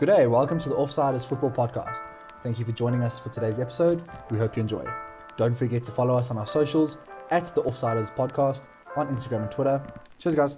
Good 0.00 0.06
day, 0.06 0.26
welcome 0.26 0.58
to 0.60 0.70
the 0.70 0.74
Offsiders 0.76 1.26
Football 1.26 1.50
Podcast. 1.50 2.00
Thank 2.42 2.58
you 2.58 2.64
for 2.64 2.72
joining 2.72 3.02
us 3.02 3.18
for 3.18 3.28
today's 3.28 3.60
episode. 3.60 4.02
We 4.30 4.38
hope 4.38 4.56
you 4.56 4.62
enjoy. 4.62 4.82
Don't 5.36 5.54
forget 5.54 5.84
to 5.84 5.92
follow 5.92 6.16
us 6.16 6.30
on 6.30 6.38
our 6.38 6.46
socials 6.46 6.96
at 7.30 7.54
the 7.54 7.60
Offsiders 7.64 8.10
Podcast 8.16 8.62
on 8.96 9.14
Instagram 9.14 9.42
and 9.42 9.50
Twitter. 9.50 9.86
Cheers, 10.18 10.34
guys. 10.34 10.56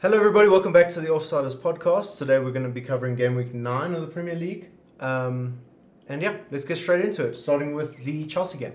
Hello, 0.00 0.16
everybody. 0.16 0.46
Welcome 0.46 0.72
back 0.72 0.88
to 0.90 1.00
the 1.00 1.08
Offsiders 1.08 1.56
podcast. 1.56 2.16
Today, 2.16 2.38
we're 2.38 2.52
going 2.52 2.62
to 2.62 2.68
be 2.68 2.80
covering 2.80 3.16
game 3.16 3.34
week 3.34 3.52
nine 3.52 3.92
of 3.92 4.02
the 4.02 4.06
Premier 4.06 4.36
League. 4.36 4.68
Um, 5.00 5.58
and 6.08 6.22
yeah, 6.22 6.36
let's 6.52 6.64
get 6.64 6.76
straight 6.76 7.04
into 7.04 7.26
it, 7.26 7.34
starting 7.34 7.74
with 7.74 8.04
the 8.04 8.24
Chelsea 8.26 8.58
game. 8.58 8.74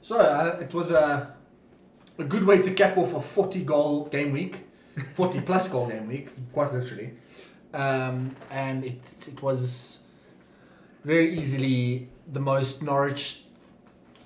So 0.00 0.16
uh, 0.16 0.56
it 0.62 0.72
was 0.72 0.90
a, 0.90 1.35
a 2.18 2.24
good 2.24 2.44
way 2.44 2.60
to 2.62 2.70
cap 2.72 2.96
off 2.96 3.14
a 3.14 3.20
40 3.20 3.64
goal 3.64 4.06
game 4.06 4.32
week, 4.32 4.64
40 5.14 5.40
plus 5.42 5.68
goal 5.68 5.88
game 5.88 6.08
week, 6.08 6.30
quite 6.52 6.72
literally. 6.72 7.12
Um, 7.74 8.34
and 8.50 8.84
it, 8.84 9.00
it 9.26 9.42
was 9.42 10.00
very 11.04 11.38
easily 11.38 12.08
the 12.32 12.40
most 12.40 12.82
Norwich 12.82 13.42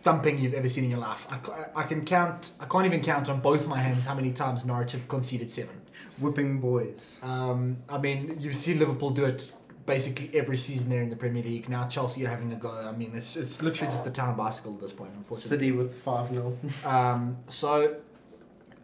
thumping 0.03 0.39
you've 0.39 0.55
ever 0.55 0.69
seen 0.69 0.85
in 0.85 0.91
your 0.91 1.01
life. 1.01 1.27
I, 1.31 1.81
I 1.81 1.83
can 1.83 2.05
count, 2.05 2.53
I 2.61 2.65
can't 2.65 2.87
even 2.87 3.03
count 3.03 3.29
on 3.29 3.41
both 3.41 3.67
my 3.67 3.79
hands 3.79 4.07
how 4.07 4.15
many 4.15 4.33
times 4.33 4.65
Norwich 4.65 4.93
have 4.93 5.07
conceded 5.09 5.53
seven. 5.53 5.77
Whipping 6.19 6.61
boys. 6.61 7.19
Um, 7.23 7.79
I 7.89 7.99
mean, 7.99 8.37
you've 8.39 8.55
seen 8.55 8.79
Liverpool 8.79 9.11
do 9.11 9.25
it 9.25 9.53
basically 9.91 10.31
every 10.39 10.57
season 10.57 10.89
they're 10.89 11.03
in 11.03 11.11
the 11.11 11.17
Premier 11.17 11.43
League. 11.43 11.69
Now 11.69 11.89
Chelsea 11.89 12.25
are 12.25 12.29
having 12.29 12.53
a 12.53 12.57
go. 12.57 12.71
I 12.71 12.93
mean, 12.93 13.11
it's, 13.13 13.37
it's 13.37 13.61
literally 13.61 13.91
just 13.91 14.05
the 14.05 14.11
town 14.11 14.37
bicycle 14.37 14.73
at 14.75 14.81
this 14.81 14.93
point, 14.93 15.11
unfortunately. 15.17 15.49
City 15.49 15.73
with 15.73 15.93
5 16.03 16.29
0. 16.29 16.57
Um, 16.85 17.37
so, 17.49 17.97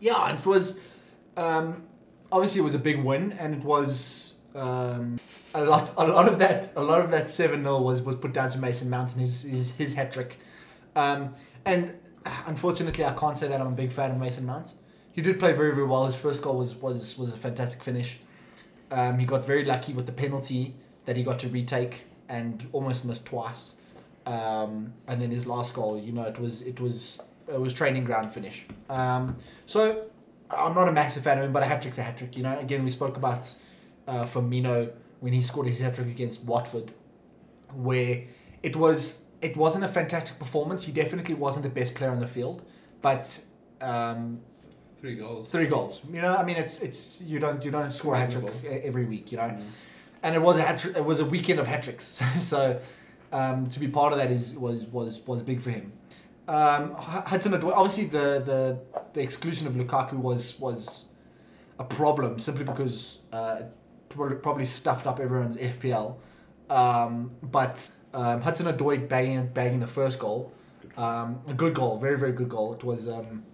yeah, 0.00 0.36
it 0.36 0.44
was 0.44 0.80
um, 1.36 1.84
obviously 2.32 2.60
it 2.60 2.64
was 2.64 2.74
a 2.74 2.80
big 2.80 3.04
win, 3.04 3.32
and 3.34 3.54
it 3.54 3.62
was 3.62 4.34
um, 4.56 5.16
a 5.54 5.62
lot. 5.64 5.92
A 5.96 6.06
lot 6.06 6.26
of 6.26 6.40
that. 6.40 6.72
A 6.76 6.82
lot 6.82 7.00
of 7.04 7.10
that 7.12 7.30
seven 7.30 7.62
0 7.62 7.80
was 7.82 8.02
was 8.02 8.16
put 8.16 8.32
down 8.32 8.50
to 8.50 8.58
Mason 8.58 8.90
Mount 8.90 9.12
and 9.12 9.20
his 9.20 9.42
his, 9.42 9.74
his 9.76 9.94
hat 9.94 10.12
trick. 10.12 10.38
Um, 10.96 11.34
and 11.64 11.94
unfortunately, 12.46 13.04
I 13.04 13.12
can't 13.12 13.38
say 13.38 13.46
that 13.46 13.60
I'm 13.60 13.68
a 13.68 13.78
big 13.84 13.92
fan 13.92 14.10
of 14.10 14.18
Mason 14.18 14.44
Mount. 14.44 14.72
He 15.12 15.22
did 15.22 15.38
play 15.38 15.52
very 15.52 15.72
very 15.72 15.86
well. 15.86 16.06
His 16.06 16.16
first 16.16 16.42
goal 16.42 16.56
was 16.56 16.74
was 16.74 17.16
was 17.16 17.32
a 17.32 17.36
fantastic 17.36 17.82
finish. 17.82 18.18
Um, 18.90 19.18
he 19.18 19.26
got 19.26 19.44
very 19.44 19.64
lucky 19.64 19.92
with 19.92 20.06
the 20.06 20.12
penalty 20.12 20.74
that 21.06 21.16
he 21.16 21.22
got 21.22 21.38
to 21.40 21.48
retake 21.48 22.04
and 22.28 22.66
almost 22.72 23.04
missed 23.04 23.24
twice. 23.26 23.74
Um, 24.26 24.92
and 25.06 25.20
then 25.22 25.30
his 25.30 25.46
last 25.46 25.72
goal, 25.74 25.98
you 26.00 26.12
know, 26.12 26.22
it 26.24 26.38
was 26.38 26.62
it 26.62 26.80
was 26.80 27.20
it 27.48 27.60
was 27.60 27.72
training 27.72 28.04
ground 28.04 28.32
finish. 28.32 28.66
Um, 28.90 29.36
so 29.66 30.06
I'm 30.50 30.74
not 30.74 30.88
a 30.88 30.92
massive 30.92 31.22
fan 31.24 31.38
of 31.38 31.44
him, 31.44 31.52
but 31.52 31.62
a 31.62 31.66
hat 31.66 31.82
trick's 31.82 31.98
a 31.98 32.02
hat 32.02 32.18
trick. 32.18 32.36
You 32.36 32.42
know, 32.42 32.58
again 32.58 32.84
we 32.84 32.90
spoke 32.90 33.16
about 33.16 33.54
uh, 34.08 34.24
Firmino 34.24 34.90
when 35.20 35.32
he 35.32 35.42
scored 35.42 35.66
his 35.68 35.78
hat 35.80 35.94
trick 35.94 36.08
against 36.08 36.42
Watford, 36.44 36.90
where 37.74 38.24
it 38.62 38.74
was 38.76 39.20
it 39.42 39.56
wasn't 39.56 39.84
a 39.84 39.88
fantastic 39.88 40.38
performance. 40.38 40.84
He 40.84 40.92
definitely 40.92 41.34
wasn't 41.34 41.62
the 41.62 41.70
best 41.70 41.94
player 41.94 42.10
on 42.10 42.18
the 42.20 42.26
field, 42.26 42.62
but 43.02 43.40
um, 43.80 44.40
Three 45.00 45.14
goals. 45.16 45.50
three 45.50 45.66
goals. 45.66 46.00
You 46.10 46.22
know, 46.22 46.34
I 46.34 46.42
mean, 46.42 46.56
it's 46.56 46.80
it's 46.80 47.20
you 47.20 47.38
don't 47.38 47.62
you 47.64 47.70
don't 47.70 47.92
score 47.92 48.14
a 48.14 48.18
hat 48.18 48.30
trick 48.32 48.52
every 48.64 49.04
week. 49.04 49.30
You 49.30 49.38
know, 49.38 49.44
Mm. 49.44 49.62
And 50.26 50.34
it 50.34 50.42
was 50.42 50.56
a 50.56 50.62
hat. 50.62 50.84
It 50.84 51.04
was 51.04 51.20
a 51.20 51.24
weekend 51.24 51.60
of 51.60 51.68
hat 51.68 51.84
tricks. 51.84 52.20
so 52.38 52.80
um, 53.32 53.68
to 53.68 53.78
be 53.78 53.86
part 53.86 54.12
of 54.12 54.18
that 54.18 54.30
is 54.30 54.56
was 54.58 54.84
was 54.86 55.20
was 55.20 55.42
big 55.42 55.62
for 55.62 55.70
him. 55.70 55.92
Um, 56.48 56.94
Hudson 56.96 57.54
obviously 57.54 58.06
the, 58.06 58.42
the 58.44 58.78
the 59.14 59.20
exclusion 59.20 59.66
of 59.68 59.74
Lukaku 59.74 60.14
was 60.14 60.58
was 60.58 61.04
a 61.78 61.84
problem 61.84 62.38
simply 62.40 62.64
because 62.64 63.20
uh, 63.32 63.62
probably, 64.08 64.36
probably 64.36 64.64
stuffed 64.64 65.06
up 65.06 65.20
everyone's 65.20 65.56
FPL. 65.56 66.16
Um, 66.70 67.30
but 67.42 67.88
um, 68.12 68.40
Hudson 68.42 68.66
Odoi 68.66 69.08
banging 69.08 69.46
banging 69.48 69.78
the 69.78 69.86
first 69.86 70.18
goal, 70.18 70.52
um, 70.96 71.40
a 71.46 71.54
good 71.54 71.74
goal, 71.74 71.98
very 71.98 72.18
very 72.18 72.32
good 72.32 72.48
goal. 72.48 72.74
It 72.74 72.82
was 72.82 73.08
um, 73.08 73.44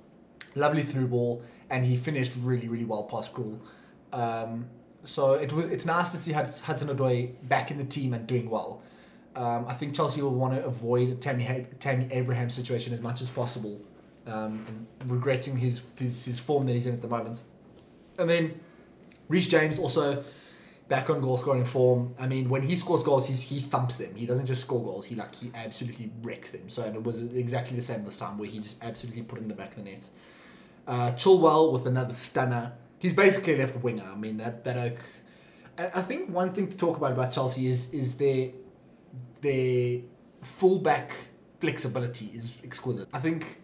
lovely 0.54 0.82
through 0.82 1.08
ball, 1.08 1.42
and 1.68 1.84
he 1.84 1.98
finished 1.98 2.32
really 2.40 2.68
really 2.68 2.86
well 2.86 3.02
past 3.02 3.34
Krul. 3.34 3.58
Um, 4.14 4.66
so 5.04 5.34
it 5.34 5.52
was 5.52 5.66
it's 5.66 5.84
nice 5.84 6.10
to 6.10 6.18
see 6.18 6.32
Hud- 6.32 6.58
Hudson 6.62 6.88
Odoi 6.88 7.32
back 7.48 7.70
in 7.70 7.78
the 7.78 7.84
team 7.84 8.14
and 8.14 8.26
doing 8.26 8.48
well. 8.48 8.82
Um, 9.34 9.64
I 9.66 9.74
think 9.74 9.94
Chelsea 9.94 10.20
will 10.20 10.34
want 10.34 10.54
to 10.54 10.64
avoid 10.64 11.20
Tammy 11.20 11.66
Tammy 11.80 12.08
Abraham's 12.10 12.54
situation 12.54 12.92
as 12.92 13.00
much 13.00 13.22
as 13.22 13.30
possible, 13.30 13.80
um, 14.26 14.64
and 14.68 15.10
regretting 15.10 15.56
his, 15.56 15.82
his 15.96 16.24
his 16.24 16.38
form 16.38 16.66
that 16.66 16.72
he's 16.72 16.86
in 16.86 16.94
at 16.94 17.02
the 17.02 17.08
moment. 17.08 17.42
And 18.18 18.28
then 18.28 18.60
Reece 19.28 19.46
James 19.46 19.78
also 19.78 20.22
back 20.88 21.08
on 21.08 21.22
goal 21.22 21.38
scoring 21.38 21.64
form. 21.64 22.14
I 22.18 22.26
mean, 22.26 22.50
when 22.50 22.60
he 22.60 22.76
scores 22.76 23.02
goals, 23.02 23.26
he's, 23.26 23.40
he 23.40 23.60
thumps 23.60 23.96
them. 23.96 24.14
He 24.14 24.26
doesn't 24.26 24.44
just 24.44 24.60
score 24.60 24.82
goals. 24.82 25.06
He 25.06 25.14
like 25.14 25.34
he 25.34 25.50
absolutely 25.54 26.10
wrecks 26.22 26.50
them. 26.50 26.68
So 26.68 26.82
and 26.82 26.94
it 26.94 27.02
was 27.02 27.22
exactly 27.34 27.76
the 27.76 27.82
same 27.82 28.04
this 28.04 28.18
time, 28.18 28.36
where 28.36 28.48
he 28.48 28.58
just 28.58 28.84
absolutely 28.84 29.22
put 29.22 29.38
in 29.38 29.48
the 29.48 29.54
back 29.54 29.70
of 29.70 29.82
the 29.82 29.90
net. 29.90 30.04
Uh, 30.86 31.12
Chilwell 31.12 31.72
with 31.72 31.86
another 31.86 32.14
stunner. 32.14 32.72
He's 33.02 33.12
basically 33.12 33.54
a 33.54 33.58
left 33.58 33.76
winger. 33.82 34.04
I 34.04 34.14
mean 34.14 34.36
that 34.36 34.62
that 34.62 34.76
oak. 34.76 34.98
I 35.76 36.00
I 36.00 36.02
think 36.02 36.30
one 36.30 36.50
thing 36.52 36.68
to 36.68 36.76
talk 36.76 36.96
about 36.96 37.10
about 37.10 37.32
Chelsea 37.32 37.66
is 37.66 37.92
is 37.92 38.14
their 38.14 38.50
their 39.40 40.02
fullback 40.42 41.10
flexibility 41.60 42.26
is 42.26 42.44
exquisite. 42.62 43.08
I 43.12 43.18
think 43.18 43.60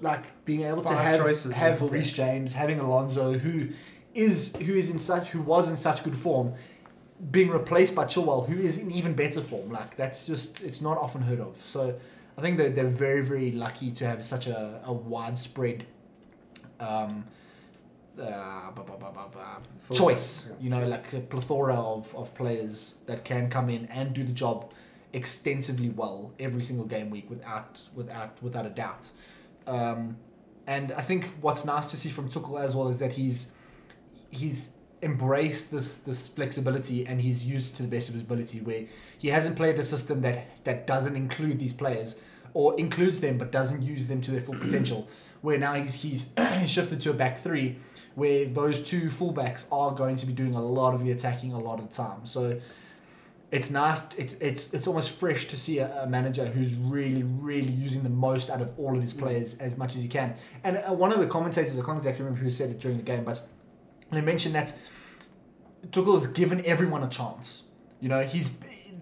like 0.00 0.24
being 0.44 0.62
able 0.62 0.84
to 0.84 0.94
have 0.94 1.20
have. 1.52 1.82
Reece 1.90 2.12
James, 2.12 2.52
having 2.52 2.78
Alonso, 2.78 3.32
who 3.32 3.68
is 4.14 4.54
who 4.56 4.74
is 4.74 4.88
in 4.88 5.00
such 5.00 5.26
who 5.28 5.40
was 5.40 5.68
in 5.68 5.76
such 5.76 6.04
good 6.04 6.16
form, 6.16 6.54
being 7.32 7.50
replaced 7.50 7.96
by 7.96 8.04
Chilwell, 8.04 8.48
who 8.48 8.58
is 8.68 8.78
in 8.78 8.92
even 8.92 9.14
better 9.14 9.40
form. 9.40 9.68
Like 9.72 9.96
that's 9.96 10.24
just 10.26 10.60
it's 10.60 10.80
not 10.80 10.96
often 10.96 11.22
heard 11.22 11.40
of. 11.40 11.56
So 11.56 11.98
I 12.38 12.40
think 12.40 12.56
that 12.58 12.76
they're 12.76 12.96
very 13.06 13.24
very 13.24 13.50
lucky 13.50 13.90
to 13.98 14.06
have 14.06 14.24
such 14.24 14.46
a, 14.46 14.80
a 14.84 14.92
widespread 14.92 15.86
um, 16.78 17.26
uh, 18.20 19.94
choice. 19.94 20.46
yeah. 20.48 20.54
You 20.60 20.70
know, 20.70 20.86
like 20.86 21.12
a 21.12 21.20
plethora 21.20 21.74
of, 21.74 22.14
of 22.14 22.34
players 22.34 22.96
that 23.06 23.24
can 23.24 23.50
come 23.50 23.70
in 23.70 23.86
and 23.86 24.12
do 24.12 24.22
the 24.22 24.32
job 24.32 24.72
extensively 25.12 25.88
well 25.88 26.32
every 26.38 26.62
single 26.62 26.86
game 26.86 27.10
week 27.10 27.28
without 27.28 27.82
without 27.94 28.42
without 28.42 28.66
a 28.66 28.70
doubt. 28.70 29.08
Um, 29.66 30.16
and 30.66 30.92
I 30.92 31.00
think 31.00 31.26
what's 31.40 31.64
nice 31.64 31.90
to 31.90 31.96
see 31.96 32.10
from 32.10 32.28
Tuchel 32.28 32.62
as 32.62 32.76
well 32.76 32.88
is 32.88 32.98
that 32.98 33.12
he's 33.12 33.52
he's 34.30 34.70
embraced 35.02 35.70
this 35.70 35.96
this 35.96 36.28
flexibility 36.28 37.06
and 37.06 37.20
he's 37.20 37.44
used 37.44 37.72
it 37.72 37.76
to 37.76 37.82
the 37.82 37.88
best 37.88 38.08
of 38.08 38.14
his 38.14 38.22
ability 38.22 38.60
where 38.60 38.84
he 39.18 39.28
hasn't 39.28 39.56
played 39.56 39.78
a 39.78 39.84
system 39.84 40.20
that 40.20 40.62
that 40.64 40.86
doesn't 40.86 41.16
include 41.16 41.58
these 41.58 41.72
players 41.72 42.16
or 42.52 42.78
includes 42.78 43.20
them 43.20 43.38
but 43.38 43.50
doesn't 43.50 43.82
use 43.82 44.06
them 44.08 44.20
to 44.20 44.30
their 44.30 44.40
full 44.40 44.56
potential 44.56 45.08
where 45.40 45.56
now 45.56 45.72
he's 45.72 45.94
he's 45.94 46.32
shifted 46.66 47.00
to 47.00 47.10
a 47.10 47.14
back 47.14 47.38
three 47.38 47.76
where 48.14 48.46
those 48.46 48.82
two 48.82 49.08
fullbacks 49.08 49.64
are 49.70 49.92
going 49.92 50.16
to 50.16 50.26
be 50.26 50.32
doing 50.32 50.54
a 50.54 50.62
lot 50.62 50.94
of 50.94 51.04
the 51.04 51.12
attacking 51.12 51.52
a 51.52 51.58
lot 51.58 51.78
of 51.78 51.88
the 51.88 51.94
time. 51.94 52.26
So 52.26 52.60
it's 53.50 53.68
nice 53.70 54.00
it's 54.16 54.34
it's 54.34 54.72
it's 54.72 54.86
almost 54.86 55.10
fresh 55.10 55.46
to 55.46 55.56
see 55.56 55.78
a, 55.78 56.04
a 56.04 56.06
manager 56.06 56.46
who's 56.46 56.72
really 56.74 57.24
really 57.24 57.72
using 57.72 58.02
the 58.02 58.08
most 58.08 58.48
out 58.48 58.60
of 58.60 58.70
all 58.78 58.94
of 58.96 59.02
his 59.02 59.12
players 59.12 59.58
as 59.58 59.76
much 59.76 59.96
as 59.96 60.02
he 60.02 60.08
can. 60.08 60.34
And 60.62 60.76
uh, 60.78 60.92
one 60.92 61.12
of 61.12 61.18
the 61.18 61.26
commentators 61.26 61.76
I 61.78 61.82
can't 61.82 61.98
exactly 61.98 62.24
remember 62.24 62.44
who 62.44 62.50
said 62.50 62.70
it 62.70 62.80
during 62.80 62.96
the 62.96 63.02
game 63.02 63.24
but 63.24 63.40
they 64.12 64.20
mentioned 64.20 64.54
that 64.54 64.72
Tuchel 65.88 66.18
has 66.18 66.26
given 66.28 66.64
everyone 66.64 67.02
a 67.02 67.08
chance. 67.08 67.64
You 68.00 68.08
know, 68.08 68.22
he's 68.22 68.50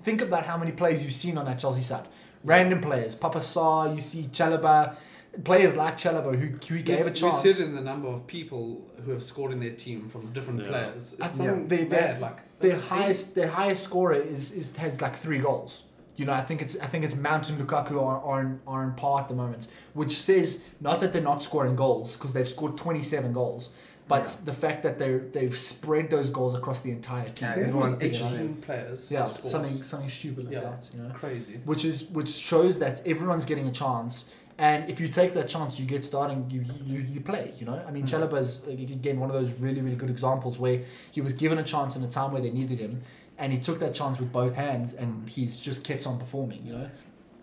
think 0.03 0.21
about 0.21 0.47
how 0.47 0.57
many 0.57 0.73
players 0.73 1.03
you've 1.03 1.13
seen 1.13 1.37
on 1.39 1.47
that 1.47 1.59
Chelsea 1.59 1.83
side. 1.83 2.07
Random 2.45 2.81
players, 2.81 3.15
Papa 3.15 3.39
Sarr, 3.39 3.95
you 3.95 4.01
see 4.01 4.29
Chalobah, 4.33 4.97
players 5.45 5.77
like 5.77 5.99
Chalobah 5.99 6.35
who, 6.35 6.47
who 6.67 6.75
he 6.77 6.83
gave 6.83 7.01
a 7.03 7.11
We 7.11 7.11
chance. 7.13 7.41
sit 7.43 7.61
in 7.61 7.75
the 7.75 7.81
number 7.81 8.09
of 8.09 8.27
people 8.27 8.87
who 9.05 9.11
have 9.13 9.23
scored 9.23 9.53
in 9.53 9.61
their 9.61 9.73
team 9.75 10.09
from 10.09 10.33
different 10.33 10.63
Yeah. 10.63 10.69
players. 10.69 11.15
I 11.21 11.29
think 11.29 11.49
something 11.49 11.69
they- 11.69 11.85
bad. 11.85 12.21
Like 12.21 12.39
their 12.61 12.77
like, 12.77 12.85
highest 12.87 13.35
their 13.35 13.49
highest 13.49 13.83
scorer 13.85 14.15
is, 14.15 14.51
is 14.53 14.75
has 14.77 15.01
like 15.01 15.17
three 15.17 15.39
goals. 15.39 15.85
You 16.17 16.25
know, 16.25 16.33
I 16.33 16.41
think 16.41 16.61
it's 16.63 16.77
I 16.81 16.87
think 16.87 17.05
it's 17.05 17.15
Mount 17.15 17.49
and 17.51 17.61
Lukaku 17.61 17.93
are, 18.03 18.21
are, 18.21 18.41
in, 18.41 18.61
are 18.67 18.83
in 18.83 18.93
par 18.95 19.21
at 19.21 19.29
the 19.29 19.35
moment, 19.35 19.69
which 19.95 20.19
says 20.21 20.63
not 20.81 20.99
that 21.01 21.13
they're 21.13 21.23
not 21.23 21.43
scoring 21.43 21.77
goals 21.77 22.17
because 22.17 22.33
they've 22.33 22.49
scored 22.49 22.77
27 22.77 23.33
goals, 23.33 23.69
but 24.09 24.37
the 24.45 24.53
fact 24.53 24.83
that 24.83 24.99
they 24.99 25.19
they've 25.19 25.57
spread 25.57 26.11
those 26.11 26.31
goals 26.31 26.57
across 26.57 26.81
the 26.81 26.91
entire 26.91 27.29
team. 27.29 27.47
Yeah, 27.47 27.51
I 27.51 27.55
think 27.55 27.67
it 27.67 27.69
everyone 27.69 27.91
was 27.91 27.99
pitches 28.01 28.33
18 28.33 28.41
in. 28.41 28.55
players. 28.57 29.09
Yeah, 29.13 29.29
something 29.29 29.83
something 29.85 30.09
stupid 30.09 30.47
like 30.47 30.55
Yeah. 30.55 30.61
that. 30.63 30.89
You 30.93 31.03
know, 31.05 31.11
crazy. 31.15 31.61
which 31.65 31.85
is 31.85 32.09
which 32.11 32.31
shows 32.31 32.81
that 32.81 33.07
everyone's 33.07 33.45
getting 33.45 33.69
a 33.69 33.73
chance, 33.73 34.29
and 34.59 34.91
if 34.91 34.99
you 35.01 35.09
take 35.09 35.35
that 35.35 35.49
chance, 35.49 35.79
you 35.79 35.87
get 35.87 36.05
starting. 36.05 36.51
You 36.51 36.65
you, 36.85 37.01
you 37.01 37.21
play. 37.21 37.55
You 37.59 37.67
know, 37.67 37.83
I 37.87 37.91
mean, 37.91 38.05
Mm. 38.07 38.11
Chalobah's 38.11 38.67
uh, 38.67 38.71
again 38.73 39.21
one 39.21 39.31
of 39.31 39.37
those 39.41 39.53
really 39.53 39.81
really 39.81 39.97
good 39.97 40.11
examples 40.11 40.59
where 40.59 40.83
he 41.13 41.21
was 41.21 41.33
given 41.33 41.59
a 41.59 41.65
chance 41.65 41.97
in 41.97 42.03
a 42.03 42.09
time 42.09 42.33
where 42.33 42.43
they 42.43 42.51
needed 42.51 42.79
him, 42.81 43.03
and 43.39 43.53
he 43.53 43.59
took 43.59 43.79
that 43.81 43.95
chance 43.95 44.19
with 44.19 44.33
both 44.33 44.55
hands, 44.55 44.95
and 44.95 45.29
he's 45.31 45.61
just 45.61 45.85
kept 45.85 46.07
on 46.07 46.19
performing. 46.19 46.67
You 46.67 46.73
know, 46.73 46.91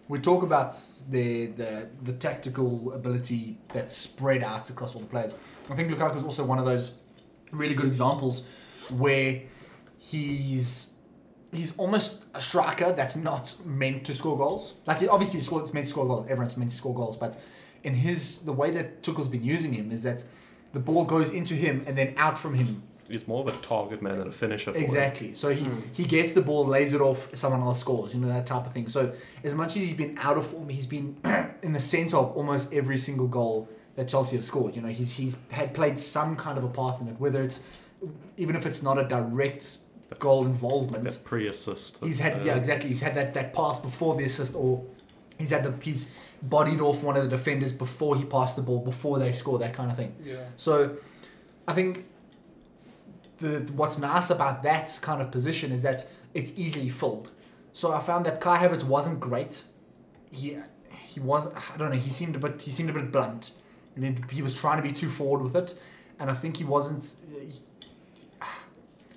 we 0.09 0.19
talk 0.19 0.43
about 0.43 0.77
the, 1.09 1.47
the 1.47 1.87
the 2.03 2.13
tactical 2.13 2.91
ability 2.93 3.57
that's 3.73 3.95
spread 3.95 4.43
out 4.43 4.69
across 4.69 4.93
all 4.93 5.01
the 5.01 5.07
players. 5.07 5.33
I 5.69 5.75
think 5.75 5.89
Lukaku 5.91 6.17
is 6.17 6.23
also 6.23 6.43
one 6.43 6.59
of 6.59 6.65
those 6.65 6.91
really 7.51 7.75
good 7.75 7.87
examples 7.87 8.43
where 8.97 9.41
he's 9.97 10.94
he's 11.57 11.73
almost 11.77 12.23
a 12.33 12.41
striker 12.41 12.93
that's 12.93 13.15
not 13.15 13.55
meant 13.65 14.05
to 14.05 14.15
score 14.15 14.37
goals. 14.37 14.73
Like 14.85 15.01
obviously 15.09 15.39
he's 15.39 15.47
scored- 15.47 15.73
meant 15.73 15.85
to 15.85 15.91
score 15.91 16.07
goals. 16.07 16.25
Everyone's 16.29 16.57
meant 16.57 16.71
to 16.71 16.77
score 16.77 16.95
goals, 16.95 17.17
but 17.17 17.37
in 17.83 17.95
his 17.95 18.39
the 18.39 18.53
way 18.53 18.71
that 18.71 19.03
Tuchel's 19.03 19.27
been 19.27 19.43
using 19.43 19.73
him 19.73 19.91
is 19.91 20.03
that 20.03 20.23
the 20.73 20.79
ball 20.79 21.05
goes 21.05 21.29
into 21.29 21.53
him 21.53 21.83
and 21.87 21.97
then 21.97 22.13
out 22.17 22.37
from 22.37 22.55
him 22.55 22.83
He's 23.07 23.27
more 23.27 23.47
of 23.47 23.47
a 23.47 23.61
target 23.61 24.01
man 24.01 24.17
than 24.17 24.29
a 24.29 24.31
finisher. 24.31 24.71
For 24.71 24.77
him. 24.79 24.83
Exactly. 24.83 25.35
So 25.35 25.53
he, 25.53 25.63
hmm. 25.63 25.81
he 25.93 26.05
gets 26.05 26.33
the 26.33 26.41
ball, 26.41 26.65
lays 26.65 26.93
it 26.93 27.01
off, 27.01 27.35
someone 27.35 27.61
else 27.61 27.79
scores, 27.79 28.13
you 28.15 28.19
know, 28.19 28.27
that 28.27 28.47
type 28.47 28.65
of 28.65 28.73
thing. 28.73 28.89
So 28.89 29.13
as 29.43 29.53
much 29.53 29.69
as 29.69 29.83
he's 29.83 29.93
been 29.93 30.17
out 30.19 30.37
of 30.37 30.47
form, 30.47 30.69
he's 30.69 30.87
been 30.87 31.15
in 31.61 31.73
the 31.73 31.79
centre 31.79 32.17
of 32.17 32.35
almost 32.35 32.73
every 32.73 32.97
single 32.97 33.27
goal 33.27 33.69
that 33.95 34.07
Chelsea 34.07 34.35
have 34.35 34.45
scored. 34.45 34.75
You 34.75 34.81
know, 34.81 34.87
he's 34.87 35.13
he's 35.13 35.37
had 35.51 35.73
played 35.73 35.99
some 35.99 36.35
kind 36.35 36.57
of 36.57 36.63
a 36.63 36.67
part 36.67 36.99
in 36.99 37.07
it, 37.07 37.19
whether 37.19 37.43
it's 37.43 37.61
even 38.37 38.55
if 38.55 38.65
it's 38.65 38.81
not 38.81 38.97
a 38.97 39.03
direct 39.03 39.77
goal 40.13 40.45
involvement. 40.45 41.03
That 41.03 41.23
pre-assist. 41.23 41.97
He's 42.03 42.19
had 42.19 42.41
uh, 42.41 42.43
yeah, 42.43 42.55
exactly. 42.55 42.89
He's 42.89 43.01
had 43.01 43.15
that, 43.15 43.33
that 43.33 43.53
pass 43.53 43.79
before 43.79 44.15
the 44.15 44.25
assist 44.25 44.53
or 44.53 44.85
he's 45.39 45.49
had 45.49 45.63
the 45.63 45.73
he's 45.83 46.13
bodied 46.41 46.79
off 46.81 47.01
one 47.01 47.17
of 47.17 47.23
the 47.23 47.29
defenders 47.29 47.71
before 47.71 48.15
he 48.15 48.23
passed 48.23 48.55
the 48.55 48.61
ball, 48.61 48.79
before 48.79 49.17
they 49.17 49.31
score, 49.31 49.57
that 49.59 49.73
kind 49.73 49.89
of 49.89 49.97
thing. 49.97 50.15
Yeah. 50.23 50.45
So, 50.57 50.97
I 51.67 51.73
think 51.73 52.05
the 53.39 53.59
what's 53.73 53.97
nice 53.97 54.29
about 54.29 54.63
that 54.63 54.97
kind 55.01 55.21
of 55.21 55.31
position 55.31 55.71
is 55.71 55.81
that 55.81 56.07
it's 56.33 56.53
easily 56.57 56.89
filled. 56.89 57.31
So 57.73 57.91
I 57.91 57.99
found 57.99 58.25
that 58.25 58.39
Kai 58.39 58.65
Havertz 58.65 58.83
wasn't 58.83 59.19
great. 59.19 59.63
He 60.31 60.57
he 60.89 61.19
was 61.19 61.47
I 61.47 61.77
don't 61.77 61.91
know. 61.91 61.97
He 61.97 62.11
seemed 62.11 62.35
a 62.35 62.39
bit 62.39 62.61
he 62.61 62.71
seemed 62.71 62.89
a 62.89 62.93
bit 62.93 63.11
blunt. 63.11 63.51
He, 63.99 64.15
he 64.31 64.41
was 64.41 64.53
trying 64.53 64.77
to 64.77 64.83
be 64.83 64.91
too 64.91 65.09
forward 65.09 65.41
with 65.41 65.55
it, 65.55 65.79
and 66.19 66.29
I 66.29 66.33
think 66.33 66.57
he 66.57 66.63
wasn't. 66.63 67.15
He, 67.31 67.59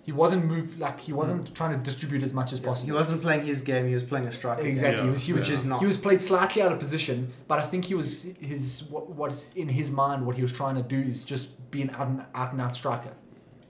he 0.08 0.12
wasn't 0.12 0.42
moved 0.46 0.78
like 0.80 0.98
he 0.98 1.12
wasn't 1.12 1.46
hmm. 1.46 1.52
trying 1.52 1.76
to 1.76 1.84
distribute 1.84 2.22
as 2.22 2.32
much 2.32 2.54
as 2.54 2.60
possible. 2.60 2.86
He 2.86 2.92
wasn't 2.92 3.20
playing 3.20 3.42
his 3.44 3.60
game. 3.60 3.86
He 3.86 3.92
was 3.92 4.02
playing 4.02 4.26
a 4.26 4.32
striker. 4.32 4.62
Exactly. 4.62 5.00
Yeah. 5.00 5.04
He 5.04 5.10
was 5.10 5.22
he 5.22 5.32
was 5.34 5.46
Which 5.46 5.58
is 5.58 5.64
not. 5.66 5.80
he 5.80 5.86
was 5.86 5.98
played 5.98 6.22
slightly 6.22 6.62
out 6.62 6.72
of 6.72 6.78
position, 6.78 7.30
but 7.46 7.58
I 7.58 7.66
think 7.66 7.84
he 7.84 7.94
was 7.94 8.22
his 8.40 8.84
what, 8.84 9.10
what 9.10 9.34
in 9.54 9.68
his 9.68 9.90
mind 9.90 10.24
what 10.24 10.34
he 10.34 10.40
was 10.40 10.50
trying 10.50 10.76
to 10.76 10.82
do 10.82 10.98
is 10.98 11.24
just 11.24 11.70
be 11.70 11.82
an 11.82 11.90
out 11.90 12.08
and 12.08 12.24
out, 12.34 12.52
and 12.52 12.60
out 12.62 12.74
striker, 12.74 13.12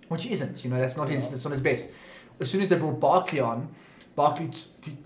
which 0.07 0.23
he 0.23 0.31
isn't. 0.31 0.63
You 0.63 0.71
know 0.71 0.79
that's 0.79 0.97
not 0.97 1.09
his 1.09 1.29
that's 1.29 1.43
not 1.43 1.51
his 1.51 1.61
best. 1.61 1.89
As 2.39 2.49
soon 2.49 2.63
as 2.63 2.69
they 2.69 2.77
brought 2.77 3.01
Barkley 3.01 3.41
on, 3.41 3.75
Barkley 4.15 4.47
t- 4.47 4.97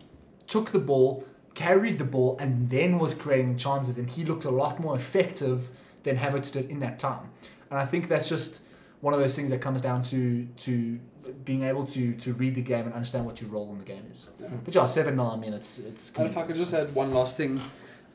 took 0.46 0.70
the 0.70 0.80
ball, 0.80 1.24
carried 1.54 1.96
the 1.96 2.04
ball, 2.04 2.36
and 2.40 2.68
then 2.68 2.98
was 2.98 3.14
creating 3.14 3.56
chances, 3.56 3.96
and 3.96 4.10
he 4.10 4.22
looked 4.26 4.44
a 4.44 4.50
lot 4.50 4.80
more 4.80 4.96
effective 4.96 5.70
than 6.02 6.18
Havertz 6.18 6.52
did 6.52 6.68
in 6.68 6.80
that 6.80 6.98
time. 6.98 7.30
And 7.70 7.78
I 7.78 7.86
think 7.86 8.08
that's 8.08 8.28
just 8.28 8.60
one 9.02 9.12
of 9.12 9.20
those 9.20 9.36
things 9.36 9.50
that 9.50 9.60
comes 9.60 9.82
down 9.82 10.02
to 10.04 10.46
to 10.66 10.98
being 11.44 11.62
able 11.64 11.84
to 11.86 12.14
to 12.14 12.32
read 12.34 12.54
the 12.54 12.62
game 12.62 12.86
and 12.86 12.94
understand 12.94 13.26
what 13.26 13.40
your 13.40 13.50
role 13.50 13.70
in 13.72 13.78
the 13.78 13.84
game 13.84 14.04
is. 14.10 14.30
But 14.64 14.74
yeah, 14.74 14.86
seven 14.86 15.16
nine. 15.16 15.38
I 15.38 15.40
mean, 15.42 15.52
it's 15.52 15.78
it's. 15.78 16.10
And 16.16 16.26
if 16.26 16.36
I 16.38 16.42
could 16.44 16.56
just 16.56 16.72
add 16.72 16.94
one 16.94 17.12
last 17.12 17.36
thing, 17.36 17.60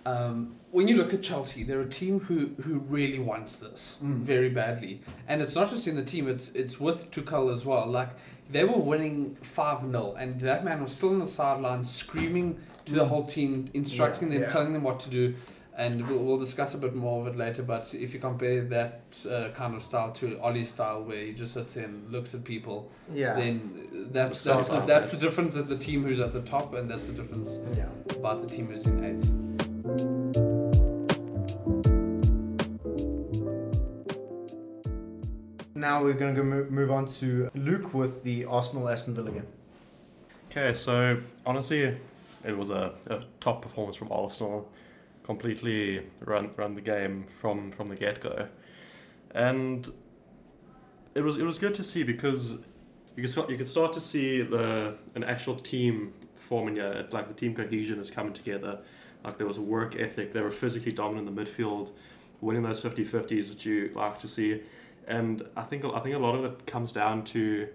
um, 0.06 0.56
when 0.72 0.88
you 0.88 0.96
look 0.96 1.14
at 1.14 1.22
Chelsea, 1.22 1.64
they're 1.64 1.82
a 1.82 1.90
team 1.90 2.20
who, 2.22 2.52
who 2.64 2.80
really 2.80 3.20
wants 3.20 3.58
this 3.58 3.98
Mm. 4.04 4.20
very 4.20 4.50
badly, 4.50 5.02
and 5.28 5.42
it's 5.42 5.56
not 5.56 5.70
just 5.70 5.88
in 5.88 5.96
the 5.96 6.04
team; 6.04 6.28
it's 6.30 6.50
it's 6.56 6.80
with 6.80 7.12
Tuchel 7.12 7.52
as 7.54 7.66
well. 7.66 7.86
Like 7.88 8.10
they 8.50 8.64
were 8.64 8.78
winning 8.80 9.36
five 9.42 9.82
0 9.82 10.16
and 10.18 10.40
that 10.42 10.64
man 10.64 10.82
was 10.82 10.94
still 10.94 11.10
on 11.10 11.20
the 11.20 11.28
sideline 11.28 11.84
screaming 11.84 12.58
to 12.86 12.94
the 12.94 13.04
whole 13.06 13.26
team, 13.26 13.70
instructing 13.74 14.30
them, 14.30 14.42
Yeah. 14.42 14.50
telling 14.50 14.72
them 14.72 14.84
what 14.84 15.02
to 15.02 15.10
do. 15.10 15.34
And 15.78 16.08
we'll, 16.08 16.18
we'll 16.18 16.40
discuss 16.40 16.74
a 16.74 16.78
bit 16.80 16.96
more 16.96 17.22
of 17.22 17.28
it 17.28 17.38
later. 17.38 17.62
But 17.62 17.94
if 17.94 18.12
you 18.12 18.20
compare 18.20 18.64
that 18.64 19.02
uh, 19.30 19.50
kind 19.54 19.76
of 19.76 19.84
style 19.84 20.12
to 20.14 20.40
Ollie's 20.42 20.70
style, 20.70 21.04
where 21.04 21.24
he 21.24 21.34
just 21.34 21.54
sits 21.54 21.76
there 21.76 21.86
and 21.86 22.12
looks 22.12 22.34
at 22.34 22.44
people, 22.44 22.92
Yeah. 23.14 23.36
then 23.36 23.88
that's 24.12 24.42
The 24.42 24.54
that's 24.56 24.70
the, 24.70 24.80
that's 24.82 25.12
the 25.12 25.18
difference 25.20 25.56
at 25.56 25.70
the 25.70 25.78
team 25.78 26.04
who's 26.04 26.20
at 26.20 26.34
the 26.34 26.42
top, 26.42 26.74
and 26.74 26.90
that's 26.90 27.08
the 27.08 27.14
difference 27.14 27.60
yeah. 27.76 27.90
about 28.10 28.42
the 28.42 28.48
team 28.50 28.68
who's 28.68 28.88
in 28.88 29.04
eighth. 29.06 30.38
Now 35.76 36.04
we're 36.04 36.14
going 36.14 36.34
to 36.34 36.42
go 36.42 36.46
move, 36.46 36.72
move 36.72 36.90
on 36.92 37.06
to 37.20 37.52
Luke 37.54 37.94
with 37.94 38.24
the 38.24 38.46
Arsenal 38.46 38.90
Aston 38.90 39.14
Villa 39.14 39.30
game. 39.32 39.46
Okay, 40.50 40.74
so 40.74 41.22
honestly, 41.46 41.96
it 42.44 42.58
was 42.58 42.72
a, 42.72 42.94
a 43.08 43.20
top 43.40 43.62
performance 43.62 43.96
from 43.96 44.12
Arsenal. 44.12 44.68
Completely 45.28 46.08
run 46.22 46.52
run 46.56 46.74
the 46.74 46.82
game 46.82 47.26
from 47.42 47.72
from 47.74 47.88
the 47.88 47.98
get 47.98 48.22
go, 48.22 48.48
and 49.32 49.90
it 51.16 51.22
was 51.22 51.38
it 51.38 51.44
was 51.44 51.60
good 51.60 51.76
to 51.76 51.84
see 51.84 52.04
because 52.04 52.54
you 53.18 53.24
could 53.24 53.30
start, 53.30 53.50
you 53.50 53.58
could 53.58 53.68
start 53.68 53.92
to 53.92 54.00
see 54.00 54.42
the 54.42 54.96
an 55.16 55.26
actual 55.26 55.58
team 55.58 56.14
forming. 56.36 56.78
Yeah, 56.78 57.04
like 57.12 57.28
the 57.28 57.34
team 57.34 57.54
cohesion 57.54 58.00
is 58.00 58.10
coming 58.10 58.32
together. 58.32 58.80
Like 59.26 59.38
there 59.38 59.46
was 59.46 59.58
a 59.58 59.62
work 59.62 59.98
ethic. 60.00 60.32
They 60.32 60.40
were 60.40 60.50
physically 60.50 60.94
dominant 60.94 61.28
in 61.28 61.36
the 61.36 61.42
midfield, 61.42 61.92
winning 62.40 62.64
those 62.64 62.80
50-50s, 62.80 63.50
which 63.50 63.66
you 63.66 63.92
like 63.94 64.20
to 64.22 64.30
see. 64.30 64.62
And 65.08 65.46
I 65.58 65.64
think 65.64 65.84
I 65.84 66.00
think 66.00 66.16
a 66.16 66.20
lot 66.20 66.36
of 66.36 66.46
it 66.46 66.66
comes 66.66 66.94
down 66.94 67.26
to 67.26 67.68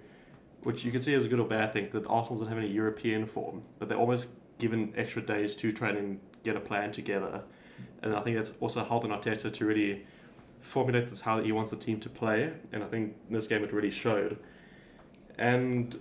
which 0.63 0.85
you 0.85 0.91
can 0.91 1.03
see 1.03 1.13
as 1.13 1.27
a 1.27 1.29
good 1.29 1.41
or 1.41 1.47
bad 1.47 1.75
thing, 1.75 1.91
that 1.93 2.07
Arsenal 2.07 2.39
doesn't 2.39 2.49
have 2.49 2.59
any 2.59 2.73
European 2.73 3.27
form, 3.27 3.63
but 3.79 3.89
they're 3.89 3.99
almost 3.99 4.29
given 4.59 4.93
extra 4.97 5.21
days 5.21 5.55
to 5.57 5.69
and 5.83 6.21
get 6.43 6.57
a 6.57 6.61
plan 6.61 6.93
together. 6.93 7.43
And 8.03 8.15
I 8.15 8.21
think 8.21 8.37
that's 8.37 8.53
also 8.61 8.85
helping 8.85 9.11
Arteta 9.11 9.53
to 9.53 9.65
really 9.65 10.05
formulate 10.61 11.09
this 11.09 11.21
how 11.21 11.41
he 11.43 11.53
wants 11.53 11.71
the 11.71 11.77
team 11.77 12.01
to 12.01 12.09
play. 12.09 12.53
And 12.73 12.83
I 12.83 12.87
think 12.87 13.15
in 13.29 13.35
this 13.35 13.47
game 13.47 13.65
it 13.65 13.73
really 13.73 13.91
showed. 13.91 14.39
And 15.39 16.01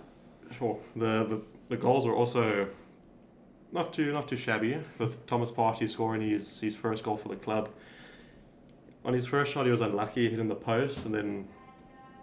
sure, 0.58 0.78
the, 0.94 1.24
the, 1.24 1.42
the 1.70 1.76
goals 1.76 2.06
were 2.06 2.14
also 2.14 2.68
not 3.72 3.92
too 3.92 4.12
not 4.12 4.28
too 4.28 4.36
shabby, 4.36 4.78
with 4.98 5.26
Thomas 5.26 5.50
Partey 5.50 5.88
scoring 5.88 6.20
his, 6.20 6.60
his 6.60 6.76
first 6.76 7.02
goal 7.02 7.16
for 7.16 7.28
the 7.28 7.36
club. 7.36 7.70
On 9.04 9.12
his 9.12 9.26
first 9.26 9.52
shot 9.52 9.64
he 9.64 9.70
was 9.70 9.80
unlucky, 9.80 10.28
hitting 10.28 10.48
the 10.48 10.54
post, 10.54 11.06
and 11.06 11.14
then 11.14 11.48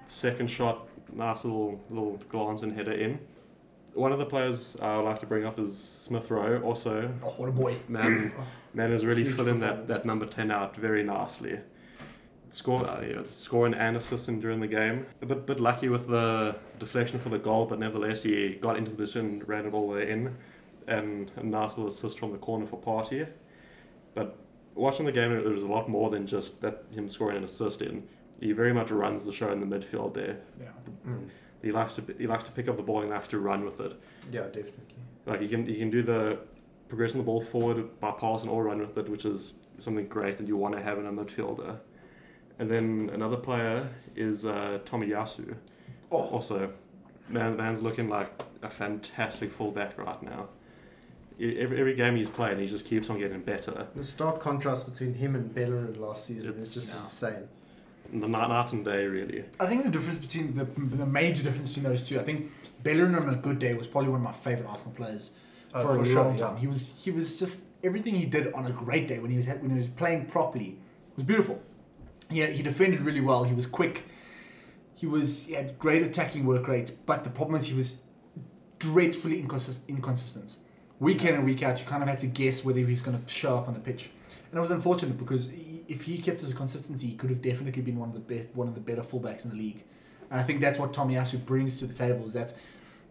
second 0.06 0.50
shot 0.50 0.88
nice 1.14 1.44
little 1.44 1.80
little 1.90 2.18
glance 2.30 2.62
and 2.62 2.74
header 2.74 2.92
in. 2.92 3.20
One 3.94 4.12
of 4.12 4.20
the 4.20 4.26
players 4.26 4.78
I 4.82 4.98
would 4.98 5.04
like 5.06 5.20
to 5.20 5.26
bring 5.26 5.46
up 5.46 5.60
is 5.60 5.78
Smith 5.78 6.30
Rowe. 6.32 6.62
Also, 6.62 7.12
Oh, 7.24 7.30
what 7.38 7.50
a 7.50 7.52
boy! 7.52 7.78
man, 7.88 8.32
man 8.74 8.92
is 8.92 9.06
really 9.06 9.24
filling 9.26 9.60
that, 9.62 9.88
that 9.88 10.06
number 10.06 10.26
ten 10.26 10.52
out 10.52 10.76
very 10.76 11.04
nicely. 11.04 11.60
Score, 12.52 12.84
uh, 12.90 13.02
know, 13.02 13.24
scoring 13.26 13.76
and 13.76 13.96
assisting 13.96 14.40
during 14.40 14.60
the 14.60 14.68
game. 14.68 15.06
A 15.22 15.26
bit 15.26 15.46
bit 15.46 15.60
lucky 15.60 15.88
with 15.90 16.08
the 16.08 16.56
deflection 16.80 17.20
for 17.20 17.30
the 17.30 17.38
goal, 17.38 17.66
but 17.66 17.78
nevertheless 17.80 18.24
he 18.24 18.56
got 18.56 18.76
into 18.78 18.90
the 18.92 18.98
position, 18.98 19.44
ran 19.46 19.66
it 19.68 19.74
all 19.74 19.88
the 19.90 19.96
way 19.96 20.10
in, 20.10 20.36
and 20.88 21.32
a 21.36 21.44
nice 21.44 21.72
little 21.78 21.88
assist 21.88 22.18
from 22.20 22.32
the 22.32 22.40
corner 22.40 22.66
for 22.66 22.80
Partey. 22.80 23.28
But 24.16 24.36
watching 24.74 25.06
the 25.06 25.12
game, 25.12 25.32
it 25.32 25.46
was 25.46 25.62
a 25.62 25.68
lot 25.68 25.90
more 25.90 26.10
than 26.10 26.26
just 26.26 26.62
that 26.62 26.86
him 26.92 27.08
scoring 27.08 27.38
an 27.38 27.44
assist 27.44 27.82
in. 27.84 28.08
He 28.40 28.52
very 28.54 28.74
much 28.74 28.90
runs 28.90 29.26
the 29.26 29.32
show 29.34 29.52
in 29.52 29.60
the 29.60 29.68
midfield 29.78 30.14
there. 30.16 30.38
Yeah. 30.60 30.70
He 31.62 31.72
likes 31.72 31.96
to 31.96 32.04
he 32.18 32.28
likes 32.28 32.44
to 32.46 32.52
pick 32.52 32.68
up 32.68 32.78
the 32.78 32.84
ball 32.84 33.02
and 33.02 33.10
likes 33.10 33.28
to 33.30 33.40
run 33.40 33.66
with 33.66 33.80
it. 33.80 33.94
Yeah, 34.32 34.44
definitely. 34.44 34.74
Like 35.26 35.42
you 35.42 35.50
can 35.50 35.66
you 35.66 35.76
can 35.78 35.90
do 35.90 36.02
the 36.04 36.40
progressing 36.88 37.20
the 37.20 37.26
ball 37.26 37.42
forward 37.42 38.00
by 38.00 38.12
passing 38.12 38.50
or 38.50 38.64
run 38.64 38.80
with 38.80 38.98
it, 38.98 39.10
which 39.10 39.26
is 39.26 39.54
something 39.78 40.08
great 40.08 40.38
that 40.38 40.48
you 40.48 40.58
want 40.58 40.76
to 40.76 40.82
have 40.82 40.98
in 40.98 41.06
a 41.06 41.12
midfielder. 41.12 41.78
And 42.58 42.70
then 42.70 43.10
another 43.14 43.38
player 43.38 43.88
is 44.16 44.46
uh, 44.46 44.80
Tomiyasu. 44.86 45.56
Oh. 46.12 46.18
Also, 46.24 46.72
man, 47.30 47.52
the 47.52 47.58
man's 47.64 47.82
looking 47.82 48.10
like 48.10 48.32
a 48.64 48.70
fantastic 48.70 49.52
fullback 49.54 49.98
right 49.98 50.22
now. 50.24 50.50
Every, 51.40 51.80
every 51.80 51.96
game 51.96 52.18
he's 52.18 52.30
playing, 52.30 52.60
he 52.60 52.68
just 52.68 52.86
keeps 52.86 53.10
on 53.10 53.18
getting 53.20 53.42
better. 53.42 53.88
The 53.96 54.04
stark 54.04 54.42
contrast 54.42 54.92
between 54.92 55.14
him 55.14 55.36
and 55.36 55.54
Bellerin 55.56 55.94
last 56.02 56.26
season 56.26 56.50
It's- 56.50 56.66
is 56.68 56.74
just 56.74 56.90
Yeah. 56.94 57.02
insane. 57.02 57.48
The 58.12 58.28
night, 58.28 58.50
night 58.50 58.74
and 58.74 58.84
day, 58.84 59.06
really. 59.06 59.44
I 59.60 59.68
think 59.68 59.84
the 59.84 59.90
difference 59.90 60.26
between 60.26 60.56
the, 60.56 60.66
the 60.98 61.06
major 61.06 61.44
difference 61.44 61.70
between 61.70 61.84
those 61.92 62.02
two, 62.04 62.20
I 62.20 62.24
think 62.24 62.50
Bellerin 62.84 63.16
on 63.16 63.30
a 63.30 63.36
good 63.36 63.60
day 63.60 63.74
was 63.76 63.88
probably 63.88 64.10
one 64.10 64.20
of 64.20 64.24
my 64.24 64.32
favorite 64.32 64.68
Arsenal 64.68 64.94
players 64.96 65.32
Oh, 65.74 65.82
for 65.84 65.96
a 65.96 66.00
for 66.00 66.06
sure, 66.06 66.16
long 66.24 66.32
yeah. 66.32 66.48
time. 66.48 66.58
He 66.58 66.66
was 66.66 67.00
he 67.04 67.12
was 67.12 67.38
just 67.38 67.62
everything 67.84 68.16
he 68.16 68.26
did 68.26 68.52
on 68.54 68.66
a 68.66 68.72
great 68.72 69.08
day 69.08 69.20
when 69.20 69.30
he 69.30 69.38
was 69.38 69.48
when 69.48 69.70
he 69.70 69.78
was 69.78 69.88
playing 69.88 70.26
properly 70.26 70.80
was 71.16 71.26
beautiful. 71.26 71.62
He 72.32 72.44
he 72.48 72.64
defended 72.64 73.02
really 73.02 73.22
well. 73.22 73.44
He 73.44 73.54
was 73.54 73.68
quick. 73.68 74.06
He 74.96 75.06
was 75.06 75.46
he 75.46 75.54
had 75.54 75.78
great 75.78 76.02
attacking 76.02 76.46
work 76.48 76.68
rate, 76.68 77.06
but 77.06 77.24
the 77.24 77.30
problem 77.30 77.56
is 77.60 77.68
he 77.68 77.76
was 77.76 77.98
dreadfully 78.80 79.42
inconsist- 79.44 79.88
inconsistent. 79.88 80.56
Week 81.00 81.24
in 81.24 81.36
and 81.36 81.46
week 81.46 81.62
out, 81.64 81.80
you 81.80 81.86
kind 81.86 82.02
of 82.04 82.10
had 82.10 82.20
to 82.22 82.28
guess 82.28 82.66
whether 82.66 82.80
he's 82.80 83.02
going 83.02 83.22
to 83.24 83.30
show 83.32 83.56
up 83.58 83.68
on 83.68 83.74
the 83.74 83.80
pitch, 83.80 84.10
and 84.52 84.58
it 84.58 84.62
was 84.62 84.72
unfortunate 84.72 85.18
because 85.18 85.50
he, 85.50 85.84
if 85.88 86.04
he 86.04 86.18
kept 86.18 86.42
his 86.42 86.54
consistency, 86.54 87.08
he 87.08 87.16
could 87.16 87.30
have 87.30 87.42
definitely 87.42 87.82
been 87.82 87.98
one 87.98 88.10
of 88.10 88.16
the 88.16 88.22
best, 88.22 88.50
one 88.54 88.68
of 88.68 88.76
the 88.76 88.82
better 88.82 89.02
fullbacks 89.02 89.44
in 89.44 89.52
the 89.52 89.58
league. 89.58 89.84
And 90.32 90.40
I 90.40 90.44
think 90.44 90.60
that's 90.60 90.80
what 90.80 90.94
Tomiyasu 90.94 91.44
brings 91.46 91.80
to 91.80 91.86
the 91.88 91.94
table 91.94 92.26
is 92.28 92.34
that 92.34 92.54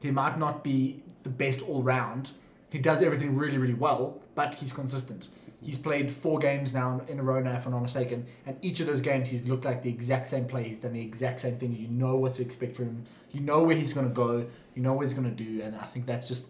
he 0.00 0.10
might 0.10 0.38
not 0.38 0.62
be 0.62 1.02
the 1.22 1.28
best 1.28 1.62
all 1.62 1.82
round, 1.82 2.30
he 2.70 2.78
does 2.78 3.02
everything 3.02 3.36
really, 3.36 3.58
really 3.58 3.74
well, 3.74 4.20
but 4.34 4.54
he's 4.54 4.72
consistent. 4.72 5.28
He's 5.62 5.78
played 5.78 6.10
four 6.10 6.38
games 6.38 6.72
now 6.72 7.00
in 7.08 7.18
a 7.18 7.22
row 7.22 7.40
now, 7.40 7.56
if 7.56 7.66
I'm 7.66 7.72
not 7.72 7.82
mistaken, 7.82 8.26
and 8.46 8.56
each 8.62 8.78
of 8.78 8.86
those 8.86 9.00
games 9.00 9.30
he's 9.30 9.42
looked 9.42 9.64
like 9.64 9.82
the 9.82 9.90
exact 9.90 10.28
same 10.28 10.44
play. 10.44 10.64
He's 10.64 10.78
done 10.78 10.92
the 10.92 11.00
exact 11.00 11.40
same 11.40 11.56
things. 11.56 11.78
You 11.78 11.88
know 11.88 12.14
what 12.14 12.34
to 12.34 12.42
expect 12.42 12.76
from 12.76 12.86
him. 12.86 13.04
You 13.32 13.40
know 13.40 13.64
where 13.64 13.74
he's 13.74 13.92
going 13.92 14.06
to 14.06 14.14
go. 14.14 14.46
You 14.74 14.82
know 14.82 14.92
what 14.92 15.02
he's 15.02 15.14
going 15.14 15.34
to 15.34 15.44
do, 15.44 15.62
and 15.62 15.74
I 15.74 15.86
think 15.86 16.06
that's 16.06 16.28
just 16.28 16.46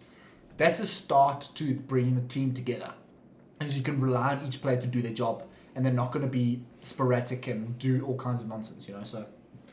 that's 0.57 0.79
a 0.79 0.85
start 0.85 1.49
to 1.55 1.73
bringing 1.73 2.15
the 2.15 2.21
team 2.21 2.53
together. 2.53 2.93
As 3.59 3.75
you 3.75 3.83
can 3.83 3.99
rely 3.99 4.35
on 4.35 4.45
each 4.45 4.61
player 4.61 4.79
to 4.79 4.87
do 4.87 5.01
their 5.01 5.13
job, 5.13 5.43
and 5.75 5.85
they're 5.85 5.93
not 5.93 6.11
going 6.11 6.23
to 6.25 6.31
be 6.31 6.61
sporadic 6.81 7.47
and 7.47 7.77
do 7.77 8.03
all 8.05 8.17
kinds 8.17 8.41
of 8.41 8.47
nonsense. 8.47 8.87
You 8.87 8.95
know, 8.95 9.03
so 9.03 9.25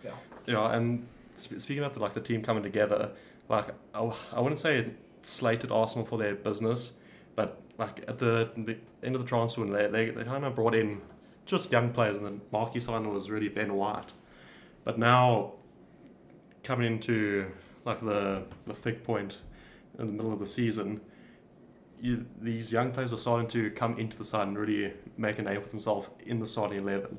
yeah. 0.05 0.11
Yeah, 0.47 0.75
and 0.75 1.07
sp- 1.39 1.59
speaking 1.59 1.85
of 1.85 1.95
the, 1.95 2.01
like 2.01 2.13
the 2.15 2.21
team 2.21 2.43
coming 2.43 2.63
together, 2.63 3.11
like 3.49 3.69
I, 3.95 3.99
w- 3.99 4.15
I 4.33 4.41
wouldn't 4.41 4.59
say 4.59 4.79
it 4.79 4.97
slated 5.23 5.71
Arsenal 5.71 6.07
for 6.07 6.19
their 6.19 6.35
business, 6.35 6.93
but 7.35 7.61
like 7.79 8.05
at 8.09 8.19
the, 8.19 8.51
the 8.57 8.77
end 9.03 9.15
of 9.15 9.21
the 9.21 9.27
transfer 9.27 9.61
window, 9.61 9.77
they, 9.77 10.07
they 10.07 10.11
they 10.11 10.25
kind 10.25 10.45
of 10.45 10.55
brought 10.55 10.75
in 10.75 11.01
just 11.45 11.71
young 11.71 11.91
players, 11.93 12.17
and 12.19 12.27
the 12.27 12.41
marquee 12.53 12.81
signing 12.81 13.13
was 13.13 13.31
really 13.31 13.49
Ben 13.49 13.75
White. 13.75 14.13
But 14.85 14.99
now 14.99 15.53
coming 16.63 16.87
into 16.95 17.47
like 17.85 18.01
the 18.01 18.43
the 18.67 18.75
thick 18.75 19.05
point 19.05 19.41
in 19.99 20.07
the 20.07 20.13
middle 20.13 20.33
of 20.33 20.39
the 20.39 20.47
season, 20.47 21.01
you, 22.01 22.27
these 22.41 22.71
young 22.71 22.93
players 22.93 23.13
are 23.13 23.17
starting 23.17 23.49
to 23.49 23.71
come 23.71 23.99
into 23.99 24.17
the 24.17 24.25
side 24.25 24.49
and 24.49 24.59
really 24.59 24.93
make 25.17 25.39
a 25.39 25.43
name 25.43 25.63
for 25.63 25.69
themselves 25.69 26.09
in 26.25 26.39
the 26.39 26.47
starting 26.47 26.79
eleven. 26.79 27.19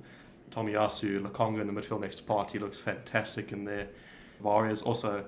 Tommy 0.50 0.74
Yasu, 0.74 1.22
Lokonga 1.26 1.62
in 1.62 1.68
the 1.68 1.74
midfield 1.74 2.02
next 2.02 2.16
to 2.18 2.24
Partey 2.24 2.60
looks 2.60 2.78
fantastic 2.78 3.52
in 3.52 3.66
there. 3.66 3.88
Vargas 4.42 4.82
also 4.82 5.26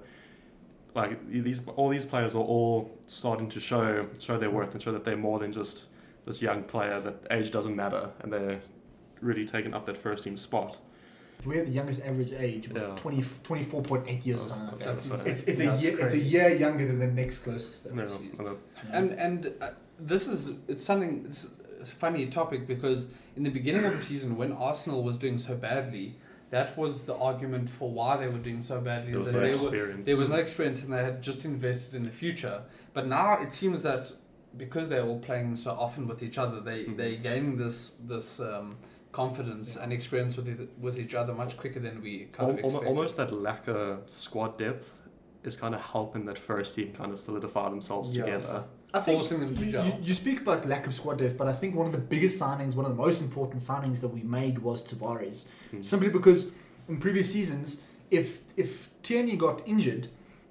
like 0.95 1.19
these 1.29 1.61
all 1.75 1.89
these 1.89 2.05
players 2.05 2.35
are 2.35 2.43
all 2.43 2.97
starting 3.05 3.49
to 3.49 3.59
show 3.59 4.07
show 4.19 4.37
their 4.37 4.49
worth 4.49 4.73
and 4.73 4.81
show 4.81 4.91
that 4.91 5.03
they're 5.03 5.17
more 5.17 5.39
than 5.39 5.51
just 5.51 5.85
this 6.25 6.41
young 6.41 6.63
player 6.63 6.99
that 6.99 7.15
age 7.31 7.51
doesn't 7.51 7.75
matter 7.75 8.09
and 8.21 8.31
they're 8.31 8.59
really 9.21 9.45
taking 9.45 9.73
up 9.73 9.85
that 9.85 9.97
first 9.97 10.23
team 10.23 10.37
spot. 10.37 10.77
We 11.45 11.55
have 11.57 11.67
the 11.67 11.71
youngest 11.71 12.01
average 12.01 12.33
age 12.33 12.67
was 12.69 12.81
Yeah. 12.81 12.95
20, 12.95 13.21
24.8 13.21 14.25
years 14.25 14.39
or 14.41 14.47
something 14.47 14.67
like 14.67 14.79
that. 14.79 14.85
That's 14.97 15.07
It's, 15.07 15.23
it's, 15.23 15.41
it's, 15.43 15.61
Yeah, 15.61 15.73
a 15.73 15.77
year, 15.79 15.99
it's 15.99 16.13
a 16.13 16.17
year 16.17 16.49
younger 16.49 16.85
than 16.85 16.99
the 16.99 17.07
next 17.07 17.39
closest. 17.39 17.85
No, 17.93 18.05
though. 18.05 18.57
and 18.91 19.11
And 19.11 19.19
and 19.45 19.53
uh, 19.61 19.69
this 19.99 20.27
is 20.27 20.51
it's 20.67 20.83
something 20.85 21.23
it's 21.27 21.49
a 21.81 21.85
funny 21.85 22.27
topic 22.27 22.67
because 22.67 23.07
in 23.37 23.43
the 23.43 23.49
beginning 23.49 23.85
of 23.85 23.93
the 23.93 24.01
season 24.01 24.35
when 24.35 24.51
Arsenal 24.51 25.01
was 25.01 25.17
doing 25.17 25.37
so 25.37 25.55
badly, 25.55 26.15
that 26.49 26.77
was 26.77 27.03
the 27.05 27.15
argument 27.15 27.69
for 27.69 27.89
why 27.89 28.17
they 28.17 28.27
were 28.27 28.43
doing 28.49 28.61
so 28.61 28.81
badly. 28.81 29.11
there 29.11 29.19
is 29.19 29.23
was 29.23 29.31
that 29.31 29.37
no 29.39 29.43
they 29.45 29.47
were, 29.51 29.53
experience. 29.53 30.05
there 30.07 30.17
was 30.17 30.29
no 30.29 30.35
experience 30.35 30.83
and 30.83 30.91
they 30.91 31.03
had 31.03 31.21
just 31.21 31.45
invested 31.45 31.95
in 31.95 32.03
the 32.03 32.11
future. 32.11 32.61
But 32.93 33.07
now 33.07 33.39
it 33.41 33.53
seems 33.53 33.83
that 33.83 34.11
because 34.57 34.89
they're 34.89 35.03
all 35.05 35.19
playing 35.19 35.55
so 35.55 35.71
often 35.71 36.05
with 36.07 36.21
each 36.21 36.37
other, 36.37 36.59
they 36.59 36.83
Mhm. 36.83 36.97
they're 36.97 37.15
gaining 37.29 37.55
this 37.55 37.77
this 38.13 38.41
um, 38.41 38.75
confidence 39.29 39.69
and 39.81 39.91
experience 39.99 40.33
with 40.37 40.47
it, 40.47 40.69
with 40.85 40.95
each 41.03 41.13
other 41.21 41.33
much 41.43 41.53
quicker 41.61 41.79
than 41.87 41.95
we 42.01 42.13
kind 42.37 42.49
Al- 42.49 42.49
of 42.49 42.57
almo- 42.57 42.67
expected. 42.67 42.87
almost 42.91 43.13
that 43.21 43.29
lack 43.49 43.63
of 43.67 43.85
squad 44.23 44.51
depth 44.57 44.87
is 45.49 45.55
kind 45.63 45.73
of 45.77 45.81
helping 45.95 46.23
that 46.29 46.37
first 46.49 46.69
team 46.75 46.89
kind 47.01 47.11
of 47.13 47.19
solidify 47.27 47.65
themselves 47.75 48.07
Yeah. 48.15 48.25
together. 48.25 48.63
I 48.97 48.99
think 49.01 49.19
forcing 49.19 49.39
them 49.43 49.53
to 49.61 49.65
you, 49.73 49.79
you, 49.87 49.93
you 50.07 50.13
speak 50.23 50.37
about 50.45 50.59
lack 50.73 50.83
of 50.87 50.93
squad 50.99 51.17
depth, 51.21 51.37
but 51.41 51.47
I 51.53 51.55
think 51.59 51.71
one 51.81 51.85
of 51.89 51.93
the 51.99 52.05
biggest 52.15 52.35
signings, 52.43 52.71
one 52.81 52.85
of 52.89 52.93
the 52.95 53.01
most 53.07 53.19
important 53.27 53.59
signings 53.71 53.97
that 54.03 54.11
we 54.17 54.23
made 54.39 54.55
was 54.67 54.77
Tavares. 54.89 55.39
Hmm. 55.71 55.81
Simply 55.93 56.09
because 56.17 56.39
in 56.91 56.95
previous 57.05 57.27
seasons, 57.37 57.67
if 58.19 58.27
if 58.63 58.69
Tierney 59.05 59.35
got 59.47 59.57
injured, 59.73 60.03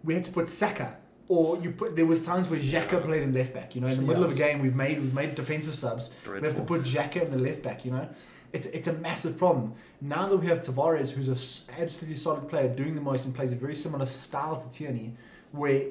we 0.06 0.10
had 0.16 0.24
to 0.28 0.32
put 0.38 0.46
Saka. 0.62 0.88
Or 1.36 1.44
you 1.62 1.68
put 1.80 1.88
there 1.98 2.06
was 2.14 2.20
times 2.32 2.44
where 2.50 2.60
Xhaka 2.60 2.92
Yeah. 2.92 3.06
played 3.08 3.22
in 3.28 3.32
left 3.40 3.52
back. 3.58 3.68
You 3.74 3.80
know, 3.82 3.88
in 3.94 3.96
the 4.02 4.06
middle 4.10 4.24
of 4.28 4.32
a 4.36 4.40
game, 4.46 4.56
we've 4.64 4.78
made 4.84 4.96
we've 5.02 5.18
made 5.22 5.30
defensive 5.42 5.76
subs. 5.84 6.04
We 6.40 6.46
have 6.48 6.58
to 6.62 6.66
put 6.72 6.80
Xhaka 6.94 7.18
in 7.26 7.30
the 7.36 7.42
left 7.48 7.60
back. 7.68 7.78
You 7.84 7.90
know, 7.94 8.06
it's 8.52 8.66
it's 8.68 8.88
a 8.88 8.92
massive 8.94 9.36
problem. 9.38 9.74
Now 10.00 10.28
that 10.28 10.36
we 10.36 10.46
have 10.46 10.60
Tavares, 10.62 11.10
who's 11.10 11.28
an 11.28 11.74
absolutely 11.78 12.16
solid 12.16 12.48
player, 12.48 12.68
doing 12.68 12.94
the 12.94 13.00
most 13.00 13.24
and 13.24 13.34
plays 13.34 13.52
a 13.52 13.56
very 13.56 13.74
similar 13.74 14.06
style 14.06 14.56
to 14.60 14.70
Tierney, 14.70 15.14
where 15.52 15.82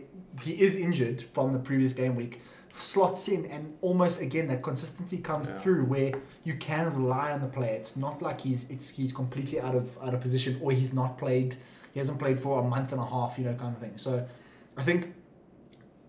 he 0.41 0.53
is 0.61 0.75
injured 0.75 1.21
from 1.33 1.53
the 1.53 1.59
previous 1.59 1.93
game 1.93 2.15
week, 2.15 2.41
slots 2.73 3.27
in 3.27 3.45
and 3.47 3.75
almost 3.81 4.21
again 4.21 4.47
that 4.47 4.61
consistency 4.63 5.17
comes 5.17 5.49
Yeah. 5.49 5.59
through 5.59 5.85
where 5.85 6.13
you 6.43 6.55
can 6.55 6.93
rely 6.95 7.31
on 7.31 7.41
the 7.41 7.47
player. 7.47 7.75
It's 7.75 7.95
not 7.95 8.21
like 8.21 8.41
he's 8.41 8.65
it's 8.69 8.89
he's 8.89 9.11
completely 9.11 9.59
out 9.59 9.75
of 9.75 9.97
out 10.01 10.13
of 10.13 10.21
position 10.21 10.59
or 10.61 10.71
he's 10.71 10.93
not 10.93 11.17
played. 11.17 11.57
He 11.93 11.99
hasn't 11.99 12.19
played 12.19 12.39
for 12.39 12.59
a 12.59 12.63
month 12.63 12.91
and 12.91 13.01
a 13.01 13.05
half, 13.05 13.37
you 13.39 13.45
know, 13.45 13.55
kind 13.55 13.75
of 13.75 13.81
thing. 13.81 13.93
So, 13.97 14.27
I 14.75 14.83
think 14.83 15.13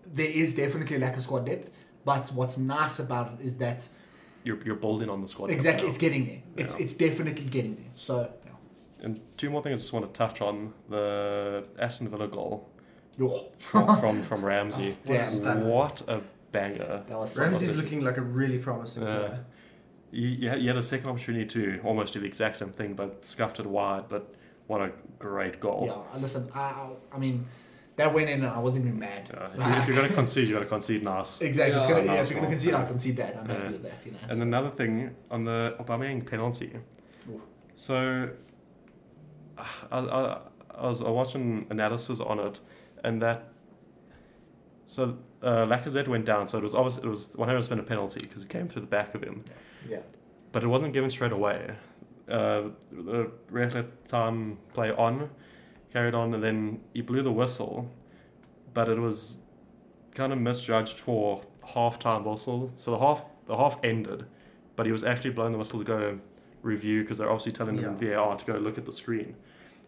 there 0.05 0.29
is 0.29 0.55
definitely 0.55 0.95
a 0.97 0.99
lack 0.99 1.17
of 1.17 1.23
squad 1.23 1.45
depth. 1.47 1.69
But 2.05 2.31
what's 2.33 2.57
nice 2.57 2.99
about 2.99 3.33
it 3.33 3.45
is 3.45 3.57
that 3.57 3.87
You're, 4.43 4.61
you're 4.63 4.75
building 4.75 5.09
on 5.09 5.21
the 5.21 5.27
squad. 5.27 5.49
exactly 5.51 5.87
it's 5.89 5.97
getting 5.97 6.25
there. 6.25 6.41
It's 6.57 6.75
Yeah. 6.77 6.83
it's 6.85 6.93
definitely 6.93 7.45
getting 7.45 7.75
there. 7.75 7.91
So, 7.95 8.31
yeah. 8.45 8.51
And 9.05 9.19
two 9.37 9.49
more 9.49 9.61
things 9.61 9.79
I 9.79 9.81
just 9.81 9.93
want 9.93 10.11
to 10.11 10.17
touch 10.17 10.41
on 10.41 10.73
the 10.89 11.67
Aston 11.77 12.07
Villa 12.09 12.27
goal 12.27 12.69
Yo. 13.17 13.47
from 13.59 13.99
from, 13.99 14.23
from 14.23 14.43
Ramsey. 14.45 14.95
Oh, 15.05 15.13
damn. 15.13 15.25
stunner. 15.25 15.65
what 15.65 16.01
a 16.07 16.21
banger! 16.51 17.03
That 17.07 17.17
was 17.19 17.37
Ramsey's 17.37 17.77
looking 17.77 18.01
like 18.03 18.17
a 18.17 18.21
really 18.21 18.57
promising 18.59 19.03
Yeah. 19.03 19.17
player. 19.17 19.45
You, 20.11 20.27
you 20.57 20.69
had- 20.69 20.77
a 20.77 20.81
second 20.81 21.07
opportunity 21.09 21.45
to 21.45 21.81
almost 21.83 22.13
do 22.13 22.19
the 22.19 22.25
exact 22.25 22.57
same 22.57 22.71
thing, 22.71 22.93
but 22.95 23.23
scuffed 23.23 23.59
it 23.59 23.67
wide. 23.67 24.05
But 24.09 24.33
what 24.67 24.81
a 24.81 24.91
great 25.19 25.59
goal! 25.59 25.83
Yeah, 25.85 26.19
listen, 26.19 26.49
I, 26.55 26.59
I, 26.61 26.89
I 27.13 27.19
mean, 27.19 27.45
that 27.99 28.13
went 28.13 28.29
in 28.29 28.43
and 28.43 28.51
I 28.51 28.59
wasn't 28.59 28.85
even 28.85 28.97
mad. 28.97 29.29
Yeah, 29.29 29.47
if, 29.47 29.57
you, 29.57 29.81
if 29.81 29.87
you're 29.87 29.95
going 29.97 30.09
to 30.13 30.15
concede, 30.15 30.47
you're 30.47 30.55
going 30.55 30.63
to 30.63 30.69
concede 30.69 31.03
nice. 31.03 31.41
Exactly. 31.41 31.75
it's 31.75 31.85
gonna, 31.85 32.05
yeah, 32.05 32.13
if 32.21 32.29
you're 32.29 32.39
going 32.39 32.49
to 32.49 32.55
concede, 32.55 32.73
I'll 32.73 32.87
concede 32.87 33.17
that. 33.17 33.37
I'm 33.37 33.45
happy 33.45 33.73
with 33.73 33.83
that, 33.83 34.05
you 34.05 34.13
know. 34.13 34.17
And 34.29 34.37
so- 34.37 34.43
another 34.43 34.69
thing 34.69 35.15
on 35.29 35.43
the 35.43 35.75
Aubameyang 35.79 36.25
penalty. 36.25 36.71
Oof. 37.29 37.41
So, 37.75 38.29
I, 39.57 39.65
I, 39.91 40.39
I 40.75 40.87
was 40.87 41.01
watching 41.01 41.67
analysis 41.69 42.21
on 42.21 42.39
it, 42.39 42.59
and 43.03 43.21
that. 43.21 43.49
So 44.85 45.17
uh, 45.43 45.65
Lacazette 45.65 46.07
went 46.07 46.25
down, 46.25 46.47
so 46.47 46.57
it 46.57 46.63
was 46.63 46.73
obviously 46.73 47.03
it 47.03 47.09
was 47.09 47.35
100% 47.35 47.79
a 47.79 47.83
penalty 47.83 48.21
because 48.21 48.43
it 48.43 48.49
came 48.49 48.67
through 48.67 48.81
the 48.81 48.87
back 48.87 49.13
of 49.13 49.21
him, 49.21 49.43
yeah. 49.87 49.99
but 50.51 50.63
it 50.63 50.67
wasn't 50.67 50.93
given 50.93 51.09
straight 51.09 51.31
away. 51.31 51.75
Uh, 52.27 52.69
the 52.91 53.29
ref 53.51 53.75
let 53.75 54.07
time 54.07 54.57
play 54.73 54.91
on, 54.91 55.29
carried 55.91 56.13
on, 56.13 56.33
and 56.33 56.43
then 56.43 56.81
he 56.93 57.01
blew 57.01 57.21
the 57.21 57.31
whistle, 57.31 57.89
but 58.73 58.89
it 58.89 58.99
was 58.99 59.39
kind 60.13 60.31
of 60.33 60.39
misjudged 60.39 60.99
for 60.99 61.41
half 61.73 61.99
time 61.99 62.25
whistle. 62.25 62.71
So 62.77 62.91
the 62.91 62.99
half 62.99 63.23
the 63.45 63.57
half 63.57 63.79
ended, 63.83 64.25
but 64.75 64.85
he 64.85 64.91
was 64.91 65.03
actually 65.03 65.31
blowing 65.31 65.51
the 65.51 65.57
whistle 65.57 65.79
to 65.79 65.85
go 65.85 66.19
review 66.61 67.01
because 67.01 67.17
they're 67.17 67.29
obviously 67.29 67.51
telling 67.51 67.77
him 67.77 67.85
in 67.85 67.97
VAR 67.97 68.35
to 68.35 68.45
go 68.45 68.53
look 68.57 68.77
at 68.77 68.85
the 68.85 68.91
screen. 68.91 69.35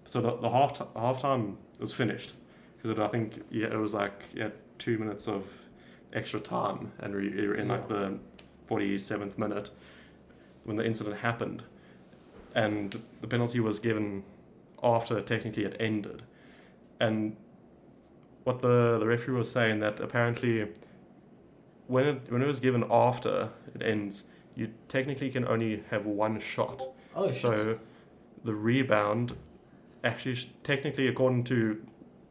So 0.05 0.22
the, 0.22 0.38
the 0.38 0.50
half 0.50 0.74
t- 0.74 0.86
half 0.96 1.22
time 1.22 1.58
was 1.79 1.93
finished 1.93 2.34
because 2.81 2.98
I 3.00 3.08
think 3.08 3.43
yeah 3.51 3.67
it 3.67 3.77
was 3.77 3.93
like 3.93 4.24
yeah 4.34 4.50
two 4.79 4.98
minutes 4.98 5.27
of 5.27 5.46
extra 6.13 6.39
time 6.39 6.91
and 7.00 7.13
were 7.13 7.55
in 7.55 7.67
like 7.67 7.88
the 7.88 8.17
forty 8.67 8.98
seventh 8.98 9.38
minute 9.38 9.70
when 10.63 10.77
the 10.77 10.86
incident 10.86 11.17
happened, 11.17 11.63
and 12.55 13.00
the 13.22 13.27
penalty 13.27 13.60
was 13.60 13.79
given 13.79 14.24
after 14.84 15.22
technically 15.22 15.64
it 15.66 15.76
ended, 15.80 16.24
and 17.00 17.36
what 18.44 18.62
the 18.62 18.98
the 19.00 19.06
referee 19.06 19.36
was 19.38 19.52
saying 19.52 19.80
that 19.80 20.00
apparently 20.00 20.68
when 21.88 22.06
it 22.06 22.22
when 22.32 22.42
it 22.42 22.48
was 22.48 22.60
given 22.60 22.84
after 22.90 23.50
it 23.76 23.82
ends, 23.82 24.24
you 24.56 24.70
technically 24.88 25.30
can 25.30 25.48
only 25.48 25.84
have 25.90 26.06
one 26.06 26.40
shot. 26.40 26.82
Oh, 27.16 27.32
shit. 27.32 27.42
So 27.42 27.78
the 28.44 28.54
rebound 28.56 29.36
actually 30.04 30.36
sh- 30.36 30.48
technically 30.64 31.08
according 31.08 31.44
to 31.46 31.82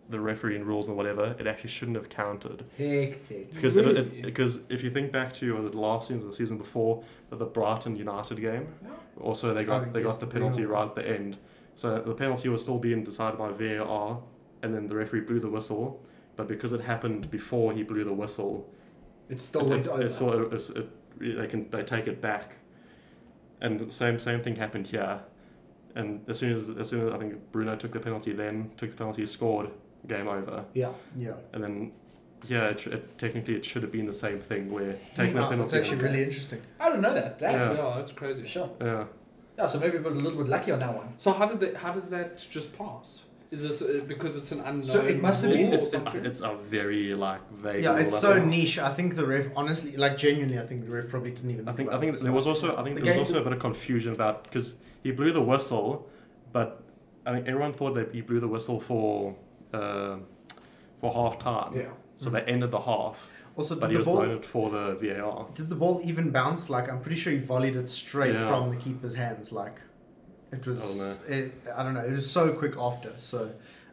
the 0.08 0.18
refereeing 0.18 0.64
rules 0.64 0.88
and 0.88 0.96
whatever, 0.96 1.36
it 1.38 1.46
actually 1.46 1.70
shouldn't 1.70 1.96
have 1.96 2.08
counted 2.08 2.64
Hectic. 2.76 3.54
because 3.54 3.76
it, 3.76 3.86
Really? 3.86 3.98
it, 4.00 4.22
because 4.22 4.60
if 4.68 4.82
you 4.82 4.90
think 4.90 5.12
back 5.12 5.32
to 5.34 5.70
the 5.70 5.78
last 5.78 6.08
season 6.08 6.24
or 6.24 6.30
the 6.30 6.34
season 6.34 6.58
before 6.58 7.04
the, 7.30 7.44
Brighton 7.44 7.94
United 7.94 8.40
game, 8.40 8.66
also 9.20 9.54
they 9.54 9.62
got 9.62 9.82
Oh, 9.86 9.90
they 9.92 10.02
got 10.02 10.18
the 10.18 10.26
penalty. 10.26 10.64
right 10.64 10.88
at 10.88 10.96
the 10.96 11.08
end. 11.08 11.36
So 11.80 11.98
the 11.98 12.12
penalty 12.14 12.50
was 12.50 12.60
still 12.62 12.76
being 12.78 13.02
decided 13.04 13.38
by 13.38 13.52
VAR, 13.52 14.20
and 14.62 14.74
then 14.74 14.86
the 14.86 14.94
referee 14.94 15.22
blew 15.22 15.40
the 15.40 15.48
whistle. 15.48 16.04
But 16.36 16.46
because 16.46 16.74
it 16.74 16.82
happened 16.82 17.30
before 17.30 17.72
he 17.72 17.82
blew 17.82 18.04
the 18.04 18.12
whistle, 18.12 18.68
It's 19.30 19.42
still 19.42 19.62
it, 19.62 19.68
went 19.70 19.86
it, 19.86 19.88
over. 19.88 20.02
it's 20.02 20.14
still 20.14 20.52
it's, 20.52 20.68
it, 20.68 20.88
they 21.18 21.46
can 21.46 21.70
they 21.70 21.82
take 21.82 22.06
it 22.06 22.20
back, 22.20 22.56
and 23.62 23.80
the 23.80 23.90
same 23.90 24.18
same 24.18 24.42
thing 24.42 24.56
happened 24.56 24.88
here. 24.88 25.20
And 25.94 26.20
as 26.28 26.38
soon 26.38 26.52
as 26.52 26.68
as 26.68 26.86
soon 26.90 27.08
as 27.08 27.14
I 27.14 27.18
think 27.18 27.32
Bruno 27.50 27.76
took 27.76 27.92
the 27.92 28.00
penalty, 28.00 28.32
then 28.34 28.70
took 28.76 28.90
the 28.90 28.96
penalty, 28.96 29.24
scored, 29.26 29.70
game 30.06 30.28
over. 30.28 30.66
yeah. 30.74 30.92
Yeah. 31.16 31.32
And 31.54 31.64
then, 31.64 31.92
yeah, 32.46 32.64
it, 32.68 32.86
it, 32.88 33.16
technically 33.18 33.54
it 33.56 33.64
should 33.64 33.82
have 33.82 33.92
been 33.92 34.06
the 34.06 34.12
same 34.26 34.38
thing 34.38 34.70
where 34.70 34.96
taking 35.14 35.34
Wow, 35.34 35.48
the 35.48 35.56
That's 35.56 35.72
penalty. 35.72 35.78
actually 35.78 36.02
really 36.06 36.22
interesting. 36.24 36.60
I 36.78 36.90
don't 36.90 37.00
know 37.00 37.14
that. 37.14 37.38
Damn. 37.38 37.52
Yeah. 37.52 37.72
yeah, 37.88 37.94
that's 37.96 38.12
crazy. 38.12 38.46
Sure. 38.46 38.70
yeah, 38.82 39.04
Yeah, 39.60 39.66
so 39.66 39.78
maybe 39.78 39.98
we 39.98 40.04
got 40.04 40.12
a 40.12 40.14
little 40.14 40.38
bit 40.38 40.48
lucky 40.48 40.72
on 40.72 40.78
that 40.78 40.94
one. 40.96 41.08
So 41.18 41.32
how 41.32 41.46
did 41.46 41.60
they, 41.60 41.74
how 41.74 41.92
did 41.92 42.08
that 42.10 42.38
just 42.50 42.76
pass? 42.78 43.20
Is 43.50 43.62
this 43.62 43.82
uh, 43.82 44.00
because 44.06 44.36
it's 44.36 44.52
an 44.52 44.60
unknown? 44.60 44.84
So 44.84 45.00
it 45.00 45.20
must 45.20 45.42
have 45.44 45.52
been- 45.52 45.70
or 45.70 45.74
It's, 45.74 45.92
it's 45.92 46.40
a 46.40 46.54
very 46.54 47.14
like 47.14 47.42
vague. 47.52 47.82
Yeah, 47.84 47.98
it's 47.98 48.18
so 48.18 48.42
niche. 48.42 48.78
I 48.78 48.92
think 48.94 49.16
the 49.16 49.26
ref, 49.26 49.48
honestly, 49.56 49.96
like 49.96 50.16
genuinely, 50.16 50.58
I 50.58 50.66
think 50.66 50.86
the 50.86 50.92
ref 50.92 51.08
probably 51.10 51.32
didn't 51.32 51.50
even. 51.50 51.68
I 51.68 51.72
think 51.72 51.90
I 51.90 51.98
think 52.00 52.14
it. 52.14 52.22
there 52.22 52.32
was 52.32 52.46
also 52.46 52.76
I 52.76 52.82
think 52.84 52.96
The 52.96 53.02
there 53.02 53.18
was 53.18 53.28
also 53.28 53.40
a 53.40 53.44
bit 53.44 53.52
of 53.52 53.58
confusion 53.58 54.12
about 54.14 54.44
because 54.44 54.74
he 55.02 55.10
blew 55.10 55.32
the 55.32 55.42
whistle, 55.42 56.08
but 56.52 56.82
I 57.26 57.32
think 57.32 57.48
everyone 57.48 57.72
thought 57.72 57.94
that 57.96 58.14
he 58.14 58.20
blew 58.22 58.40
the 58.40 58.48
whistle 58.48 58.78
for 58.80 59.34
uh, 59.74 60.16
for 61.00 61.12
half 61.12 61.38
time. 61.40 61.72
Yeah. 61.74 61.88
So 62.22 62.30
they 62.30 62.42
ended 62.42 62.70
the 62.70 62.80
half, 62.80 63.18
also 63.60 63.74
but 63.76 63.88
did 63.88 63.90
he 63.90 63.94
the 63.94 63.98
was 64.00 64.06
ball 64.06 64.16
blowing 64.26 64.42
for 64.42 64.70
the 64.70 64.84
VAR. 65.00 65.46
did 65.54 65.68
the 65.68 65.76
ball 65.76 66.00
even 66.04 66.30
bounce? 66.30 66.68
Like 66.70 66.88
I'm 66.90 67.00
pretty 67.00 67.20
sure 67.20 67.32
he 67.32 67.38
volleyed 67.38 67.76
it 67.76 67.88
straight 67.88 68.34
Yeah. 68.34 68.48
from 68.48 68.70
the 68.70 68.76
keeper's 68.76 69.14
hands. 69.14 69.52
Like 69.52 69.76
it 70.52 70.66
was. 70.66 70.78
I 70.78 70.86
don't 70.86 70.98
know. 70.98 71.16
It, 71.36 71.52
I 71.78 71.82
don't 71.84 71.94
know. 71.94 72.04
It 72.04 72.12
was 72.12 72.28
so 72.30 72.52
quick 72.52 72.74
after. 72.78 73.12
So 73.18 73.50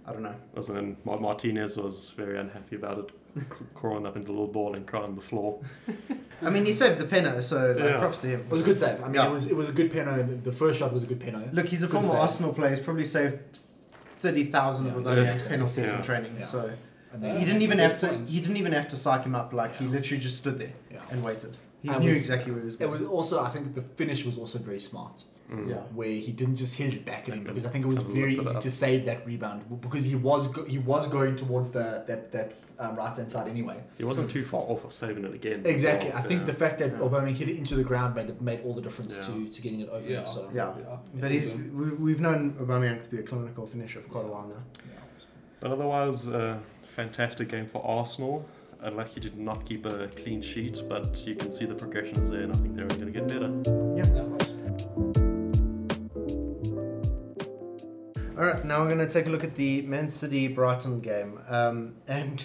I 0.07 0.13
don't 0.13 0.23
know. 0.23 0.35
And 0.55 0.63
then 0.65 0.97
Mar- 1.05 1.19
Martinez 1.19 1.77
was 1.77 2.11
very 2.11 2.37
unhappy 2.39 2.75
about 2.77 2.97
it, 2.99 3.09
c- 3.41 3.65
crawling 3.75 4.05
up 4.07 4.15
into 4.15 4.27
the 4.27 4.31
little 4.31 4.47
ball 4.47 4.73
and 4.75 4.87
crying 4.87 5.05
on 5.05 5.15
the 5.15 5.21
floor. 5.21 5.59
I 6.41 6.49
mean, 6.49 6.65
he 6.65 6.71
saved 6.73 6.99
the 6.99 7.05
penalty, 7.05 7.41
so 7.41 7.71
like, 7.71 7.77
Yeah. 7.89 7.99
props 7.99 8.19
to 8.21 8.27
him. 8.27 8.41
It 8.41 8.49
was 8.51 8.61
a 8.61 8.65
good 8.65 8.77
save. 8.77 8.99
I 9.01 9.05
mean, 9.05 9.15
Yeah. 9.15 9.27
it 9.27 9.31
was 9.31 9.47
it 9.51 9.55
was 9.55 9.69
a 9.69 9.71
good 9.71 9.91
penno. 9.91 10.27
The, 10.27 10.35
the 10.49 10.51
first 10.51 10.79
shot 10.79 10.93
was 10.93 11.03
a 11.03 11.07
good 11.07 11.19
penno. 11.19 11.51
Look, 11.53 11.65
he's 11.67 11.83
a 11.83 11.87
Good 11.87 11.91
former 11.93 12.07
save. 12.09 12.19
Arsenal 12.19 12.53
player. 12.53 12.69
He's 12.71 12.79
probably 12.79 13.03
saved 13.03 13.37
thirty 14.19 14.45
thousand 14.45 14.87
Yeah, 14.87 14.95
of 14.95 15.03
those 15.03 15.43
penalties 15.43 15.85
yeah. 15.87 15.97
in 15.97 16.01
training. 16.03 16.35
Yeah. 16.39 16.45
So 16.45 16.71
And 17.13 17.23
then, 17.23 17.37
he 17.39 17.45
didn't 17.45 17.61
even 17.61 17.79
have 17.79 17.97
to. 17.97 18.07
Good 18.07 18.15
point. 18.17 18.29
He 18.29 18.39
didn't 18.39 18.57
even 18.57 18.71
have 18.73 18.87
to 18.89 18.95
psych 18.95 19.23
him 19.23 19.35
up. 19.35 19.53
Like 19.53 19.75
he 19.77 19.85
literally 19.85 20.21
just 20.21 20.37
stood 20.37 20.59
there 20.59 20.73
yeah. 20.91 20.99
and 21.11 21.23
waited. 21.23 21.55
He 21.81 21.89
I 21.89 21.97
knew 21.99 22.09
was- 22.09 22.17
exactly 22.17 22.51
where 22.51 22.59
he 22.61 22.65
was 22.65 22.75
going. 22.75 22.91
It 22.93 22.99
was 22.99 23.07
also, 23.07 23.41
I 23.41 23.49
think, 23.49 23.75
the 23.75 23.81
finish 23.81 24.25
was 24.25 24.37
also 24.37 24.57
very 24.59 24.79
smart, 24.79 25.23
Mm. 25.51 25.69
yeah. 25.69 25.75
where 25.95 26.09
he 26.09 26.31
didn't 26.33 26.57
just 26.57 26.75
hit 26.75 26.93
it 26.93 27.05
back 27.05 27.29
at 27.29 27.35
him 27.35 27.41
Okay. 27.41 27.43
because 27.49 27.63
I 27.63 27.69
think 27.69 27.85
it 27.85 27.87
was 27.87 27.99
I've 27.99 28.05
very 28.07 28.33
easy 28.33 28.45
up. 28.55 28.61
to 28.61 28.69
save 28.69 29.05
that 29.05 29.25
rebound 29.25 29.63
because 29.81 30.03
he 30.03 30.15
was 30.15 30.49
go- 30.49 30.65
he 30.65 30.77
was 30.79 31.07
going 31.07 31.35
towards 31.37 31.71
the 31.71 32.03
that 32.07 32.31
that 32.33 32.53
um, 32.79 32.95
right 32.97 33.15
hand 33.15 33.31
side 33.31 33.47
anyway. 33.47 33.77
He 33.97 34.03
wasn't 34.03 34.29
too 34.29 34.43
far 34.43 34.61
off 34.61 34.83
of 34.83 34.91
saving 34.93 35.23
it 35.23 35.33
again. 35.33 35.61
Exactly. 35.65 36.09
well, 36.09 36.19
I 36.19 36.21
think 36.23 36.41
yeah. 36.41 36.47
the 36.47 36.53
fact 36.53 36.79
that 36.79 36.91
Yeah. 36.91 36.97
Aubameyang 36.99 37.37
hit 37.37 37.47
it 37.49 37.55
into 37.57 37.75
the 37.75 37.83
ground 37.83 38.13
made 38.15 38.41
made 38.41 38.59
all 38.65 38.73
the 38.73 38.81
difference 38.81 39.17
Yeah. 39.17 39.27
to, 39.27 39.49
to 39.49 39.61
getting 39.61 39.79
it 39.79 39.89
over. 39.89 40.07
Yeah. 40.09 40.25
So 40.25 40.49
Yeah. 40.53 40.73
Yeah. 40.77 40.97
But 41.21 41.31
he's 41.31 41.55
we've, 41.55 41.97
we've 41.99 42.19
known 42.21 42.53
Aubameyang 42.61 43.01
to 43.03 43.09
be 43.09 43.19
a 43.19 43.23
clinical 43.23 43.65
finisher 43.67 44.01
for 44.01 44.09
quite 44.09 44.25
a 44.25 44.27
while 44.27 44.47
now. 44.47 44.63
yeah. 44.91 44.99
But 45.61 45.71
otherwise, 45.71 46.27
uh, 46.27 46.57
fantastic 46.97 47.47
game 47.47 47.67
for 47.67 47.85
Arsenal. 47.85 48.43
Unlucky 48.81 49.19
to 49.19 49.41
not 49.41 49.63
keep 49.67 49.85
a 49.85 50.07
clean 50.07 50.41
sheet, 50.41 50.81
but 50.89 51.23
you 51.27 51.35
can 51.35 51.51
see 51.51 51.65
the 51.65 51.75
progressions 51.75 52.31
there, 52.31 52.41
and 52.41 52.51
I 52.51 52.55
think 52.55 52.75
they're 52.75 52.87
going 52.87 53.05
to 53.05 53.11
get 53.11 53.27
better. 53.27 53.51
All 58.35 58.43
right, 58.43 58.65
now 58.65 58.81
we're 58.81 58.87
going 58.87 58.97
to 58.97 59.07
take 59.07 59.27
a 59.27 59.29
look 59.29 59.43
at 59.43 59.53
the 59.53 59.83
Man 59.83 60.09
City 60.09 60.47
Brighton 60.47 60.99
game. 60.99 61.39
Um, 61.47 61.95
and 62.07 62.43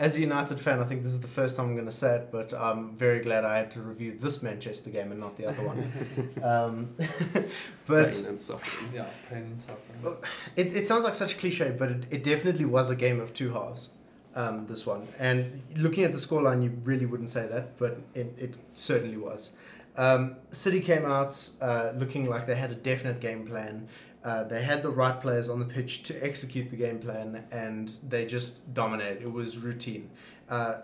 as 0.00 0.16
a 0.16 0.20
United 0.20 0.58
fan, 0.58 0.80
I 0.80 0.84
think 0.84 1.02
this 1.02 1.12
is 1.12 1.20
the 1.20 1.28
first 1.28 1.56
time 1.56 1.66
I'm 1.66 1.74
going 1.74 1.84
to 1.84 1.92
say 1.92 2.16
it, 2.16 2.32
but 2.32 2.54
I'm 2.54 2.96
very 2.96 3.20
glad 3.20 3.44
I 3.44 3.58
had 3.58 3.70
to 3.72 3.82
review 3.82 4.16
this 4.18 4.42
Manchester 4.42 4.88
game 4.88 5.12
and 5.12 5.20
not 5.20 5.36
the 5.36 5.46
other 5.46 5.62
one. 5.62 5.92
um, 6.42 6.94
but 7.86 8.10
Pain 8.10 8.26
and 8.26 8.40
suffering. 8.40 8.92
Yeah, 8.94 9.06
pain 9.28 9.42
and 9.42 9.60
suffering. 9.60 10.16
it, 10.56 10.74
it 10.74 10.86
sounds 10.86 11.04
like 11.04 11.14
such 11.14 11.34
a 11.34 11.36
cliche, 11.36 11.76
but 11.78 11.90
it, 11.90 12.04
it 12.10 12.24
definitely 12.24 12.64
was 12.64 12.88
a 12.88 12.96
game 12.96 13.20
of 13.20 13.34
two 13.34 13.52
halves. 13.52 13.90
Um, 14.34 14.68
this 14.68 14.86
one, 14.86 15.08
and 15.18 15.60
looking 15.76 16.04
at 16.04 16.12
the 16.12 16.18
scoreline, 16.18 16.62
you 16.62 16.70
really 16.84 17.04
wouldn't 17.04 17.30
say 17.30 17.48
that, 17.48 17.76
but 17.78 18.00
it, 18.14 18.32
it 18.38 18.58
certainly 18.74 19.16
was. 19.16 19.56
Um, 19.96 20.36
City 20.52 20.80
came 20.80 21.04
out 21.04 21.36
uh, 21.60 21.90
looking 21.96 22.30
like 22.30 22.46
they 22.46 22.54
had 22.54 22.70
a 22.70 22.76
definite 22.76 23.20
game 23.20 23.44
plan. 23.44 23.88
Uh, 24.24 24.44
they 24.44 24.62
had 24.62 24.82
the 24.82 24.90
right 24.90 25.20
players 25.20 25.48
on 25.48 25.58
the 25.58 25.64
pitch 25.64 26.02
to 26.04 26.24
execute 26.24 26.70
the 26.70 26.76
game 26.76 26.98
plan, 26.98 27.44
and 27.50 27.88
they 28.08 28.26
just 28.26 28.72
dominated. 28.74 29.22
It 29.22 29.32
was 29.32 29.56
routine. 29.56 30.10
Uh, 30.48 30.80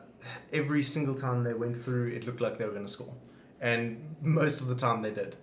every 0.52 0.82
single 0.82 1.14
time 1.14 1.44
they 1.44 1.52
went 1.54 1.76
through, 1.76 2.08
it 2.12 2.24
looked 2.24 2.40
like 2.40 2.56
they 2.58 2.64
were 2.64 2.72
going 2.72 2.86
to 2.86 2.92
score, 2.92 3.12
and 3.60 4.16
most 4.22 4.60
of 4.60 4.68
the 4.68 4.74
time 4.74 5.02
they 5.02 5.10
did. 5.10 5.36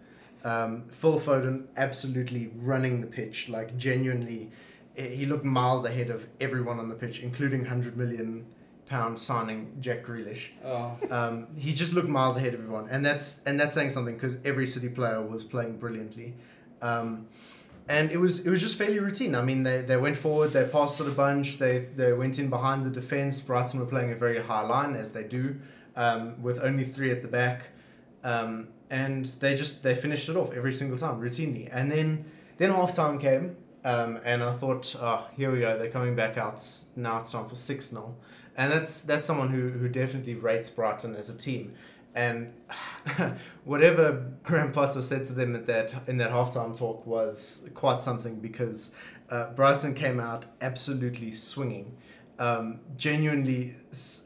Um, 0.43 0.85
Phil 0.89 1.19
Foden 1.19 1.67
absolutely 1.77 2.51
running 2.57 2.99
the 3.01 3.07
pitch, 3.07 3.47
like 3.47 3.77
genuinely, 3.77 4.51
eh, 4.97 5.09
he 5.09 5.25
looked 5.25 5.45
miles 5.45 5.85
ahead 5.85 6.09
of 6.09 6.27
everyone 6.41 6.79
on 6.79 6.89
the 6.89 6.95
pitch, 6.95 7.19
including 7.19 7.65
hundred 7.65 7.95
million 7.95 8.45
pound 8.87 9.17
signing 9.19 9.77
Jack 9.79 10.03
Grealish. 10.05 10.47
Oh, 10.65 10.97
Um, 11.09 11.47
he 11.55 11.73
just 11.73 11.93
looked 11.93 12.09
miles 12.09 12.35
ahead 12.37 12.53
of 12.55 12.59
everyone, 12.61 12.89
and 12.89 13.05
that's 13.05 13.41
and 13.43 13.59
that's 13.59 13.75
saying 13.75 13.91
something 13.91 14.15
because 14.15 14.35
every 14.43 14.65
City 14.67 14.89
player 14.89 15.21
was 15.21 15.43
playing 15.45 15.77
brilliantly, 15.77 16.33
um, 16.81 17.27
and 17.87 18.11
it 18.11 18.17
was 18.17 18.39
it 18.39 18.49
was 18.49 18.61
just 18.61 18.75
fairly 18.75 18.99
routine. 18.99 19.35
I 19.35 19.41
mean, 19.41 19.63
they, 19.63 19.81
they 19.81 19.97
went 19.97 20.17
forward, 20.17 20.53
they 20.53 20.65
passed 20.65 20.99
it 21.01 21.07
a 21.07 21.11
bunch, 21.11 21.57
they 21.57 21.87
they 21.95 22.13
went 22.13 22.39
in 22.39 22.49
behind 22.49 22.85
the 22.85 22.89
defense. 22.89 23.39
Brighton 23.41 23.79
were 23.79 23.85
playing 23.85 24.11
a 24.11 24.15
very 24.15 24.41
high 24.41 24.61
line 24.61 24.95
as 24.95 25.11
they 25.11 25.23
do, 25.23 25.59
um, 25.95 26.41
with 26.41 26.59
only 26.59 26.85
three 26.85 27.11
at 27.11 27.21
the 27.21 27.27
back, 27.27 27.69
um, 28.23 28.69
and 28.89 29.25
they 29.25 29.55
just 29.55 29.83
they 29.83 29.95
finished 29.95 30.29
it 30.29 30.37
off 30.37 30.53
every 30.53 30.73
single 30.73 30.97
time 30.97 31.19
routinely. 31.19 31.69
And 31.71 31.91
then 31.91 32.25
then 32.57 32.71
half 32.71 32.93
time 32.93 33.19
came, 33.19 33.57
um, 33.83 34.19
and 34.23 34.43
I 34.43 34.53
thought, 34.53 34.95
oh, 34.99 35.27
here 35.35 35.51
we 35.51 35.59
go, 35.59 35.77
they're 35.77 35.89
coming 35.89 36.15
back 36.15 36.37
out. 36.37 36.65
Now 36.95 37.19
it's 37.19 37.31
time 37.31 37.49
for 37.49 37.55
six 37.55 37.89
0 37.89 38.15
and 38.55 38.71
that's 38.71 39.01
that's 39.01 39.25
someone 39.27 39.49
who, 39.49 39.69
who 39.69 39.87
definitely 39.87 40.35
rates 40.35 40.69
Brighton 40.69 41.15
as 41.15 41.29
a 41.29 41.35
team. 41.35 41.73
And 42.15 42.53
whatever 43.63 44.31
Graham 44.43 44.71
Potter 44.71 45.01
said 45.01 45.25
to 45.27 45.33
them 45.33 45.55
at 45.55 45.65
that 45.67 46.07
in 46.07 46.17
that 46.17 46.31
halftime 46.31 46.77
talk 46.77 47.05
was 47.05 47.67
quite 47.73 48.01
something 48.01 48.35
because 48.35 48.91
uh, 49.29 49.51
Brighton 49.53 49.93
came 49.93 50.19
out 50.19 50.45
absolutely 50.61 51.31
swinging. 51.31 51.97
Um, 52.39 52.79
genuinely, 52.97 53.75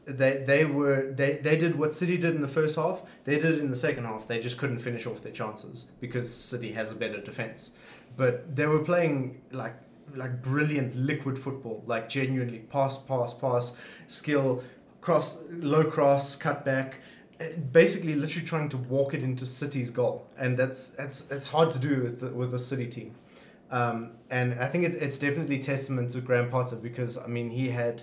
they 0.06 0.44
they 0.46 0.64
were 0.64 1.12
they, 1.12 1.36
they 1.36 1.56
did 1.56 1.78
what 1.78 1.94
City 1.94 2.16
did 2.16 2.34
in 2.34 2.40
the 2.40 2.48
first 2.48 2.76
half. 2.76 3.02
They 3.24 3.36
did 3.36 3.54
it 3.54 3.60
in 3.60 3.70
the 3.70 3.76
second 3.76 4.04
half. 4.04 4.26
They 4.26 4.40
just 4.40 4.58
couldn't 4.58 4.80
finish 4.80 5.06
off 5.06 5.22
their 5.22 5.32
chances 5.32 5.86
because 6.00 6.32
City 6.32 6.72
has 6.72 6.92
a 6.92 6.94
better 6.94 7.20
defense. 7.20 7.70
But 8.16 8.56
they 8.56 8.66
were 8.66 8.80
playing 8.80 9.42
like 9.52 9.74
like 10.14 10.42
brilliant 10.42 10.96
liquid 10.96 11.38
football, 11.38 11.82
like 11.86 12.08
genuinely 12.08 12.60
pass, 12.60 12.98
pass, 12.98 13.34
pass, 13.34 13.74
skill, 14.06 14.62
cross, 15.00 15.42
low 15.50 15.84
cross, 15.84 16.34
cut 16.34 16.64
back, 16.64 16.98
basically 17.72 18.14
literally 18.14 18.46
trying 18.46 18.68
to 18.70 18.76
walk 18.76 19.14
it 19.14 19.22
into 19.22 19.46
City's 19.46 19.90
goal, 19.90 20.26
and 20.36 20.56
that's 20.56 20.88
that's 20.88 21.30
it's 21.30 21.48
hard 21.48 21.70
to 21.72 21.78
do 21.78 22.02
with 22.02 22.20
the, 22.20 22.28
with 22.28 22.50
the 22.50 22.58
City 22.58 22.86
team. 22.86 23.14
Um, 23.70 24.12
and 24.30 24.54
I 24.58 24.66
think 24.66 24.84
it's, 24.84 24.94
it's 24.94 25.18
definitely 25.18 25.58
testament 25.58 26.10
to 26.12 26.20
Graham 26.20 26.50
Potter 26.50 26.76
because 26.76 27.18
I 27.18 27.26
mean 27.26 27.50
he 27.50 27.68
had 27.68 28.02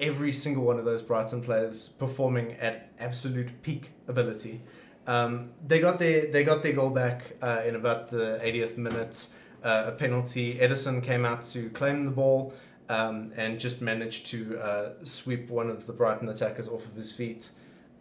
every 0.00 0.32
single 0.32 0.64
one 0.64 0.78
of 0.78 0.84
those 0.84 1.02
Brighton 1.02 1.42
players 1.42 1.88
performing 1.98 2.52
at 2.54 2.90
absolute 2.98 3.62
peak 3.62 3.90
ability. 4.08 4.62
Um, 5.06 5.50
they 5.64 5.78
got 5.78 5.98
their 5.98 6.26
they 6.26 6.44
got 6.44 6.62
their 6.62 6.72
goal 6.72 6.90
back 6.90 7.36
uh, 7.42 7.62
in 7.64 7.76
about 7.76 8.10
the 8.10 8.40
80th 8.42 8.76
minute. 8.76 9.28
Uh, 9.62 9.84
a 9.88 9.92
penalty. 9.92 10.58
Ederson 10.58 11.02
came 11.02 11.24
out 11.24 11.42
to 11.42 11.70
claim 11.70 12.04
the 12.04 12.10
ball 12.10 12.54
um, 12.88 13.32
and 13.36 13.58
just 13.58 13.80
managed 13.80 14.26
to 14.26 14.58
uh, 14.60 14.90
sweep 15.02 15.50
one 15.50 15.70
of 15.70 15.86
the 15.86 15.92
Brighton 15.92 16.28
attackers 16.28 16.68
off 16.68 16.84
of 16.84 16.94
his 16.94 17.10
feet. 17.10 17.50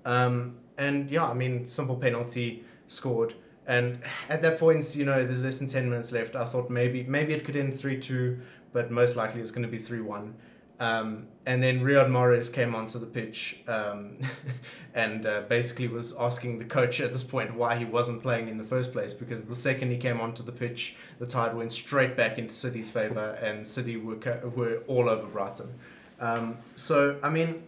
Um, 0.06 0.58
and 0.78 1.10
yeah, 1.10 1.26
I 1.26 1.34
mean, 1.34 1.66
simple 1.66 1.96
penalty 1.96 2.64
scored. 2.88 3.34
And 3.68 4.00
at 4.30 4.42
that 4.44 4.60
point, 4.60 4.96
you 4.96 5.06
know, 5.06 5.26
there's 5.26 5.44
less 5.44 5.58
than 5.58 5.68
10 5.68 5.90
minutes 5.90 6.12
left. 6.12 6.36
I 6.36 6.46
thought 6.46 6.70
maybe 6.70 7.04
maybe 7.04 7.34
it 7.34 7.44
could 7.44 7.56
end 7.56 7.78
3 7.78 8.00
2, 8.00 8.40
but 8.74 8.92
most 8.92 9.16
likely 9.16 9.42
it's 9.42 9.52
going 9.52 9.64
to 9.64 9.72
be 9.72 9.80
3 9.80 10.02
1. 10.02 10.36
Um, 10.78 11.28
and 11.46 11.64
then 11.64 11.80
Riyad 11.80 12.10
Mahrez 12.10 12.52
came 12.52 12.76
onto 12.76 13.00
the 13.00 13.06
pitch 13.06 13.62
um, 13.68 14.18
and 14.94 15.26
uh, 15.26 15.44
basically 15.48 15.88
was 15.88 16.14
asking 16.18 16.60
the 16.60 16.66
coach 16.66 17.00
at 17.00 17.14
this 17.14 17.24
point 17.24 17.56
why 17.56 17.76
he 17.76 17.86
wasn't 17.86 18.22
playing 18.22 18.50
in 18.50 18.58
the 18.58 18.64
first 18.66 18.92
place 18.92 19.14
because 19.14 19.46
the 19.46 19.56
second 19.56 19.92
he 19.92 19.98
came 19.98 20.20
onto 20.20 20.44
the 20.44 20.52
pitch, 20.52 20.96
the 21.18 21.26
tide 21.26 21.56
went 21.56 21.72
straight 21.72 22.18
back 22.18 22.38
into 22.38 22.54
City's 22.54 22.92
favour 22.92 23.38
and 23.42 23.66
City 23.66 23.96
were, 23.96 24.18
were 24.54 24.84
all 24.88 25.08
over 25.08 25.26
Brighton. 25.28 25.74
Um, 26.20 26.58
so, 26.76 27.18
I 27.24 27.30
mean, 27.30 27.64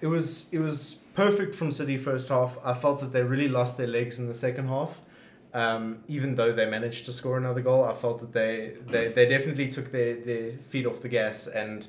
it 0.00 0.06
was 0.06 0.52
it 0.52 0.58
was 0.58 0.96
perfect 1.18 1.52
from 1.56 1.72
City 1.72 1.96
first 1.98 2.28
half. 2.28 2.56
I 2.64 2.74
felt 2.74 3.00
that 3.00 3.12
they 3.12 3.24
really 3.24 3.48
lost 3.48 3.76
their 3.76 3.88
legs 3.88 4.20
in 4.20 4.28
the 4.28 4.38
second 4.46 4.68
half. 4.68 5.00
Um, 5.52 6.04
even 6.06 6.36
though 6.36 6.52
they 6.52 6.66
managed 6.66 7.06
to 7.06 7.12
score 7.12 7.36
another 7.36 7.60
goal, 7.60 7.82
I 7.84 7.92
felt 7.92 8.20
that 8.20 8.32
they, 8.32 8.74
they, 8.86 9.08
they 9.08 9.26
definitely 9.28 9.68
took 9.68 9.90
their, 9.90 10.14
their 10.14 10.52
feet 10.52 10.86
off 10.86 11.00
the 11.00 11.08
gas 11.08 11.48
and 11.48 11.88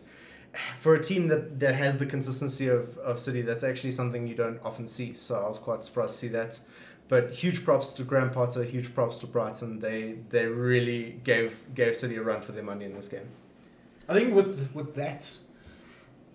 for 0.77 0.95
a 0.95 1.03
team 1.03 1.27
that, 1.27 1.59
that 1.59 1.75
has 1.75 1.97
the 1.97 2.07
consistency 2.07 2.67
of, 2.69 2.97
of 2.97 3.19
City, 3.19 3.43
that's 3.43 3.63
actually 3.63 3.91
something 3.91 4.25
you 4.25 4.33
don't 4.33 4.59
often 4.63 4.87
see. 4.87 5.13
So 5.13 5.35
I 5.35 5.47
was 5.47 5.59
quite 5.59 5.83
surprised 5.83 6.13
to 6.13 6.17
see 6.17 6.27
that. 6.29 6.59
But 7.07 7.31
huge 7.31 7.63
props 7.63 7.93
to 7.93 8.03
Graham 8.03 8.31
Potter, 8.31 8.63
huge 8.63 8.95
props 8.95 9.19
to 9.19 9.27
Brighton. 9.27 9.79
They 9.79 10.17
they 10.29 10.45
really 10.45 11.19
gave 11.23 11.51
gave 11.73 11.95
City 11.95 12.15
a 12.17 12.23
run 12.23 12.41
for 12.41 12.51
their 12.51 12.63
money 12.63 12.85
in 12.85 12.93
this 12.93 13.07
game. 13.07 13.29
I 14.07 14.13
think 14.13 14.33
with 14.33 14.69
with 14.73 14.93
that, 14.95 15.37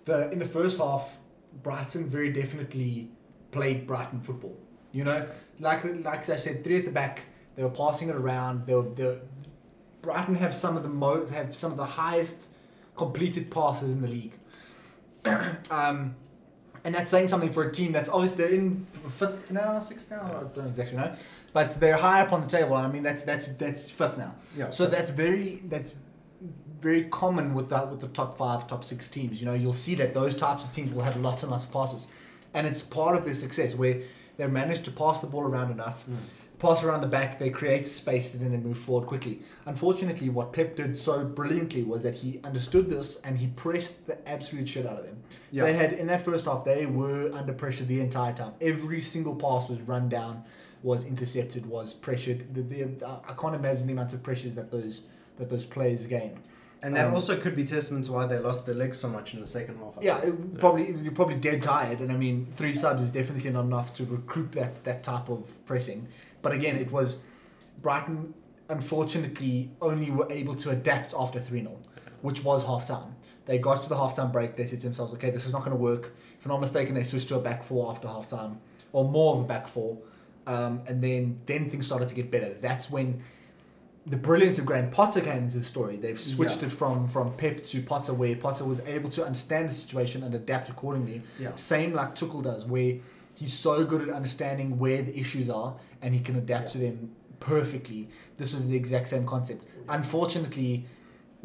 the 0.05 0.31
in 0.31 0.39
the 0.39 0.51
first 0.57 0.77
half, 0.77 1.19
Brighton 1.63 2.07
very 2.07 2.31
definitely 2.31 3.09
played 3.51 3.87
Brighton 3.87 4.21
football. 4.21 4.57
You 4.91 5.03
know, 5.03 5.27
like 5.59 5.83
like 6.03 6.29
I 6.29 6.35
said, 6.35 6.63
three 6.63 6.79
at 6.79 6.85
the 6.85 6.91
back. 6.91 7.23
They 7.55 7.63
were 7.63 7.69
passing 7.69 8.09
it 8.09 8.15
around. 8.15 8.65
They 8.65 8.75
were, 8.75 8.89
they 8.89 9.05
were, 9.05 9.19
Brighton 10.01 10.35
have 10.35 10.53
some 10.53 10.77
of 10.77 10.83
the 10.83 10.89
most 10.89 11.31
have 11.31 11.55
some 11.55 11.71
of 11.71 11.77
the 11.77 11.85
highest 11.85 12.49
completed 12.95 13.51
passes 13.51 13.91
in 13.91 14.01
the 14.01 14.07
league. 14.07 14.33
um, 15.71 16.15
and 16.85 16.93
that's 16.93 17.09
saying 17.09 17.27
something 17.27 17.51
for 17.51 17.63
a 17.63 17.71
team 17.71 17.91
that's 17.91 18.09
obviously 18.09 18.43
they're 18.43 18.53
in 18.53 18.85
fifth 19.09 19.49
now, 19.49 19.79
sixth 19.79 20.11
now. 20.11 20.21
I 20.21 20.55
don't 20.55 20.67
exactly 20.67 20.97
know, 20.97 21.13
but 21.51 21.71
they're 21.79 21.97
high 21.97 22.21
up 22.21 22.31
on 22.31 22.41
the 22.41 22.47
table. 22.47 22.75
I 22.75 22.87
mean, 22.87 23.01
that's 23.01 23.23
that's 23.23 23.47
that's 23.47 23.89
fifth 23.89 24.17
now. 24.17 24.35
Yeah. 24.55 24.69
So 24.69 24.85
that's 24.85 25.09
very 25.09 25.61
that's 25.65 25.95
very 26.79 27.05
common 27.05 27.53
with 27.53 27.69
the 27.69 27.87
with 27.89 28.01
the 28.01 28.07
top 28.07 28.37
five, 28.37 28.67
top 28.67 28.83
six 28.83 29.07
teams. 29.07 29.41
You 29.41 29.47
know, 29.47 29.53
you'll 29.53 29.73
see 29.73 29.95
that 29.95 30.13
those 30.13 30.35
types 30.35 30.63
of 30.63 30.71
teams 30.71 30.93
will 30.93 31.03
have 31.03 31.17
lots 31.17 31.43
and 31.43 31.51
lots 31.51 31.65
of 31.65 31.71
passes, 31.71 32.07
and 32.53 32.67
it's 32.67 32.81
part 32.81 33.15
of 33.15 33.25
their 33.25 33.33
success 33.33 33.75
where 33.75 34.01
they 34.37 34.47
manage 34.47 34.83
to 34.83 34.91
pass 34.91 35.21
the 35.21 35.27
ball 35.27 35.43
around 35.43 35.71
enough, 35.71 36.03
hmm. 36.03 36.15
pass 36.59 36.83
around 36.83 37.01
the 37.01 37.07
back, 37.07 37.39
they 37.39 37.49
create 37.49 37.87
space, 37.87 38.33
and 38.33 38.43
then 38.43 38.51
they 38.51 38.57
move 38.57 38.77
forward 38.77 39.07
quickly. 39.07 39.39
Unfortunately, 39.65 40.29
what 40.29 40.51
Pep 40.51 40.75
did 40.75 40.97
so 40.97 41.23
brilliantly 41.23 41.83
was 41.83 42.03
that 42.03 42.15
he 42.15 42.39
understood 42.43 42.89
this 42.89 43.21
and 43.21 43.37
he 43.37 43.47
pressed 43.47 44.05
the 44.07 44.27
absolute 44.27 44.67
shit 44.67 44.85
out 44.85 44.99
of 44.99 45.05
them. 45.05 45.21
Yeah. 45.51 45.63
They 45.63 45.73
had 45.73 45.93
in 45.93 46.07
that 46.07 46.21
first 46.21 46.45
half, 46.45 46.65
they 46.65 46.85
were 46.85 47.31
under 47.33 47.53
pressure 47.53 47.85
the 47.85 48.01
entire 48.01 48.33
time. 48.33 48.53
Every 48.59 49.01
single 49.01 49.35
pass 49.35 49.69
was 49.69 49.79
run 49.81 50.09
down, 50.09 50.43
was 50.83 51.07
intercepted, 51.07 51.65
was 51.65 51.93
pressured. 51.93 52.53
The, 52.53 52.61
the, 52.61 53.21
I 53.27 53.33
can't 53.33 53.55
imagine 53.55 53.87
the 53.87 53.93
amount 53.93 54.13
of 54.13 54.21
pressures 54.21 54.53
that 54.55 54.71
those 54.71 55.01
that 55.37 55.49
those 55.49 55.65
players 55.65 56.07
gained. 56.07 56.39
And 56.85 56.95
that 56.95 57.07
Um, 57.07 57.15
also 57.15 57.35
could 57.35 57.55
be 57.55 57.65
testament 57.65 58.05
to 58.05 58.11
why 58.11 58.27
they 58.27 58.37
lost 58.37 58.67
their 58.67 58.75
legs 58.75 58.99
so 58.99 59.09
much 59.09 59.33
in 59.33 59.41
the 59.41 59.47
second 59.47 59.77
half. 59.79 59.97
I 59.97 60.01
Yeah, 60.03 60.19
it 60.19 60.59
probably 60.59 60.91
you're 61.03 61.11
probably 61.13 61.35
dead 61.35 61.63
tired, 61.63 61.99
and 61.99 62.11
I 62.11 62.15
mean 62.15 62.47
three 62.55 62.75
subs 62.75 63.01
is 63.01 63.09
definitely 63.09 63.49
not 63.49 63.65
enough 63.65 63.95
to 63.95 64.05
recruit 64.05 64.51
that 64.51 64.83
that 64.83 65.01
type 65.01 65.27
of 65.29 65.65
pressing. 65.65 66.07
But 66.43 66.51
again, 66.51 66.75
it 66.75 66.91
was 66.91 67.17
Brighton. 67.81 68.35
Unfortunately, 68.69 69.71
only 69.81 70.11
were 70.11 70.31
able 70.31 70.55
to 70.55 70.69
adapt 70.69 71.13
after 71.17 71.39
three 71.39 71.61
0 71.61 71.77
which 72.21 72.43
was 72.43 72.65
half 72.65 72.87
time. 72.87 73.15
They 73.45 73.57
got 73.59 73.81
to 73.83 73.89
the 73.89 73.97
half 73.97 74.15
time 74.15 74.31
break. 74.31 74.55
They 74.55 74.67
said 74.67 74.79
to 74.81 74.87
themselves, 74.87 75.11
"Okay, 75.13 75.31
this 75.31 75.45
is 75.47 75.53
not 75.53 75.59
going 75.65 75.75
to 75.77 75.83
work." 75.91 76.13
If 76.39 76.45
I'm 76.45 76.51
not 76.51 76.61
mistaken, 76.61 76.93
they 76.93 77.03
switched 77.03 77.29
to 77.29 77.35
a 77.35 77.39
back 77.39 77.63
four 77.63 77.89
after 77.91 78.07
half 78.07 78.27
time, 78.27 78.59
or 78.91 79.03
more 79.17 79.35
of 79.35 79.41
a 79.41 79.43
back 79.43 79.67
four, 79.67 79.97
um, 80.45 80.81
and 80.87 81.03
then 81.03 81.39
then 81.47 81.69
things 81.71 81.87
started 81.87 82.07
to 82.09 82.15
get 82.15 82.29
better. 82.29 82.53
That's 82.61 82.91
when 82.91 83.21
the 84.07 84.17
brilliance 84.17 84.59
of 84.59 84.65
Graham 84.65 84.91
Potter 84.91 85.19
came 85.21 85.43
into 85.43 85.57
the 85.57 85.63
story. 85.63 85.97
They've 85.97 86.19
switched 86.19 86.61
Yeah. 86.61 86.67
it 86.67 86.71
from 86.73 87.07
from 87.07 87.33
Pep 87.33 87.63
to 87.65 87.81
Potter, 87.81 88.13
where 88.13 88.35
Potter 88.35 88.63
was 88.65 88.79
able 88.81 89.09
to 89.11 89.25
understand 89.25 89.69
the 89.69 89.73
situation 89.73 90.21
and 90.23 90.33
adapt 90.35 90.69
accordingly. 90.69 91.23
Yeah. 91.39 91.55
Same 91.55 91.93
like 91.93 92.15
Tuchel 92.15 92.43
does, 92.43 92.65
where 92.65 92.97
he's 93.33 93.53
so 93.53 93.83
good 93.83 94.07
at 94.07 94.09
understanding 94.13 94.77
where 94.77 95.01
the 95.01 95.17
issues 95.19 95.49
are 95.49 95.75
and 96.01 96.13
he 96.13 96.19
can 96.19 96.35
adapt 96.35 96.71
to 96.71 96.77
them 96.77 97.11
perfectly. 97.39 98.07
This 98.37 98.53
was 98.53 98.67
the 98.67 98.75
exact 98.75 99.07
same 99.07 99.25
concept. 99.25 99.65
Unfortunately, 99.89 100.85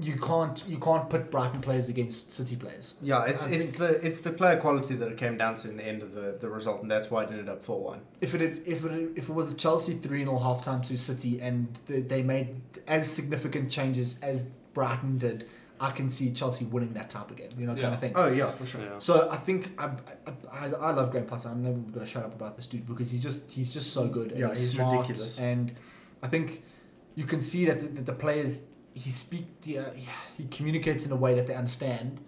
you 0.00 0.16
can't 0.16 0.62
you 0.66 0.78
can't 0.78 1.08
put 1.10 1.30
Brighton 1.30 1.60
players 1.60 1.88
against 1.88 2.32
City 2.32 2.56
players. 2.56 2.94
Yeah, 3.02 3.24
it's 3.26 3.44
I 3.44 3.50
it's 3.50 3.66
think- 3.70 3.78
the 3.78 4.06
it's 4.06 4.20
the 4.20 4.30
player 4.32 4.58
quality 4.58 4.94
that 4.96 5.08
it 5.12 5.18
came 5.18 5.36
down 5.36 5.56
to 5.56 5.68
in 5.70 5.76
the 5.76 5.86
end 5.86 6.02
of 6.02 6.14
the, 6.14 6.36
the 6.40 6.48
result, 6.48 6.82
and 6.82 6.90
that's 6.90 7.10
why 7.10 7.24
it 7.24 7.30
ended 7.30 7.48
up 7.48 7.62
four 7.62 7.82
one. 7.82 8.00
If 8.20 8.34
it 8.34 8.40
had, 8.40 8.62
if 8.66 8.84
it 8.84 9.10
if 9.16 9.28
it 9.28 9.32
was 9.34 9.52
a 9.52 9.56
Chelsea 9.56 9.94
three 9.94 10.24
0 10.24 10.38
half 10.38 10.64
time 10.64 10.82
to 10.82 10.96
City 10.96 11.40
and 11.40 11.68
the, 11.86 12.00
they 12.00 12.22
made 12.22 12.60
as 12.86 13.10
significant 13.10 13.70
changes 13.70 14.18
as 14.20 14.42
Brighton 14.74 15.18
did, 15.18 15.46
I 15.80 15.90
can 15.90 16.10
see 16.10 16.32
Chelsea 16.32 16.64
winning 16.66 16.92
that 16.94 17.10
type 17.10 17.30
again. 17.30 17.50
You 17.58 17.66
know, 17.66 17.72
kind 17.72 17.82
Yeah. 17.82 17.92
of 17.94 18.00
thing. 18.00 18.12
Oh 18.14 18.28
yeah, 18.30 18.50
for 18.50 18.66
sure. 18.66 18.80
Yeah. 18.82 18.98
So 18.98 19.28
I 19.30 19.36
think 19.36 19.72
I, 19.78 19.90
I, 20.52 20.66
I 20.68 20.90
love 20.92 21.10
Graham 21.10 21.26
Potter. 21.26 21.48
I'm 21.48 21.62
never 21.62 21.76
gonna 21.78 22.06
shut 22.06 22.24
up 22.24 22.34
about 22.34 22.56
this 22.56 22.66
dude 22.66 22.86
because 22.86 23.10
he 23.10 23.18
just 23.18 23.50
he's 23.50 23.72
just 23.72 23.92
so 23.92 24.08
good. 24.08 24.30
And 24.32 24.40
Yeah, 24.40 24.48
he's, 24.50 24.60
he's 24.60 24.70
smart, 24.72 24.92
ridiculous. 24.96 25.38
And 25.38 25.72
I 26.22 26.28
think 26.28 26.62
you 27.16 27.24
can 27.24 27.42
see 27.42 27.64
that 27.66 27.80
the, 27.80 27.86
that 27.88 28.06
the 28.06 28.12
players 28.12 28.62
he 28.94 29.10
speak 29.10 29.46
uh, 29.78 29.90
he 30.36 30.44
communicates 30.50 31.06
in 31.06 31.12
a 31.12 31.16
way 31.16 31.34
that 31.34 31.46
they 31.46 31.54
understand, 31.54 32.20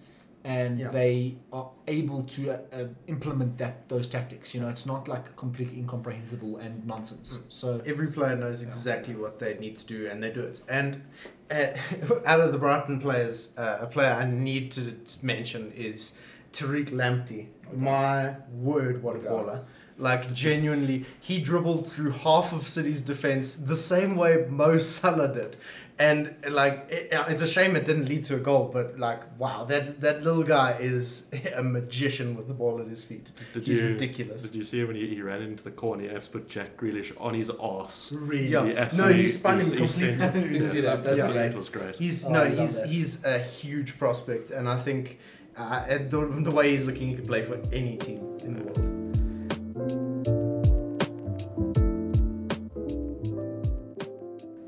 and 0.45 0.79
Yeah. 0.79 0.91
they 0.91 1.37
are 1.53 1.71
able 1.87 2.23
to 2.25 2.51
uh, 2.51 2.59
uh, 2.73 2.85
implement 3.07 3.59
that 3.59 3.89
those 3.89 4.07
tactics. 4.07 4.55
You 4.55 4.61
know, 4.61 4.69
it's 4.69 4.87
not 4.87 5.09
like 5.09 5.35
completely 5.37 5.79
incomprehensible 5.79 6.59
and 6.59 6.87
nonsense. 6.87 7.37
Mm. 7.37 7.43
So 7.49 7.83
Every 7.87 8.09
player 8.09 8.37
knows 8.37 8.63
exactly 8.63 9.15
what 9.15 9.39
they 9.39 9.55
need 9.59 9.77
to 9.77 9.87
do, 9.87 10.07
and 10.09 10.23
they 10.23 10.31
do 10.31 10.43
it. 10.43 10.61
And 10.69 11.03
uh, 11.51 11.67
out 12.27 12.41
of 12.41 12.53
the 12.53 12.59
Brighton 12.59 13.01
players, 13.01 13.57
uh, 13.59 13.79
a 13.81 13.87
player 13.87 14.13
I 14.13 14.25
need 14.25 14.73
to 14.73 14.95
mention 15.23 15.73
is 15.73 16.13
Tariq 16.53 16.91
Lamptey. 16.91 17.47
My 17.75 18.37
word, 18.53 19.03
what 19.03 19.17
a 19.17 19.21
baller! 19.21 19.65
Like 19.99 20.33
genuinely, 20.33 21.05
he 21.21 21.39
dribbled 21.41 21.91
through 21.91 22.11
half 22.13 22.53
of 22.53 22.67
City's 22.67 23.03
defense 23.03 23.57
the 23.57 23.77
same 23.77 24.17
way 24.17 24.47
Mo 24.49 24.79
Salah 24.79 25.33
did. 25.33 25.57
And 25.99 26.35
like, 26.49 26.87
it, 26.91 27.09
it's 27.29 27.43
a 27.43 27.47
shame 27.47 27.77
it 27.77 27.85
didn't 27.85 28.07
lead 28.09 28.25
to 28.25 28.35
a 28.37 28.39
goal, 28.41 28.71
but 28.73 28.99
like, 28.99 29.21
wow, 29.39 29.65
that 29.65 30.01
that 30.01 30.23
little 30.25 30.43
guy 30.43 30.77
is 30.81 31.27
a 31.55 31.63
magician 31.63 32.35
with 32.35 32.49
the 32.49 32.55
ball 32.55 32.81
at 32.81 32.89
his 32.89 33.05
feet. 33.05 33.31
Did 33.53 33.67
He's 33.67 33.79
you 33.79 33.87
ridiculous. 33.89 34.43
Did 34.43 34.55
you 34.55 34.65
see 34.65 34.81
him 34.81 34.89
when 34.89 34.97
he, 34.97 35.07
he 35.15 35.23
ran 35.23 35.43
into 35.43 35.63
the 35.63 35.71
corner? 35.71 36.03
He 36.09 36.29
put 36.29 36.49
Jack 36.49 36.77
Grealish 36.77 37.13
on 37.21 37.35
his 37.35 37.51
ass 37.63 38.11
Really? 38.13 38.47
He 38.47 38.53
Yeah. 38.53 38.63
No, 38.65 38.77
absolutely- 38.79 39.23
he 39.23 39.29
spun 39.29 39.61
him 39.61 39.65
he- 39.67 39.71
he 39.71 39.77
completely. 39.77 40.19
sent 40.19 40.35
him- 40.35 40.55
You 40.55 40.61
can 40.61 40.81
that. 40.83 41.05
That's 41.05 41.19
yeah, 41.19 41.31
great. 41.33 41.53
Was 41.55 41.69
great. 41.69 41.97
He's 41.97 42.25
Oh, 42.25 42.31
no, 42.33 42.45
he's 42.47 42.81
that. 42.81 42.89
he's 42.89 43.25
a 43.25 43.39
huge 43.39 43.99
prospect, 43.99 44.51
and 44.51 44.69
I 44.69 44.79
think 44.79 45.19
uh, 45.57 45.99
the, 46.09 46.27
the 46.43 46.51
way 46.51 46.71
he's 46.71 46.85
looking, 46.85 47.09
he 47.09 47.15
could 47.15 47.27
play 47.27 47.43
for 47.43 47.61
any 47.73 47.97
team 47.99 48.39
in 48.45 48.55
the 48.55 48.65
world. 48.65 49.02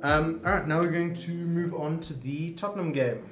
Um, 0.04 0.42
all 0.44 0.52
right, 0.52 0.68
now 0.68 0.80
we're 0.80 0.90
going 0.90 1.14
to 1.14 1.30
move 1.30 1.74
on 1.74 1.98
to 2.00 2.12
the 2.12 2.50
Tottenham 2.52 2.92
game. 2.92 3.22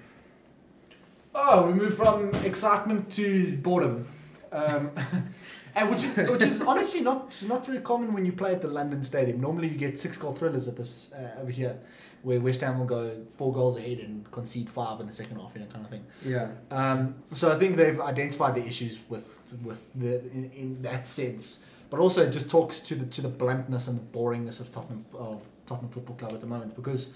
Oh, 1.34 1.66
we 1.66 1.74
move 1.74 1.94
from 1.94 2.34
excitement 2.46 3.12
to 3.12 3.58
boredom, 3.58 4.08
um, 4.52 4.90
and 5.74 5.90
which 5.90 6.04
is, 6.04 6.30
which 6.30 6.42
is 6.42 6.62
honestly 6.62 7.02
not 7.02 7.38
not 7.46 7.66
very 7.66 7.80
common 7.80 8.14
when 8.14 8.24
you 8.24 8.32
play 8.32 8.52
at 8.52 8.62
the 8.62 8.68
London 8.68 9.04
Stadium. 9.04 9.38
Normally, 9.38 9.68
you 9.68 9.76
get 9.76 10.00
six 10.00 10.16
goal 10.16 10.32
thrillers 10.32 10.66
at 10.66 10.78
this 10.78 11.12
uh, 11.12 11.42
over 11.42 11.50
here, 11.50 11.78
where 12.22 12.40
West 12.40 12.62
Ham 12.62 12.78
will 12.78 12.86
go 12.86 13.18
four 13.32 13.52
goals 13.52 13.76
ahead 13.76 13.98
and 13.98 14.30
concede 14.30 14.70
five 14.70 14.98
in 14.98 15.06
the 15.06 15.12
second 15.12 15.38
half, 15.38 15.52
you 15.54 15.60
know, 15.60 15.66
kind 15.66 15.84
of 15.84 15.90
thing. 15.90 16.06
Yeah, 16.24 16.48
Um, 16.70 17.16
so 17.34 17.54
I 17.54 17.58
think 17.58 17.76
they've 17.76 18.00
identified 18.00 18.54
the 18.54 18.64
issues 18.64 18.98
with 19.10 19.28
with 19.62 19.82
the 19.94 20.20
in, 20.32 20.50
in 20.56 20.82
that 20.82 21.06
sense, 21.06 21.66
but 21.90 22.00
also 22.00 22.22
it 22.22 22.30
just 22.30 22.50
talks 22.50 22.80
to 22.80 22.94
the 22.94 23.04
to 23.04 23.20
the 23.20 23.28
bluntness 23.28 23.88
and 23.88 23.98
the 23.98 24.18
boringness 24.18 24.58
of 24.58 24.72
Tottenham 24.72 25.04
of 25.12 25.42
Tottenham 25.72 25.90
Football 25.90 26.16
Club 26.16 26.32
at 26.32 26.40
the 26.40 26.46
moment 26.46 26.74
because 26.76 27.06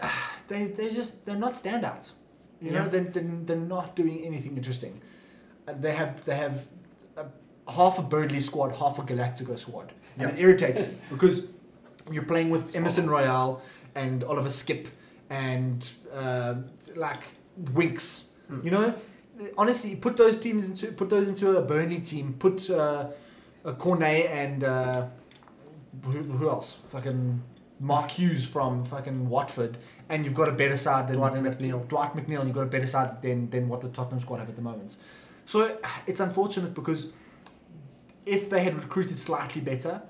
they 0.48 0.66
they 0.66 0.92
just 0.92 1.24
they're 1.24 1.36
not 1.36 1.54
standouts. 1.54 2.12
You 2.60 2.70
know, 2.70 2.86
they're, 2.88 3.02
they're, 3.02 3.24
they're 3.46 3.56
not 3.56 3.96
doing 3.96 4.24
anything 4.24 4.56
interesting. 4.56 5.00
Uh, 5.66 5.72
They 5.80 5.94
have 5.94 6.24
they 6.24 6.36
have 6.36 6.66
a, 7.16 7.24
half 7.78 7.98
a 7.98 8.02
Burnley 8.02 8.40
squad, 8.40 8.76
half 8.76 8.98
a 8.98 9.02
Galactico 9.02 9.58
squad, 9.58 9.92
and 10.18 10.28
Yeah. 10.30 10.34
it 10.36 10.40
irritates 10.40 10.80
me 10.80 10.88
because 11.10 11.48
you're 12.10 12.24
playing 12.24 12.50
with 12.50 12.76
Emerson 12.76 13.08
Royal 13.10 13.60
and 13.94 14.22
Oliver 14.24 14.48
Skipp 14.50 14.86
and 15.28 15.90
uh, 16.14 16.54
like 16.94 17.22
Winks. 17.74 18.28
Mm. 18.50 18.64
You 18.64 18.70
know, 18.70 18.94
honestly, 19.58 19.96
put 19.96 20.16
those 20.16 20.36
teams 20.38 20.68
into 20.68 20.92
put 20.92 21.08
those 21.10 21.28
into 21.28 21.56
a 21.56 21.62
Burnley 21.62 22.00
team. 22.00 22.34
Put 22.38 22.70
uh, 22.70 23.08
a 23.64 23.72
Cornet 23.74 24.26
and 24.30 24.62
uh, 24.62 25.06
who, 26.04 26.22
who 26.22 26.48
else? 26.48 26.80
Fucking 26.90 27.42
Mark 27.80 28.10
Hughes 28.10 28.44
from 28.44 28.84
fucking 28.84 29.28
Watford, 29.28 29.78
and 30.08 30.24
you've 30.24 30.34
got 30.34 30.48
a 30.48 30.52
better 30.52 30.76
side 30.76 31.08
than 31.08 31.16
Dwight 31.16 31.34
McNeil. 31.34 31.86
Dwight 31.88 32.14
McNeil. 32.14 32.44
You've 32.46 32.54
got 32.54 32.62
a 32.62 32.66
better 32.66 32.86
side 32.86 33.22
than 33.22 33.50
than 33.50 33.68
what 33.68 33.80
the 33.80 33.88
Tottenham 33.88 34.20
squad 34.20 34.38
have 34.38 34.48
at 34.48 34.56
the 34.56 34.62
moment. 34.62 34.96
So 35.44 35.76
it's 36.06 36.20
unfortunate 36.20 36.74
because 36.74 37.12
if 38.24 38.48
they 38.48 38.62
had 38.62 38.74
recruited 38.74 39.18
slightly 39.18 39.60
better, 39.60 40.02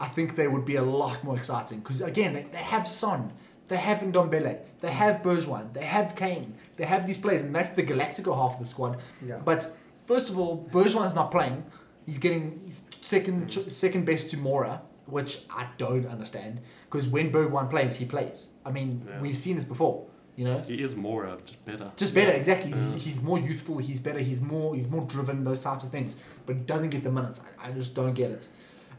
I 0.00 0.08
think 0.08 0.36
they 0.36 0.48
would 0.48 0.64
be 0.64 0.76
a 0.76 0.82
lot 0.82 1.22
more 1.22 1.36
exciting. 1.36 1.80
Because 1.80 2.00
again, 2.00 2.32
they, 2.32 2.42
they 2.42 2.58
have 2.58 2.86
Son, 2.86 3.32
they 3.68 3.76
have 3.76 3.98
Ndombele, 3.98 4.58
they 4.80 4.88
mm. 4.88 4.92
have 4.92 5.22
Bergwijn, 5.22 5.72
they 5.72 5.84
have 5.84 6.16
Kane, 6.16 6.54
they 6.76 6.84
have 6.84 7.06
these 7.06 7.18
players, 7.18 7.42
and 7.42 7.54
that's 7.54 7.70
the 7.70 7.82
Galactico 7.82 8.34
half 8.34 8.54
of 8.54 8.60
the 8.60 8.66
squad. 8.66 8.98
yeah. 9.24 9.38
But 9.44 9.74
first 10.06 10.30
of 10.30 10.38
all, 10.38 10.68
Bergwijn's 10.70 11.14
not 11.14 11.30
playing. 11.30 11.64
He's 12.06 12.18
getting 12.18 12.72
second 13.00 13.50
second 13.70 14.04
best 14.04 14.30
to 14.30 14.36
Moura, 14.36 14.80
which 15.06 15.40
I 15.50 15.66
don't 15.78 16.06
understand. 16.06 16.60
Because 16.90 17.08
when 17.08 17.30
Bergwijn 17.32 17.68
plays, 17.70 17.96
he 17.96 18.04
plays. 18.04 18.48
I 18.64 18.70
mean, 18.70 19.06
Yeah. 19.06 19.20
we've 19.20 19.36
seen 19.36 19.56
this 19.56 19.64
before. 19.64 20.06
You 20.36 20.44
know, 20.46 20.58
He 20.60 20.82
is 20.82 20.96
more 20.96 21.26
uh, 21.26 21.36
just 21.46 21.64
better. 21.64 21.92
just 21.96 22.12
better, 22.14 22.32
exactly. 22.32 22.70
Yeah. 22.72 22.92
He's, 22.94 23.04
he's 23.04 23.22
more 23.22 23.38
youthful. 23.38 23.78
He's 23.78 24.00
better. 24.00 24.18
He's 24.18 24.40
more. 24.40 24.74
He's 24.74 24.88
more 24.88 25.02
driven. 25.04 25.44
Those 25.44 25.60
types 25.60 25.84
of 25.84 25.90
things. 25.90 26.16
But 26.46 26.56
he 26.56 26.62
doesn't 26.62 26.90
get 26.90 27.04
the 27.04 27.10
minutes. 27.12 27.40
I, 27.62 27.68
I 27.68 27.72
just 27.72 27.94
don't 27.94 28.14
get 28.14 28.30
it. 28.32 28.48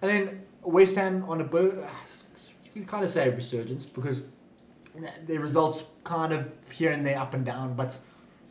And 0.01 0.09
then 0.11 0.41
West 0.61 0.95
Ham 0.95 1.25
on 1.27 1.41
a 1.41 1.43
boat. 1.43 1.73
You 2.63 2.71
can 2.81 2.85
kind 2.85 3.03
of 3.03 3.09
say 3.09 3.27
a 3.27 3.35
resurgence 3.35 3.85
because 3.85 4.27
their 5.27 5.39
results 5.41 5.83
kind 6.05 6.31
of 6.31 6.49
here 6.71 6.91
and 6.91 7.05
there, 7.05 7.17
up 7.17 7.33
and 7.33 7.45
down. 7.45 7.73
But 7.75 7.97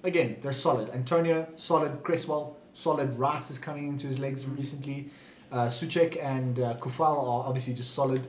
again, 0.03 0.37
they're 0.43 0.53
solid. 0.53 0.91
Antonio 0.91 1.47
solid. 1.57 2.03
Cresswell 2.03 2.57
solid. 2.75 3.19
Rice 3.19 3.51
is 3.51 3.59
coming 3.59 3.89
into 3.89 4.07
his 4.07 4.19
legs 4.19 4.47
recently. 4.47 5.09
Uh, 5.55 5.69
Souček 5.79 6.13
and 6.35 6.55
uh, 6.59 6.75
Coufal 6.83 7.17
are 7.33 7.43
obviously 7.49 7.75
just 7.81 7.93
solid. 8.01 8.23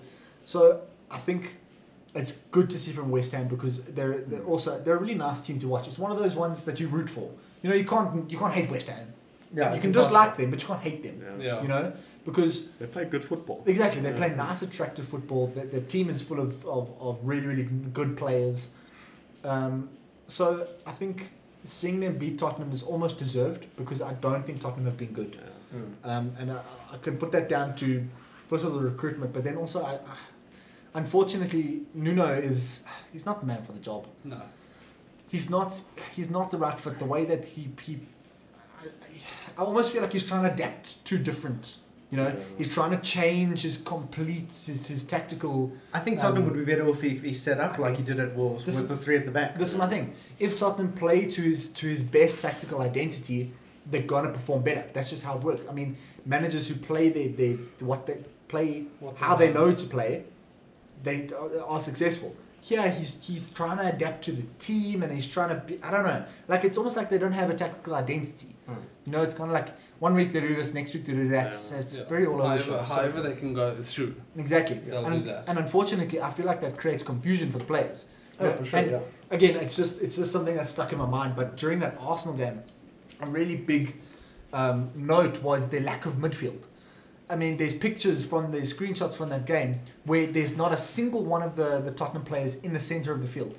So 0.53 0.59
I 1.09 1.17
think 1.27 1.41
it's 2.13 2.33
good 2.55 2.67
to 2.73 2.77
see 2.83 2.91
from 2.97 3.07
West 3.17 3.31
Ham 3.35 3.47
because 3.55 3.75
they're 3.97 4.17
they're 4.29 4.47
also 4.53 4.69
they're 4.83 4.97
a 4.99 5.03
really 5.05 5.19
nice 5.27 5.39
team 5.45 5.57
to 5.63 5.67
watch. 5.73 5.85
It's 5.89 5.97
one 6.05 6.11
of 6.15 6.19
those 6.23 6.35
ones 6.45 6.63
that 6.67 6.79
you 6.81 6.87
root 6.97 7.09
for. 7.09 7.27
You 7.61 7.67
know, 7.69 7.75
you 7.81 7.87
can't 7.93 8.09
you 8.31 8.37
can't 8.37 8.53
hate 8.59 8.69
West 8.75 8.89
Ham. 8.89 9.07
Yeah, 9.53 9.73
you 9.73 9.81
can 9.81 9.89
impossible. 9.91 10.03
dislike 10.03 10.33
them, 10.39 10.47
but 10.51 10.57
you 10.61 10.67
can't 10.71 10.83
hate 10.89 11.01
them. 11.07 11.15
Yeah. 11.23 11.45
Yeah. 11.47 11.61
You 11.63 11.67
know, 11.73 11.83
because 12.29 12.53
They 12.79 12.87
play 12.95 13.05
good 13.15 13.23
football. 13.31 13.57
exactly 13.65 14.01
they 14.05 14.09
Yeah. 14.13 14.21
play 14.23 14.31
nice, 14.47 14.61
attractive 14.69 15.05
football. 15.13 15.43
The, 15.55 15.63
the 15.75 15.81
team 15.93 16.09
is 16.13 16.21
full 16.29 16.39
of, 16.45 16.51
of, 16.77 16.85
of 17.07 17.13
really 17.31 17.47
really 17.51 17.67
good 17.99 18.11
players. 18.21 18.59
Um, 19.43 19.89
so 20.27 20.45
I 20.85 20.93
think 21.01 21.29
seeing 21.63 21.99
them 22.03 22.13
beat 22.23 22.37
Tottenham 22.43 22.71
is 22.71 22.83
almost 22.83 23.17
deserved 23.25 23.61
because 23.81 23.99
I 24.01 24.13
don't 24.25 24.43
think 24.45 24.61
Tottenham 24.61 24.85
have 24.91 24.97
been 24.97 25.13
good. 25.21 25.33
Yeah. 25.35 25.49
Mm. 25.73 25.93
Um, 26.09 26.35
and 26.39 26.51
I, 26.51 26.61
I 26.91 26.97
can 26.97 27.17
put 27.17 27.31
that 27.31 27.49
down 27.49 27.75
to 27.75 28.05
first 28.47 28.63
of 28.63 28.71
all 28.73 28.79
the 28.79 28.85
recruitment, 28.85 29.33
but 29.33 29.43
then 29.43 29.55
also 29.57 29.83
I, 29.83 29.93
I, 29.95 30.17
unfortunately 30.93 31.81
Nuno 31.93 32.33
is 32.33 32.83
he's 33.11 33.25
not 33.25 33.39
the 33.41 33.45
man 33.47 33.63
for 33.63 33.71
the 33.71 33.79
job. 33.79 34.07
No. 34.23 34.41
He's 35.27 35.49
not 35.49 35.81
he's 36.15 36.29
not 36.29 36.51
the 36.51 36.57
right 36.57 36.79
fit. 36.79 36.99
The 36.99 37.05
way 37.05 37.25
that 37.25 37.45
he 37.45 37.69
he, 37.81 37.99
I, 38.81 38.87
I 39.57 39.65
almost 39.65 39.91
feel 39.91 40.01
like 40.01 40.13
he's 40.13 40.25
trying 40.25 40.43
to 40.43 40.53
adapt 40.53 41.03
to 41.05 41.17
different. 41.17 41.77
You 42.11 42.17
know, 42.17 42.27
Yeah. 42.27 42.35
he's 42.59 42.71
trying 42.71 42.91
to 42.91 42.97
change 42.97 43.63
his 43.63 43.77
complete 43.77 44.49
his, 44.65 44.87
his 44.87 45.03
tactical. 45.03 45.73
I 45.91 45.99
think 45.99 46.19
Tottenham 46.19 46.43
Um, 46.43 46.49
would 46.49 46.65
be 46.65 46.71
better 46.71 46.87
off 46.87 47.03
if 47.03 47.23
he 47.23 47.33
set 47.33 47.59
up 47.59 47.79
like 47.79 47.97
he 47.97 48.03
did 48.03 48.19
at 48.19 48.35
Wolves 48.35 48.65
with 48.65 48.75
is- 48.75 48.87
the 48.87 48.95
three 48.95 49.17
at 49.17 49.25
the 49.25 49.31
back. 49.31 49.57
This 49.57 49.71
is 49.73 49.77
my 49.79 49.87
thing. 49.87 50.13
If 50.39 50.59
Tottenham 50.59 50.93
play 50.93 51.25
to 51.25 51.41
his 51.41 51.67
to 51.69 51.87
his 51.87 52.03
best 52.03 52.41
tactical 52.41 52.79
identity, 52.81 53.51
they're 53.85 54.01
gonna 54.01 54.31
perform 54.31 54.63
better. 54.63 54.85
That's 54.93 55.09
just 55.09 55.23
how 55.23 55.37
it 55.37 55.43
works. 55.43 55.65
I 55.69 55.73
mean, 55.73 55.97
managers 56.25 56.67
who 56.67 56.75
play 56.75 57.09
they 57.09 57.27
they 57.27 57.53
what 57.79 58.05
they 58.05 58.17
play 58.47 58.85
What 58.99 59.15
how 59.17 59.35
they 59.35 59.47
they 59.47 59.53
know 59.53 59.73
to 59.73 59.85
play, 59.87 60.23
they 61.03 61.29
are 61.67 61.81
successful. 61.81 62.35
Here, 62.61 62.89
he's 62.89 63.17
he's 63.21 63.49
trying 63.51 63.77
to 63.77 63.87
adapt 63.93 64.23
to 64.25 64.31
the 64.31 64.41
team, 64.57 65.03
and 65.03 65.13
he's 65.13 65.27
trying 65.27 65.49
to 65.49 65.55
be. 65.67 65.81
I 65.83 65.91
don't 65.91 66.03
know. 66.03 66.25
Like 66.47 66.63
it's 66.63 66.77
almost 66.77 66.97
like 66.97 67.09
they 67.09 67.19
don't 67.19 67.33
have 67.33 67.49
a 67.51 67.53
tactical 67.55 67.93
identity. 67.93 68.55
Mm. 68.67 68.75
You 69.05 69.11
know, 69.11 69.21
it's 69.21 69.35
kind 69.35 69.49
of 69.51 69.53
like 69.53 69.69
one 69.99 70.15
week 70.15 70.33
they 70.33 70.41
do 70.41 70.55
this, 70.55 70.73
next 70.73 70.93
week 70.95 71.05
they 71.05 71.13
do 71.13 71.29
that. 71.29 71.51
Yeah. 71.51 71.57
So 71.57 71.75
it's 71.75 71.95
Yeah. 71.95 72.03
very 72.05 72.25
all 72.25 72.41
over 72.41 72.57
the 72.57 72.63
However. 72.63 72.85
So- 72.87 72.95
however 72.95 73.21
they 73.21 73.35
can 73.35 73.53
go 73.53 73.75
through. 73.81 74.15
exactly. 74.35 74.79
they'll 74.79 75.05
and, 75.05 75.23
do 75.23 75.29
that. 75.31 75.47
and 75.47 75.59
unfortunately, 75.59 76.19
I 76.19 76.31
feel 76.31 76.47
like 76.47 76.59
that 76.61 76.75
creates 76.77 77.03
confusion 77.03 77.51
for 77.51 77.59
players. 77.59 78.05
Oh, 78.39 78.47
You 78.47 78.53
for 78.53 78.65
sure, 78.65 78.79
and 78.79 78.91
yeah. 78.91 78.99
again, 79.29 79.55
it's 79.57 79.75
just 79.75 80.01
it's 80.01 80.15
just 80.15 80.31
something 80.31 80.55
that's 80.55 80.71
stuck 80.71 80.91
in 80.91 80.97
my 80.97 81.05
mind. 81.05 81.35
But 81.35 81.55
during 81.57 81.79
that 81.79 81.95
Arsenal 81.99 82.35
game, 82.35 82.63
a 83.21 83.25
really 83.25 83.55
big 83.55 83.95
um, 84.53 84.91
note 84.95 85.41
was 85.41 85.67
their 85.69 85.81
lack 85.81 86.05
of 86.05 86.15
midfield. 86.15 86.61
I 87.29 87.35
mean, 87.35 87.57
there's 87.57 87.73
pictures 87.73 88.25
from 88.25 88.51
the 88.51 88.59
screenshots 88.59 89.15
from 89.15 89.29
that 89.29 89.45
game 89.45 89.79
where 90.03 90.27
there's 90.27 90.55
not 90.55 90.71
a 90.71 90.77
single 90.77 91.23
one 91.23 91.41
of 91.41 91.55
the, 91.55 91.79
the 91.79 91.91
Tottenham 91.91 92.23
players 92.23 92.55
in 92.57 92.73
the 92.73 92.79
centre 92.79 93.11
of 93.11 93.21
the 93.21 93.27
field. 93.27 93.57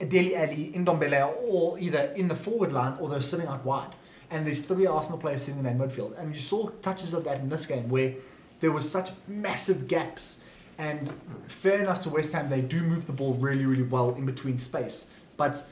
Dele 0.00 0.34
Alli, 0.36 0.72
Ndombele 0.74 1.20
are 1.22 1.32
all 1.32 1.76
either 1.80 2.12
in 2.16 2.26
the 2.26 2.34
forward 2.34 2.72
line 2.72 2.96
or 2.98 3.08
they're 3.08 3.20
sitting 3.20 3.46
out 3.46 3.64
wide. 3.64 3.94
And 4.30 4.44
there's 4.44 4.60
three 4.60 4.86
Arsenal 4.86 5.18
players 5.18 5.42
sitting 5.42 5.58
in 5.58 5.64
that 5.64 5.78
midfield. 5.78 6.18
And 6.18 6.34
you 6.34 6.40
saw 6.40 6.70
touches 6.82 7.14
of 7.14 7.24
that 7.24 7.38
in 7.38 7.48
this 7.48 7.66
game 7.66 7.88
where 7.88 8.14
there 8.60 8.72
was 8.72 8.90
such 8.90 9.10
massive 9.28 9.86
gaps. 9.86 10.42
And 10.76 11.12
fair 11.46 11.80
enough 11.80 12.00
to 12.00 12.10
West 12.10 12.32
Ham, 12.32 12.50
they 12.50 12.62
do 12.62 12.82
move 12.82 13.06
the 13.06 13.12
ball 13.12 13.34
really, 13.34 13.64
really 13.64 13.84
well 13.84 14.14
in 14.14 14.26
between 14.26 14.58
space. 14.58 15.06
But 15.36 15.64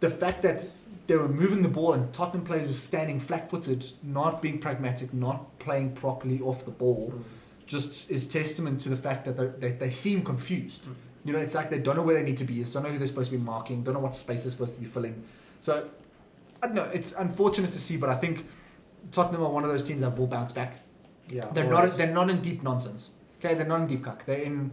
the 0.00 0.10
fact 0.10 0.42
that 0.42 0.66
they 1.08 1.16
were 1.16 1.28
moving 1.28 1.62
the 1.62 1.68
ball 1.68 1.94
and 1.94 2.12
Tottenham 2.12 2.44
players 2.44 2.66
were 2.68 2.72
standing 2.74 3.18
flat-footed, 3.18 3.92
not 4.02 4.40
being 4.40 4.58
pragmatic, 4.60 5.12
not 5.12 5.58
playing 5.58 5.94
properly 5.94 6.38
off 6.40 6.64
the 6.66 6.70
ball, 6.70 7.12
just 7.66 8.10
is 8.10 8.28
testament 8.28 8.80
to 8.82 8.88
the 8.90 8.96
fact 8.96 9.24
that 9.24 9.60
they, 9.60 9.72
they 9.72 9.90
seem 9.90 10.22
confused. 10.22 10.82
You 11.24 11.32
know, 11.32 11.38
it's 11.38 11.54
like 11.54 11.70
they 11.70 11.78
don't 11.78 11.96
know 11.96 12.02
where 12.02 12.14
they 12.14 12.22
need 12.22 12.36
to 12.38 12.44
be, 12.44 12.62
don't 12.62 12.82
know 12.82 12.90
who 12.90 12.98
they're 12.98 13.06
supposed 13.08 13.30
to 13.30 13.36
be 13.38 13.42
marking, 13.42 13.82
don't 13.82 13.94
know 13.94 14.00
what 14.00 14.14
space 14.16 14.42
they're 14.42 14.50
supposed 14.50 14.74
to 14.74 14.80
be 14.80 14.86
filling. 14.86 15.24
So, 15.62 15.88
I 16.62 16.66
don't 16.66 16.76
know, 16.76 16.84
it's 16.84 17.12
unfortunate 17.12 17.72
to 17.72 17.80
see, 17.80 17.96
but 17.96 18.10
I 18.10 18.14
think 18.16 18.46
Tottenham 19.10 19.42
are 19.42 19.50
one 19.50 19.64
of 19.64 19.70
those 19.70 19.82
teams 19.84 20.02
that 20.02 20.16
will 20.18 20.26
bounce 20.26 20.52
back. 20.52 20.74
Yeah, 21.30 21.46
They're 21.52 21.72
always. 21.74 21.92
not. 21.92 21.98
They're 21.98 22.14
not 22.14 22.30
in 22.30 22.40
deep 22.42 22.62
nonsense. 22.62 23.10
Okay, 23.38 23.54
they're 23.54 23.66
not 23.66 23.80
in 23.82 23.86
deep 23.86 24.04
cuck. 24.04 24.24
They're 24.26 24.38
in 24.40 24.72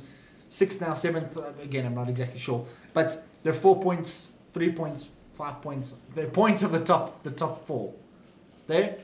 sixth 0.49 0.81
now, 0.81 0.93
seventh. 0.95 1.37
uh, 1.37 1.43
Again, 1.61 1.85
I'm 1.85 1.95
not 1.95 2.09
exactly 2.09 2.39
sure, 2.39 2.65
but 2.93 3.25
they're 3.43 3.53
four 3.53 3.81
points, 3.81 4.33
three 4.53 4.71
points, 4.71 5.07
five 5.35 5.61
points. 5.61 5.93
They're 6.13 6.27
points 6.27 6.63
of 6.63 6.71
the 6.71 6.79
top, 6.79 7.23
the 7.23 7.31
top 7.31 7.65
four. 7.67 7.93
They're 8.67 8.97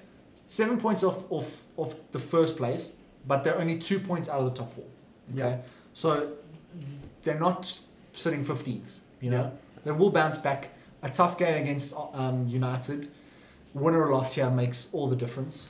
seven 0.47 0.79
points 0.79 1.03
off 1.03 1.23
off 1.31 1.63
off 1.77 1.95
the 2.11 2.19
first 2.19 2.57
place, 2.57 2.93
but 3.27 3.43
they're 3.43 3.57
only 3.59 3.77
two 3.77 3.99
points 3.99 4.29
out 4.29 4.39
of 4.41 4.45
the 4.53 4.57
top 4.61 4.73
four. 4.75 4.85
Okay, 5.31 5.37
Yeah. 5.39 5.57
so 5.93 6.31
they're 7.23 7.39
not 7.39 7.79
sitting 8.13 8.43
15th. 8.43 8.91
You 9.21 9.31
know, 9.31 9.43
Yeah. 9.43 9.49
they 9.85 9.91
will 9.91 10.09
bounce 10.11 10.37
back. 10.37 10.69
A 11.03 11.09
tough 11.09 11.37
game 11.37 11.61
against 11.63 11.93
um, 12.13 12.47
United. 12.47 13.09
Winner 13.73 14.05
or 14.05 14.11
loss 14.11 14.33
here 14.33 14.49
makes 14.49 14.89
all 14.93 15.07
the 15.09 15.15
difference. 15.15 15.69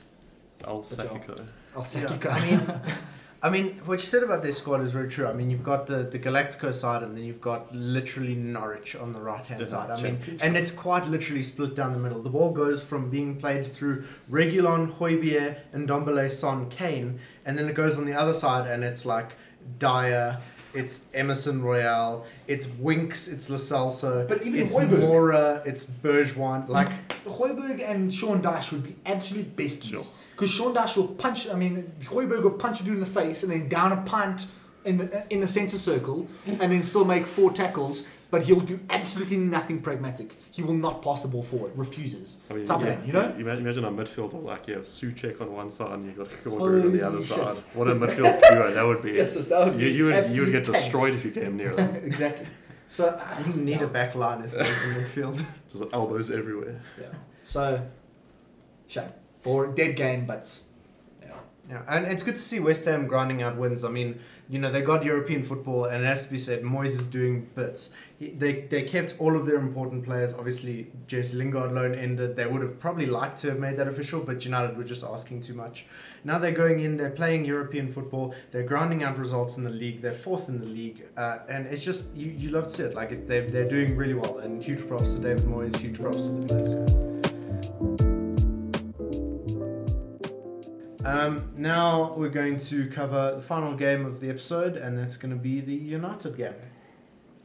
Al 0.66 0.80
Good 0.82 0.96
job. 0.98 1.06
Sakiko. 1.08 1.46
I'll 1.76 1.84
say 1.84 2.02
Yeah. 2.02 2.28
I 2.30 2.50
mean, 2.50 2.60
I 3.44 3.50
mean, 3.50 3.80
what 3.86 4.00
you 4.00 4.06
said 4.06 4.22
about 4.22 4.44
their 4.44 4.52
squad 4.52 4.82
is 4.82 4.92
very 4.92 5.08
true. 5.08 5.26
I 5.26 5.32
mean, 5.32 5.50
you've 5.50 5.64
got 5.64 5.88
the, 5.88 6.04
the 6.04 6.18
Galactico 6.18 6.72
side, 6.72 7.02
and 7.02 7.16
then 7.16 7.24
you've 7.24 7.40
got 7.40 7.74
literally 7.74 8.36
Norwich 8.36 8.94
on 8.94 9.12
the 9.12 9.20
right 9.20 9.44
hand 9.44 9.68
side. 9.68 9.90
I 9.90 10.00
mean, 10.00 10.38
and 10.40 10.56
it's 10.56 10.70
quite 10.70 11.08
literally 11.08 11.42
split 11.42 11.74
down 11.74 11.92
the 11.92 11.98
middle. 11.98 12.22
The 12.22 12.30
ball 12.30 12.52
goes 12.52 12.84
from 12.84 13.10
being 13.10 13.36
played 13.36 13.66
through 13.66 14.04
Reguilón, 14.30 14.96
Højbjerg, 14.96 15.58
and 15.72 15.88
Ndombele, 15.88 16.30
Son, 16.30 16.70
Kane, 16.70 17.18
and 17.44 17.58
then 17.58 17.68
it 17.68 17.74
goes 17.74 17.98
on 17.98 18.04
the 18.06 18.14
other 18.14 18.32
side, 18.32 18.70
and 18.70 18.84
it's 18.84 19.04
like 19.04 19.32
Dier, 19.80 20.38
it's 20.72 21.00
Emerson 21.12 21.62
Royal, 21.62 22.24
it's 22.46 22.68
Winks, 22.78 23.26
it's 23.26 23.50
Lo 23.50 23.56
Celso, 23.56 24.26
But 24.28 24.44
even 24.44 24.60
it's 24.60 24.72
Højbjerg. 24.72 25.00
Moura, 25.00 25.66
it's 25.66 25.84
Bergwijn. 25.84 26.68
Like, 26.68 26.92
Højbjerg 27.26 27.82
and 27.82 28.14
Sean 28.14 28.40
Dyche 28.40 28.70
would 28.70 28.84
be 28.84 28.94
absolute 29.04 29.56
Sure. 29.82 30.00
Besties. 30.32 30.36
Because 30.36 30.50
Sean 30.50 30.74
Dyche 30.74 30.96
will 30.96 31.08
punch, 31.08 31.48
I 31.48 31.54
mean, 31.54 31.92
Højbjerg 32.04 32.42
will 32.42 32.50
punch 32.52 32.80
a 32.80 32.84
dude 32.84 32.94
in 32.94 33.00
the 33.00 33.06
face 33.06 33.42
and 33.42 33.52
then 33.52 33.68
down 33.68 33.92
a 33.92 34.02
punt 34.02 34.46
in 34.84 34.98
the, 34.98 35.24
in 35.30 35.40
the 35.40 35.48
centre 35.48 35.78
circle 35.78 36.26
and 36.46 36.72
then 36.72 36.82
still 36.82 37.04
make 37.04 37.26
four 37.26 37.52
tackles, 37.52 38.02
but 38.30 38.42
he'll 38.42 38.60
do 38.60 38.80
absolutely 38.90 39.36
nothing 39.36 39.80
pragmatic. 39.80 40.36
He 40.50 40.62
will 40.62 40.74
not 40.74 41.02
pass 41.02 41.20
the 41.20 41.28
ball 41.28 41.42
forward, 41.42 41.72
refuses. 41.76 42.36
I 42.50 42.54
mean, 42.54 42.64
Type 42.64 42.80
of 42.80 42.86
yeah, 42.86 43.04
you 43.04 43.12
know? 43.12 43.34
Imagine, 43.38 43.66
imagine 43.66 43.84
a 43.84 43.90
midfielder 43.90 44.42
like 44.42 44.66
you 44.68 44.74
have 44.74 44.84
Souček 44.84 45.40
on 45.40 45.52
one 45.52 45.70
side 45.70 45.92
and 45.92 46.04
you've 46.04 46.16
got 46.16 46.28
Højbjerg 46.28 46.84
on 46.84 46.92
the 46.92 47.06
other 47.06 47.22
shit. 47.22 47.36
side. 47.36 47.64
What 47.74 47.88
a 47.88 47.94
midfield 47.94 48.40
duo 48.50 48.72
that 48.74 48.82
would 48.82 49.02
be. 49.02 49.12
Yes, 49.22 49.34
that 49.34 49.64
would 49.66 49.80
you, 49.80 49.88
be 49.88 49.92
you 49.92 50.04
would 50.06 50.30
you 50.32 50.42
would 50.42 50.52
get 50.52 50.64
tanks. 50.64 50.80
destroyed 50.80 51.14
if 51.14 51.24
you 51.24 51.30
came 51.30 51.56
near 51.56 51.74
them. 51.76 51.94
exactly. 52.04 52.46
So, 52.90 53.18
you 53.38 53.44
didn't 53.44 53.64
need 53.64 53.80
a 53.80 53.86
back 53.86 54.14
line 54.14 54.42
if 54.42 54.50
there's 54.50 54.76
the 54.78 55.00
midfield. 55.00 55.42
Just 55.70 55.84
elbows 55.94 56.30
everywhere. 56.30 56.82
Yeah. 57.00 57.06
So, 57.44 57.80
shame. 58.86 59.10
Or 59.44 59.66
dead 59.66 59.96
game, 59.96 60.24
but 60.24 60.60
yeah. 61.20 61.34
Yeah, 61.68 61.82
and 61.88 62.06
it's 62.06 62.22
good 62.22 62.36
to 62.36 62.42
see 62.42 62.60
West 62.60 62.84
Ham 62.84 63.06
grinding 63.06 63.42
out 63.42 63.56
wins. 63.56 63.82
I 63.82 63.90
mean, 63.90 64.20
you 64.48 64.58
know, 64.58 64.70
they 64.70 64.82
got 64.82 65.04
European 65.04 65.42
football, 65.42 65.86
and 65.86 66.04
it 66.04 66.06
has 66.06 66.26
to 66.26 66.30
be 66.30 66.38
said, 66.38 66.62
Moyes 66.62 66.88
is 66.90 67.06
doing 67.06 67.48
bits. 67.54 67.90
He, 68.18 68.30
they, 68.30 68.52
they 68.62 68.82
kept 68.82 69.16
all 69.18 69.36
of 69.36 69.46
their 69.46 69.56
important 69.56 70.04
players. 70.04 70.34
Obviously, 70.34 70.92
Jesse 71.06 71.36
Lingard 71.36 71.72
loan 71.72 71.94
ended. 71.94 72.36
They 72.36 72.46
would 72.46 72.62
have 72.62 72.78
probably 72.78 73.06
liked 73.06 73.38
to 73.40 73.48
have 73.48 73.58
made 73.58 73.76
that 73.78 73.88
official, 73.88 74.20
but 74.20 74.44
United 74.44 74.76
were 74.76 74.84
just 74.84 75.02
asking 75.02 75.40
too 75.40 75.54
much. 75.54 75.86
Now 76.22 76.38
they're 76.38 76.52
going 76.52 76.80
in, 76.80 76.96
they're 76.96 77.10
playing 77.10 77.44
European 77.44 77.92
football, 77.92 78.34
they're 78.52 78.62
grinding 78.62 79.02
out 79.02 79.18
results 79.18 79.56
in 79.56 79.64
the 79.64 79.70
league, 79.70 80.02
they're 80.02 80.12
fourth 80.12 80.48
in 80.48 80.60
the 80.60 80.66
league, 80.66 81.04
uh, 81.16 81.38
and 81.48 81.66
it's 81.66 81.82
just, 81.82 82.14
you, 82.14 82.30
you 82.30 82.50
love 82.50 82.66
to 82.66 82.70
see 82.70 82.82
it. 82.84 82.94
Like, 82.94 83.10
it, 83.10 83.26
they're, 83.26 83.48
they're 83.48 83.68
doing 83.68 83.96
really 83.96 84.14
well, 84.14 84.38
and 84.38 84.62
huge 84.62 84.86
props 84.86 85.14
to 85.14 85.18
David 85.18 85.46
Moyes, 85.46 85.74
huge 85.76 85.98
props 85.98 86.18
to 86.18 86.30
the 86.30 86.46
players. 86.46 87.11
Um, 91.04 91.50
now 91.56 92.14
we're 92.16 92.28
going 92.28 92.58
to 92.58 92.88
cover 92.88 93.34
the 93.36 93.42
final 93.42 93.74
game 93.74 94.06
of 94.06 94.20
the 94.20 94.30
episode, 94.30 94.76
and 94.76 94.96
that's 94.98 95.16
going 95.16 95.32
to 95.32 95.40
be 95.40 95.60
the 95.60 95.74
United 95.74 96.36
game. 96.36 96.54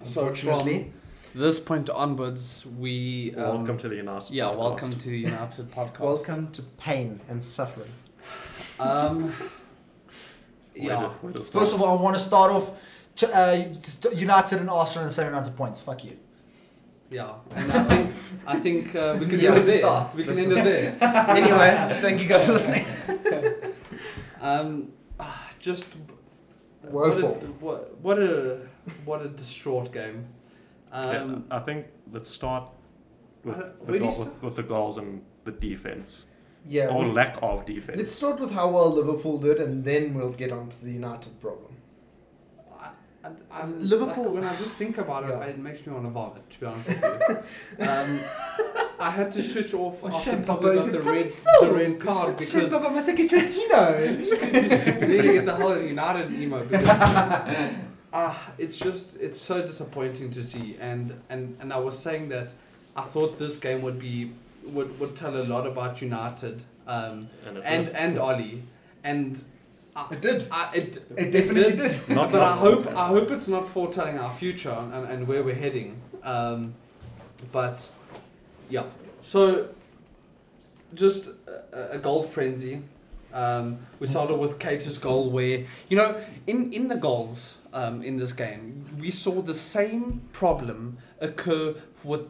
So 0.04 0.32
from 0.34 0.94
this 1.34 1.60
point 1.60 1.90
onwards, 1.90 2.66
we 2.78 3.34
um, 3.36 3.58
welcome 3.58 3.78
to 3.80 3.90
the 3.90 3.96
United. 3.96 4.32
Yeah, 4.32 4.46
podcast. 4.46 4.58
welcome 4.58 4.92
to 4.92 5.10
the 5.10 5.18
United 5.18 5.72
podcast. 5.78 6.00
welcome 6.00 6.52
to 6.52 6.62
pain 6.62 7.20
and 7.28 7.44
suffering. 7.44 7.90
Um, 8.80 9.34
yeah. 10.76 11.00
to- 11.02 11.08
where 11.22 11.34
to 11.34 11.44
start? 11.44 11.64
First 11.66 11.76
of 11.76 11.82
all, 11.82 11.98
I 11.98 12.02
want 12.02 12.16
to 12.16 12.22
start 12.22 12.52
off 12.52 12.72
Ch- 13.16 13.24
uh, 13.24 13.64
United 14.14 14.60
and 14.60 14.70
Arsenal 14.70 15.04
in 15.04 15.08
the 15.10 15.14
same 15.14 15.28
amount 15.30 15.48
of 15.48 15.56
points. 15.56 15.80
Fuck 15.82 16.04
you. 16.06 16.18
Yeah, 17.10 17.34
and 17.56 17.72
I 17.72 17.84
think 17.84 18.12
I 18.46 18.60
think 18.60 18.96
uh, 18.96 19.16
we 19.20 19.28
can 19.28 19.40
Yeah, 19.46 19.56
end 19.56 19.70
it 19.70 19.82
there. 19.82 20.08
We 20.16 20.24
can 20.26 20.38
end 20.40 20.52
it 20.52 20.64
there. 20.64 20.98
anyway, 21.30 22.00
thank 22.02 22.22
you 22.22 22.28
guys 22.28 22.46
for 22.46 22.54
listening. 22.54 22.86
Um, 24.42 24.92
just 25.60 25.88
Woeful. 26.84 27.30
What 27.32 27.44
a, 27.44 27.48
what, 27.66 28.00
what 28.02 28.20
a 28.20 28.60
what 29.06 29.22
a 29.26 29.30
distraught 29.30 29.92
game. 29.92 30.26
Okay, 30.94 31.18
Um, 31.18 31.46
I 31.52 31.60
think 31.60 31.88
let's 32.14 32.30
start 32.30 32.70
with 33.44 33.58
the, 33.58 33.64
where 33.86 34.00
goal, 34.00 34.12
start? 34.12 34.34
with, 34.36 34.44
with 34.44 34.56
the 34.56 34.64
goals 34.64 34.98
and 34.98 35.22
the 35.44 35.52
defense 35.52 36.28
Yeah, 36.68 36.88
or 36.88 37.04
we- 37.04 37.12
lack 37.12 37.38
of 37.42 37.66
defense. 37.66 37.98
let's 37.98 38.14
start 38.14 38.40
with 38.40 38.52
how 38.52 38.70
well 38.70 38.90
Liverpool 38.92 39.38
did, 39.40 39.58
and 39.60 39.84
then 39.84 40.14
we'll 40.14 40.32
get 40.32 40.52
on 40.52 40.70
to 40.70 40.78
the 40.86 40.92
United 40.92 41.42
problem. 41.42 41.67
And, 43.28 43.38
and 43.74 43.84
Liverpool- 43.90 44.26
like, 44.26 44.34
when 44.36 44.44
I 44.44 44.56
just 44.58 44.76
think 44.76 44.98
about 44.98 45.24
it, 45.24 45.30
Yeah. 45.30 45.46
it 45.52 45.58
makes 45.60 45.86
me 45.86 45.94
want 45.94 46.06
to 46.06 46.12
vomit. 46.12 46.50
To 46.50 46.60
be 46.60 46.66
honest 46.66 46.88
with 46.88 47.04
you, 47.04 47.86
um, 47.88 48.20
I 49.00 49.12
had 49.12 49.30
to 49.32 49.44
switch 49.44 49.74
off 49.74 49.98
Oh, 50.04 50.08
after 50.08 50.32
shit, 50.32 50.46
probably 50.46 50.76
got 50.78 50.92
the 50.92 51.02
tell 51.02 51.12
me 51.14 51.22
red, 51.22 51.32
so. 51.32 51.50
the 51.62 51.72
red 51.74 52.00
card 52.00 52.30
Shit, 52.30 52.38
because 52.40 52.72
Papa, 52.72 52.90
must 52.90 53.10
I 53.10 53.14
get 53.14 53.32
you 53.32 53.40
an 53.40 53.48
Eno? 53.48 54.16
then 55.02 55.12
you 55.26 55.34
get 55.34 55.46
the 55.46 55.56
whole 55.56 55.78
United 55.80 56.32
emo 56.34 56.64
because 56.64 56.88
ah, 58.14 58.52
it's 58.58 58.78
just 58.78 59.18
it's 59.20 59.40
so 59.40 59.62
disappointing 59.62 60.30
to 60.32 60.42
see. 60.44 60.78
And 60.80 61.14
and 61.30 61.56
and 61.62 61.72
I 61.74 61.78
was 61.80 61.98
saying 61.98 62.30
that 62.30 62.54
I 62.96 63.02
thought 63.02 63.38
this 63.38 63.58
game 63.58 63.82
would 63.82 64.00
be 64.00 64.34
would 64.66 65.00
would 65.00 65.16
tell 65.16 65.36
a 65.38 65.44
lot 65.44 65.68
about 65.68 66.02
United 66.02 66.64
um, 66.88 67.30
And, 67.46 67.58
it 67.58 67.64
and 67.66 67.88
will. 67.88 67.96
and 67.96 68.20
Ollie, 68.20 68.64
and 69.04 69.44
I, 69.98 70.14
It 70.14 70.22
did. 70.22 70.48
I, 70.52 70.72
it 70.76 70.98
It 71.18 71.32
definitely 71.32 71.76
did. 71.76 72.10
Not- 72.10 72.32
but 72.32 72.42
I 72.42 72.56
hope 72.56 72.86
I 72.88 73.08
hope 73.08 73.32
it's 73.32 73.48
not 73.48 73.68
foretelling 73.68 74.18
our 74.20 74.32
future 74.32 74.70
and, 74.94 75.06
and 75.12 75.28
where 75.28 75.44
we're 75.44 75.56
heading. 75.56 76.00
Um, 76.24 76.74
but 77.52 77.90
yeah, 78.70 78.84
so 79.22 79.70
just 80.94 81.30
a, 81.74 81.92
a 81.94 81.98
goal 81.98 82.22
frenzy. 82.24 82.84
Um, 83.34 83.80
we 84.00 84.08
started 84.08 84.36
with 84.38 84.58
Keita's 84.60 84.98
goal, 84.98 85.30
where 85.32 85.66
you 85.90 85.98
know 85.98 86.22
in 86.46 86.72
in 86.74 86.88
the 86.88 86.96
goals 86.96 87.58
um, 87.74 88.02
in 88.04 88.18
this 88.18 88.34
game 88.34 88.86
we 89.00 89.12
saw 89.12 89.42
the 89.42 89.54
same 89.54 90.22
problem 90.32 90.98
occur 91.20 91.76
with 92.04 92.22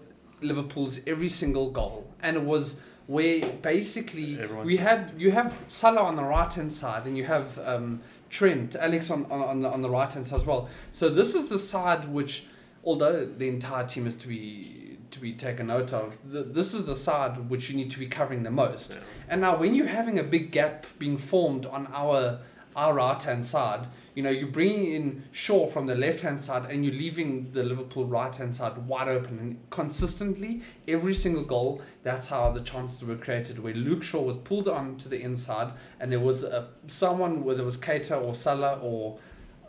Liverpool's 0.41 0.99
every 1.05 1.29
single 1.29 1.69
goal, 1.71 2.07
and 2.21 2.35
it 2.37 2.43
was 2.43 2.79
where 3.07 3.45
basically 3.61 4.39
Everyone 4.39 4.65
we 4.65 4.77
had 4.77 5.13
you 5.17 5.31
have 5.31 5.59
Salah 5.67 6.01
on 6.01 6.15
the 6.15 6.23
right 6.23 6.53
hand 6.53 6.71
side 6.71 7.05
and 7.05 7.17
you 7.17 7.23
have 7.23 7.57
um, 7.65 8.01
Trent, 8.29 8.75
Alex 8.75 9.09
on, 9.09 9.25
on, 9.31 9.41
on 9.41 9.61
the 9.61 9.69
on 9.69 9.81
the 9.81 9.89
right 9.89 10.11
hand 10.11 10.27
side 10.27 10.41
as 10.41 10.45
well. 10.45 10.69
So 10.91 11.09
this 11.09 11.33
is 11.33 11.47
the 11.47 11.57
side 11.57 12.09
which, 12.09 12.45
although 12.83 13.25
the 13.25 13.47
entire 13.47 13.87
team 13.87 14.05
is 14.05 14.15
to 14.17 14.27
be 14.27 14.97
to 15.09 15.19
be 15.21 15.31
taken 15.31 15.67
note 15.67 15.93
of, 15.93 16.17
th- 16.29 16.47
this 16.49 16.73
is 16.73 16.85
the 16.85 16.95
side 16.95 17.49
which 17.49 17.69
you 17.69 17.77
need 17.77 17.89
to 17.91 17.99
be 17.99 18.07
covering 18.07 18.43
the 18.43 18.51
most. 18.51 18.91
Yeah. 18.91 18.97
And 19.29 19.41
now 19.41 19.55
when 19.55 19.73
you're 19.73 19.87
having 19.87 20.19
a 20.19 20.23
big 20.23 20.51
gap 20.51 20.85
being 20.99 21.17
formed 21.17 21.65
on 21.65 21.87
our 21.93 22.39
our 22.77 22.93
right 22.93 23.21
hand 23.21 23.43
side, 23.43 23.87
you 24.13 24.21
know, 24.21 24.29
you're 24.29 24.47
bringing 24.47 24.93
in 24.93 25.23
Shaw 25.31 25.65
from 25.67 25.87
the 25.87 25.95
left 25.95 26.21
hand 26.21 26.39
side 26.39 26.69
and 26.69 26.85
you're 26.85 26.93
leaving 26.93 27.51
the 27.51 27.63
Liverpool 27.63 28.05
right 28.05 28.33
hand 28.33 28.55
side 28.55 28.77
wide 28.87 29.07
open. 29.07 29.39
And 29.39 29.69
consistently, 29.71 30.61
every 30.87 31.15
single 31.15 31.43
goal, 31.43 31.81
that's 32.03 32.27
how 32.27 32.51
the 32.51 32.61
chances 32.61 33.03
were 33.03 33.15
created. 33.15 33.57
Where 33.59 33.73
Luke 33.73 34.03
Shaw 34.03 34.21
was 34.21 34.37
pulled 34.37 34.67
on 34.67 34.97
to 34.97 35.09
the 35.09 35.19
inside 35.19 35.73
and 35.99 36.11
there 36.11 36.19
was 36.19 36.43
a, 36.43 36.67
someone, 36.85 37.43
whether 37.43 37.63
it 37.63 37.65
was 37.65 37.77
Keita 37.77 38.21
or 38.21 38.35
Salah 38.35 38.79
or 38.81 39.17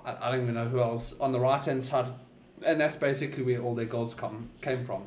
I, 0.05 0.29
I 0.29 0.31
don't 0.31 0.43
even 0.43 0.55
know 0.55 0.69
who 0.69 0.81
else, 0.81 1.15
on 1.19 1.33
the 1.33 1.41
right 1.41 1.65
hand 1.65 1.83
side. 1.83 2.13
And 2.63 2.81
that's 2.81 2.97
basically 2.97 3.43
where 3.43 3.63
all 3.63 3.75
their 3.75 3.87
goals 3.87 4.15
come 4.15 4.51
came 4.61 4.83
from. 4.83 5.07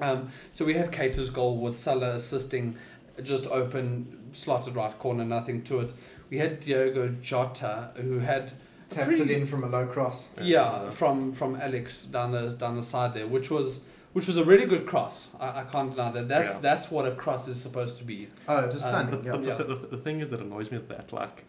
Um, 0.00 0.30
so 0.50 0.64
we 0.64 0.74
had 0.74 0.92
Keita's 0.92 1.30
goal 1.30 1.58
with 1.58 1.78
Salah 1.78 2.14
assisting, 2.14 2.76
just 3.22 3.46
open, 3.48 4.30
slotted 4.32 4.74
right 4.74 4.98
corner, 4.98 5.24
nothing 5.24 5.62
to 5.64 5.80
it. 5.80 5.92
We 6.34 6.40
had 6.40 6.58
Diogo 6.58 7.14
Jota, 7.22 7.90
who 7.94 8.18
had 8.18 8.52
tapped 8.90 9.06
Pretty- 9.10 9.22
it 9.22 9.30
in 9.42 9.46
from 9.46 9.62
a 9.62 9.68
low 9.68 9.86
cross. 9.86 10.26
yeah, 10.42 10.90
from 10.90 11.32
from 11.32 11.54
Alex 11.54 12.06
down 12.06 12.32
the 12.32 12.50
down 12.50 12.74
the 12.74 12.82
side 12.82 13.14
there, 13.14 13.28
which 13.28 13.52
was 13.52 13.82
which 14.14 14.26
was 14.26 14.36
a 14.36 14.44
really 14.44 14.66
good 14.66 14.84
cross. 14.84 15.28
I, 15.38 15.60
I 15.60 15.64
can't 15.64 15.92
deny 15.92 16.10
that. 16.10 16.26
That's 16.26 16.54
Yeah. 16.54 16.58
that's 16.60 16.90
what 16.90 17.06
a 17.06 17.12
cross 17.14 17.46
is 17.46 17.60
supposed 17.62 17.98
to 17.98 18.04
be. 18.04 18.28
Oh, 18.48 18.66
just 18.68 18.84
Um, 18.84 18.90
stunning. 18.90 19.10
But, 19.10 19.24
yeah. 19.24 19.30
but 19.32 19.44
Yeah. 19.44 19.54
the, 19.58 19.64
the, 19.64 19.96
the 19.96 19.96
thing 20.06 20.18
is 20.20 20.30
that 20.30 20.40
annoys 20.40 20.72
me 20.72 20.78
with 20.78 20.88
that, 20.88 21.12
like, 21.12 21.44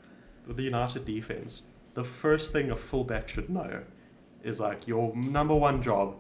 the 0.48 0.62
United 0.62 1.04
defense, 1.04 1.63
the 1.95 2.04
first 2.04 2.52
thing 2.54 2.69
a 2.69 2.76
fullback 2.76 3.28
should 3.28 3.50
know 3.50 3.82
is 4.43 4.60
like 4.60 4.88
your 4.88 5.15
number 5.15 5.56
one 5.56 5.82
job: 5.82 6.15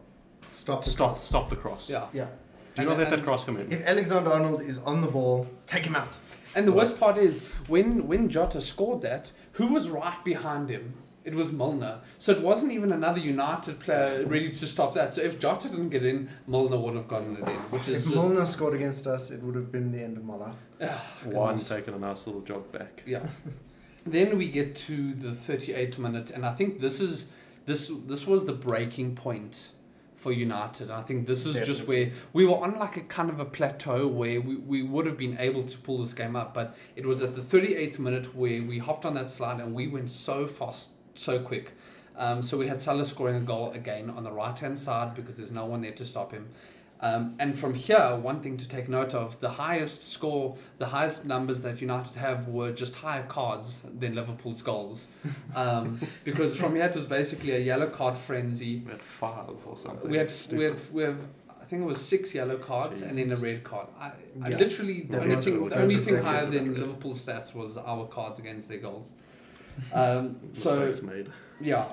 Stop. 0.53 0.83
the 0.83 0.89
stop, 0.89 1.09
cross. 1.11 1.23
stop 1.23 1.49
the 1.51 1.55
cross. 1.55 1.87
Yeah. 1.87 2.07
Yeah. 2.13 2.25
Do 2.75 2.81
And- 2.81 2.89
not 2.89 2.97
let 2.97 3.09
that 3.11 3.23
cross 3.23 3.45
come 3.45 3.57
in. 3.57 3.71
If 3.71 3.81
Alexander 3.85 4.31
Arnold 4.31 4.61
is 4.63 4.79
on 4.79 5.01
the 5.01 5.07
ball, 5.17 5.45
take 5.67 5.85
him 5.85 5.95
out. 5.95 6.17
And 6.55 6.67
the 6.67 6.71
worst 6.71 6.99
part 6.99 7.17
is 7.17 7.45
when 7.67 8.07
when 8.07 8.29
Jota 8.29 8.61
scored 8.61 9.01
that, 9.01 9.31
who 9.53 9.67
was 9.67 9.89
right 9.89 10.23
behind 10.23 10.69
him? 10.69 10.93
It 11.25 11.33
was 11.33 11.51
Milner. 11.51 12.01
So 12.19 12.31
it 12.33 12.41
wasn't 12.41 12.71
even 12.71 12.91
another 12.91 13.19
United 13.19 13.79
player 13.79 14.23
ready 14.27 14.51
to 14.51 14.67
stop 14.67 14.93
that. 14.93 15.15
So 15.15 15.21
if 15.23 15.39
Jota 15.39 15.67
didn't 15.67 15.89
get 15.89 16.05
in, 16.05 16.29
Milner 16.45 16.77
would 16.77 16.93
have 16.95 17.07
gotten 17.07 17.35
it 17.35 17.47
in, 17.47 17.59
which 17.71 17.87
is 17.87 18.05
If 18.05 18.13
just 18.13 18.27
Milner 18.27 18.45
scored 18.45 18.75
against 18.75 19.07
us, 19.07 19.31
it 19.31 19.41
would 19.41 19.55
have 19.55 19.71
been 19.71 19.91
the 19.91 20.03
end 20.03 20.17
of 20.17 20.23
my 20.23 20.35
life. 20.35 20.55
Ah, 20.81 21.03
One 21.23 21.55
goodness. 21.55 21.67
taking 21.67 21.95
a 21.95 21.97
nice 21.97 22.27
little 22.27 22.41
jog 22.41 22.71
back. 22.71 23.01
Yeah. 23.07 23.25
then 24.05 24.37
we 24.37 24.49
get 24.49 24.75
to 24.75 25.15
the 25.15 25.29
38th 25.29 25.97
minute, 25.97 26.29
and 26.29 26.45
I 26.45 26.53
think 26.53 26.79
this 26.79 27.01
is 27.01 27.31
this 27.65 27.91
this 28.05 28.27
was 28.27 28.45
the 28.45 28.53
breaking 28.53 29.15
point 29.15 29.71
for 30.25 30.31
United. 30.31 30.89
I 30.89 31.03
think 31.03 31.27
this 31.27 31.45
is 31.45 31.63
just 31.67 31.87
where 31.87 32.09
we 32.33 32.47
were 32.47 32.57
on 32.57 32.79
like 32.79 32.97
a 32.97 33.01
kind 33.01 33.29
of 33.29 33.39
a 33.39 33.45
plateau 33.45 34.07
where 34.07 34.41
we, 34.41 34.55
we 34.55 34.81
would 34.81 35.05
have 35.05 35.17
been 35.17 35.37
able 35.39 35.61
to 35.61 35.77
pull 35.77 35.99
this 35.99 36.13
game 36.13 36.35
up, 36.35 36.51
but 36.51 36.75
it 36.95 37.05
was 37.05 37.21
at 37.21 37.35
the 37.35 37.43
38th 37.43 37.99
minute 37.99 38.35
where 38.35 38.63
we 38.63 38.79
hopped 38.79 39.05
on 39.05 39.13
that 39.13 39.29
slide 39.29 39.59
and 39.59 39.75
we 39.75 39.85
went 39.87 40.09
so 40.09 40.47
fast, 40.47 40.93
so 41.13 41.37
quick. 41.37 41.73
Um, 42.17 42.41
so 42.41 42.57
we 42.57 42.67
had 42.67 42.81
Salah 42.81 43.05
scoring 43.05 43.35
a 43.35 43.41
goal 43.41 43.71
again 43.73 44.09
on 44.09 44.23
the 44.23 44.31
right 44.31 44.57
hand 44.57 44.79
side 44.79 45.13
because 45.13 45.37
there's 45.37 45.51
no 45.51 45.67
one 45.67 45.81
there 45.81 45.91
to 45.91 46.03
stop 46.03 46.31
him. 46.31 46.49
Um, 47.01 47.35
and 47.39 47.57
from 47.57 47.73
here, 47.73 48.15
one 48.15 48.39
thing 48.41 48.57
to 48.57 48.67
take 48.67 48.87
note 48.89 49.13
of: 49.13 49.39
the 49.39 49.49
highest 49.49 50.03
score, 50.11 50.55
the 50.77 50.85
highest 50.87 51.25
numbers 51.25 51.61
that 51.61 51.81
United 51.81 52.15
have 52.15 52.47
were 52.47 52.71
just 52.71 52.95
higher 52.95 53.23
cards 53.23 53.81
than 53.99 54.15
Liverpool's 54.15 54.61
goals, 54.61 55.07
um, 55.55 55.99
because 56.23 56.55
from 56.55 56.75
here 56.75 56.85
it 56.85 56.95
was 56.95 57.05
basically 57.05 57.51
a 57.51 57.59
yellow 57.59 57.87
card 57.87 58.17
frenzy. 58.17 58.81
We 58.85 58.91
had 58.91 59.01
five 59.01 59.55
or 59.65 59.77
something. 59.77 60.09
We 60.09 60.17
had 60.17 60.31
we 60.51 60.63
had 60.63 60.93
we 60.93 61.03
have 61.03 61.19
I 61.61 61.65
think 61.67 61.81
it 61.81 61.85
was 61.85 61.99
six 61.99 62.33
yellow 62.35 62.57
cards 62.57 63.01
and 63.01 63.17
then 63.17 63.31
a 63.31 63.37
red 63.37 63.63
card. 63.63 63.87
I, 63.99 64.11
I 64.43 64.49
literally 64.49 65.01
the 65.01 65.13
That 65.17 65.21
only 65.23 65.35
thing 65.41 65.67
the 65.67 65.81
only 65.81 65.95
was 65.95 66.05
thing 66.05 66.17
higher 66.17 66.43
what 66.43 66.51
than 66.51 66.75
I. 66.75 66.79
Liverpool's 66.79 67.25
stats 67.25 67.55
was 67.55 67.75
our 67.75 68.05
cards 68.05 68.37
against 68.39 68.69
their 68.69 68.77
goals. 68.79 69.13
Um, 69.93 70.37
so 70.51 70.85
Mistakes 70.85 71.01
made. 71.01 71.31
yeah. 71.59 71.85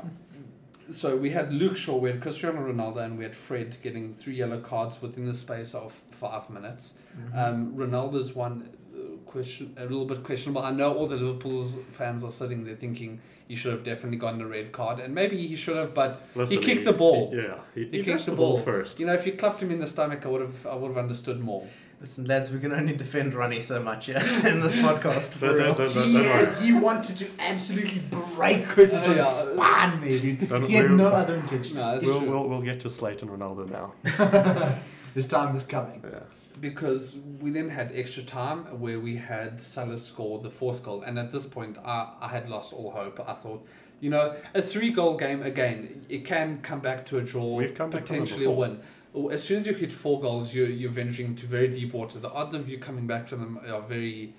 So 0.93 1.17
we 1.17 1.31
had 1.31 1.53
Luke 1.53 1.77
Shaw, 1.77 1.97
we 1.97 2.11
had 2.11 2.21
Cristiano 2.21 2.61
Ronaldo, 2.61 2.99
and 3.05 3.19
we 3.19 3.25
had 3.25 3.35
Fred 3.35 3.77
getting 3.83 4.15
three 4.15 4.35
yellow 4.37 4.61
cards 4.61 5.01
within 5.01 5.27
the 5.27 5.35
space 5.35 5.75
of 5.75 5.93
five 6.11 6.49
minutes. 6.51 6.95
Mm-hmm. 7.19 7.39
Um, 7.39 7.75
Ronaldo's 7.77 8.35
one 8.35 8.69
uh, 8.95 9.17
question 9.31 9.75
a 9.77 9.83
little 9.83 10.05
bit 10.05 10.23
questionable. 10.25 10.63
I 10.63 10.71
know 10.71 10.95
all 10.95 11.07
the 11.07 11.17
Liverpool's 11.17 11.77
fans 11.93 12.23
are 12.25 12.31
sitting 12.31 12.65
there 12.65 12.77
thinking 12.77 13.21
he 13.49 13.57
should 13.57 13.73
have 13.73 13.85
definitely 13.85 14.19
gotten 14.19 14.41
a 14.41 14.47
red 14.47 14.73
card, 14.73 14.99
and 15.01 15.15
maybe 15.15 15.47
he 15.47 15.57
should 15.57 15.77
have, 15.77 15.93
but 15.95 16.23
Listen, 16.35 16.61
kicked 16.61 16.85
the 16.85 16.93
ball. 16.93 17.31
he- 17.31 17.37
yeah, 17.37 17.59
he, 17.75 17.81
He 17.81 17.87
he, 17.87 17.91
kicked 17.99 18.05
kicked 18.07 18.25
the 18.27 18.31
the 18.33 18.37
ball 18.37 18.57
ball. 18.57 18.65
first. 18.65 19.01
you 19.01 19.07
know 19.07 19.13
if 19.15 19.27
you 19.27 19.33
clapped 19.33 19.63
him 19.63 19.71
in 19.71 19.79
the 19.81 19.87
stomach, 19.87 20.25
I 20.25 20.29
would 20.29 20.41
have 20.41 20.67
I 20.67 20.75
would 20.75 20.89
have 20.89 20.99
understood 20.99 21.41
more. 21.41 21.67
Listen, 22.03 22.25
lads, 22.25 22.51
we 22.51 22.59
can 22.59 22.73
only 22.73 22.95
defend 22.95 23.33
Ronnie 23.33 23.61
so 23.61 23.81
much 23.81 24.09
yeah, 24.09 24.21
in 24.49 24.61
this 24.61 24.75
podcast. 24.75 25.31
For 25.31 25.47
Don't, 25.47 25.57
real. 25.57 25.75
don't, 25.75 25.95
don't, 25.95 26.07
He, 26.09 26.13
don't 26.15 26.25
worry. 26.27 26.55
he 26.61 26.73
wanted 26.73 27.17
to 27.19 27.29
absolutely 27.39 28.01
break 28.35 28.65
Curtis 28.67 28.95
Oh, 28.97 29.05
Jones' 29.05 29.17
yeah. 29.19 29.25
spine 29.25 30.01
there, 30.01 30.19
dude. 30.19 30.49
Don't- 30.49 30.65
He 30.67 30.75
had 30.75 30.87
we'll- 30.89 30.97
no 30.97 31.07
other 31.09 31.37
intention. 31.37 31.77
No, 31.77 31.99
We'll, 32.03 32.21
true. 32.21 32.29
we'll, 32.31 32.49
we'll 32.49 32.61
get 32.63 32.81
to 32.81 32.91
Slate 32.91 33.23
and 33.23 33.31
Ronaldo 33.31 33.71
now. 33.71 33.95
His 35.15 35.29
time 35.29 35.55
is 35.55 35.63
coming. 35.63 36.03
Yeah. 36.05 36.19
because 36.61 37.17
we 37.41 37.51
then 37.53 37.69
had 37.69 37.93
extra 37.95 38.23
time 38.25 38.65
where 38.81 38.99
we 38.99 39.17
had 39.17 39.61
Salah 39.61 39.97
score 39.97 40.41
the 40.41 40.51
fourth 40.51 40.83
goal, 40.83 41.03
and 41.03 41.19
at 41.21 41.31
this 41.31 41.47
point, 41.47 41.79
I, 41.85 42.15
I 42.21 42.29
had 42.29 42.49
lost 42.49 42.73
all 42.73 42.91
hope. 42.91 43.21
I 43.29 43.35
thought, 43.35 43.65
you 44.01 44.11
know, 44.11 44.35
a 44.55 44.61
three 44.63 44.91
goal 44.91 45.17
game 45.17 45.43
again, 45.43 46.05
it 46.09 46.25
can 46.25 46.61
come 46.63 46.81
back 46.81 47.07
to 47.07 47.19
a 47.19 47.23
draw, 47.23 47.55
We've 47.57 47.75
come 47.75 47.91
back 47.91 48.01
potentially 48.07 48.47
a 48.47 48.51
win. 48.51 48.81
Or 49.15 49.33
As 49.33 49.43
soon 49.43 49.61
as 49.61 49.67
you 49.67 49.75
hit 49.75 49.93
four 49.93 50.21
goals, 50.21 50.55
you're, 50.55 50.69
you're 50.69 50.91
venturing 50.91 51.29
into 51.29 51.47
very 51.47 51.69
deep 51.69 51.93
water. 51.93 52.19
The 52.19 52.31
odds 52.31 52.55
of 52.55 52.69
you 52.69 52.79
coming 52.79 53.07
back 53.07 53.27
to 53.29 53.37
them 53.37 53.61
are 53.69 53.83
very 53.83 54.33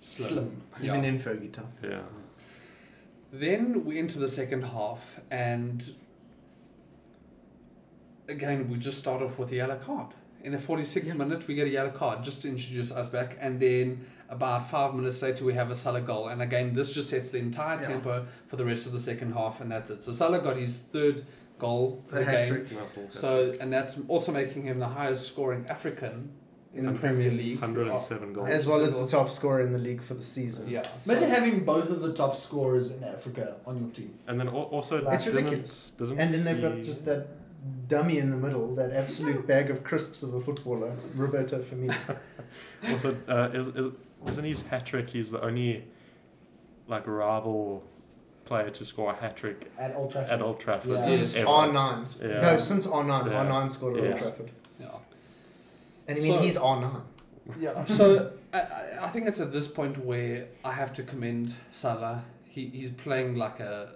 slim. 0.00 0.28
Slim. 0.28 0.62
Yeah. 0.80 0.92
Even 0.92 1.04
in 1.04 1.18
Fergie 1.18 1.52
time. 1.52 1.68
Yeah. 1.82 2.00
Then 3.32 3.84
we 3.84 3.98
enter 3.98 4.18
the 4.18 4.28
second 4.28 4.62
half, 4.62 5.20
and 5.30 5.84
again, 8.28 8.70
we 8.70 8.78
just 8.78 8.98
start 8.98 9.20
off 9.22 9.38
with 9.38 9.52
a 9.52 9.56
yellow 9.56 9.76
card. 9.76 10.08
In 10.42 10.52
the 10.52 10.58
46th 10.58 11.06
Yeah. 11.08 11.14
minute, 11.14 11.46
we 11.46 11.54
get 11.54 11.66
a 11.66 11.70
yellow 11.70 11.90
card 11.90 12.22
just 12.24 12.42
to 12.42 12.48
introduce 12.48 12.90
us 12.92 13.08
back, 13.08 13.36
and 13.40 13.60
then 13.60 14.06
about 14.30 14.70
five 14.70 14.94
minutes 14.94 15.20
later, 15.20 15.44
we 15.44 15.52
have 15.54 15.70
a 15.70 15.74
Salah 15.74 16.00
goal. 16.00 16.28
And 16.28 16.40
again, 16.40 16.72
this 16.74 16.92
just 16.92 17.10
sets 17.10 17.30
the 17.30 17.38
entire 17.38 17.76
Yeah. 17.80 17.88
tempo 17.88 18.26
for 18.46 18.56
the 18.56 18.64
rest 18.64 18.86
of 18.86 18.92
the 18.92 18.98
second 18.98 19.32
half, 19.32 19.60
and 19.60 19.70
that's 19.70 19.90
it. 19.90 20.02
So 20.02 20.12
Salah 20.12 20.38
got 20.40 20.56
his 20.56 20.78
third 20.78 21.26
goal 21.58 22.02
for 22.06 22.16
The 22.18 22.24
the, 22.24 22.30
game. 22.30 22.48
trick. 22.66 23.10
So, 23.10 23.56
and 23.60 23.72
that's 23.72 23.98
also 24.08 24.32
making 24.32 24.62
him 24.64 24.78
the 24.78 24.88
highest 24.88 25.26
scoring 25.26 25.66
African 25.68 26.30
in, 26.74 26.80
In 26.80 26.86
the 26.86 26.92
the 26.92 26.98
Premier 26.98 27.28
Premier 27.30 27.44
League. 27.44 27.60
107 27.60 28.32
goals. 28.34 28.48
As 28.48 28.66
well 28.68 28.80
as 28.82 28.92
the 28.92 29.06
top 29.06 29.30
scorer 29.30 29.60
in 29.60 29.72
the 29.72 29.78
league 29.78 30.02
for 30.02 30.14
the 30.14 30.22
season. 30.22 30.68
Yeah. 30.68 30.82
so- 30.98 31.12
Imagine 31.12 31.30
having 31.30 31.64
both 31.64 31.88
of 31.88 32.00
the 32.00 32.12
top 32.12 32.36
scorers 32.36 32.90
in 32.92 33.02
Africa 33.02 33.56
on 33.66 33.78
your 33.80 33.90
team. 33.90 34.18
And 34.26 34.38
then 34.38 34.48
al- 34.48 34.54
also, 34.76 34.98
It's 35.06 35.24
didn't, 35.24 35.44
ridiculous. 35.44 35.92
Didn't 35.98 36.18
And 36.18 36.34
then 36.34 36.44
they've 36.44 36.60
got 36.60 36.82
just 36.82 37.04
that 37.06 37.28
dummy 37.88 38.18
in 38.18 38.30
the 38.30 38.36
middle, 38.36 38.74
that 38.74 38.92
absolute 38.92 39.46
bag 39.52 39.70
of 39.70 39.82
crisps 39.82 40.22
of 40.22 40.34
a 40.34 40.40
footballer, 40.40 40.92
Roberto 41.14 41.60
Firmino. 41.62 41.96
Also, 42.90 43.16
uh, 43.28 43.50
is, 43.54 43.68
is, 43.68 43.92
isn't 44.28 44.44
his 44.44 44.60
hat 44.62 44.84
trick? 44.84 45.08
He's 45.08 45.30
the 45.30 45.42
only 45.42 45.84
like 46.88 47.06
rival 47.06 47.82
player 48.46 48.70
to 48.70 48.84
score 48.84 49.12
a 49.12 49.16
hat 49.16 49.36
trick 49.36 49.70
At 49.78 49.94
Old 49.96 50.10
Trafford. 50.12 50.32
at 50.32 50.40
Old 50.42 50.60
Trafford 50.60 50.92
Yeah. 50.92 51.04
Since 51.04 51.36
ever. 51.36 51.46
R9. 51.46 52.22
Yeah. 52.22 52.40
No, 52.40 52.58
since 52.58 52.86
R9. 52.86 53.26
Yeah. 53.26 53.44
R9 53.44 53.70
scored 53.70 53.96
at 53.98 54.04
Yeah. 54.04 54.10
Old 54.12 54.20
Trafford. 54.22 54.50
Yeah. 54.80 54.88
And 56.08 56.18
I 56.18 56.20
mean, 56.22 56.32
So- 56.32 56.38
he's 56.38 56.56
R9. 56.56 57.02
Yeah. 57.58 57.84
So 58.00 58.32
I, 58.52 58.58
I- 58.60 59.04
I 59.06 59.08
think 59.10 59.26
it's 59.28 59.40
at 59.40 59.52
this 59.52 59.68
point 59.68 59.98
where 60.04 60.46
I 60.64 60.72
have 60.72 60.92
to 60.94 61.02
commend 61.02 61.54
Salah. 61.72 62.24
He 62.48 62.66
he's 62.68 62.90
playing 62.90 63.34
like 63.36 63.60
a 63.60 63.88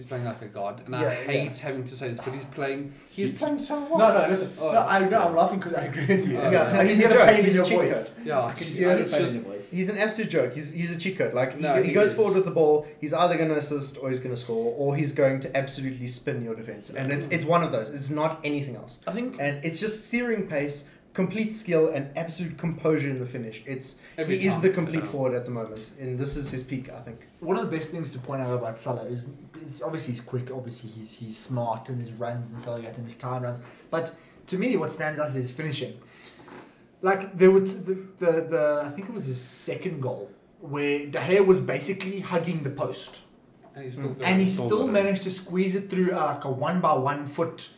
he's 0.00 0.06
playing 0.08 0.24
like 0.24 0.40
a 0.40 0.46
god, 0.48 0.82
and 0.86 0.96
I 0.96 1.02
Yeah, 1.02 1.10
hate 1.10 1.58
having 1.58 1.84
to 1.84 1.94
say 1.94 2.08
this, 2.08 2.20
but 2.24 2.32
he's 2.32 2.46
playing 2.46 2.94
he's 3.10 3.38
playing 3.38 3.58
so 3.58 3.80
well. 3.80 3.98
No, 3.98 4.18
no, 4.22 4.28
listen. 4.30 4.50
Oh. 4.58 4.72
No, 4.72 4.78
I 4.80 5.06
know. 5.06 5.20
I'm 5.24 5.36
laughing 5.36 5.58
because 5.58 5.74
I 5.74 5.82
agree 5.84 6.06
with 6.06 6.26
you. 6.26 6.38
Oh, 6.38 6.50
yeah, 6.50 6.52
yeah. 6.68 6.72
no, 6.72 6.80
He's 6.86 6.96
he's 6.96 7.06
a 7.06 7.08
got 7.10 7.14
joke, 7.18 7.28
a 7.28 7.32
pain 7.32 7.44
he's 7.44 7.52
a 7.52 7.56
your 7.56 7.64
cheat 7.66 7.78
voice. 7.78 8.20
Yeah, 8.24 8.42
I 8.46 8.52
can 8.54 8.66
hear 8.66 8.96
the 8.96 9.04
just- 9.18 9.36
in 9.36 9.44
your. 9.44 9.70
He's 9.70 9.90
an 9.90 9.98
absolute 9.98 10.30
joke. 10.30 10.54
He's, 10.54 10.70
he's 10.70 10.90
a 10.90 10.96
cheat 10.98 11.18
code. 11.18 11.34
Like, 11.34 11.54
he, 11.56 11.62
No, 11.62 11.74
he, 11.76 11.88
he 11.88 11.92
goes 11.92 12.08
is. 12.10 12.14
forward 12.14 12.34
with 12.34 12.46
the 12.46 12.50
ball, 12.50 12.86
he's 12.98 13.12
either 13.12 13.36
going 13.36 13.50
to 13.50 13.56
assist 13.58 13.98
or 13.98 14.08
he's 14.08 14.18
going 14.18 14.34
to 14.34 14.40
score, 14.40 14.74
or 14.78 14.96
he's 14.96 15.12
going 15.12 15.38
to 15.40 15.54
absolutely 15.54 16.08
spin 16.08 16.42
your 16.42 16.54
defense. 16.54 16.88
And 16.88 17.12
it's, 17.12 17.26
it's 17.28 17.44
one 17.44 17.62
of 17.62 17.70
those. 17.72 17.90
It's 17.90 18.08
not 18.08 18.40
anything 18.42 18.74
else. 18.76 18.98
I 19.06 19.12
think 19.12 19.36
And 19.38 19.62
it's 19.62 19.78
just 19.78 20.06
searing 20.06 20.46
pace, 20.46 20.84
complete 21.12 21.52
skill, 21.52 21.88
and 21.88 22.08
absolute 22.16 22.56
composure 22.56 23.10
in 23.10 23.18
the 23.18 23.26
finish. 23.26 23.62
It's 23.66 23.96
Every 24.16 24.38
He 24.38 24.46
is 24.46 24.58
the 24.60 24.70
complete 24.70 25.04
Yeah. 25.04 25.10
forward 25.10 25.34
at 25.34 25.44
the 25.44 25.50
moment. 25.50 25.90
And 26.00 26.18
this 26.18 26.36
is 26.36 26.50
his 26.50 26.62
peak, 26.62 26.88
I 26.90 27.00
think. 27.00 27.26
one 27.40 27.56
of 27.56 27.64
the 27.68 27.76
best 27.76 27.90
things 27.90 28.10
to 28.12 28.18
point 28.18 28.42
out 28.42 28.54
about 28.56 28.80
Salah 28.80 29.04
is 29.04 29.30
is 29.66 29.82
obviously 29.84 30.12
he's 30.12 30.20
quick, 30.22 30.50
obviously 30.50 30.88
he's 30.90 31.12
he's 31.14 31.36
smart 31.36 31.88
and 31.88 31.98
his 32.00 32.12
runs 32.12 32.50
and 32.50 32.58
stuff 32.60 32.74
like 32.74 32.84
that, 32.84 32.96
and 32.96 33.04
his 33.04 33.16
time 33.16 33.42
runs. 33.42 33.60
But 33.90 34.14
to 34.48 34.56
me, 34.58 34.76
what 34.76 34.90
stands 34.92 35.18
out 35.20 35.28
is 35.28 35.34
his 35.34 35.50
finishing. 35.50 35.94
Like 37.02 37.36
there 37.38 37.50
was 37.50 37.84
the, 37.84 37.94
the, 38.18 38.32
the 38.52 38.82
I 38.84 38.88
think 38.90 39.08
it 39.08 39.14
was 39.14 39.26
his 39.26 39.40
second 39.40 40.00
goal 40.02 40.30
where 40.60 41.06
De 41.06 41.18
Gea 41.18 41.44
was 41.44 41.60
basically 41.60 42.20
hugging 42.20 42.62
the 42.62 42.70
post, 42.70 43.20
and 43.74 43.84
he's 43.84 43.94
still 43.94 44.10
Mm. 44.10 44.22
and 44.22 44.40
he 44.40 44.48
Still 44.48 44.66
still 44.66 44.78
got 44.86 44.88
it. 44.90 44.92
managed 44.92 45.22
to 45.24 45.30
squeeze 45.30 45.74
it 45.74 45.88
through 45.90 46.12
uh, 46.12 46.26
like 46.34 46.44
a 46.44 46.50
one 46.50 46.80
by 46.80 46.92
one 46.94 47.26
foot 47.26 47.70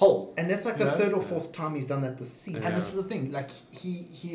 hole. 0.00 0.34
And 0.38 0.44
that's 0.50 0.64
like 0.68 0.78
the 0.78 0.84
Yeah. 0.84 0.90
third 1.00 1.12
or 1.18 1.22
fourth 1.22 1.48
time 1.52 1.74
he's 1.74 1.86
done 1.92 2.02
that 2.02 2.16
this 2.18 2.32
season. 2.32 2.64
And 2.66 2.76
this 2.76 2.88
is 2.90 2.94
the 2.94 3.02
thing, 3.10 3.22
like 3.32 3.50
he 3.80 3.92
he, 4.20 4.30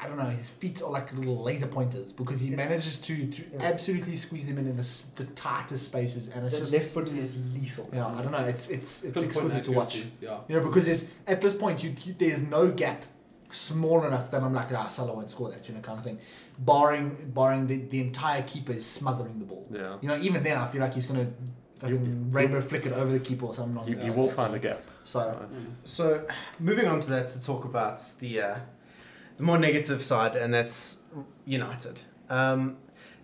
I 0.00 0.06
don't 0.08 0.16
know, 0.22 0.30
his 0.40 0.48
feet 0.60 0.80
are 0.82 0.90
like 0.98 1.12
little 1.12 1.40
laser 1.42 1.66
pointers 1.76 2.12
because 2.12 2.40
he 2.40 2.50
manages 2.50 2.96
to, 3.06 3.14
to 3.36 3.42
Yeah. 3.52 3.62
absolutely 3.72 4.16
squeeze 4.16 4.46
them 4.46 4.58
in 4.58 4.66
in 4.72 4.76
the, 4.76 4.88
the 5.16 5.24
tightest 5.46 5.84
spaces, 5.90 6.28
and 6.28 6.44
it's 6.44 6.54
That 6.54 6.60
just 6.60 6.72
left 6.72 6.90
foot 6.94 7.08
is 7.10 7.36
lethal. 7.54 7.88
yeah, 7.92 8.06
I 8.18 8.20
don't 8.22 8.32
know, 8.36 8.44
it's 8.54 8.66
it's 8.76 8.92
it's 9.02 9.14
Pinpoint 9.14 9.26
exquisite 9.26 9.64
to 9.64 9.72
watch. 9.72 9.92
Yeah. 10.20 10.38
You 10.48 10.54
know, 10.56 10.64
because 10.68 10.86
there's, 10.86 11.04
at 11.26 11.40
this 11.44 11.54
point, 11.54 11.76
you, 11.84 11.90
you 12.04 12.12
there's 12.22 12.42
no 12.42 12.62
gap 12.82 13.00
small 13.50 13.98
enough 14.04 14.30
that 14.30 14.40
I'm 14.42 14.54
like, 14.54 14.72
ah, 14.72 14.88
Salah 14.88 15.12
won't 15.14 15.30
score 15.30 15.50
that, 15.50 15.68
you 15.68 15.74
know, 15.74 15.80
kind 15.80 15.98
of 15.98 16.04
thing. 16.04 16.18
Barring 16.58 17.08
barring 17.34 17.66
the, 17.66 17.76
the 17.92 18.00
entire 18.00 18.42
keeper 18.42 18.72
is 18.72 18.86
smothering 18.86 19.38
the 19.40 19.44
ball. 19.52 19.66
Yeah. 19.70 19.96
You 20.00 20.08
know, 20.10 20.18
even 20.18 20.42
then, 20.42 20.56
I 20.58 20.66
feel 20.68 20.80
like 20.80 20.94
he's 20.94 21.06
gonna 21.06 21.28
fucking 21.80 22.30
rainbow 22.30 22.60
flick 22.60 22.86
it 22.86 22.92
over 22.92 23.10
the 23.12 23.18
keeper 23.20 23.46
or 23.46 23.54
something. 23.54 23.72
You, 23.74 23.80
nonsense 23.80 24.04
you 24.04 24.10
like 24.10 24.16
will 24.16 24.26
that. 24.28 24.36
find 24.36 24.54
a 24.54 24.58
gap. 24.58 24.82
So 25.04 25.20
Mm. 25.20 25.74
So, 25.84 26.26
moving 26.58 26.86
on 26.86 27.00
to 27.00 27.10
that 27.10 27.28
to 27.30 27.40
talk 27.40 27.64
about 27.64 28.02
the 28.20 28.40
uh, 28.40 28.58
the 29.36 29.42
more 29.42 29.58
negative 29.58 30.02
side, 30.02 30.36
and 30.36 30.52
that's 30.52 30.98
United. 31.44 32.00
Um, 32.30 32.76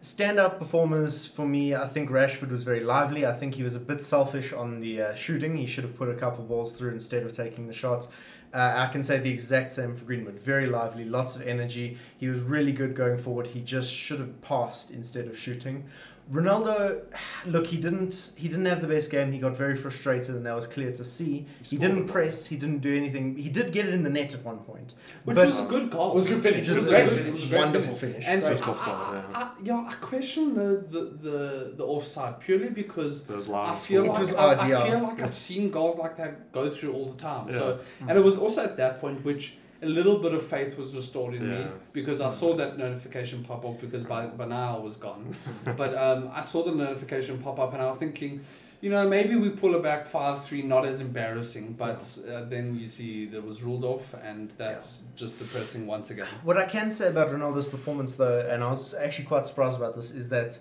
standout 0.02 0.58
performers 0.58 1.26
for 1.26 1.46
me, 1.46 1.74
I 1.74 1.86
think 1.86 2.10
Rashford 2.10 2.50
was 2.50 2.64
very 2.64 2.80
lively. 2.80 3.26
I 3.26 3.32
think 3.32 3.54
he 3.54 3.62
was 3.62 3.76
a 3.76 3.80
bit 3.80 4.02
selfish 4.02 4.52
on 4.52 4.80
the 4.80 5.02
uh, 5.02 5.14
shooting. 5.14 5.56
He 5.56 5.66
should 5.66 5.84
have 5.84 5.96
put 5.96 6.08
a 6.08 6.14
couple 6.14 6.44
balls 6.44 6.72
through 6.72 6.90
instead 6.90 7.22
of 7.22 7.32
taking 7.32 7.66
the 7.66 7.74
shots. 7.74 8.08
Uh, 8.52 8.72
I 8.76 8.90
can 8.90 9.04
say 9.04 9.18
the 9.18 9.30
exact 9.30 9.72
same 9.72 9.94
for 9.94 10.06
Greenwood. 10.06 10.40
Very 10.40 10.66
lively, 10.66 11.04
lots 11.04 11.36
of 11.36 11.42
energy. 11.46 11.98
He 12.16 12.28
was 12.28 12.40
really 12.40 12.72
good 12.72 12.94
going 12.94 13.18
forward. 13.18 13.48
He 13.48 13.60
just 13.60 13.92
should 13.92 14.20
have 14.20 14.40
passed 14.40 14.90
instead 14.90 15.26
of 15.26 15.38
shooting. 15.38 15.84
Ronaldo, 16.30 17.00
look, 17.46 17.66
he 17.66 17.78
didn't 17.78 18.32
he 18.36 18.48
didn't 18.48 18.66
have 18.66 18.82
the 18.82 18.86
best 18.86 19.10
game. 19.10 19.32
He 19.32 19.38
got 19.38 19.56
very 19.56 19.74
frustrated, 19.76 20.34
and 20.34 20.44
that 20.44 20.54
was 20.54 20.66
clear 20.66 20.92
to 20.92 21.02
see. 21.04 21.46
He 21.60 21.76
scored 21.76 21.80
didn't 21.80 22.06
press. 22.06 22.44
He 22.46 22.56
didn't 22.56 22.80
do 22.80 22.94
anything. 22.94 23.34
He 23.36 23.48
did 23.48 23.72
get 23.72 23.86
it 23.86 23.94
in 23.94 24.02
the 24.02 24.10
net 24.10 24.34
at 24.34 24.44
one 24.44 24.58
point, 24.58 24.94
Which 25.24 25.36
But- 25.36 25.48
was 25.48 25.60
a 25.60 25.66
good 25.66 25.90
goal. 25.90 26.10
It 26.12 26.14
was 26.16 26.26
a 26.26 26.34
good 26.34 26.42
finish. 26.42 26.68
It 26.68 26.76
was 26.76 26.76
It 26.76 26.80
was 26.80 26.86
a 26.88 26.90
great 26.90 27.04
good- 27.08 27.18
finish. 27.18 27.28
It 27.28 27.32
was 27.32 27.44
a 27.44 27.48
great 27.48 27.58
wonderful 27.60 27.96
finish. 27.96 28.24
finish. 28.24 28.28
And 28.28 28.42
Just 28.42 28.68
I, 28.68 28.70
offside, 28.70 28.94
I, 28.94 29.14
yeah. 29.14 29.38
I, 29.38 29.50
yeah, 29.62 29.86
I 29.88 29.94
question 29.94 30.54
the, 30.54 30.84
the, 30.90 31.00
the, 31.28 31.72
the 31.78 31.84
offside 31.84 32.40
purely 32.40 32.68
because 32.68 33.24
I 33.30 33.74
feel 33.74 34.04
like 34.04 34.18
was 34.18 34.34
I, 34.34 34.38
odd, 34.38 34.58
I 34.58 34.68
yeah. 34.68 34.84
feel 34.84 35.00
like 35.02 35.22
I've 35.22 35.34
seen 35.34 35.70
goals 35.70 35.98
like 35.98 36.16
that 36.18 36.52
go 36.52 36.68
through 36.68 36.92
all 36.92 37.06
the 37.06 37.16
time. 37.18 37.50
So 37.50 37.78
Mm. 38.02 38.08
and 38.10 38.18
it 38.18 38.22
was 38.22 38.36
also 38.38 38.62
at 38.64 38.76
that 38.76 39.00
point 39.00 39.24
which 39.24 39.54
a 39.80 39.86
little 39.86 40.18
bit 40.18 40.32
of 40.32 40.44
faith 40.44 40.76
was 40.76 40.94
restored 40.94 41.34
in 41.34 41.48
me 41.48 41.66
because 41.92 42.20
I 42.20 42.30
saw 42.30 42.54
that 42.56 42.78
notification 42.78 43.44
pop 43.44 43.64
up 43.64 43.80
because 43.80 44.02
by, 44.04 44.26
by 44.26 44.46
now 44.46 44.76
I 44.76 44.80
was 44.80 44.96
gone. 44.96 45.36
but 45.76 45.96
um, 45.96 46.30
I 46.32 46.40
saw 46.40 46.64
the 46.64 46.72
notification 46.72 47.38
pop 47.38 47.58
up 47.60 47.72
and 47.74 47.82
I 47.82 47.86
was 47.86 47.96
thinking, 47.96 48.40
you 48.80 48.90
know, 48.90 49.08
maybe 49.08 49.36
we 49.36 49.50
pull 49.50 49.74
it 49.74 49.82
back 49.82 50.06
5 50.06 50.44
3, 50.44 50.62
not 50.62 50.84
as 50.84 51.00
embarrassing. 51.00 51.74
But 51.74 52.18
uh, 52.28 52.44
then 52.44 52.78
you 52.78 52.88
see 52.88 53.26
that 53.26 53.44
was 53.44 53.62
ruled 53.62 53.84
off 53.84 54.14
and 54.22 54.50
that's 54.56 55.00
just 55.14 55.38
depressing 55.38 55.86
once 55.86 56.10
again. 56.10 56.26
What 56.42 56.56
I 56.56 56.64
can 56.64 56.90
say 56.90 57.08
about 57.08 57.28
Ronaldo's 57.28 57.66
performance, 57.66 58.14
though, 58.14 58.48
and 58.50 58.62
I 58.62 58.70
was 58.70 58.94
actually 58.94 59.26
quite 59.26 59.46
surprised 59.46 59.76
about 59.76 59.94
this, 59.94 60.10
is 60.10 60.28
that 60.30 60.58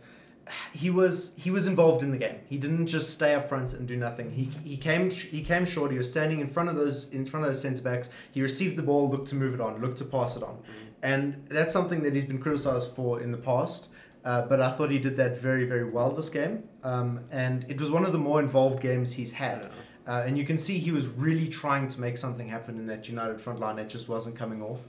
he 0.73 0.89
was 0.89 1.35
he 1.37 1.51
was 1.51 1.67
involved 1.67 2.03
in 2.03 2.11
the 2.11 2.17
game. 2.17 2.39
He 2.47 2.57
didn't 2.57 2.87
just 2.87 3.11
stay 3.11 3.33
up 3.35 3.49
front 3.49 3.73
and 3.73 3.87
do 3.87 3.95
nothing. 3.95 4.31
He, 4.31 4.45
he 4.63 4.77
came 4.77 5.09
he 5.09 5.41
came 5.41 5.65
short. 5.65 5.91
He 5.91 5.97
was 5.97 6.09
standing 6.09 6.39
in 6.39 6.47
front 6.47 6.69
of 6.69 6.75
those 6.75 7.09
in 7.09 7.25
front 7.25 7.45
of 7.45 7.51
those 7.51 7.61
centre 7.61 7.81
backs. 7.81 8.09
He 8.31 8.41
received 8.41 8.75
the 8.75 8.83
ball, 8.83 9.09
looked 9.09 9.27
to 9.29 9.35
move 9.35 9.53
it 9.53 9.61
on, 9.61 9.81
looked 9.81 9.97
to 9.99 10.05
pass 10.05 10.37
it 10.37 10.43
on, 10.43 10.57
and 11.01 11.45
that's 11.49 11.73
something 11.73 12.03
that 12.03 12.15
he's 12.15 12.25
been 12.25 12.39
criticised 12.39 12.95
for 12.95 13.21
in 13.21 13.31
the 13.31 13.37
past. 13.37 13.89
Uh, 14.25 14.41
but 14.41 14.59
I 14.59 14.71
thought 14.71 14.91
he 14.91 14.99
did 14.99 15.15
that 15.17 15.37
very 15.37 15.65
very 15.65 15.89
well 15.89 16.11
this 16.11 16.29
game, 16.29 16.63
um, 16.83 17.21
and 17.31 17.65
it 17.69 17.79
was 17.79 17.91
one 17.91 18.05
of 18.05 18.11
the 18.11 18.19
more 18.19 18.39
involved 18.39 18.81
games 18.81 19.13
he's 19.13 19.31
had. 19.31 19.71
Uh, 20.07 20.23
and 20.25 20.37
you 20.37 20.45
can 20.45 20.57
see 20.57 20.77
he 20.77 20.91
was 20.91 21.07
really 21.07 21.49
trying 21.49 21.85
to 21.89 21.99
make 21.99 22.17
something 22.17 22.47
happen 22.47 22.77
in 22.77 22.87
that 22.87 23.09
United 23.09 23.41
front 23.41 23.59
line. 23.59 23.77
It 23.77 23.89
just 23.89 24.07
wasn't 24.07 24.37
coming 24.37 24.61
off. 24.61 24.79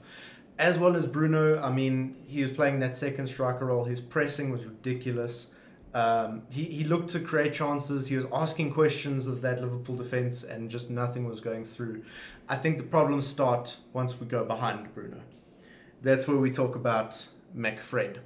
As 0.59 0.77
well 0.77 0.95
as 0.95 1.07
Bruno, 1.07 1.59
I 1.61 1.71
mean, 1.71 2.17
he 2.27 2.41
was 2.41 2.51
playing 2.51 2.79
that 2.81 2.95
second 2.95 3.27
striker 3.27 3.65
role. 3.65 3.85
His 3.85 4.01
pressing 4.01 4.51
was 4.51 4.65
ridiculous. 4.65 5.47
Um, 5.93 6.43
he, 6.49 6.65
he 6.65 6.83
looked 6.83 7.09
to 7.11 7.19
create 7.19 7.53
chances. 7.53 8.07
He 8.07 8.15
was 8.15 8.25
asking 8.31 8.73
questions 8.73 9.25
of 9.25 9.41
that 9.41 9.61
Liverpool 9.61 9.95
defence, 9.95 10.43
and 10.43 10.69
just 10.69 10.89
nothing 10.91 11.25
was 11.27 11.39
going 11.39 11.65
through. 11.65 12.03
I 12.47 12.57
think 12.57 12.77
the 12.77 12.83
problems 12.83 13.25
start 13.25 13.77
once 13.93 14.19
we 14.19 14.27
go 14.27 14.43
behind 14.43 14.93
Bruno. 14.93 15.21
That's 16.01 16.27
where 16.27 16.37
we 16.37 16.51
talk 16.51 16.75
about 16.75 17.25
McFred, 17.55 18.17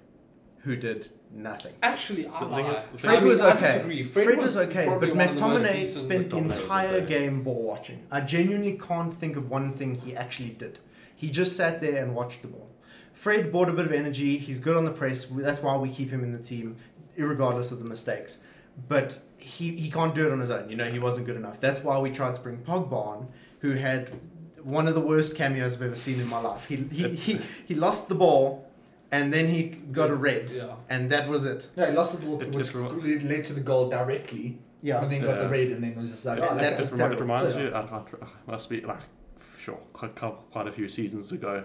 who 0.64 0.76
did 0.76 1.10
nothing. 1.32 1.74
Actually, 1.84 2.28
I 2.28 2.40
So 2.40 2.46
the 2.46 2.52
lie. 2.52 2.84
Fred 2.98 3.16
I 3.16 3.20
mean, 3.20 3.30
was 3.30 3.42
I 3.42 3.52
okay. 3.52 3.60
disagree. 3.60 4.04
Fred, 4.04 4.38
was, 4.38 4.58
okay, 4.58 4.86
probably 4.86 5.10
but 5.10 5.18
one 5.18 5.28
of 5.30 5.36
the 5.36 5.42
McTominay 5.42 5.88
spent 5.88 6.30
the 6.32 6.38
entire 6.38 7.02
game 7.02 7.44
ball 7.44 7.62
watching. 7.64 8.04
I 8.12 8.22
genuinely 8.22 8.78
can't 8.78 9.14
think 9.14 9.36
of 9.38 9.50
one 9.50 9.74
thing 9.74 9.96
he 9.96 10.16
actually 10.16 10.50
did. 10.50 10.80
He 11.24 11.30
just 11.30 11.56
sat 11.56 11.80
there 11.80 12.04
and 12.04 12.14
watched 12.14 12.42
the 12.42 12.50
ball. 12.50 12.70
Fred 13.14 13.50
brought 13.50 13.70
a 13.70 13.72
bit 13.72 13.86
of 13.86 13.94
energy. 13.94 14.38
He's 14.38 14.60
good 14.60 14.76
on 14.76 14.84
the 14.84 14.92
press. 14.92 15.24
That's 15.24 15.62
why 15.62 15.78
we 15.78 15.88
keep 15.90 16.10
him 16.10 16.22
in 16.22 16.34
the 16.34 16.44
team, 16.44 16.76
regardless 17.16 17.72
of 17.72 17.80
the 17.80 17.86
mistakes. 17.86 18.40
But 18.90 19.18
he, 19.38 19.74
he 19.78 19.90
can't 19.90 20.14
do 20.14 20.28
it 20.28 20.34
on 20.34 20.42
his 20.42 20.52
own. 20.52 20.70
You 20.70 20.76
know, 20.76 20.92
he 20.92 21.00
wasn't 21.00 21.26
good 21.26 21.38
enough. 21.38 21.62
That's 21.62 21.80
why 21.82 21.98
we 21.98 22.12
tried 22.12 22.36
to 22.36 22.42
bring 22.42 22.58
Pogba 22.58 22.92
on, 22.92 23.30
who 23.60 23.72
had 23.72 24.12
one 24.64 24.86
of 24.86 24.96
the 24.96 25.00
worst 25.00 25.34
cameos 25.38 25.76
I've 25.76 25.82
ever 25.84 25.96
seen 25.96 26.20
in 26.20 26.28
my 26.28 26.42
life. 26.42 26.66
He, 26.66 26.76
he, 26.92 27.08
he, 27.16 27.40
he 27.70 27.74
lost 27.76 28.10
the 28.10 28.16
ball, 28.16 28.70
and 29.10 29.34
then 29.34 29.48
he 29.48 29.64
got 29.94 30.10
a 30.10 30.16
red, 30.16 30.50
Yeah. 30.50 30.74
and 30.90 31.10
that 31.10 31.30
was 31.30 31.46
it. 31.46 31.70
no, 31.78 31.86
he 31.86 31.94
lost 31.94 32.12
the 32.20 32.26
ball, 32.26 32.42
It- 32.42 32.52
which 32.54 32.68
it 32.68 32.76
re- 32.76 33.14
led 33.16 33.24
led 33.24 33.46
to 33.46 33.54
the 33.54 33.62
goal 33.62 33.90
directly. 33.90 34.58
Yeah, 34.82 35.02
and 35.02 35.10
then 35.10 35.22
got 35.24 35.40
the 35.40 35.48
red, 35.48 35.70
and 35.70 35.82
then 35.82 35.96
was 35.96 36.12
just 36.12 36.26
like, 36.26 36.40
Yeah, 36.40 36.48
oh, 36.52 36.56
that 36.56 36.62
that's 36.78 36.82
was 36.82 36.92
It, 36.92 36.96
remi- 36.98 37.16
terrible. 37.16 37.18
it 37.18 37.22
reminds 37.22 37.56
Yeah. 37.56 37.64
you, 37.64 37.74
I, 37.74 37.80
I, 38.00 38.52
must 38.52 38.70
be 38.70 38.82
like, 38.82 39.00
sure, 39.64 39.80
quite, 39.94 40.16
quite 40.16 40.68
a 40.68 40.72
few 40.72 40.90
seasons 40.90 41.32
ago, 41.32 41.64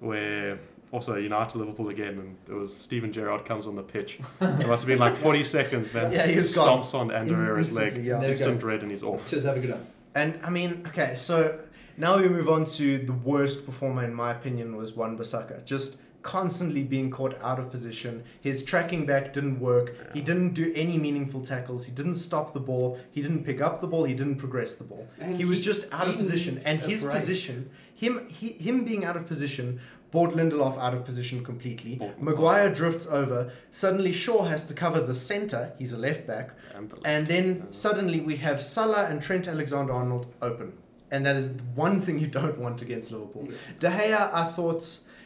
where 0.00 0.58
also 0.92 1.16
United 1.16 1.56
Liverpool 1.58 1.88
again, 1.88 2.18
and 2.18 2.36
it 2.48 2.52
was 2.52 2.74
Steven 2.76 3.12
Gerrard 3.12 3.44
comes 3.44 3.66
on 3.66 3.74
the 3.74 3.82
pitch. 3.82 4.20
It 4.40 4.66
must 4.66 4.82
have 4.82 4.86
been 4.86 4.98
like 4.98 5.16
40 5.16 5.42
seconds, 5.44 5.92
man. 5.92 6.12
Yeah, 6.12 6.26
he 6.26 6.36
was 6.36 6.54
gone. 6.54 6.82
stomps 6.82 6.94
on 6.94 7.10
Andorra's 7.10 7.74
leg, 7.74 7.96
yeah. 7.96 8.18
There 8.18 8.20
we 8.20 8.24
go. 8.24 8.30
instant 8.30 8.62
red, 8.62 8.82
and 8.82 8.90
he's 8.90 9.02
off. 9.02 9.26
Just 9.26 9.44
have 9.44 9.56
a 9.56 9.60
good 9.60 9.70
one. 9.70 9.86
And 10.14 10.38
I 10.44 10.50
mean, 10.50 10.84
okay, 10.88 11.14
so 11.16 11.58
now 11.96 12.18
we 12.18 12.28
move 12.28 12.48
on 12.48 12.66
to 12.66 12.98
the 12.98 13.12
worst 13.12 13.66
performer, 13.66 14.04
in 14.04 14.14
my 14.14 14.30
opinion, 14.30 14.76
was 14.76 14.92
Wan 14.92 15.18
Bissaka. 15.18 15.64
Just 15.64 15.96
constantly 16.24 16.82
being 16.82 17.10
caught 17.10 17.40
out 17.42 17.60
of 17.60 17.70
position. 17.70 18.24
His 18.40 18.64
tracking 18.64 19.06
back 19.06 19.32
didn't 19.32 19.60
work. 19.60 19.94
He 20.12 20.20
didn't 20.20 20.54
do 20.54 20.72
any 20.74 20.98
meaningful 20.98 21.42
tackles. 21.42 21.84
He 21.84 21.92
didn't 21.92 22.16
stop 22.16 22.52
the 22.52 22.60
ball. 22.60 22.98
He 23.12 23.22
didn't 23.22 23.44
pick 23.44 23.60
up 23.60 23.80
the 23.80 23.86
ball. 23.86 24.04
He 24.04 24.14
didn't 24.14 24.36
progress 24.36 24.74
the 24.74 24.84
ball. 24.84 25.06
And 25.20 25.36
he 25.36 25.44
was 25.44 25.60
just 25.60 25.86
out 25.92 26.08
of 26.08 26.16
position. 26.16 26.58
And 26.66 26.80
his 26.80 27.04
break. 27.04 27.16
position, 27.16 27.70
him, 27.94 28.26
he, 28.28 28.52
him 28.52 28.84
being 28.84 29.04
out 29.04 29.16
of 29.16 29.26
position, 29.26 29.80
brought 30.10 30.30
Lindelof 30.30 30.78
out 30.78 30.94
of 30.94 31.04
position 31.04 31.44
completely. 31.44 31.96
Brought 31.96 32.22
Maguire 32.22 32.70
drifts 32.72 33.06
over. 33.06 33.52
Suddenly, 33.70 34.12
Shaw 34.12 34.44
has 34.44 34.64
to 34.66 34.74
cover 34.74 35.00
the 35.00 35.14
centre. 35.14 35.72
He's 35.78 35.92
a 35.92 35.98
left 35.98 36.26
back. 36.26 36.50
And, 36.74 36.90
the 36.90 36.96
And 37.04 37.26
then 37.26 37.46
Yeah. 37.56 37.62
suddenly 37.70 38.20
we 38.20 38.36
have 38.36 38.62
Salah 38.62 39.06
and 39.10 39.20
Trent 39.20 39.46
Alexander 39.46 39.92
Arnold 39.92 40.26
open. 40.40 40.72
And 41.10 41.24
that 41.26 41.36
is 41.36 41.56
the 41.56 41.62
one 41.74 42.00
thing 42.00 42.18
you 42.18 42.26
don't 42.26 42.58
want 42.58 42.80
against 42.80 43.12
Liverpool. 43.12 43.46
De 43.78 43.88
Gea, 43.88 44.32
I 44.32 44.44
thought 44.46 44.84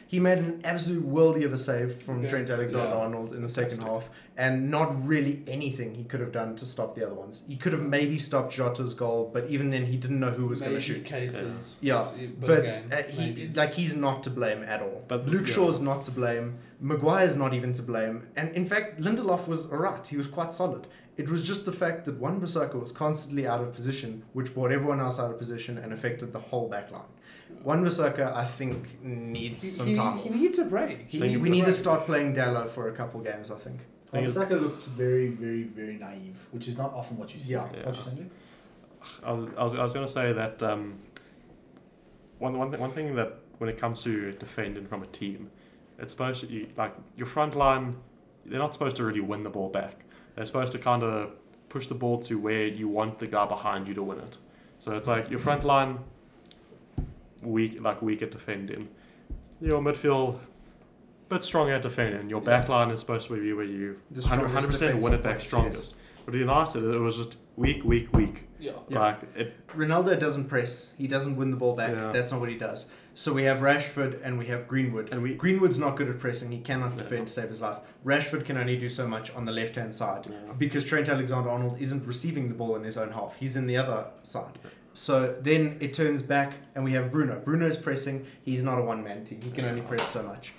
He 0.09 0.19
made 0.19 0.39
an 0.39 0.61
absolute 0.63 1.07
worldie 1.07 1.45
of 1.45 1.53
a 1.53 1.57
save 1.59 2.01
from 2.01 2.23
Yes, 2.23 2.31
Trent 2.31 2.49
Alexander-Arnold 2.49 3.31
in 3.35 3.43
the 3.43 3.47
second 3.47 3.77
Fantastic. 3.77 4.01
half, 4.07 4.09
and 4.37 4.71
not 4.71 5.05
really 5.07 5.43
anything 5.45 5.93
he 5.93 6.03
could 6.03 6.19
have 6.19 6.31
done 6.31 6.55
to 6.55 6.65
stop 6.65 6.95
the 6.95 7.05
other 7.05 7.13
ones. 7.13 7.43
He 7.47 7.55
could 7.55 7.73
have 7.73 7.83
maybe 7.83 8.17
stopped 8.17 8.51
Jota's 8.51 8.95
goal, 8.95 9.29
but 9.31 9.45
even 9.51 9.69
then, 9.69 9.85
he 9.85 9.97
didn't 9.97 10.19
know 10.19 10.31
who 10.31 10.47
was 10.47 10.61
going 10.61 10.71
to 10.71 10.79
Maybe 10.79 10.83
shoot. 10.83 11.05
Keita's 11.05 11.75
Yeah, 11.79 12.01
was 12.01 12.13
a 12.13 12.25
But 12.25 12.59
again, 12.61 12.91
uh, 12.91 13.03
he, 13.03 13.21
maybe. 13.29 13.49
like, 13.49 13.73
he's 13.73 13.95
not 13.95 14.23
to 14.23 14.31
blame 14.31 14.63
at 14.63 14.81
all. 14.81 15.03
But- 15.07 15.27
Luke 15.27 15.47
yeah. 15.47 15.53
Shaw's 15.53 15.79
not 15.79 16.01
to 16.05 16.11
blame. 16.11 16.57
Maguire's 16.81 17.35
not 17.35 17.53
even 17.53 17.71
to 17.73 17.83
blame. 17.83 18.29
And 18.35 18.49
in 18.55 18.65
fact, 18.65 18.99
Lindelof 18.99 19.47
was 19.47 19.67
alright. 19.67 20.07
He 20.07 20.17
was 20.17 20.25
quite 20.25 20.51
solid. 20.51 20.87
It 21.17 21.29
was 21.29 21.45
just 21.45 21.65
the 21.65 21.71
fact 21.71 22.05
that 22.05 22.17
Wan 22.17 22.41
Bissaka 22.41 22.79
was 22.81 22.91
constantly 22.91 23.45
out 23.45 23.61
of 23.61 23.73
position, 23.75 24.23
which 24.33 24.55
brought 24.55 24.71
everyone 24.71 24.99
else 25.01 25.19
out 25.19 25.29
of 25.29 25.37
position 25.37 25.77
and 25.77 25.93
affected 25.93 26.33
the 26.33 26.39
whole 26.39 26.67
back 26.67 26.89
line. 26.91 27.03
Wan 27.63 27.83
Bissaka, 27.83 28.33
I 28.35 28.45
think, 28.45 29.03
needs 29.03 29.63
he, 29.63 29.69
some 29.69 29.87
he, 29.87 29.95
time. 29.95 30.17
he 30.17 30.29
off. 30.29 30.35
needs 30.35 30.59
a 30.59 30.65
break. 30.65 31.07
He 31.07 31.19
Thing 31.19 31.39
We 31.41 31.49
a 31.49 31.51
need 31.51 31.65
to 31.65 31.71
start 31.73 32.05
playing 32.05 32.35
Dalot 32.35 32.69
for 32.69 32.89
a 32.89 32.93
couple 32.93 33.19
games, 33.21 33.51
I 33.51 33.55
think. 33.57 33.79
Thing 34.11 34.23
is- 34.23 34.33
Saka 34.33 34.55
looked 34.55 34.85
very, 34.85 35.27
very, 35.29 35.63
very 35.63 35.97
naive, 35.97 36.47
which 36.51 36.67
is 36.67 36.77
not 36.77 36.93
often 36.93 37.17
what 37.17 37.33
you 37.33 37.39
see. 37.39 37.53
Yeah. 37.53 37.67
What 37.83 37.95
you 37.95 38.01
saying? 38.01 38.17
Luke? 38.17 38.31
I 39.23 39.31
was, 39.31 39.45
I 39.57 39.63
was, 39.63 39.73
I 39.75 39.83
was 39.83 39.93
going 39.93 40.05
to 40.05 40.11
say 40.11 40.33
that 40.33 40.61
um, 40.63 40.99
one, 42.39 42.57
one, 42.57 42.69
th- 42.71 42.79
one 42.79 42.91
thing 42.91 43.15
that 43.15 43.33
when 43.57 43.69
it 43.69 43.77
comes 43.77 44.01
to 44.03 44.31
defending 44.33 44.87
from 44.87 45.03
a 45.03 45.07
team, 45.07 45.49
it's 45.99 46.11
supposed 46.13 46.41
to, 46.41 46.47
you, 46.47 46.67
like, 46.77 46.95
your 47.17 47.27
front 47.27 47.55
line, 47.55 47.97
they're 48.45 48.59
not 48.59 48.73
supposed 48.73 48.95
to 48.97 49.03
really 49.03 49.19
win 49.19 49.43
the 49.43 49.49
ball 49.49 49.69
back. 49.69 50.05
They're 50.35 50.45
supposed 50.45 50.71
to 50.71 50.79
kind 50.79 51.03
of 51.03 51.31
push 51.67 51.87
the 51.87 51.95
ball 51.95 52.19
to 52.23 52.39
where 52.39 52.65
you 52.67 52.87
want 52.87 53.19
the 53.19 53.27
guy 53.27 53.45
behind 53.45 53.87
you 53.87 53.93
to 53.95 54.03
win 54.03 54.19
it. 54.19 54.37
So 54.79 54.95
it's 54.95 55.07
like 55.07 55.29
your 55.29 55.39
front 55.39 55.63
line, 55.65 55.99
weak, 57.43 57.81
like 57.81 58.01
weak 58.01 58.21
at 58.21 58.31
defending. 58.31 58.89
Your 59.61 59.81
midfield, 59.81 60.39
bit 61.29 61.43
stronger 61.43 61.73
at 61.73 61.81
defending. 61.81 62.29
Your 62.29 62.41
back 62.41 62.69
line 62.69 62.91
is 62.91 62.99
supposed 62.99 63.27
to 63.27 63.39
be 63.39 63.53
where 63.53 63.65
you 63.65 63.99
100 64.13 64.65
percent 64.67 65.01
win 65.03 65.13
it 65.13 65.17
back 65.23 65.33
points, 65.33 65.45
strongest. 65.45 65.95
But 66.25 66.33
with 66.33 66.41
United, 66.41 66.83
it 66.83 66.99
was 66.99 67.17
just 67.17 67.35
weak, 67.55 67.83
weak, 67.83 68.11
weak. 68.15 68.47
Yeah. 68.59 68.71
Yeah. 68.87 68.99
Like 68.99 69.19
it, 69.35 69.67
Ronaldo 69.67 70.17
doesn't 70.19 70.45
press. 70.45 70.93
He 70.97 71.07
doesn't 71.07 71.35
win 71.35 71.51
the 71.51 71.57
ball 71.57 71.75
back. 71.75 71.91
Yeah. 71.91 72.11
That's 72.11 72.31
not 72.31 72.39
what 72.39 72.49
he 72.49 72.57
does. 72.57 72.87
So 73.15 73.33
we 73.33 73.43
have 73.43 73.59
Rashford 73.59 74.21
and 74.23 74.37
we 74.39 74.45
have 74.45 74.65
Greenwood. 74.67 75.09
and 75.11 75.21
we 75.21 75.33
Greenwood's 75.35 75.77
not 75.77 75.97
good 75.97 76.07
at 76.09 76.19
pressing. 76.19 76.51
He 76.51 76.59
cannot 76.59 76.91
Yeah. 76.91 77.03
defend 77.03 77.27
to 77.27 77.33
save 77.33 77.49
his 77.49 77.61
life. 77.61 77.79
Rashford 78.05 78.45
can 78.45 78.55
only 78.57 78.77
do 78.77 78.87
so 78.87 79.05
much 79.07 79.29
on 79.31 79.43
the 79.45 79.51
left 79.51 79.75
hand 79.75 79.93
side 79.93 80.27
Yeah. 80.29 80.53
because 80.57 80.85
Trent 80.85 81.09
Alexander 81.09 81.49
Arnold 81.49 81.81
isn't 81.81 82.05
receiving 82.05 82.47
the 82.47 82.53
ball 82.53 82.75
in 82.77 82.83
his 82.83 82.97
own 82.97 83.11
half. 83.11 83.35
He's 83.37 83.57
in 83.57 83.67
the 83.67 83.75
other 83.75 84.09
side. 84.23 84.57
So 84.93 85.35
then 85.41 85.77
it 85.79 85.93
turns 85.93 86.21
back 86.21 86.53
and 86.75 86.83
we 86.83 86.93
have 86.93 87.11
Bruno. 87.11 87.39
Bruno's 87.39 87.77
pressing. 87.77 88.25
He's 88.41 88.63
not 88.63 88.79
a 88.79 88.81
one 88.81 89.03
man 89.03 89.23
team. 89.23 89.41
He 89.41 89.51
can 89.51 89.65
only 89.65 89.81
press 89.81 90.07
so 90.09 90.23
much. 90.23 90.53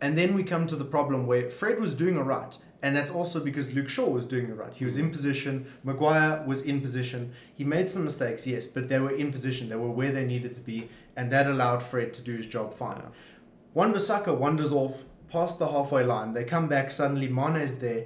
And 0.00 0.16
then 0.16 0.34
we 0.34 0.44
come 0.44 0.66
to 0.66 0.76
the 0.76 0.84
problem 0.84 1.26
where 1.26 1.48
Fred 1.48 1.80
was 1.80 1.94
doing 1.94 2.18
all 2.18 2.24
right. 2.24 2.56
And 2.82 2.94
that's 2.94 3.10
also 3.10 3.40
because 3.40 3.72
Luke 3.72 3.88
Shaw 3.88 4.08
was 4.08 4.26
doing 4.26 4.48
it 4.48 4.52
right. 4.52 4.72
He 4.72 4.84
was 4.84 4.98
in 4.98 5.10
position. 5.10 5.66
Maguire 5.82 6.44
was 6.46 6.60
in 6.60 6.80
position. 6.80 7.32
He 7.54 7.64
made 7.64 7.88
some 7.88 8.04
mistakes, 8.04 8.46
yes, 8.46 8.66
but 8.66 8.88
they 8.88 8.98
were 8.98 9.10
in 9.10 9.32
position. 9.32 9.68
They 9.68 9.76
were 9.76 9.90
where 9.90 10.12
they 10.12 10.26
needed 10.26 10.52
to 10.54 10.60
be. 10.60 10.90
And 11.16 11.32
that 11.32 11.46
allowed 11.46 11.82
Fred 11.82 12.12
to 12.14 12.22
do 12.22 12.36
his 12.36 12.46
job 12.46 12.74
fine. 12.76 12.98
Yeah. 12.98 13.08
Wan 13.72 13.94
Bissaka 13.94 14.36
wanders 14.36 14.72
off 14.72 15.04
past 15.30 15.58
the 15.58 15.68
halfway 15.68 16.04
line. 16.04 16.34
They 16.34 16.44
come 16.44 16.68
back. 16.68 16.90
Suddenly, 16.90 17.28
Mane's 17.28 17.76
there. 17.76 18.04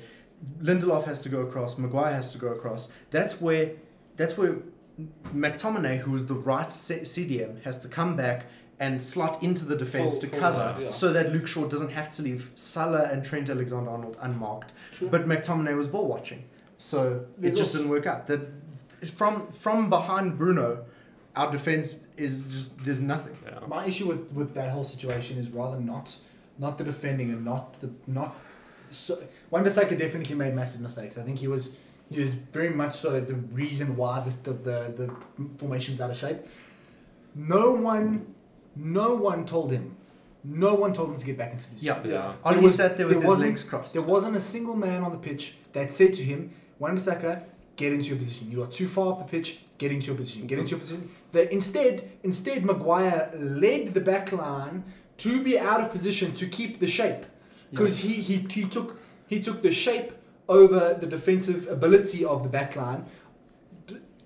Lindelof 0.62 1.04
has 1.04 1.20
to 1.22 1.28
go 1.28 1.40
across. 1.40 1.76
Maguire 1.76 2.12
has 2.12 2.32
to 2.32 2.38
go 2.38 2.48
across. 2.48 2.88
That's 3.10 3.40
where, 3.40 3.72
that's 4.16 4.38
where 4.38 4.56
McTominay, 5.34 5.98
who 5.98 6.10
was 6.12 6.26
the 6.26 6.34
right 6.34 6.68
CDM, 6.68 7.62
has 7.62 7.78
to 7.80 7.88
come 7.88 8.16
back 8.16 8.46
and 8.78 9.00
slot 9.00 9.42
into 9.42 9.64
the 9.64 9.76
defense 9.76 10.14
Full- 10.14 10.20
to 10.22 10.26
full 10.28 10.38
cover, 10.40 10.58
line, 10.58 10.82
yeah. 10.82 10.90
so 10.90 11.12
that 11.12 11.32
Luke 11.32 11.46
Shaw 11.46 11.66
doesn't 11.66 11.90
have 11.90 12.10
to 12.12 12.22
leave 12.22 12.50
Salah 12.54 13.04
and 13.12 13.22
Trent 13.24 13.50
Alexander-Arnold 13.50 14.16
unmarked. 14.22 14.72
But 15.02 15.26
McTominay 15.28 15.76
was 15.76 15.86
ball 15.88 16.06
watching, 16.06 16.44
so 16.78 17.24
There's 17.38 17.54
it 17.54 17.56
just 17.58 17.70
also- 17.70 17.78
didn't 17.78 17.90
work 17.90 18.06
out. 18.06 18.26
That 18.26 18.40
from 19.14 19.46
from 19.52 19.88
behind 19.90 20.36
Bruno, 20.38 20.84
our 21.36 21.50
defense 21.50 22.00
is 22.16 22.46
just 22.48 22.82
there's 22.84 23.00
nothing. 23.00 23.36
yeah. 23.46 23.60
My 23.66 23.86
issue 23.86 24.06
with, 24.08 24.32
with 24.32 24.54
that 24.54 24.70
whole 24.70 24.84
situation 24.84 25.36
is 25.38 25.48
rather 25.50 25.78
not 25.80 26.14
not 26.58 26.76
the 26.78 26.84
defending 26.84 27.30
and 27.30 27.44
not 27.44 27.78
the 27.80 27.90
not 28.06 28.34
so 28.90 29.22
Wan 29.50 29.64
Bissaka 29.64 29.98
definitely 29.98 30.34
made 30.36 30.54
massive 30.54 30.80
mistakes. 30.80 31.16
I 31.18 31.22
think 31.22 31.38
he 31.38 31.48
was 31.48 31.76
he 32.10 32.20
was 32.20 32.32
very 32.34 32.70
much 32.70 32.94
so 32.96 33.20
the 33.20 33.34
reason 33.34 33.96
why 33.96 34.20
the 34.20 34.52
the, 34.52 34.58
the, 34.68 34.94
the 34.98 35.14
formation 35.58 35.92
was 35.94 36.00
out 36.00 36.10
of 36.10 36.16
shape. 36.16 36.38
No 37.34 37.72
one 37.72 38.26
no 38.76 39.14
one 39.14 39.44
told 39.46 39.70
him. 39.72 39.96
No 40.42 40.74
one 40.74 40.92
told 40.94 41.10
him 41.10 41.18
to 41.18 41.24
get 41.26 41.36
back 41.36 41.52
into 41.52 41.68
position. 41.68 41.86
Yeah, 42.04 42.10
Yeah. 42.10 42.32
Ollie 42.44 42.54
There 42.56 42.62
was- 42.62 42.74
sat 42.74 42.96
there 42.96 43.06
with 43.06 43.16
there 43.16 43.22
his 43.22 43.28
wasn't- 43.28 43.50
legs 43.50 43.62
crossed. 43.62 43.92
There 43.92 44.02
wasn't 44.02 44.36
a 44.36 44.40
single 44.40 44.74
man 44.76 45.02
on 45.02 45.12
the 45.12 45.18
pitch 45.18 45.56
that 45.74 45.92
said 45.92 46.14
to 46.14 46.22
him, 46.22 46.50
Wan 46.78 46.96
Bissaka, 46.96 47.42
get 47.76 47.92
into 47.92 48.08
your 48.08 48.16
position. 48.18 48.50
You 48.50 48.62
are 48.62 48.66
too 48.66 48.88
far 48.88 49.12
up 49.12 49.18
the 49.18 49.24
pitch, 49.36 49.64
get 49.76 49.92
into 49.92 50.06
your 50.06 50.16
position, 50.16 50.46
get 50.46 50.58
into 50.58 50.70
your 50.70 50.80
position. 50.80 51.10
That 51.32 51.52
instead, 51.52 52.10
instead 52.22 52.64
Maguire 52.64 53.30
led 53.36 53.92
the 53.92 54.00
back 54.00 54.32
line 54.32 54.82
to 55.18 55.42
be 55.42 55.58
out 55.58 55.80
of 55.82 55.90
position 55.90 56.32
to 56.34 56.46
keep 56.46 56.80
the 56.80 56.86
shape. 56.86 57.22
Because 57.70 57.98
he, 57.98 58.14
he, 58.14 58.36
he 58.50 58.64
took 58.64 58.98
he 59.28 59.40
took 59.40 59.62
the 59.62 59.70
shape 59.70 60.10
over 60.50 60.98
the 61.00 61.06
defensive 61.06 61.66
ability 61.68 62.24
of 62.24 62.42
the 62.42 62.48
backline, 62.58 63.04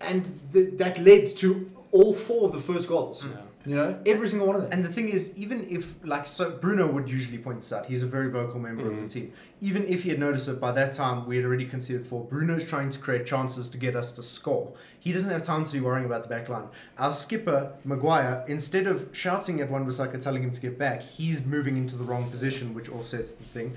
and 0.00 0.38
th- 0.52 0.74
that 0.78 0.98
led 1.00 1.36
to 1.36 1.70
all 1.92 2.12
four 2.12 2.46
of 2.46 2.52
the 2.52 2.60
first 2.60 2.88
goals. 2.88 3.22
Mm. 3.22 3.30
Yeah. 3.30 3.40
You 3.66 3.76
know, 3.76 3.98
every 4.04 4.28
single 4.28 4.46
one 4.46 4.56
of 4.56 4.62
them. 4.62 4.72
And 4.74 4.84
the 4.84 4.92
thing 4.92 5.08
is, 5.08 5.32
even 5.38 5.66
if 5.70 5.94
like 6.04 6.26
so, 6.26 6.50
Bruno 6.50 6.86
would 6.86 7.08
usually 7.08 7.38
point 7.38 7.60
this 7.62 7.72
out. 7.72 7.86
He's 7.86 8.02
a 8.02 8.06
very 8.06 8.30
vocal 8.30 8.60
member 8.60 8.86
of 8.86 8.92
Mhm. 8.92 9.02
the 9.04 9.08
team. 9.08 9.32
Even 9.62 9.86
if 9.86 10.02
he 10.02 10.10
had 10.10 10.18
noticed 10.18 10.48
it 10.48 10.60
by 10.60 10.70
that 10.72 10.92
time, 10.92 11.26
we 11.26 11.36
had 11.36 11.46
already 11.46 11.64
conceded 11.64 12.06
four. 12.06 12.24
Bruno's 12.26 12.64
trying 12.64 12.90
to 12.90 12.98
create 12.98 13.24
chances 13.24 13.70
to 13.70 13.78
get 13.78 13.96
us 13.96 14.12
to 14.12 14.22
score. 14.22 14.74
He 15.00 15.12
doesn't 15.12 15.30
have 15.30 15.42
time 15.42 15.64
to 15.64 15.72
be 15.72 15.80
worrying 15.80 16.04
about 16.04 16.24
the 16.24 16.28
back 16.28 16.50
line. 16.50 16.68
Our 16.98 17.12
skipper 17.12 17.72
Maguire, 17.86 18.44
instead 18.48 18.86
of 18.86 19.08
shouting 19.12 19.62
at 19.62 19.70
Wan 19.70 19.86
Bissaka, 19.86 20.20
telling 20.20 20.42
him 20.42 20.50
to 20.50 20.60
get 20.60 20.76
back, 20.78 21.00
he's 21.00 21.46
moving 21.46 21.78
into 21.78 21.96
the 21.96 22.04
wrong 22.04 22.28
position, 22.30 22.74
which 22.74 22.90
offsets 22.90 23.30
the 23.30 23.44
thing. 23.44 23.72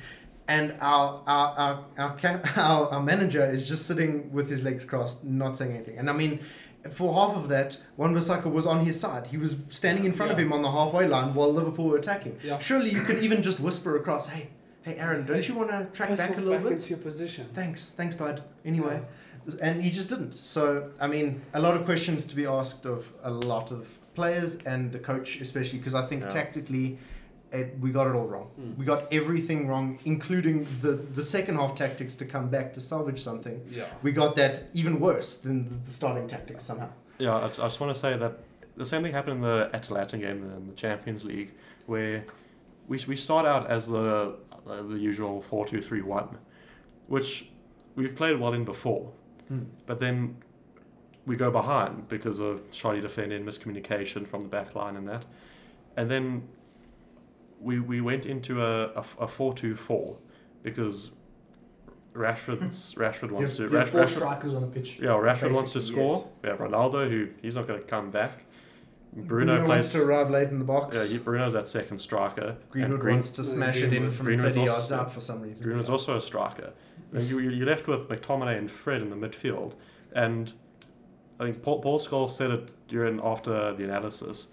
And 0.48 0.74
our 0.80 1.22
our 1.28 1.56
our 1.58 1.84
our, 1.98 2.42
our, 2.56 2.90
our 2.94 3.02
manager 3.04 3.46
is 3.46 3.68
just 3.68 3.86
sitting 3.86 4.32
with 4.32 4.50
his 4.50 4.64
legs 4.64 4.86
crossed, 4.86 5.24
not 5.24 5.58
saying 5.58 5.72
anything. 5.74 5.98
And 5.98 6.10
I 6.10 6.14
mean. 6.14 6.40
For 6.92 7.14
half 7.14 7.36
of 7.36 7.50
that, 7.50 7.78
Wan 7.98 8.14
Bissaka 8.16 8.50
was 8.50 8.66
on 8.66 8.86
his 8.86 8.98
side. 8.98 9.28
He 9.28 9.36
was 9.36 9.58
standing 9.68 10.06
in 10.06 10.14
front 10.14 10.32
of 10.32 10.40
him 10.40 10.54
on 10.54 10.62
the 10.62 10.72
halfway 10.72 11.06
line 11.06 11.34
while 11.34 11.52
Liverpool 11.52 11.86
were 11.90 11.98
attacking. 11.98 12.40
Yeah. 12.42 12.60
Surely 12.60 12.92
you 12.92 13.02
could 13.02 13.18
even 13.22 13.42
just 13.42 13.60
whisper 13.60 13.98
across, 13.98 14.28
"Hey, 14.28 14.48
hey, 14.84 14.96
Aaron, 14.96 15.26
don't 15.26 15.46
you 15.46 15.56
want 15.56 15.70
to 15.72 15.88
track 15.92 16.16
back 16.16 16.38
a 16.38 16.40
little 16.40 16.54
back 16.54 16.64
bit?" 16.64 16.72
into 16.74 16.90
your 16.92 17.00
position. 17.00 17.46
Thanks, 17.54 17.90
thanks, 17.90 18.16
bud. 18.16 18.42
Anyway, 18.64 19.02
and 19.60 19.84
he 19.84 19.92
just 19.92 20.08
didn't. 20.08 20.34
So 20.34 20.92
I 21.02 21.08
mean, 21.08 21.42
a 21.54 21.60
lot 21.60 21.76
of 21.76 21.84
questions 21.84 22.26
to 22.28 22.36
be 22.38 22.46
asked 22.46 22.86
of 22.86 23.12
a 23.22 23.32
lot 23.32 23.72
of 23.72 23.88
players 24.16 24.56
and 24.66 24.90
the 24.94 25.00
coach, 25.00 25.42
especially 25.42 25.80
because 25.80 25.96
I 25.96 26.06
think 26.06 26.22
Yeah. 26.22 26.30
tactically, 26.30 27.00
it, 27.52 27.78
we 27.80 27.92
got 27.92 28.08
it 28.08 28.16
all 28.16 28.26
wrong. 28.28 28.50
Mm. 28.60 28.78
We 28.78 28.86
got 28.86 29.12
everything 29.14 29.68
wrong, 29.68 30.00
including 30.06 30.68
the 30.82 30.94
the 30.94 31.24
second 31.24 31.56
half 31.56 31.76
tactics 31.76 32.16
to 32.18 32.26
come 32.26 32.50
back 32.50 32.74
to 32.74 32.80
salvage 32.82 33.22
something. 33.22 33.62
Yeah. 33.72 33.86
We 34.04 34.12
got 34.12 34.36
that 34.36 34.64
even 34.74 35.00
worse 35.00 35.38
than 35.38 35.82
the 35.86 35.92
starting 35.92 36.28
tactics 36.28 36.64
somehow. 36.64 36.90
Yeah, 37.20 37.36
I, 37.36 37.46
I 37.46 37.48
just 37.50 37.80
want 37.80 37.94
to 37.94 38.00
say 38.00 38.18
that 38.18 38.40
the 38.76 38.86
same 38.86 39.02
thing 39.04 39.14
happened 39.14 39.38
in 39.38 39.42
the 39.42 39.70
Atalanta 39.74 40.18
game 40.18 40.44
in 40.44 40.68
the 40.68 40.74
Champions 40.76 41.24
League, 41.24 41.54
where 41.88 42.26
we, 42.88 43.00
we 43.08 43.16
start 43.16 43.46
out 43.46 43.70
as 43.70 43.88
the 43.88 44.36
uh, 44.68 44.82
the 44.84 44.98
usual 45.00 45.42
four 45.42 45.66
two 45.66 45.82
three 45.82 46.02
one, 46.02 46.38
which 47.08 47.50
we've 47.96 48.16
played 48.16 48.40
well 48.40 48.54
in 48.54 48.66
before, 48.66 49.12
Hmm. 49.48 49.64
but 49.86 50.00
then 50.00 50.36
we 51.26 51.36
go 51.36 51.50
behind 51.52 52.08
because 52.10 52.40
of 52.40 52.62
shoddy 52.72 53.02
defending, 53.02 53.44
miscommunication 53.46 54.28
from 54.28 54.44
the 54.44 54.50
back 54.50 54.76
line, 54.76 54.96
and 54.98 55.08
that, 55.08 55.24
and 55.96 56.12
then 56.12 56.44
we 57.60 57.80
we 57.80 58.02
went 58.02 58.26
into 58.26 58.64
a 58.64 58.88
a, 58.94 59.06
a 59.22 59.28
four 59.28 59.54
two 59.54 59.76
four 59.76 60.18
because 60.64 61.12
Rashford's 62.14 62.94
Rashford 62.98 63.32
wants 63.32 63.58
to 63.58 63.68
There 63.68 63.80
Rash, 63.82 63.90
four 63.90 64.02
Rashford, 64.02 64.10
strikers 64.10 64.54
on 64.54 64.62
the 64.62 64.68
pitch. 64.68 65.00
yeah, 65.00 65.10
Rashford 65.10 65.54
wants 65.54 65.72
to 65.74 65.82
score. 65.82 66.18
yes. 66.18 66.26
We 66.44 66.50
have 66.50 66.60
Ronaldo, 66.60 67.10
who 67.10 67.28
he's 67.42 67.56
not 67.56 67.68
going 67.68 67.80
to 67.80 67.86
come 67.86 68.12
back. 68.12 68.44
Bruno, 69.14 69.56
Bruno 69.58 69.68
wants 69.70 69.92
to 69.94 70.02
arrive 70.04 70.30
late 70.30 70.50
in 70.50 70.60
the 70.60 70.66
box. 70.66 71.12
yeah, 71.12 71.18
Bruno's 71.20 71.54
that 71.54 71.66
second 71.66 72.00
striker. 72.00 72.56
Greenwood 72.70 73.00
Green, 73.00 73.16
wants 73.16 73.32
to 73.32 73.44
smash 73.44 73.78
it 73.78 73.94
in 73.94 74.12
from 74.12 74.26
Greenwood's 74.28 74.56
30 74.58 74.70
also- 74.70 74.80
yards 74.80 74.92
out 74.92 75.12
for 75.14 75.22
some 75.22 75.42
reason. 75.42 75.64
Greenwood's 75.64 75.90
also 75.90 76.18
a 76.18 76.22
striker. 76.22 76.72
And 77.14 77.24
you, 77.24 77.40
you- 77.40 77.50
you're 77.52 77.66
left 77.66 77.88
with 77.88 78.10
McTominay 78.10 78.58
and 78.58 78.70
Fred 78.70 79.02
in 79.02 79.10
the 79.10 79.16
midfield. 79.16 79.74
And 80.14 80.52
I 81.40 81.46
think 81.46 81.64
Paul, 81.64 81.80
Paul 81.82 82.00
Scholes 82.00 82.32
said 82.32 82.52
it 82.52 82.72
during 82.88 83.20
after 83.24 83.74
the 83.74 83.84
analysis 83.86 84.48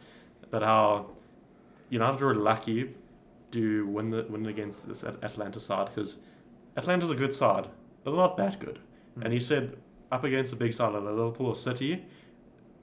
that 0.51 0.63
how 0.63 1.14
United 1.95 2.21
were 2.21 2.35
lucky 2.35 2.91
to 3.53 3.87
win 3.87 4.11
the 4.11 4.27
win 4.29 4.47
against 4.47 4.87
this 4.89 5.05
At- 5.05 5.23
Atalanta 5.23 5.61
side 5.61 5.87
because 5.95 6.17
Atalanta's 6.77 7.11
a 7.11 7.15
good 7.15 7.33
side, 7.33 7.69
but 8.03 8.11
they're 8.11 8.21
not 8.29 8.37
that 8.37 8.59
good. 8.59 8.79
Hmm. 9.15 9.23
And 9.23 9.33
he 9.33 9.41
said 9.41 9.77
up 10.11 10.25
against 10.25 10.51
the 10.51 10.57
big 10.57 10.75
side 10.75 10.93
like 10.93 11.03
Liverpool 11.05 11.47
or 11.47 11.55
City, 11.57 12.05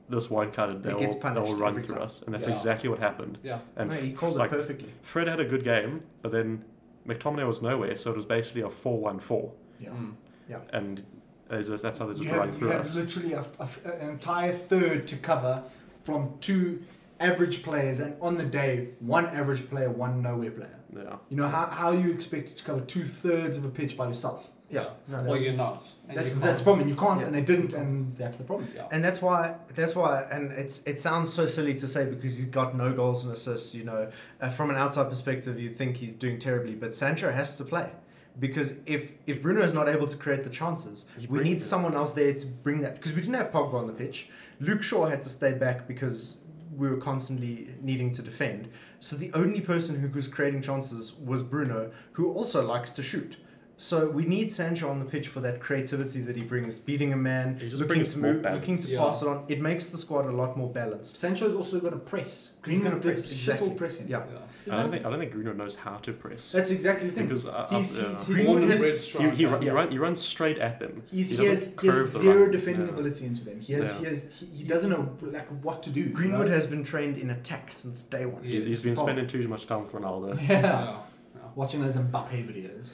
this 0.09 0.29
won't 0.29 0.53
cut 0.53 0.69
it. 0.69 0.83
They 0.83 0.89
It 0.89 0.93
will, 0.95 0.99
gets 1.01 1.15
they'll 1.15 1.55
run 1.55 1.75
through 1.83 1.95
time. 1.95 2.03
us, 2.03 2.21
and 2.25 2.33
that's 2.33 2.47
Yeah. 2.47 2.53
exactly 2.53 2.89
what 2.89 2.99
happened. 2.99 3.37
Yeah. 3.43 3.59
And 3.75 3.89
no, 3.89 3.95
he 3.95 4.11
f- 4.11 4.17
called 4.17 4.35
like, 4.35 4.51
it 4.51 4.55
perfectly. 4.59 4.89
Fred 5.03 5.27
had 5.27 5.39
a 5.39 5.45
good 5.45 5.63
game, 5.63 5.99
but 6.21 6.31
then 6.31 6.63
McTominay 7.07 7.47
was 7.47 7.61
nowhere, 7.61 7.95
so 7.97 8.11
it 8.11 8.15
was 8.15 8.25
basically 8.25 8.61
a 8.61 8.69
four-one-four, 8.69 9.51
Yeah. 9.79 9.89
Mm. 9.89 10.13
Yeah. 10.49 10.59
And 10.73 11.03
just- 11.49 11.83
that's 11.83 11.97
how 11.97 12.05
they 12.05 12.13
just 12.13 12.23
You 12.23 12.31
run 12.31 12.39
have, 12.47 12.49
you 12.49 12.59
through 12.59 12.69
have 12.69 12.81
us. 12.81 12.95
literally 12.95 13.33
a, 13.33 13.43
a- 13.59 13.89
an 14.03 14.09
entire 14.09 14.51
third 14.53 15.07
to 15.07 15.15
cover 15.17 15.63
from 16.03 16.33
two 16.39 16.81
average 17.21 17.63
players, 17.63 17.99
and 17.99 18.15
on 18.21 18.35
the 18.37 18.43
day, 18.45 18.89
one 18.99 19.25
average 19.27 19.69
player, 19.69 19.89
one 19.89 20.21
nowhere 20.21 20.51
player. 20.51 20.77
Yeah. 20.95 21.15
You 21.29 21.37
know, 21.37 21.47
how, 21.47 21.67
how 21.67 21.87
are 21.89 21.95
you 21.95 22.11
expected 22.11 22.55
to 22.57 22.63
cover 22.63 22.81
two 22.81 23.05
thirds 23.05 23.57
of 23.57 23.63
a 23.65 23.69
pitch 23.69 23.95
by 23.95 24.07
yourself? 24.07 24.49
Yeah. 24.69 24.89
No, 25.09 25.21
Well, 25.23 25.37
you're 25.37 25.53
not. 25.53 25.83
That's, 26.07 26.31
you 26.31 26.39
that's 26.39 26.39
the 26.39 26.39
can't. 26.47 26.63
problem. 26.63 26.87
You 26.89 26.95
can't, 26.95 27.19
Yeah. 27.21 27.27
and 27.27 27.35
they 27.35 27.41
didn't, 27.41 27.73
and 27.73 28.15
that's 28.17 28.37
the 28.37 28.43
problem. 28.45 28.69
Yeah. 28.75 28.87
And 28.91 29.03
that's 29.03 29.21
why 29.21 29.55
that's 29.75 29.95
why 29.95 30.23
and 30.31 30.51
it's 30.53 30.81
it 30.83 30.99
sounds 30.99 31.33
so 31.33 31.45
silly 31.45 31.73
to 31.75 31.87
say 31.89 32.05
because 32.05 32.37
he's 32.37 32.45
got 32.45 32.75
no 32.75 32.93
goals 32.93 33.25
and 33.25 33.33
assists. 33.33 33.75
You 33.75 33.83
know, 33.83 34.09
uh, 34.41 34.49
from 34.49 34.69
an 34.69 34.77
outside 34.77 35.09
perspective, 35.09 35.59
you'd 35.59 35.77
think 35.77 35.97
he's 35.97 36.13
doing 36.13 36.39
terribly, 36.39 36.75
but 36.75 36.95
Sancho 36.95 37.31
has 37.31 37.57
to 37.57 37.65
play 37.65 37.89
because 38.39 38.73
if 38.85 39.11
if 39.27 39.41
Bruno 39.41 39.61
is 39.61 39.73
not 39.73 39.89
able 39.89 40.07
to 40.07 40.15
create 40.15 40.43
the 40.45 40.49
chances, 40.49 41.05
He 41.17 41.27
we 41.27 41.39
need 41.43 41.57
it. 41.57 41.61
someone 41.61 41.93
else 41.93 42.11
there 42.11 42.33
to 42.33 42.45
bring 42.65 42.79
that 42.81 42.95
because 42.95 43.11
we 43.13 43.19
didn't 43.21 43.35
have 43.35 43.51
Pogba 43.51 43.73
on 43.73 43.87
the 43.87 43.93
pitch. 43.93 44.29
Luke 44.61 44.83
Shaw 44.83 45.05
had 45.07 45.21
to 45.23 45.29
stay 45.29 45.53
back 45.53 45.85
because 45.87 46.37
we 46.75 46.89
were 46.89 46.97
constantly 46.97 47.69
needing 47.81 48.11
to 48.13 48.21
defend. 48.21 48.69
So 48.99 49.15
the 49.15 49.31
only 49.33 49.61
person 49.61 49.99
who 49.99 50.07
was 50.09 50.27
creating 50.27 50.61
chances 50.61 51.13
was 51.13 51.43
Bruno, 51.43 51.91
who 52.13 52.31
also 52.31 52.65
likes 52.65 52.91
to 52.91 53.03
shoot. 53.03 53.37
So 53.81 54.07
we 54.07 54.25
need 54.25 54.51
Sancho 54.51 54.87
on 54.91 54.99
the 54.99 55.05
pitch 55.05 55.27
for 55.27 55.39
that 55.39 55.59
creativity 55.59 56.21
that 56.21 56.35
he 56.35 56.43
brings, 56.43 56.77
beating 56.77 57.13
a 57.13 57.15
man, 57.15 57.57
He 57.57 57.67
just 57.67 57.81
looking 57.81 57.87
brings 57.95 58.13
to 58.13 58.19
more 58.19 58.33
move, 58.33 58.43
looking 58.45 58.75
to 58.75 58.81
balance. 58.83 58.89
Yeah. 58.89 58.99
pass 58.99 59.21
it 59.23 59.27
on. 59.27 59.43
It 59.47 59.59
makes 59.59 59.85
the 59.85 59.97
squad 59.97 60.27
a 60.27 60.31
lot 60.31 60.55
more 60.55 60.69
balanced. 60.69 61.17
Sancho's 61.17 61.55
also 61.55 61.79
going 61.79 61.93
to 61.93 61.97
press. 61.99 62.51
He's 62.63 62.77
gonna 62.77 62.91
Greenwood 62.91 63.01
did 63.01 63.13
press, 63.15 63.23
shit 63.25 63.31
exactly. 63.33 63.69
all 63.69 63.75
pressing. 63.75 64.07
Yeah. 64.07 64.23
Yeah. 64.67 64.75
I 64.77 64.83
don't 64.83 64.91
think 64.91 65.03
I 65.03 65.09
don't 65.09 65.17
think 65.17 65.31
Bruno 65.31 65.53
knows 65.53 65.73
how 65.75 65.95
to 65.95 66.13
press 66.13 66.51
That's 66.51 66.69
exactly 66.69 67.09
the 67.09 67.15
thing. 67.15 67.25
because 67.27 67.47
uh, 67.47 67.65
He's- 67.71 67.97
uh, 67.99 68.09
he's- 68.09 68.25
Greenwood 68.27 68.69
has- 68.69 69.07
he, 69.13 69.29
he, 69.31 69.45
run, 69.47 69.61
he, 69.63 69.69
run, 69.71 69.89
he 69.89 69.97
runs 69.97 70.21
straight 70.21 70.59
at 70.59 70.79
them. 70.79 71.01
He's, 71.11 71.31
he 71.31 71.37
he, 71.37 71.45
has, 71.45 71.59
doesn't 71.69 71.81
he 71.81 71.87
has 71.87 72.11
zero 72.11 72.41
run. 72.43 72.51
defending 72.51 72.85
Yeah. 72.85 72.93
ability 72.93 73.25
into 73.25 73.43
them. 73.45 73.59
He 73.59 73.73
has, 73.73 73.93
Yeah. 73.95 73.99
he 74.01 74.05
has, 74.05 74.19
he, 74.39 74.45
he 74.57 74.63
doesn't 74.63 74.91
know 74.91 75.09
like 75.23 75.47
what 75.63 75.81
to 75.83 75.89
do. 75.89 76.09
Greenwood 76.09 76.49
know? 76.49 76.53
has 76.53 76.67
been 76.67 76.83
trained 76.83 77.17
in 77.17 77.31
attack 77.31 77.71
since 77.71 78.03
day 78.03 78.27
one. 78.27 78.43
He's, 78.43 78.63
he's 78.65 78.83
been 78.83 78.95
spending 78.95 79.25
too 79.25 79.47
much 79.47 79.65
time 79.65 79.81
with 79.85 79.91
Ronaldo. 79.93 80.39
yeah. 80.47 80.61
Yeah. 80.61 80.97
Watching 81.55 81.81
those 81.81 81.95
Mbappe 81.95 82.45
videos. 82.47 82.93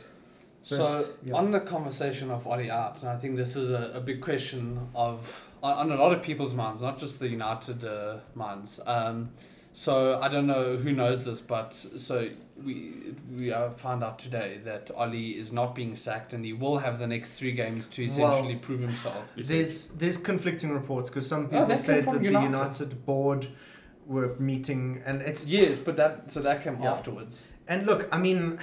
So 0.67 1.07
yeah. 1.23 1.35
on 1.35 1.51
the 1.51 1.59
conversation 1.61 2.29
of 2.29 2.45
Oli 2.45 2.69
out, 2.69 3.01
and 3.01 3.09
I 3.09 3.17
think 3.17 3.37
this 3.37 3.55
is 3.55 3.69
a, 3.71 3.91
a 3.95 4.01
big 4.01 4.21
question 4.21 4.89
of 4.93 5.43
on, 5.63 5.91
on 5.91 5.91
a 5.97 6.01
lot 6.01 6.11
of 6.11 6.21
people's 6.21 6.53
minds, 6.53 6.81
not 6.81 6.97
just 6.99 7.19
the 7.19 7.27
United 7.29 7.85
uh, 7.85 8.17
minds. 8.35 8.79
Um, 8.85 9.29
so 9.71 10.19
I 10.19 10.27
don't 10.27 10.47
know 10.47 10.75
who 10.75 10.91
knows 10.91 11.23
this, 11.23 11.39
but 11.39 11.73
so 11.73 12.29
we 12.65 12.93
we 13.33 13.53
uh, 13.53 13.69
found 13.71 14.03
out 14.03 14.19
today 14.19 14.59
that 14.65 14.91
Oli 14.95 15.37
is 15.37 15.53
not 15.53 15.73
being 15.75 15.95
sacked, 15.95 16.33
and 16.33 16.43
he 16.43 16.51
will 16.51 16.79
have 16.79 16.99
the 16.99 17.07
next 17.07 17.33
three 17.33 17.51
games 17.53 17.87
to 17.89 18.03
essentially 18.03 18.55
prove 18.55 18.81
himself. 18.81 19.23
There's 19.35 19.89
there's 19.89 20.17
conflicting 20.17 20.71
reports 20.71 21.09
because 21.09 21.27
some 21.27 21.45
Oh, 21.45 21.47
people 21.47 21.65
that 21.67 21.75
came 21.75 21.83
said 21.83 22.05
that 22.05 22.23
United. 22.23 22.33
the 22.33 22.57
United 22.57 23.05
board 23.05 23.47
were 24.05 24.35
meeting, 24.39 25.01
and 25.05 25.21
it's 25.21 25.45
Yes, 25.45 25.77
but 25.79 25.95
that 25.97 26.31
so 26.31 26.41
that 26.41 26.63
came 26.63 26.81
Yeah. 26.81 26.91
afterwards. 26.91 27.45
And 27.67 27.85
look, 27.85 28.07
I 28.11 28.17
mean, 28.17 28.59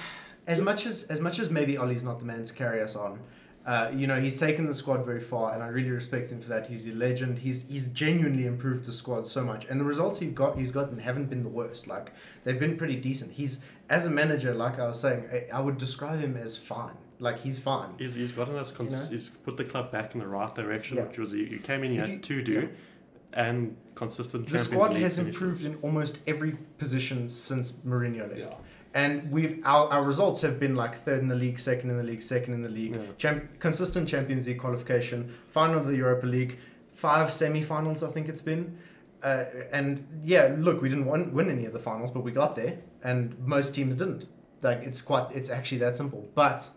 as 0.47 0.61
much 0.61 0.85
as 0.85 1.03
as 1.03 1.19
much 1.19 1.39
as 1.39 1.49
maybe 1.49 1.77
Ollie's 1.77 2.03
not 2.03 2.19
the 2.19 2.25
man 2.25 2.43
to 2.43 2.53
carry 2.53 2.81
us 2.81 2.95
on, 2.95 3.19
uh, 3.65 3.89
you 3.95 4.05
know, 4.07 4.19
he's 4.21 4.39
taken 4.39 4.67
the 4.67 4.73
squad 4.73 5.05
very 5.05 5.19
far, 5.21 5.53
and 5.53 5.63
I 5.63 5.67
really 5.67 5.89
respect 5.89 6.29
him 6.31 6.39
for 6.39 6.49
that. 6.49 6.67
He's 6.67 6.85
a 6.87 6.93
legend. 6.93 7.39
He's 7.39 7.63
he's 7.67 7.87
genuinely 7.89 8.45
improved 8.45 8.85
the 8.85 8.91
squad 8.91 9.27
so 9.27 9.43
much, 9.43 9.65
and 9.65 9.79
the 9.79 9.85
results 9.85 10.19
he 10.19 10.27
got 10.27 10.57
he's 10.57 10.71
gotten 10.71 10.99
haven't 10.99 11.29
been 11.29 11.43
the 11.43 11.49
worst. 11.49 11.87
Like 11.87 12.11
they've 12.43 12.59
been 12.59 12.77
pretty 12.77 12.95
decent. 12.97 13.31
He's 13.31 13.61
as 13.89 14.05
a 14.05 14.09
manager, 14.09 14.53
like 14.53 14.79
I 14.79 14.87
was 14.87 14.99
saying, 14.99 15.25
I, 15.31 15.57
I 15.57 15.61
would 15.61 15.77
describe 15.77 16.19
him 16.19 16.37
as 16.37 16.57
fine. 16.57 16.93
Like 17.19 17.39
he's 17.39 17.59
fine. 17.59 17.89
He's, 17.97 18.13
he's 18.15 18.31
gotten 18.33 18.55
us, 18.55 18.71
cons- 18.71 18.93
You 18.93 18.99
know? 18.99 19.05
he's 19.09 19.29
put 19.29 19.55
the 19.57 19.63
club 19.63 19.91
back 19.91 20.13
in 20.15 20.19
the 20.19 20.27
right 20.27 20.53
direction, 20.53 20.97
Yeah. 20.97 21.03
which 21.05 21.17
was 21.17 21.33
you, 21.33 21.59
came 21.59 21.83
in, 21.83 21.93
you 21.93 22.01
If 22.01 22.09
had 22.09 22.23
to 22.23 22.41
do, 22.41 22.53
yeah. 22.53 22.67
and 23.33 23.77
consistent 23.95 24.45
The 24.47 24.57
Champions 24.57 24.67
squad 24.69 24.93
League 24.93 25.03
has 25.03 25.15
finishes. 25.17 25.35
improved 25.41 25.65
in 25.65 25.75
almost 25.81 26.19
every 26.27 26.57
position 26.77 27.29
since 27.29 27.71
Mourinho 27.85 28.27
left. 28.27 28.39
Yeah. 28.39 28.53
And 28.95 29.29
we've 29.29 29.61
our, 29.65 29.89
our 29.89 30.03
results 30.03 30.39
have 30.41 30.57
been 30.59 30.75
like 30.75 31.03
third 31.03 31.19
in 31.19 31.27
the 31.27 31.35
league, 31.35 31.59
second 31.59 31.89
in 31.91 31.97
the 31.97 32.03
league, 32.03 32.23
second 32.23 32.53
in 32.53 32.61
the 32.61 32.69
league, 32.69 32.95
Yeah. 32.95 33.01
champ, 33.17 33.59
consistent 33.59 34.07
Champions 34.07 34.47
League 34.47 34.57
qualification, 34.59 35.33
final 35.49 35.77
of 35.77 35.85
the 35.85 35.97
Europa 35.97 36.25
League, 36.25 36.57
five 36.93 37.31
semi-finals 37.31 38.01
I 38.03 38.07
think 38.09 38.29
it's 38.29 38.39
been, 38.41 38.77
uh, 39.21 39.43
and 39.73 40.07
yeah, 40.23 40.55
look, 40.57 40.81
we 40.81 40.87
didn't 40.87 41.07
win, 41.07 41.33
win 41.33 41.49
any 41.51 41.65
of 41.65 41.73
the 41.73 41.79
finals, 41.79 42.09
but 42.09 42.21
we 42.23 42.31
got 42.31 42.55
there, 42.55 42.77
and 43.03 43.37
most 43.39 43.75
teams 43.75 43.95
didn't. 43.95 44.27
Like 44.61 44.83
it's 44.83 45.01
quite, 45.01 45.27
it's 45.35 45.49
actually 45.49 45.79
that 45.79 45.97
simple. 45.97 46.25
But 46.33 46.69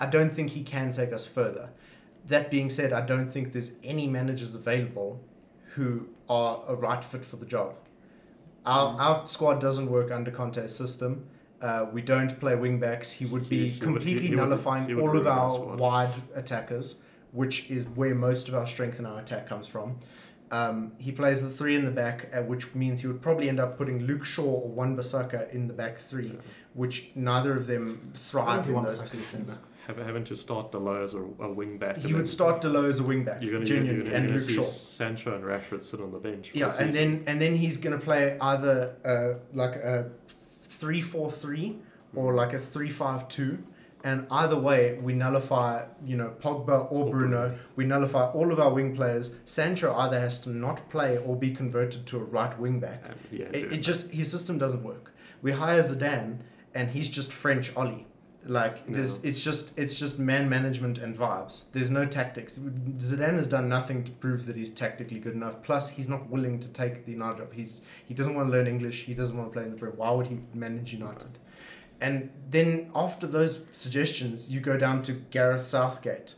I 0.00 0.06
don't 0.06 0.34
think 0.34 0.50
he 0.50 0.62
can 0.62 0.90
take 0.92 1.12
us 1.12 1.26
further. 1.26 1.68
That 2.26 2.50
being 2.50 2.70
said, 2.70 2.94
I 2.94 3.02
don't 3.04 3.28
think 3.28 3.52
there's 3.52 3.72
any 3.84 4.06
managers 4.06 4.54
available 4.54 5.20
who 5.74 6.08
are 6.26 6.62
a 6.66 6.74
right 6.74 7.04
fit 7.04 7.22
for 7.24 7.36
the 7.36 7.44
job. 7.46 7.74
Our, 8.64 8.94
Mm. 8.94 9.00
our 9.00 9.26
squad 9.26 9.60
doesn't 9.60 9.90
work 9.90 10.10
under 10.10 10.30
Conte's 10.30 10.74
system. 10.74 11.26
Uh, 11.60 11.86
we 11.92 12.00
don't 12.00 12.38
play 12.40 12.54
wing 12.54 12.78
backs. 12.80 13.10
He 13.12 13.26
would 13.26 13.48
be 13.48 13.68
he 13.68 13.70
would- 13.78 13.82
completely 13.82 14.22
he- 14.22 14.28
he 14.28 14.34
nullifying 14.34 14.86
he 14.86 14.94
would 14.94 15.02
all 15.04 15.16
of 15.18 15.26
our 15.26 15.50
our 15.70 15.76
wide 15.76 16.12
attackers, 16.34 16.96
which 17.32 17.70
is 17.70 17.86
where 17.94 18.14
most 18.14 18.48
of 18.48 18.54
our 18.54 18.66
strength 18.66 18.98
in 18.98 19.06
our 19.06 19.20
attack 19.20 19.46
comes 19.46 19.66
from. 19.66 19.96
Um, 20.52 20.92
he 20.98 21.12
plays 21.12 21.42
the 21.42 21.50
three 21.50 21.76
in 21.76 21.84
the 21.84 21.90
back, 21.92 22.28
uh, 22.34 22.42
which 22.42 22.74
means 22.74 23.02
he 23.02 23.06
would 23.06 23.22
probably 23.22 23.48
end 23.48 23.60
up 23.60 23.76
putting 23.78 24.00
Luke 24.00 24.24
Shaw 24.24 24.42
or 24.42 24.68
Wan 24.68 24.96
Bissaka 24.96 25.48
in 25.52 25.68
the 25.68 25.72
back 25.74 25.98
three, 25.98 26.28
Yeah. 26.28 26.40
which 26.74 27.10
neither 27.14 27.54
of 27.54 27.66
them 27.68 28.10
thrive 28.14 28.68
in 28.68 28.82
those 28.82 28.98
positions. 28.98 29.58
Having 29.86 30.24
to 30.24 30.36
start 30.36 30.70
Dalot 30.72 31.02
as 31.04 31.14
a, 31.14 31.18
a 31.40 31.52
wing 31.52 31.76
back. 31.76 31.96
He 31.98 32.14
would 32.14 32.28
start 32.28 32.62
Dalot 32.62 32.88
as 32.90 33.00
a 33.00 33.02
wing 33.02 33.24
back, 33.24 33.42
You're 33.42 33.52
gonna, 33.54 33.64
genuinely, 33.64 33.94
you're 34.04 34.12
gonna, 34.12 34.24
and 34.24 34.30
Luke 34.30 34.40
see 34.40 34.54
Shaw. 34.54 34.62
Sancho 34.62 35.34
and 35.34 35.44
Rashford 35.44 35.82
sit 35.82 36.00
on 36.00 36.10
the 36.12 36.18
bench. 36.18 36.50
Yeah, 36.54 36.68
the 36.68 36.82
and 36.84 36.92
then 36.92 37.24
and 37.26 37.40
then 37.42 37.56
he's 37.56 37.76
gonna 37.76 37.98
play 37.98 38.36
either 38.40 38.94
uh, 39.04 39.38
like 39.52 39.74
a 39.76 40.10
three 40.80 41.00
four 41.00 41.30
three 41.30 41.78
or 42.14 42.34
like 42.34 42.52
a 42.54 42.58
three 42.58 42.90
five 42.90 43.28
two, 43.28 43.52
and 44.02 44.26
either 44.30 44.58
way 44.68 44.98
we 45.06 45.12
nullify 45.12 45.84
you 46.04 46.16
know 46.16 46.30
Pogba 46.40 46.90
or 46.90 47.04
Or 47.04 47.10
Bruno. 47.10 47.48
Bruno. 47.48 47.58
We 47.76 47.84
nullify 47.84 48.24
all 48.36 48.52
of 48.52 48.58
our 48.58 48.72
wing 48.72 48.94
players. 48.96 49.26
Sancho 49.44 49.94
either 49.94 50.18
has 50.18 50.38
to 50.40 50.50
not 50.50 50.88
play 50.90 51.18
or 51.18 51.36
be 51.36 51.50
converted 51.62 52.06
to 52.06 52.16
a 52.18 52.24
right 52.24 52.58
wing 52.58 52.80
back. 52.80 53.02
And, 53.08 53.14
yeah, 53.30 53.46
It, 53.58 53.72
it 53.74 53.78
just 53.78 54.10
his 54.10 54.30
system 54.30 54.58
doesn't 54.58 54.82
work. 54.82 55.12
We 55.42 55.52
hire 55.52 55.82
Zidane 55.82 56.38
and 56.74 56.90
he's 56.90 57.08
just 57.08 57.30
French 57.32 57.74
Ollie. 57.76 58.06
Like 58.46 58.86
there's, 58.90 59.18
it's 59.22 59.44
just 59.44 59.70
it's 59.78 59.94
just 59.94 60.18
man 60.18 60.48
management 60.48 60.96
and 60.96 61.16
vibes. 61.16 61.64
There's 61.72 61.90
no 61.90 62.06
tactics. 62.06 62.58
Zidane 62.58 63.36
has 63.36 63.46
done 63.46 63.68
nothing 63.68 64.02
to 64.04 64.10
prove 64.12 64.46
that 64.46 64.56
he's 64.56 64.70
tactically 64.70 65.18
good 65.18 65.34
enough. 65.34 65.62
Plus, 65.62 65.90
he's 65.90 66.08
not 66.08 66.30
willing 66.30 66.58
to 66.60 66.68
take 66.68 67.04
the 67.04 67.12
United 67.12 67.38
job. 67.38 67.52
He's 67.52 67.82
he 68.04 68.14
doesn't 68.14 68.34
want 68.34 68.48
to 68.48 68.52
learn 68.52 68.66
English. 68.66 69.04
He 69.04 69.12
doesn't 69.12 69.36
want 69.36 69.50
to 69.50 69.52
play 69.52 69.64
in 69.64 69.72
the 69.72 69.76
Prem. 69.76 69.92
Why 69.92 70.10
would 70.10 70.28
he 70.28 70.38
manage 70.54 70.92
United? 70.92 71.38
And 72.00 72.30
then 72.48 72.90
after 72.94 73.26
those 73.26 73.60
suggestions, 73.72 74.48
you 74.48 74.60
go 74.60 74.78
down 74.78 75.02
to 75.02 75.12
Gareth 75.12 75.66
Southgate, 75.66 76.34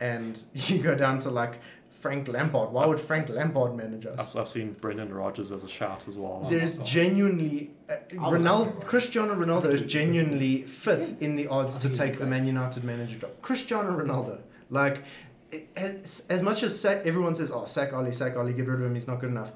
and 0.00 0.42
you 0.54 0.78
go 0.78 0.94
down 0.94 1.18
to 1.20 1.30
like 1.30 1.60
Frank 2.04 2.28
Lampard. 2.28 2.70
Why 2.70 2.84
would 2.84 3.00
Frank 3.00 3.30
Lampard 3.30 3.74
manage 3.74 4.04
us? 4.04 4.18
I've, 4.18 4.36
I've 4.42 4.48
seen 4.50 4.74
Brendan 4.74 5.10
Rodgers 5.10 5.50
as 5.50 5.64
a 5.64 5.68
shout 5.68 6.06
as 6.06 6.18
well. 6.18 6.46
There's 6.50 6.78
my 6.78 6.84
genuinely 6.84 7.70
uh, 7.88 7.94
Ronaldo, 8.10 8.84
Cristiano 8.84 9.34
Ronaldo 9.34 9.72
is 9.72 9.80
genuinely 9.80 10.64
fifth 10.64 11.22
in 11.22 11.34
the 11.34 11.46
odds 11.46 11.78
to 11.78 11.88
take 11.88 12.18
the. 12.18 12.26
Man 12.26 12.46
United 12.46 12.84
manager 12.84 13.16
job. 13.20 13.30
Cristiano 13.40 13.90
Ronaldo, 13.98 14.40
like, 14.68 15.02
it- 15.50 15.66
as, 15.76 16.26
as 16.28 16.42
much 16.42 16.62
as 16.62 16.78
sack, 16.78 17.06
everyone 17.06 17.34
says, 17.34 17.50
"Oh, 17.50 17.64
sack 17.64 17.94
Ollie, 17.94 18.12
sack 18.12 18.36
Ollie, 18.36 18.52
get 18.52 18.66
rid 18.66 18.80
of 18.80 18.86
him, 18.86 18.94
he's 18.94 19.08
not 19.08 19.18
good 19.18 19.30
enough." 19.30 19.52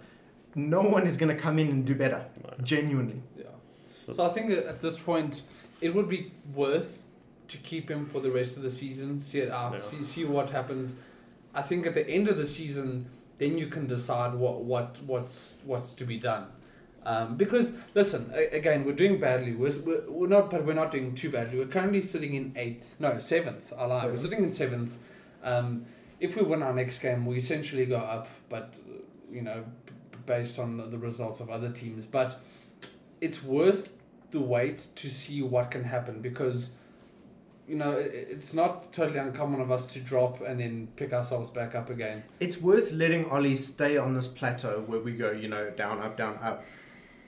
No 0.55 0.81
one 0.81 1.07
is 1.07 1.19
going 1.19 1.35
to 1.37 1.41
come 1.43 1.59
in 1.59 1.69
and 1.69 1.85
do 1.85 1.95
better. 1.95 2.25
No. 2.43 2.65
Genuinely, 2.65 3.21
Yeah. 3.37 3.45
So 4.15 4.25
I 4.25 4.31
think 4.31 4.49
that 4.49 4.65
at 4.67 4.81
this 4.81 4.99
point, 4.99 5.43
it 5.83 5.95
would 5.95 6.09
be 6.09 6.33
worth 6.55 7.05
to 7.49 7.59
keep 7.59 7.91
him 7.91 8.07
for 8.07 8.21
the 8.21 8.31
rest 8.31 8.57
of 8.57 8.63
the 8.63 8.71
season, 8.71 9.21
see 9.21 9.41
it 9.41 9.51
out, 9.51 9.73
Yeah. 9.75 9.81
see 9.81 10.03
see 10.03 10.25
what 10.25 10.49
happens. 10.49 10.95
I 11.55 11.63
think 11.63 11.87
at 11.87 11.95
the 11.95 12.09
end 12.09 12.29
of 12.29 12.37
the 12.37 12.47
season, 12.47 13.07
then 13.37 13.57
you 13.59 13.67
can 13.69 13.87
decide 13.87 14.35
what 14.35 14.63
what 14.65 14.99
what's 15.07 15.59
what's 15.65 15.93
to 15.95 16.05
be 16.05 16.19
done. 16.19 16.47
Um, 17.05 17.37
because 17.37 17.73
listen, 17.95 18.31
a- 18.35 18.57
again, 18.57 18.85
we're 18.85 18.93
doing 18.93 19.19
badly. 19.19 19.55
We're, 19.55 19.73
we're, 19.87 20.03
we're 20.11 20.27
not, 20.27 20.51
but 20.51 20.65
we're 20.67 20.75
not 20.75 20.91
doing 20.91 21.15
too 21.15 21.31
badly. 21.31 21.59
We're 21.59 21.67
currently 21.67 22.03
sitting 22.03 22.35
in 22.35 22.53
eighth, 22.57 22.97
no 22.99 23.19
seventh. 23.19 23.73
I 23.77 23.87
lie. 23.87 24.07
We're 24.07 24.19
sitting 24.19 24.43
in 24.43 24.51
seventh. 24.51 24.97
Um, 25.43 25.87
if 26.21 26.37
we 26.37 26.43
win 26.43 26.63
our 26.63 26.75
next 26.75 26.99
game, 26.99 27.25
we 27.25 27.37
essentially 27.37 27.87
go 27.87 27.97
up, 27.99 28.29
but 28.49 28.79
you 29.31 29.41
know, 29.43 29.65
b- 29.87 29.93
based 30.27 30.59
on 30.59 30.91
the 30.91 30.99
results 30.99 31.41
of 31.41 31.49
other 31.49 31.71
teams. 31.71 32.07
But 32.07 32.41
it's 33.21 33.43
worth 33.43 33.91
the 34.33 34.41
wait 34.41 34.89
to 34.97 35.09
see 35.09 35.41
what 35.43 35.71
can 35.71 35.85
happen 35.85 36.21
because 36.21 36.73
you 37.69 37.77
know, 37.77 37.91
it's 37.93 38.55
not 38.55 38.93
totally 38.93 39.19
uncommon 39.19 39.61
of 39.61 39.71
us 39.71 39.85
to 39.87 40.01
drop 40.01 40.41
and 40.41 40.59
then 40.59 40.89
pick 40.97 41.13
ourselves 41.13 41.51
back 41.51 41.75
up 41.75 41.91
again. 41.91 42.23
It's 42.41 42.61
worth 42.61 42.93
letting 42.93 43.29
Ollie 43.31 43.57
stay 43.57 43.99
on 43.99 44.15
this 44.15 44.27
plateau 44.27 44.85
where 44.87 45.01
we 45.01 45.13
go, 45.13 45.31
you 45.33 45.49
know, 45.49 45.71
down, 45.71 46.01
up, 46.01 46.17
down, 46.17 46.39
up, 46.43 46.65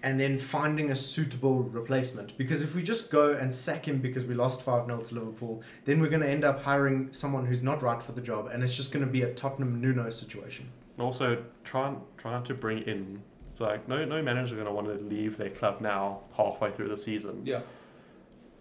and 0.03 0.18
then 0.18 0.38
finding 0.38 0.91
a 0.91 0.97
suitable 0.97 1.64
replacement. 1.64 2.36
Because 2.38 2.62
if 2.62 2.74
we 2.74 2.82
just 2.82 3.11
go 3.11 3.32
and 3.32 3.55
sack 3.55 3.86
him 3.86 3.99
because 3.99 4.24
we 4.24 4.34
lost 4.34 4.62
5 4.62 4.86
0 4.86 5.01
to 5.03 5.14
Liverpool, 5.14 5.62
then 5.84 6.01
we're 6.01 6.09
going 6.09 6.22
to 6.22 6.30
end 6.30 6.45
up 6.45 6.62
hiring 6.62 7.12
someone 7.12 7.45
who's 7.45 7.62
not 7.62 7.82
right 7.82 8.03
for 8.03 8.12
the 8.12 8.22
job, 8.22 8.49
and 8.51 8.62
it's 8.62 8.74
just 8.74 8.93
going 8.93 9.05
to 9.05 9.11
be 9.11 9.22
a 9.22 9.34
Tottenham 9.34 9.78
Nuno 9.78 10.09
situation. 10.09 10.70
And 10.97 11.05
also 11.05 11.43
trying 11.64 12.01
trying 12.16 12.45
to 12.45 12.55
bring 12.55 12.82
in 12.84 13.22
it's 13.51 13.61
like 13.61 13.88
no 13.88 14.05
no 14.05 14.22
manager 14.22 14.55
going 14.55 14.66
to 14.66 14.72
want 14.72 14.86
to 14.86 15.05
leave 15.05 15.36
their 15.36 15.51
club 15.51 15.80
now 15.80 16.20
halfway 16.36 16.70
through 16.70 16.88
the 16.88 16.97
season 16.97 17.43
Yeah. 17.45 17.61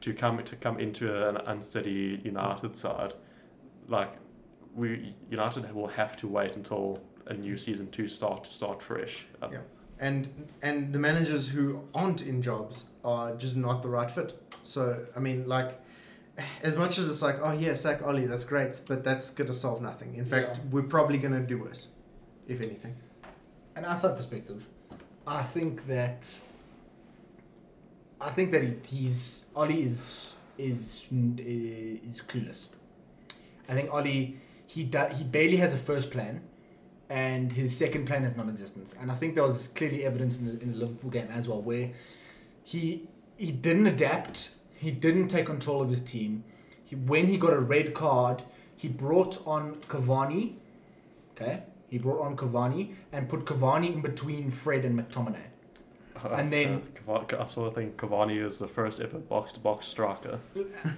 To 0.02 0.14
come 0.14 0.44
to 0.44 0.56
come 0.56 0.80
into 0.80 1.28
an 1.30 1.38
unsteady 1.46 2.22
United 2.24 2.76
side. 2.78 3.14
Like 3.88 4.14
we 4.76 5.16
United 5.30 5.74
will 5.74 5.88
have 5.88 6.16
to 6.18 6.28
wait 6.28 6.56
until 6.56 7.02
a 7.28 7.34
new 7.34 7.58
season 7.58 7.90
to 7.92 8.08
start 8.08 8.44
to 8.46 8.52
start 8.52 8.82
fresh. 8.82 9.26
Um, 9.42 9.52
Yeah. 9.54 9.60
And 10.02 10.48
and 10.62 10.94
the 10.94 11.00
managers 11.00 11.50
who 11.50 11.84
aren't 11.94 12.22
in 12.22 12.42
jobs 12.42 12.86
are 13.04 13.36
just 13.36 13.58
not 13.58 13.82
the 13.82 13.90
right 13.90 14.10
fit. 14.10 14.34
So 14.64 15.06
I 15.16 15.20
mean, 15.20 15.48
like, 15.48 15.78
as 16.64 16.76
much 16.78 16.98
as 16.98 17.10
it's 17.10 17.22
like, 17.22 17.38
oh 17.44 17.52
yeah, 17.52 17.74
sack 17.74 18.02
Ollie, 18.02 18.26
that's 18.26 18.46
great, 18.46 18.80
but 18.88 19.04
that's 19.04 19.30
gonna 19.32 19.54
solve 19.54 19.82
nothing. 19.82 20.16
In 20.16 20.24
fact, 20.26 20.58
Yeah. 20.58 20.64
we're 20.72 20.88
probably 20.98 21.18
gonna 21.18 21.42
do 21.42 21.58
worse, 21.58 21.90
if 22.48 22.60
anything. 22.66 22.96
an 23.76 23.86
outside 23.86 24.16
perspective, 24.18 24.66
I 25.28 25.44
think 25.44 25.88
that 25.88 26.26
I 28.22 28.30
think 28.32 28.52
that 28.52 28.64
he, 28.64 28.76
he's 28.86 29.46
Ollie 29.56 29.82
is 29.82 30.36
is 30.58 31.06
is 31.12 32.22
clueless. 32.22 32.70
I 33.68 33.74
think 33.74 33.94
Ollie 33.94 34.38
he 34.68 34.84
do, 34.84 35.06
he 35.14 35.24
barely 35.24 35.58
has 35.58 35.74
a 35.74 35.78
first 35.78 36.12
plan, 36.12 36.42
and 37.10 37.52
his 37.54 37.76
second 37.76 38.06
plan 38.06 38.24
is 38.24 38.36
non-existent. 38.36 38.94
And 39.00 39.12
I 39.12 39.16
think 39.16 39.36
there 39.36 39.44
was 39.44 39.68
clearly 39.68 40.06
evidence 40.06 40.38
in 40.38 40.46
the 40.46 40.62
in 40.62 40.72
the 40.72 40.78
Liverpool 40.78 41.10
game 41.10 41.28
as 41.32 41.48
well, 41.48 41.62
where 41.62 41.92
he 42.64 43.08
he 43.38 43.52
didn't 43.52 43.88
adapt. 43.88 44.52
He 44.76 44.92
didn't 44.92 45.28
take 45.28 45.46
control 45.46 45.82
of 45.82 45.90
his 45.90 46.00
team. 46.02 46.44
He, 46.86 46.96
when 46.96 47.28
he 47.28 47.38
got 47.38 47.52
a 47.54 47.60
red 47.60 47.94
card, 47.94 48.44
he 48.76 48.88
brought 48.88 49.46
on 49.46 49.76
Cavani. 49.88 50.56
Okay, 51.32 51.64
he 51.90 51.98
brought 51.98 52.22
on 52.22 52.36
Cavani 52.36 52.94
and 53.12 53.28
put 53.30 53.46
Cavani 53.46 53.94
in 53.94 54.02
between 54.02 54.52
Fred 54.52 54.84
and 54.86 54.98
McTominay. 55.00 55.46
And 56.32 56.52
then- 56.52 56.82
I 57.10 57.46
sort 57.46 57.68
of 57.68 57.76
think 57.76 57.98
Cavani 57.98 58.44
is 58.44 58.60
the 58.60 58.68
first 58.68 59.02
ever 59.02 59.18
box 59.18 59.54
to 59.54 59.60
box 59.60 59.88
striker. 59.88 60.40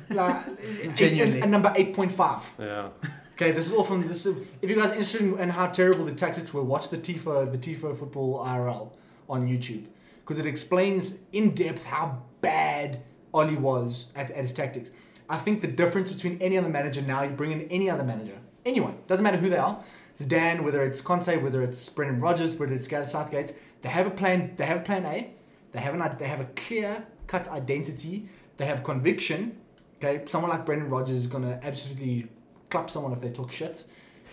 Like, 0.09 0.95
Genuinely. 0.95 1.41
And 1.41 1.51
number 1.51 1.73
eight 1.75 1.93
point 1.93 2.11
five. 2.11 2.49
Yeah, 2.59 2.89
Okay, 3.33 3.51
this 3.51 3.65
is 3.65 3.73
all 3.73 3.83
from 3.83 4.07
this. 4.07 4.25
Is, 4.25 4.37
if 4.61 4.69
you 4.69 4.75
guys 4.75 4.91
are 4.91 4.95
interested 4.95 5.21
in, 5.21 5.39
in 5.39 5.49
how 5.49 5.67
terrible 5.67 6.05
the 6.05 6.13
tactics 6.13 6.53
were, 6.53 6.61
watch 6.63 6.89
the 6.89 6.97
Tifo 6.97 7.51
the 7.51 7.57
Tifo 7.57 7.97
Football 7.97 8.45
IRL 8.45 8.91
on 9.29 9.47
YouTube 9.47 9.85
because 10.23 10.37
it 10.37 10.45
explains 10.45 11.19
in 11.31 11.55
depth 11.55 11.83
how 11.85 12.21
bad 12.41 13.01
Ollie 13.33 13.55
was 13.55 14.11
at, 14.15 14.29
at 14.31 14.37
his 14.37 14.53
tactics. 14.53 14.91
I 15.29 15.37
think 15.37 15.61
the 15.61 15.67
difference 15.67 16.11
between 16.11 16.41
any 16.41 16.57
other 16.57 16.69
manager 16.69 17.01
now, 17.01 17.23
you 17.23 17.31
bring 17.31 17.51
in 17.51 17.61
any 17.71 17.89
other 17.89 18.03
manager, 18.03 18.37
anyone, 18.65 18.97
doesn't 19.07 19.23
matter 19.23 19.37
who 19.37 19.49
they 19.49 19.57
are, 19.57 19.83
Zidane, 20.17 20.63
whether 20.63 20.83
it's 20.83 21.01
Conte, 21.01 21.35
whether 21.37 21.61
it's 21.61 21.89
Brendan 21.89 22.19
Rodgers, 22.19 22.55
whether 22.57 22.73
it's 22.73 22.87
Gareth 22.87 23.09
Southgate, 23.09 23.55
they 23.81 23.89
have 23.89 24.05
a 24.05 24.11
plan. 24.11 24.53
They 24.57 24.65
have 24.65 24.81
a 24.81 24.83
plan 24.83 25.05
A. 25.05 25.31
They 25.71 25.79
have 25.79 25.93
an 25.93 26.15
they 26.19 26.27
have 26.27 26.41
a 26.41 26.49
clear 26.55 27.05
cut 27.27 27.47
identity. 27.47 28.27
They 28.57 28.65
have 28.65 28.83
conviction. 28.83 29.57
Okay, 29.97 30.23
someone 30.27 30.51
like 30.51 30.65
Brendan 30.65 30.89
Rodgers 30.89 31.15
is 31.15 31.27
gonna 31.27 31.59
absolutely 31.63 32.27
clap 32.69 32.89
someone 32.89 33.13
if 33.13 33.21
they 33.21 33.29
talk 33.29 33.51
shit. 33.51 33.83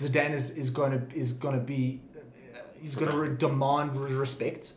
Zidane 0.01 0.33
is, 0.33 0.51
is 0.51 0.71
gonna 0.71 1.03
is 1.15 1.33
gonna 1.33 1.61
be 1.61 2.01
uh, 2.17 2.59
he's 2.81 2.95
gonna 2.95 3.17
re- 3.17 3.37
demand 3.37 3.97
respect, 3.97 4.73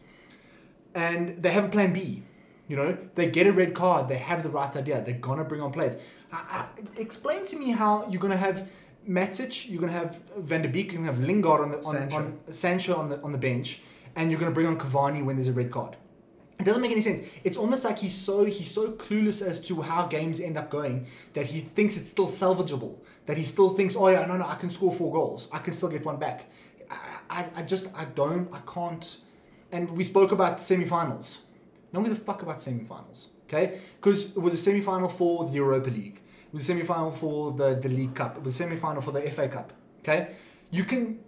and 0.93 1.41
they 1.41 1.51
have 1.51 1.65
a 1.65 1.69
plan 1.69 1.93
B. 1.93 2.23
You 2.67 2.77
know, 2.77 2.97
they 3.15 3.29
get 3.29 3.47
a 3.47 3.51
red 3.51 3.73
card. 3.73 4.07
They 4.07 4.17
have 4.17 4.43
the 4.43 4.49
right 4.49 4.73
idea. 4.75 5.03
They're 5.03 5.15
gonna 5.15 5.43
bring 5.43 5.61
on 5.61 5.71
players. 5.71 5.95
I, 6.31 6.37
I, 6.37 6.65
explain 6.97 7.45
to 7.47 7.57
me 7.57 7.71
how 7.71 8.07
you're 8.09 8.21
gonna 8.21 8.37
have 8.37 8.69
Matic, 9.07 9.69
you're 9.69 9.81
gonna 9.81 9.91
have 9.91 10.21
Van 10.37 10.61
der 10.61 10.69
Beek, 10.69 10.91
you're 10.91 11.01
gonna 11.01 11.11
have 11.11 11.21
Lingard 11.21 11.61
on 11.61 11.71
the 11.71 11.77
on 11.77 11.83
Sancho. 11.83 12.17
on 12.17 12.39
Sancho 12.51 12.95
on 12.95 13.09
the 13.09 13.21
on 13.21 13.31
the 13.31 13.37
bench, 13.37 13.81
and 14.15 14.29
you're 14.31 14.39
gonna 14.39 14.51
bring 14.51 14.67
on 14.67 14.77
Cavani 14.77 15.23
when 15.23 15.35
there's 15.35 15.47
a 15.47 15.53
red 15.53 15.71
card. 15.71 15.97
It 16.61 16.65
doesn't 16.65 16.81
make 16.83 16.91
any 16.91 17.01
sense. 17.01 17.21
It's 17.43 17.57
almost 17.57 17.83
like 17.83 17.97
he's 17.97 18.15
so 18.15 18.45
he's 18.45 18.69
so 18.69 18.91
clueless 18.91 19.41
as 19.41 19.59
to 19.61 19.81
how 19.81 20.05
games 20.05 20.39
end 20.39 20.59
up 20.59 20.69
going 20.69 21.07
that 21.33 21.47
he 21.47 21.61
thinks 21.61 21.97
it's 21.97 22.11
still 22.11 22.27
salvageable. 22.27 22.97
That 23.25 23.37
he 23.37 23.43
still 23.45 23.71
thinks, 23.71 23.95
oh 23.95 24.09
yeah, 24.09 24.27
no, 24.27 24.37
no, 24.37 24.45
I 24.45 24.53
can 24.55 24.69
score 24.69 24.93
four 24.93 25.11
goals. 25.11 25.47
I 25.51 25.57
can 25.57 25.73
still 25.73 25.89
get 25.89 26.05
one 26.05 26.17
back. 26.17 26.45
I, 26.91 26.95
I, 27.31 27.45
I 27.55 27.61
just 27.63 27.87
I 27.95 28.05
don't 28.05 28.47
I 28.53 28.59
can't. 28.71 29.17
And 29.71 29.89
we 29.89 30.03
spoke 30.03 30.31
about 30.31 30.61
semi-finals. 30.61 31.39
Don't 31.93 32.03
give 32.03 32.13
a 32.13 32.15
fuck 32.15 32.43
about 32.43 32.61
semi-finals, 32.61 33.29
okay? 33.47 33.79
Because 33.99 34.37
it 34.37 34.39
was 34.39 34.53
a 34.53 34.57
semi-final 34.57 35.09
for 35.09 35.45
the 35.45 35.53
Europa 35.53 35.89
League. 35.89 36.21
It 36.47 36.53
was 36.53 36.61
a 36.61 36.65
semi-final 36.65 37.11
for 37.11 37.53
the 37.53 37.73
the 37.73 37.89
League 37.89 38.13
Cup. 38.13 38.37
It 38.37 38.43
was 38.43 38.53
a 38.53 38.57
semi-final 38.57 39.01
for 39.01 39.11
the 39.11 39.21
FA 39.31 39.49
Cup. 39.49 39.73
Okay, 40.01 40.35
you 40.69 40.83
can 40.83 41.21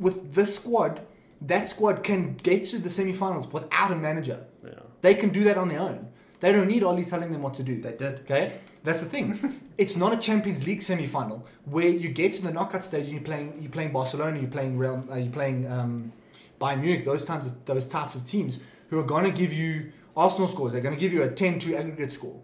with 0.00 0.34
this 0.34 0.56
squad. 0.56 1.00
That 1.40 1.68
squad 1.68 2.02
can 2.02 2.36
get 2.36 2.66
to 2.68 2.78
the 2.78 2.90
semi-finals 2.90 3.46
without 3.48 3.92
a 3.92 3.96
manager. 3.96 4.44
yeah. 4.64 4.80
They 5.02 5.14
can 5.14 5.30
do 5.30 5.44
that 5.44 5.58
on 5.58 5.68
their 5.68 5.80
own. 5.80 6.08
They 6.40 6.52
don't 6.52 6.68
need 6.68 6.82
Ollie 6.82 7.04
telling 7.04 7.32
them 7.32 7.42
what 7.42 7.54
to 7.54 7.62
do. 7.62 7.80
They 7.80 7.92
did. 7.92 8.20
Okay, 8.20 8.52
that's 8.82 9.00
the 9.00 9.06
thing. 9.06 9.60
it's 9.78 9.96
not 9.96 10.12
a 10.12 10.16
Champions 10.16 10.66
League 10.66 10.82
semi-final 10.82 11.46
where 11.64 11.88
you 11.88 12.08
get 12.08 12.34
to 12.34 12.42
the 12.42 12.52
knockout 12.52 12.84
stage 12.84 13.04
and 13.04 13.12
you're 13.12 13.22
playing 13.22 13.56
you're 13.60 13.70
playing 13.70 13.92
Barcelona, 13.92 14.38
you're 14.38 14.50
playing 14.50 14.78
Real, 14.78 15.04
uh, 15.10 15.16
you're 15.16 15.32
playing 15.32 15.70
um, 15.70 16.12
Bayern 16.60 16.80
Munich. 16.80 17.04
Those 17.04 17.24
times, 17.24 17.52
those 17.64 17.86
types 17.86 18.14
of 18.14 18.24
teams 18.24 18.58
who 18.88 18.98
are 18.98 19.04
going 19.04 19.24
to 19.24 19.30
give 19.30 19.52
you 19.52 19.92
Arsenal 20.16 20.48
scores. 20.48 20.72
They're 20.72 20.82
going 20.82 20.94
to 20.94 21.00
give 21.00 21.12
you 21.12 21.22
a 21.22 21.28
10-2 21.28 21.78
aggregate 21.78 22.12
score. 22.12 22.38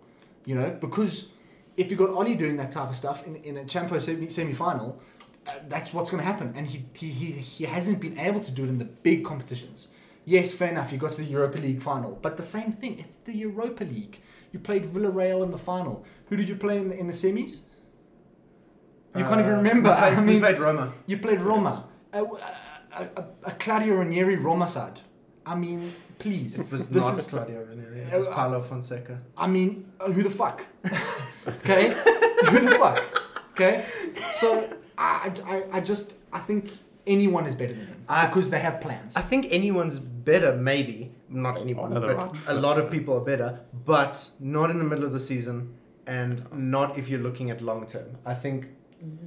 You 0.45 0.55
know, 0.55 0.76
because 0.80 1.32
if 1.76 1.91
you've 1.91 1.99
got 1.99 2.11
Ollie 2.11 2.34
doing 2.34 2.57
that 2.57 2.72
type 2.72 2.88
of 2.88 2.97
stuff 2.97 3.26
in, 3.26 3.36
in 3.36 3.59
a 3.59 3.64
Champions 3.64 4.05
semi 4.05 4.28
semi-final, 4.28 4.88
uh, 4.91 5.03
that's 5.68 5.93
what's 5.93 6.11
going 6.11 6.22
to 6.22 6.26
happen. 6.26 6.53
And 6.57 6.66
he, 6.66 6.84
he 6.95 7.09
he 7.11 7.30
he 7.32 7.64
hasn't 7.64 8.01
been 8.01 8.18
able 8.18 8.41
to 8.41 8.51
do 8.51 8.64
it 8.64 8.68
in 8.68 8.78
the 8.78 8.84
big 8.84 9.24
competitions. 9.24 9.88
Yes, 10.24 10.53
fair 10.53 10.70
enough. 10.70 10.93
You 10.93 10.99
got 10.99 11.12
to 11.12 11.22
the 11.22 11.30
Europa 11.36 11.59
League 11.59 11.82
final, 11.82 12.18
but 12.22 12.36
the 12.36 12.43
same 12.43 12.72
thing. 12.72 12.99
It's 12.99 13.16
the 13.24 13.32
Europa 13.34 13.84
League. 13.84 14.20
You 14.53 14.59
played 14.59 14.84
Villarreal 14.84 15.43
in 15.45 15.51
the 15.51 15.59
final. 15.59 16.05
Who 16.28 16.36
did 16.36 16.49
you 16.49 16.57
play 16.57 16.78
in 16.78 16.88
the, 16.91 16.97
in 16.99 17.07
the 17.07 17.12
semis? 17.14 17.61
You 19.16 19.24
can't 19.24 19.41
even 19.41 19.55
Uh, 19.55 19.57
remember. 19.57 19.95
played- 19.95 20.14
I 20.18 20.20
mean, 20.20 20.41
played 20.41 20.59
Roma. 20.59 20.93
you 21.07 21.18
played 21.18 21.41
Roma, 21.41 21.84
a, 22.12 22.22
a, 22.24 22.28
a, 23.16 23.24
a 23.45 23.51
Claudio 23.53 23.97
Ranieri 23.97 24.36
Roma 24.36 24.68
side. 24.68 25.01
I 25.47 25.55
mean, 25.57 25.93
please. 26.18 26.61
It 26.61 26.70
was 26.70 26.86
This 26.86 27.03
not 27.05 27.18
is- 27.18 27.26
Claudio 27.26 27.64
Ranieri. 27.68 28.01
It 28.03 28.16
was 28.16 28.26
Uh, 28.26 28.32
Paulo 28.34 28.61
Fonseca. 28.61 29.18
I 29.36 29.47
mean, 29.49 29.91
uh, 30.01 30.11
who 30.12 30.22
the 30.22 30.30
fuck? 30.30 30.64
okay, 31.49 31.88
who 32.51 32.59
the 32.68 32.74
fuck? 32.78 33.03
Okay, 33.53 33.84
so 34.38 34.68
I, 35.01 35.32
I, 35.46 35.62
I 35.78 35.80
just 35.80 36.12
I 36.32 36.40
think 36.40 36.70
anyone 37.07 37.46
is 37.46 37.55
better 37.55 37.72
than 37.72 37.86
him 37.86 38.05
I- 38.09 38.26
because 38.26 38.51
they 38.51 38.61
have 38.61 38.80
plans. 38.80 39.16
I 39.16 39.22
think 39.22 39.46
anyone's 39.51 39.98
better, 39.98 40.55
maybe. 40.55 41.12
Not 41.28 41.59
anyone, 41.61 41.92
Another 41.92 42.14
but 42.14 42.16
right 42.16 42.36
a 42.48 42.55
lot 42.55 42.78
of 42.78 42.90
people 42.90 43.14
are 43.16 43.24
better, 43.24 43.61
but 43.86 44.30
not 44.40 44.70
in 44.70 44.78
the 44.78 44.84
middle 44.84 45.05
of 45.05 45.12
the 45.12 45.20
season 45.20 45.74
and 46.07 46.44
not 46.53 46.98
if 46.98 47.09
you're 47.09 47.20
looking 47.20 47.51
at 47.51 47.61
long 47.61 47.86
term. 47.86 48.18
I 48.26 48.34
think 48.34 48.68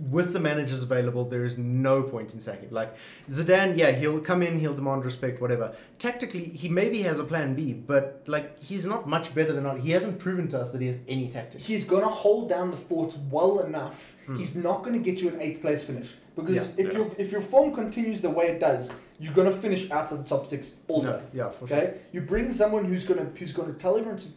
with 0.10 0.34
the 0.34 0.40
managers 0.40 0.84
available, 0.84 1.26
there 1.26 1.44
is 1.46 1.58
no 1.58 2.04
point 2.04 2.34
in 2.34 2.40
sacking. 2.40 2.70
Like 2.72 2.96
Zidane, 3.30 3.78
yeah, 3.78 3.92
he'll 3.92 4.20
come 4.20 4.44
in, 4.44 4.60
he'll 4.60 4.74
demand 4.76 5.04
respect, 5.06 5.42
whatever. 5.42 5.76
Tactically, 6.00 6.44
he 6.46 6.70
maybe 6.70 7.02
has 7.04 7.18
a 7.20 7.24
plan 7.24 7.56
B, 7.56 7.74
but 7.74 8.24
like 8.28 8.62
he's 8.62 8.86
not 8.86 9.08
much 9.08 9.34
better 9.34 9.54
than 9.54 9.66
us. 9.66 9.82
he 9.84 9.92
hasn't 9.92 10.20
proven 10.20 10.48
to 10.50 10.60
us 10.62 10.70
that 10.72 10.82
he 10.82 10.88
has 10.88 11.00
any 11.08 11.28
tactics. 11.30 11.66
He's 11.66 11.84
gonna 11.84 12.08
hold 12.08 12.50
down 12.50 12.72
the 12.72 12.78
fort 12.78 13.16
well 13.32 13.60
enough. 13.62 14.16
Hmm. 14.28 14.38
He's 14.38 14.56
not 14.56 14.84
gonna 14.84 15.00
get 15.00 15.22
you 15.22 15.30
an 15.30 15.42
eighth 15.42 15.62
place 15.62 15.84
finish 15.84 16.14
because 16.36 16.56
Yeah. 16.56 16.68
if 16.78 16.88
Yeah. 16.92 16.98
your 17.00 17.12
if 17.18 17.32
your 17.32 17.42
form 17.42 17.74
continues 17.74 18.22
the 18.22 18.30
way 18.30 18.46
it 18.48 18.60
does, 18.60 18.92
you're 19.20 19.34
gonna 19.34 19.52
finish 19.52 19.90
out 19.92 20.12
of 20.12 20.20
the 20.20 20.24
top 20.26 20.46
six 20.48 20.76
all 20.88 21.02
day. 21.04 21.20
yeah, 21.34 21.50
for 21.50 21.64
Okay, 21.66 21.80
sure. 21.86 21.94
you 22.12 22.22
bring 22.22 22.52
someone 22.52 22.86
who's 22.86 23.06
gonna 23.06 23.28
who's 23.40 23.54
gonna 23.54 23.74
tell 23.74 23.98
everyone 23.98 24.20
to 24.20 24.28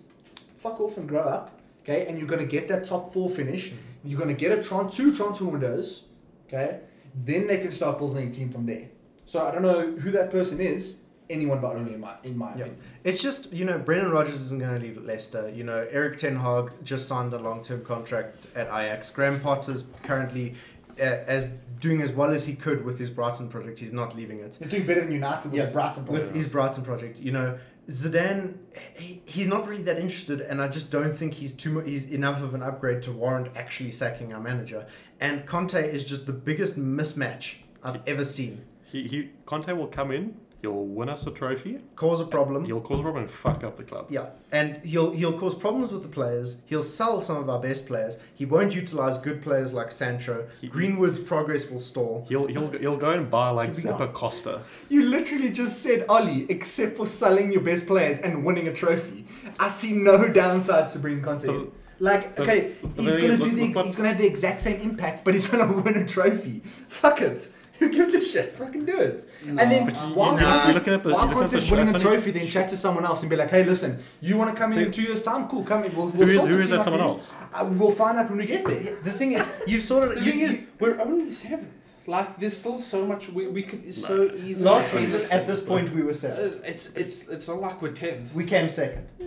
fuck 0.56 0.80
off 0.80 0.96
and 0.96 1.08
grow 1.08 1.20
up. 1.20 1.50
Okay, 1.82 2.06
and 2.06 2.18
you're 2.18 2.26
gonna 2.26 2.44
get 2.44 2.66
that 2.68 2.84
top 2.84 3.12
four 3.12 3.28
finish. 3.30 3.70
Hmm. 3.70 3.76
You're 4.06 4.18
gonna 4.20 4.34
get 4.34 4.52
a 4.56 4.60
tran- 4.62 4.92
two 4.92 5.14
transfer 5.14 5.44
windows. 5.44 6.04
Okay, 6.46 6.80
then 7.14 7.46
they 7.46 7.58
can 7.58 7.70
start 7.72 7.98
building 7.98 8.28
a 8.28 8.32
team 8.32 8.50
from 8.50 8.66
there. 8.66 8.86
So 9.24 9.44
I 9.44 9.50
don't 9.50 9.62
know 9.62 9.90
who 9.92 10.10
that 10.12 10.30
person 10.30 10.60
is. 10.60 11.00
Anyone 11.28 11.60
but 11.60 11.74
only 11.74 11.94
in 11.94 12.00
my 12.00 12.14
in 12.22 12.38
my 12.38 12.50
Yeah. 12.50 12.54
opinion. 12.66 12.76
It's 13.02 13.20
just, 13.20 13.52
you 13.52 13.64
know, 13.64 13.78
Brendan 13.78 14.12
Rodgers 14.12 14.40
isn't 14.42 14.60
going 14.60 14.78
to 14.78 14.86
leave 14.86 14.96
Leicester. 15.02 15.50
You 15.52 15.64
know, 15.64 15.84
Erik 15.90 16.18
ten 16.18 16.36
Hag 16.36 16.70
just 16.84 17.08
signed 17.08 17.32
a 17.34 17.38
long 17.38 17.64
term 17.64 17.84
contract 17.84 18.46
at 18.54 18.68
Ajax. 18.68 19.10
Graham 19.10 19.40
Potter's 19.40 19.84
currently 20.04 20.54
uh, 21.00 21.02
as 21.26 21.48
doing 21.80 22.00
as 22.00 22.12
well 22.12 22.30
as 22.30 22.44
he 22.44 22.54
could 22.54 22.84
with 22.84 22.98
his 23.00 23.10
Brighton 23.10 23.48
project. 23.48 23.80
He's 23.80 23.92
not 23.92 24.14
leaving 24.16 24.38
it. 24.38 24.54
He's 24.58 24.68
doing 24.68 24.86
better 24.86 25.00
than 25.00 25.10
United 25.12 25.50
with 25.50 25.58
Yeah, 25.60 25.66
Brighton 25.66 26.06
With 26.06 26.32
his 26.32 26.48
Brighton 26.48 26.84
project, 26.84 27.18
you 27.18 27.32
know, 27.32 27.58
Zidane, 27.88 28.54
he, 28.96 29.22
he's 29.26 29.46
not 29.46 29.68
really 29.68 29.82
that 29.84 29.98
interested, 29.98 30.40
and 30.40 30.60
I 30.60 30.68
just 30.68 30.90
don't 30.90 31.14
think 31.14 31.34
he's 31.34 31.52
too 31.52 31.70
mu- 31.70 31.84
he's 31.84 32.06
enough 32.06 32.42
of 32.42 32.54
an 32.54 32.62
upgrade 32.62 33.02
to 33.02 33.12
warrant 33.12 33.56
actually 33.56 33.92
sacking 33.92 34.32
our 34.32 34.40
manager. 34.40 34.86
And 35.20 35.46
Conte 35.46 35.74
is 35.74 36.04
just 36.04 36.26
the 36.26 36.32
biggest 36.32 36.76
mismatch 36.76 37.54
I've 37.84 38.00
ever 38.06 38.24
seen. 38.24 38.64
He, 38.84 39.06
he 39.06 39.30
Conte 39.46 39.72
will 39.72 39.86
come 39.86 40.10
in, 40.10 40.36
he'll 40.62 40.72
win 40.84 41.08
us 41.08 41.26
a 41.26 41.30
trophy, 41.30 41.78
Cause 41.96 42.20
a 42.20 42.26
problem. 42.26 42.64
he'll 42.64 42.80
cause 42.80 43.00
a 43.00 43.02
problem 43.02 43.22
and 43.24 43.30
fuck 43.30 43.62
up 43.64 43.76
the 43.76 43.82
club. 43.84 44.06
Yeah, 44.10 44.26
and 44.52 44.78
he'll 44.78 45.10
he'll 45.12 45.38
cause 45.38 45.54
problems 45.54 45.92
with 45.92 46.02
the 46.02 46.08
players. 46.08 46.56
He'll 46.66 46.82
sell 46.82 47.20
some 47.22 47.36
of 47.36 47.48
our 47.48 47.60
best 47.60 47.86
players. 47.86 48.16
He 48.34 48.44
won't 48.44 48.74
utilize 48.74 49.18
good 49.18 49.42
players 49.42 49.72
like 49.72 49.92
Sancho. 49.92 50.48
He- 50.60 50.68
Greenwood's 50.68 51.18
progress 51.18 51.68
will 51.70 51.78
stall. 51.78 52.24
He'll 52.28 52.46
he'll 52.46 52.70
he'll 52.70 52.96
go 52.96 53.10
and 53.10 53.30
buy 53.30 53.50
like 53.50 53.72
Zappacosta. 53.72 54.62
You 54.88 55.02
literally 55.04 55.50
just 55.50 55.82
said 55.82 56.06
Ollie, 56.08 56.46
except 56.48 56.96
for 56.96 57.06
selling 57.06 57.52
your 57.52 57.62
best 57.62 57.86
players 57.86 58.18
and 58.20 58.44
winning 58.44 58.68
a 58.68 58.72
trophy. 58.72 59.26
I 59.60 59.68
see 59.68 59.92
no 59.92 60.18
downsides 60.24 60.92
to 60.92 60.98
bringing 60.98 61.22
Conte. 61.22 61.46
But- 61.46 61.72
Like, 61.98 62.38
okay, 62.38 62.74
but 62.82 63.00
he's 63.00 63.16
then 63.16 63.38
gonna 63.38 63.38
do 63.38 63.56
the 63.56 63.68
ex- 63.70 63.82
he's 63.86 63.96
gonna 63.96 64.10
have 64.10 64.18
the 64.18 64.26
exact 64.26 64.60
same 64.60 64.82
impact, 64.82 65.24
but 65.24 65.32
he's 65.32 65.46
gonna 65.46 65.72
win 65.82 65.96
a 65.96 66.04
trophy. 66.06 66.60
Fuck 66.88 67.22
it. 67.22 67.48
Who 67.78 67.88
gives 67.90 68.14
a 68.14 68.22
shit? 68.24 68.52
Fucking 68.52 68.84
do 68.86 68.96
it. 68.98 69.28
and 69.46 69.58
then 69.58 69.84
But 69.86 69.94
you- 69.94 70.14
while 70.14 70.32
Nah. 70.32 70.38
Conte, 70.38 70.64
You're 70.66 70.74
looking 70.74 70.94
at 70.94 71.02
the- 71.02 71.10
while 71.10 71.26
you're 71.26 71.34
looking 71.34 71.48
Conte's 71.50 71.70
winning 71.70 71.94
a 71.94 71.98
trophy, 71.98 72.30
then 72.30 72.46
chat 72.48 72.68
to 72.70 72.76
someone 72.76 73.04
else 73.04 73.22
and 73.22 73.30
be 73.30 73.36
like, 73.36 73.50
hey, 73.50 73.64
listen, 73.64 73.98
you 74.20 74.36
want 74.36 74.50
to 74.50 74.56
come 74.56 74.72
in 74.72 74.78
in 74.78 74.90
two 74.92 75.02
years' 75.02 75.22
time? 75.22 75.46
Cool, 75.48 75.62
come 75.64 75.84
in. 75.84 75.94
We'll, 75.96 76.08
we'll 76.08 76.28
is 76.28 76.36
sort 76.36 76.48
who 76.48 76.54
the 76.56 76.60
is 76.62 76.68
team 76.68 76.76
that 76.78 76.84
someone 76.84 77.02
else? 77.02 77.32
Uh, 77.52 77.64
we'll 77.70 77.90
find 77.90 78.18
out 78.18 78.28
when 78.30 78.38
we 78.38 78.46
get 78.46 78.64
there. 78.66 78.94
The 79.04 79.12
thing 79.12 79.32
is, 79.32 79.46
you've 79.66 79.82
sort 79.82 80.08
The 80.10 80.16
of 80.16 80.24
you, 80.24 80.30
thing 80.32 80.40
you- 80.40 80.46
is, 80.48 80.60
we're 80.80 81.00
only 81.00 81.32
seventh. 81.32 81.68
Like, 82.08 82.38
there's 82.38 82.56
still 82.56 82.78
so 82.78 83.04
much 83.04 83.28
we, 83.30 83.48
we 83.48 83.62
could 83.62 83.92
so 83.94 84.30
easily. 84.32 84.70
last 84.70 84.92
season 84.92 85.20
at 85.36 85.46
this 85.48 85.60
point 85.60 85.92
we 85.92 86.02
were 86.02 86.12
Uh, 86.12 86.14
seventh. 86.14 86.64
it's 86.64 86.90
it's 86.94 87.28
it's 87.28 87.48
not 87.48 87.60
like 87.60 87.82
we're 87.82 87.90
tenth 87.90 88.32
We 88.32 88.44
came 88.44 88.68
second. 88.68 89.06
Yeah 89.18 89.26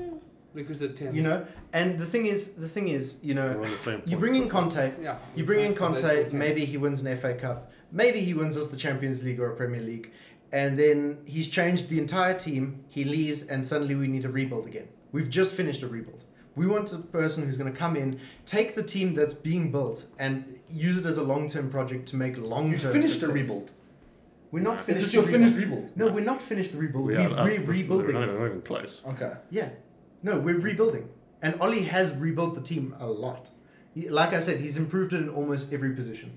because 0.56 0.82
of 0.82 0.96
tenth. 0.96 1.16
You 1.16 1.22
know, 1.22 1.46
and 1.74 2.00
the 2.00 2.06
thing 2.06 2.26
is, 2.26 2.54
the 2.54 2.68
thing 2.68 2.88
is, 2.88 3.18
you 3.22 3.34
know, 3.36 3.48
We're 3.56 3.66
on 3.66 3.72
the 3.72 3.78
same 3.78 4.02
you 4.06 4.18
bring 4.18 4.36
in. 4.36 4.50
Conte, 4.50 4.92
Yeah. 5.02 5.18
You 5.36 5.44
bring 5.46 5.60
in 5.60 5.74
But 5.74 5.92
they're 5.92 6.00
still 6.00 6.24
Conte, 6.24 6.34
maybe 6.34 6.66
he 6.66 6.76
wins 6.78 7.02
an 7.02 7.16
FA 7.18 7.34
Cup, 7.36 7.72
maybe 7.92 8.22
he 8.22 8.34
wins 8.34 8.58
us 8.58 8.68
the 8.68 8.78
Champions 8.78 9.24
League 9.24 9.40
or 9.40 9.52
a 9.52 9.56
Premier 9.56 9.82
League, 9.82 10.12
and 10.52 10.78
then 10.78 11.20
he's 11.26 11.48
changed 11.48 11.90
the 11.90 12.00
entire 12.00 12.38
team, 12.38 12.84
he 12.88 13.04
leaves, 13.04 13.44
and 13.44 13.66
suddenly 13.66 13.96
we 13.96 14.08
need 14.08 14.26
a 14.26 14.30
rebuild 14.30 14.66
again. 14.66 14.88
We've 15.12 15.30
just 15.30 15.54
finished 15.54 15.84
a 15.84 15.88
rebuild. 15.88 16.24
We 16.56 16.68
want 16.68 16.92
a 16.92 16.98
person 16.98 17.46
who's 17.46 17.58
going 17.58 17.72
to 17.72 17.78
come 17.78 17.96
in, 17.96 18.20
take 18.46 18.76
the 18.76 18.84
team 18.84 19.14
that's 19.14 19.34
being 19.34 19.72
built, 19.72 20.06
and 20.18 20.60
use 20.70 20.98
it 20.98 21.06
as 21.06 21.18
a 21.18 21.24
long 21.24 21.50
term 21.50 21.70
project 21.70 22.08
to 22.10 22.16
make 22.16 22.38
long 22.38 22.64
term 22.64 22.72
You 22.72 23.02
finished 23.02 23.22
the 23.22 23.28
rebuild. 23.28 23.72
We're 24.52 24.64
not 24.64 24.76
No. 24.76 24.80
Is 24.80 24.86
finished 24.86 25.06
this 25.06 25.14
your 25.14 25.24
the 25.24 25.32
finished 25.32 25.56
rebuild. 25.58 25.84
rebuild? 25.84 25.98
No, 25.98 26.08
we're 26.12 26.24
not 26.24 26.42
finished 26.42 26.72
the 26.72 26.80
rebuild. 26.80 27.06
We 27.06 27.14
We 27.16 27.24
are, 27.24 27.30
are 27.30 27.40
uh, 27.42 27.46
re- 27.46 27.60
we're 27.60 27.98
not 27.98 28.10
even, 28.10 28.40
not 28.40 28.46
even 28.48 28.62
close. 28.62 29.04
Okay. 29.08 29.34
Yeah. 29.52 29.70
No, 30.24 30.38
we're 30.40 30.58
rebuilding. 30.60 31.08
And 31.42 31.60
Ollie 31.62 31.84
has 31.84 32.12
rebuilt 32.14 32.56
the 32.56 32.62
team 32.62 32.96
a 33.00 33.08
lot. 33.08 33.50
He, 33.94 34.10
like 34.10 34.34
I 34.34 34.40
said, 34.40 34.60
he's 34.60 34.76
improved 34.78 35.14
it 35.14 35.18
in 35.22 35.30
almost 35.30 35.72
every 35.72 35.92
position. 35.92 36.32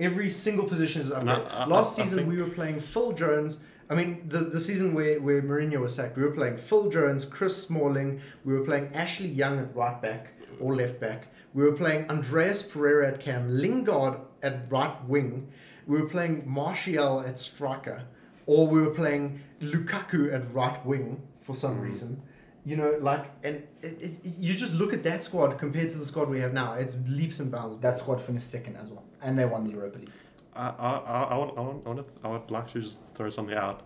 Every 0.00 0.30
single 0.30 0.66
position 0.66 1.02
is 1.02 1.10
an 1.10 1.20
And 1.28 1.30
I- 1.30 1.34
I- 1.42 1.66
Last 1.66 1.98
I 1.98 2.02
season 2.04 2.18
think- 2.20 2.30
we 2.30 2.42
were 2.42 2.48
playing 2.48 2.80
Phil 2.80 3.12
Jones. 3.12 3.58
I 3.90 3.94
mean, 3.94 4.24
the, 4.28 4.38
the 4.38 4.60
season 4.60 4.94
where, 4.94 5.20
where 5.20 5.42
Mourinho 5.42 5.80
was 5.80 5.94
sacked, 5.96 6.16
we 6.16 6.22
were 6.22 6.30
playing 6.30 6.56
Phil 6.56 6.88
Jones, 6.88 7.24
Chris 7.24 7.56
Smalling, 7.56 8.20
we 8.44 8.54
were 8.54 8.64
playing 8.64 8.88
Ashley 8.94 9.28
Young 9.28 9.58
at 9.58 9.74
right 9.76 10.00
back 10.00 10.28
or 10.58 10.74
left 10.74 11.00
back. 11.00 11.26
We 11.52 11.64
were 11.64 11.72
playing 11.72 12.08
Andreas 12.08 12.62
Pereira 12.62 13.08
at 13.08 13.20
cam, 13.20 13.50
Lingard 13.50 14.14
at 14.42 14.70
right 14.70 14.96
wing. 15.06 15.48
We 15.86 16.00
were 16.00 16.08
playing 16.08 16.44
Martial 16.46 17.20
at 17.20 17.38
striker, 17.38 18.02
or 18.46 18.68
we 18.68 18.80
were 18.80 18.90
playing 18.94 19.40
Lukaku 19.60 20.32
at 20.32 20.54
right 20.54 20.84
wing 20.86 21.20
for 21.42 21.54
some 21.54 21.78
Mm. 21.78 21.82
reason. 21.82 22.22
You 22.64 22.76
know, 22.76 22.98
like, 23.00 23.24
and 23.42 23.62
it, 23.82 24.02
it, 24.02 24.12
you 24.24 24.52
just 24.54 24.74
look 24.74 24.92
at 24.92 25.02
that 25.04 25.22
squad 25.22 25.58
compared 25.58 25.88
to 25.90 25.98
the 25.98 26.04
squad 26.04 26.28
we 26.28 26.40
have 26.40 26.52
now. 26.52 26.74
It's 26.74 26.94
leaps 27.06 27.40
and 27.40 27.50
bounds. 27.50 27.78
That 27.80 27.98
squad 27.98 28.20
finished 28.20 28.50
second 28.50 28.76
as 28.76 28.88
well, 28.90 29.04
and 29.22 29.38
they 29.38 29.46
won 29.46 29.64
the 29.64 29.70
Europa 29.70 29.98
League. 29.98 30.10
I, 30.54 30.68
I, 30.68 30.90
I, 30.90 31.22
I, 31.22 31.36
want, 31.36 31.56
I, 31.56 31.60
want, 31.60 31.82
I, 31.86 31.88
want 31.88 31.98
to, 32.06 32.26
I 32.26 32.28
would 32.28 32.50
like 32.50 32.70
to 32.72 32.80
just 32.80 32.98
throw 33.14 33.30
something 33.30 33.56
out. 33.56 33.82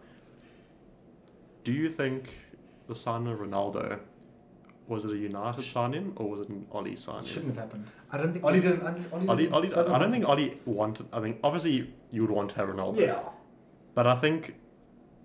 Do 1.63 1.73
you 1.73 1.89
think 1.89 2.31
the 2.89 2.95
signing 2.95 3.33
of 3.33 3.39
Ronaldo 3.39 4.01
was 4.87 5.05
it 5.05 5.13
a 5.13 5.17
United 5.17 5.63
signing 5.65 6.13
or 6.17 6.29
was 6.29 6.41
it 6.41 6.49
an 6.51 6.67
Ollie 6.73 6.97
signing? 6.97 7.25
Shouldn't 7.25 7.55
have 7.55 7.65
happened. 7.65 7.87
I 8.11 8.19
don't 8.19 8.33
think 8.33 8.45
Ollie 8.45 8.61
we- 8.61 8.67
didn't. 8.69 8.85
Doesn't- 8.85 9.29
Ollie, 9.53 9.69
doesn't 9.69 9.95
I 9.95 9.99
don't 9.99 10.11
think 10.11 10.25
to. 10.25 10.31
Ollie 10.31 10.59
wanted. 10.67 11.07
I 11.13 11.21
think 11.21 11.39
obviously 11.43 11.91
you 12.11 12.23
would 12.23 12.31
want 12.31 12.51
to 12.51 12.57
have 12.57 12.69
Ronaldo. 12.69 13.01
Yeah. 13.01 13.21
But 13.95 14.07
I 14.07 14.17
think 14.17 14.55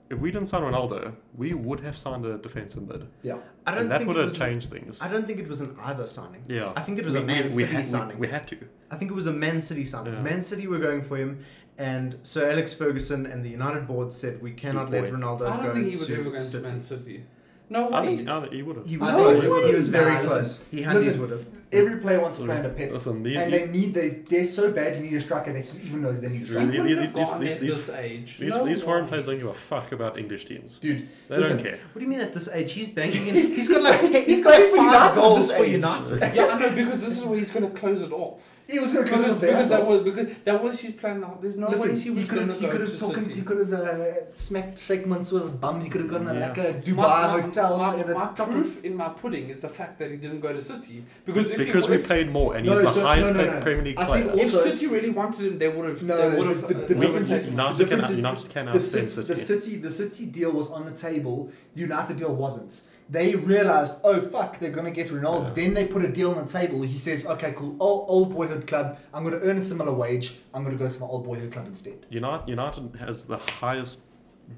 if 0.10 0.18
we 0.20 0.32
didn't 0.32 0.48
sign 0.48 0.62
Ronaldo, 0.62 1.14
we 1.38 1.54
would 1.54 1.80
have 1.82 1.98
signed 1.98 2.26
a 2.26 2.38
defensive 2.38 2.88
mid. 2.88 3.08
Yeah. 3.22 3.38
I 3.66 3.72
don't 3.72 3.82
and 3.82 3.92
that 3.92 4.00
think 4.00 4.08
would 4.08 4.18
have 4.18 4.26
was. 4.26 4.38
changed 4.38 4.70
things. 4.72 5.00
I 5.02 5.08
don't 5.08 5.26
think 5.28 5.40
it 5.40 5.48
was 5.48 5.62
an 5.62 5.76
either 5.82 6.08
signing. 6.08 6.44
yeah. 6.48 6.74
I 6.76 6.82
think 6.82 6.98
it 6.98 7.06
was 7.06 7.14
we, 7.14 7.20
a 7.20 7.24
Man 7.24 7.50
we, 7.50 7.56
we 7.56 7.64
City 7.64 7.76
had, 7.76 7.86
signing. 7.86 8.18
We, 8.20 8.28
we 8.28 8.32
had 8.32 8.48
to. 8.48 8.58
I 8.92 8.96
think 8.96 9.12
it 9.12 9.14
was 9.14 9.28
a 9.28 9.34
Man 9.34 9.62
City 9.62 9.86
signing. 9.86 10.14
Yeah. 10.14 10.22
Man 10.22 10.42
City 10.42 10.66
were 10.68 10.80
going 10.80 11.04
for 11.04 11.18
him, 11.18 11.46
and 11.78 12.18
Sir 12.24 12.50
Alex 12.50 12.74
Ferguson 12.74 13.26
and 13.28 13.46
the 13.46 13.50
United 13.50 13.88
board 13.88 14.12
said 14.12 14.42
we 14.42 14.52
cannot 14.52 14.86
He's 14.86 14.92
let 14.94 15.04
boy. 15.12 15.18
Ronaldo 15.18 15.42
I 15.50 15.58
go 15.58 15.64
don't 15.64 15.74
think 15.76 15.92
he 15.92 15.98
was 15.98 16.08
to 16.08 16.14
ever 16.20 16.32
going 16.32 16.44
City. 16.44 16.64
to 16.64 16.70
Man 16.72 16.82
City. 16.82 17.24
No 17.72 17.88
I 17.90 18.02
way. 18.02 18.16
don't, 18.18 18.30
I 18.30 18.40
don't, 18.42 18.54
he 18.54 18.62
would 18.64 18.78
have. 18.78 18.86
He 18.88 18.98
was 18.98 19.12
No 19.12 19.18
close. 19.18 19.48
way. 19.48 19.68
He 19.68 19.76
was 19.76 19.90
very 19.90 20.14
Nah, 20.14 20.20
close. 20.22 20.32
listen. 20.34 20.66
He 20.72 20.82
Hunties 20.84 20.94
Listen. 20.94 21.22
would 21.22 21.30
have. 21.30 21.46
Every 21.72 22.00
player 22.00 22.20
wants 22.20 22.38
to 22.38 22.46
play 22.46 22.56
under 22.58 22.70
Pep, 22.70 22.92
Listen, 22.92 23.22
these, 23.22 23.38
and 23.38 23.54
they 23.54 23.68
need 23.68 23.94
they 23.94 24.10
they're 24.10 24.48
so 24.48 24.72
bad. 24.72 24.96
You 24.98 25.04
need 25.04 25.14
a 25.18 25.22
striker 25.22 25.54
that 25.54 25.64
he 25.66 25.88
even 25.88 26.02
knows 26.02 26.20
they 26.20 26.30
need 26.30 26.38
a 26.38 26.40
He 26.40 26.46
striker. 26.48 26.72
These- 26.72 26.80
wouldn't 26.82 27.00
these- 27.00 27.14
these- 27.14 27.60
these- 27.60 27.76
this 27.88 27.90
age. 27.96 28.38
these, 28.40 28.56
No 28.56 28.66
these 28.66 28.82
foreign 28.82 29.08
players 29.08 29.28
don't 29.28 29.38
give 29.38 29.46
a 29.48 29.54
fuck 29.54 29.92
about 29.92 30.18
English 30.18 30.46
teams. 30.46 30.78
Dude, 30.78 31.08
They 31.28 31.38
listen, 31.38 31.58
don't 31.58 31.64
care. 31.66 31.74
What 31.94 32.00
do 32.00 32.02
you 32.02 32.08
mean 32.08 32.22
at 32.22 32.34
this 32.34 32.48
age? 32.52 32.72
He's 32.72 32.88
banging 33.00 33.28
in. 33.28 33.36
He's 33.36 33.68
got 33.70 33.84
like 33.84 34.00
ten, 34.02 34.12
he's 34.14 34.26
He's 34.26 34.44
got 34.44 34.56
playing 34.56 34.64
like 34.64 34.72
for 34.72 34.78
five 34.78 34.86
United 34.86 35.10
at 35.10 35.16
goals 35.16 35.48
this 35.48 35.58
for 35.58 35.64
age. 35.64 35.72
United. 35.74 36.36
Yeah, 36.36 36.46
I 36.48 36.60
know 36.60 36.70
because 36.76 37.02
this 37.02 37.18
is 37.20 37.24
where 37.24 37.38
he's 37.38 37.52
going 37.52 37.72
to 37.72 37.80
close 37.80 38.02
it 38.02 38.12
off. 38.12 38.42
He 38.72 38.78
was 38.80 38.92
going 38.94 39.06
to 39.06 39.12
Because, 39.12 39.26
close 39.26 39.40
the 39.42 39.48
because 39.48 39.70
that 39.70 39.86
was 39.88 40.02
because 40.04 40.28
that 40.46 40.64
was 40.64 40.80
his 40.80 40.92
plan. 41.02 41.22
Now 41.22 41.38
there's 41.42 41.58
no 41.58 41.68
Listen, 41.70 41.96
way 41.96 42.00
he 42.00 42.10
was 42.12 42.28
going 42.28 42.48
have 42.48 42.58
to 42.58 42.62
he 42.62 42.66
go 42.68 42.72
could 42.78 42.86
to 42.86 42.92
have 42.92 43.02
taken 43.10 43.24
City. 43.24 43.36
he 43.36 43.42
could 43.42 43.60
have 43.64 43.74
uh, 43.74 44.34
smacked 44.34 44.78
Sheikh 44.80 45.06
Mansour's 45.08 45.52
bum. 45.52 45.82
He 45.82 45.90
could 45.90 46.02
have 46.02 46.10
gone 46.10 46.28
a 46.28 46.34
Yeah. 46.34 46.48
like 46.48 46.58
a 46.58 46.74
Dubai 46.88 46.96
my, 46.96 47.28
my, 47.28 47.42
hotel 47.42 47.78
my, 47.78 47.96
in 48.02 48.14
my 48.14 48.26
top 48.38 48.48
of 48.48 48.54
proof 48.54 48.84
in 48.84 48.96
my 48.96 49.10
pudding 49.10 49.50
is 49.50 49.60
the 49.60 49.70
fact 49.70 49.98
that 50.00 50.12
he 50.12 50.18
didn't 50.18 50.42
go 50.42 50.54
to 50.54 50.62
City 50.62 51.04
because 51.26 51.50
if 51.50 51.58
Because 51.58 51.86
he, 51.86 51.92
we 51.92 51.98
if, 51.98 52.08
paid 52.08 52.30
more, 52.32 52.56
and 52.56 52.66
No, 52.66 52.74
he's 52.74 52.82
the 52.84 52.94
so- 52.94 53.02
highest 53.02 53.34
no, 53.34 53.40
paid 53.44 53.52
no. 53.54 53.62
Premier 53.62 53.84
League 53.86 53.98
I 54.00 54.06
think 54.14 54.32
player. 54.34 54.46
if 54.46 54.52
City 54.52 54.86
really 54.88 55.10
wanted 55.10 55.46
him, 55.48 55.58
they 55.58 55.70
would 55.70 55.88
have. 55.90 56.04
No, 56.04 56.18
they 56.32 56.38
would 56.38 56.48
have. 56.48 56.62
the, 56.68 56.74
the, 56.74 56.84
uh, 56.84 56.88
the 56.90 56.96
We- 56.96 57.02
difference 57.02 57.32
is 57.32 57.50
United 57.50 57.78
the 57.78 57.84
difference 57.86 58.10
is 58.12 58.18
United 58.18 58.50
can 58.50 58.66
the 58.68 58.72
outspend 58.74 58.82
City, 58.82 59.08
City. 59.10 59.34
the 59.34 59.40
City 59.52 59.76
the 59.78 59.92
City 59.92 60.26
deal 60.38 60.52
was 60.52 60.68
on 60.70 60.86
the 60.86 60.96
table. 61.08 61.50
United 61.76 62.18
deal 62.18 62.36
wasn't. 62.36 62.82
They 63.10 63.36
realized, 63.36 63.94
oh 64.04 64.22
fuck, 64.22 64.60
they're 64.60 64.72
gonna 64.72 64.92
get 64.92 65.10
Ronaldo. 65.10 65.48
Yeah. 65.48 65.54
Then 65.56 65.74
they 65.74 65.86
put 65.88 66.06
a 66.06 66.08
deal 66.08 66.32
on 66.32 66.46
the 66.46 66.52
table. 66.52 66.84
He 66.84 66.96
says, 66.96 67.26
okay, 67.26 67.54
cool, 67.56 67.76
old, 67.80 68.06
old 68.08 68.34
boyhood 68.36 68.68
club. 68.68 69.00
I'm 69.14 69.24
gonna 69.24 69.40
earn 69.40 69.58
a 69.58 69.66
similar 69.66 69.92
wage. 69.92 70.38
I'm 70.54 70.64
gonna 70.64 70.76
go 70.78 70.88
to 70.90 71.00
my 71.00 71.08
old 71.08 71.26
boyhood 71.26 71.52
club 71.52 71.66
instead. 71.66 72.06
United, 72.10 72.48
United 72.48 72.96
has 73.00 73.26
the 73.26 73.38
highest 73.38 74.02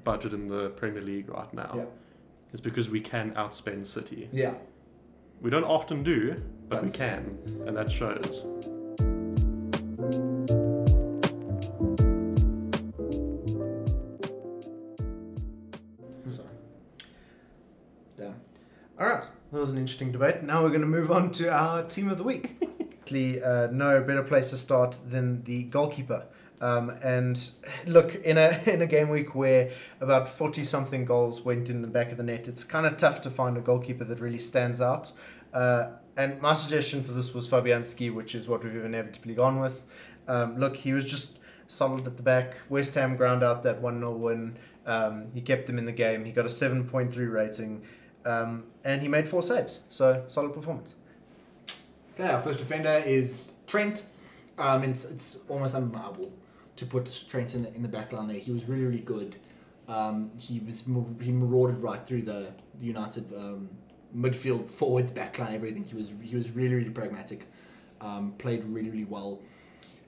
budget 0.04 0.34
in 0.34 0.48
the 0.48 0.68
Premier 0.70 1.00
League 1.00 1.30
right 1.30 1.52
now. 1.54 1.72
Yeah. 1.74 1.84
It's 2.52 2.60
because 2.60 2.90
we 2.90 3.00
can 3.00 3.32
outspend 3.32 3.86
City. 3.86 4.28
Yeah. 4.32 4.54
We 5.40 5.48
don't 5.48 5.64
often 5.64 6.02
do, 6.02 6.40
but 6.68 6.84
we 6.84 6.90
can, 6.90 7.38
and 7.66 7.76
that 7.76 7.90
shows. 7.90 8.44
Yeah. 18.18 18.32
All 18.98 19.06
right, 19.06 19.26
that 19.52 19.58
was 19.58 19.72
an 19.72 19.78
interesting 19.78 20.12
debate. 20.12 20.42
Now 20.42 20.62
we're 20.62 20.68
going 20.68 20.82
to 20.82 20.86
move 20.86 21.10
on 21.10 21.30
to 21.32 21.50
our 21.50 21.82
team 21.82 22.08
of 22.08 22.18
the 22.18 22.24
week. 22.24 22.56
Uh, 23.12 23.68
no 23.70 24.00
better 24.00 24.22
place 24.22 24.48
to 24.48 24.56
start 24.56 24.96
than 25.06 25.44
the 25.44 25.64
goalkeeper. 25.64 26.24
Um, 26.62 26.90
and 27.02 27.50
look, 27.84 28.14
in 28.14 28.38
a 28.38 28.58
in 28.66 28.80
a 28.80 28.86
game 28.86 29.10
week 29.10 29.34
where 29.34 29.70
about 30.00 30.28
forty 30.30 30.64
something 30.64 31.04
goals 31.04 31.42
went 31.42 31.68
in 31.68 31.82
the 31.82 31.88
back 31.88 32.10
of 32.10 32.16
the 32.16 32.22
net, 32.22 32.48
it's 32.48 32.64
kind 32.64 32.86
of 32.86 32.96
tough 32.96 33.20
to 33.22 33.30
find 33.30 33.58
a 33.58 33.60
goalkeeper 33.60 34.04
that 34.04 34.18
really 34.18 34.38
stands 34.38 34.80
out. 34.80 35.12
Uh, 35.52 35.90
and 36.16 36.40
my 36.40 36.54
suggestion 36.54 37.02
for 37.02 37.12
this 37.12 37.34
was 37.34 37.48
Fabianski, 37.48 38.14
which 38.14 38.34
is 38.34 38.48
what 38.48 38.64
we've 38.64 38.84
inevitably 38.84 39.34
gone 39.34 39.60
with. 39.60 39.84
Um, 40.28 40.56
look, 40.56 40.76
he 40.76 40.92
was 40.92 41.04
just 41.04 41.38
solid 41.66 42.06
at 42.06 42.16
the 42.16 42.22
back. 42.22 42.54
West 42.68 42.94
Ham 42.94 43.16
ground 43.16 43.42
out 43.42 43.62
that 43.64 43.80
1 43.80 43.98
0 43.98 44.12
win. 44.12 44.56
Um, 44.86 45.26
he 45.34 45.40
kept 45.40 45.66
them 45.66 45.78
in 45.78 45.84
the 45.84 45.92
game. 45.92 46.24
He 46.24 46.32
got 46.32 46.44
a 46.44 46.48
7.3 46.48 47.32
rating. 47.32 47.82
Um, 48.24 48.64
and 48.84 49.02
he 49.02 49.08
made 49.08 49.28
four 49.28 49.42
saves. 49.42 49.80
So, 49.88 50.24
solid 50.28 50.54
performance. 50.54 50.94
Okay, 52.14 52.28
our 52.28 52.40
first 52.40 52.58
defender 52.58 53.02
is 53.04 53.52
Trent. 53.66 54.04
Um, 54.58 54.82
and 54.82 54.94
it's, 54.94 55.04
it's 55.04 55.36
almost 55.48 55.74
undeniable 55.74 56.30
to 56.76 56.86
put 56.86 57.24
Trent 57.28 57.54
in 57.54 57.62
the, 57.62 57.74
in 57.74 57.82
the 57.82 57.88
back 57.88 58.12
line 58.12 58.28
there. 58.28 58.38
He 58.38 58.52
was 58.52 58.64
really, 58.68 58.84
really 58.84 58.98
good. 59.00 59.36
Um, 59.88 60.30
he 60.38 60.60
was 60.60 60.84
he 61.20 61.32
marauded 61.32 61.82
right 61.82 62.06
through 62.06 62.22
the, 62.22 62.52
the 62.78 62.86
United 62.86 63.32
um, 63.34 63.68
midfield, 64.16 64.68
forwards, 64.68 65.10
back 65.10 65.38
line, 65.38 65.54
everything. 65.54 65.84
He 65.84 65.94
was 65.94 66.10
he 66.22 66.36
was 66.36 66.50
really, 66.50 66.74
really 66.74 66.90
pragmatic. 66.90 67.46
Um, 68.00 68.34
played 68.38 68.64
really, 68.64 68.90
really 68.90 69.04
well, 69.04 69.40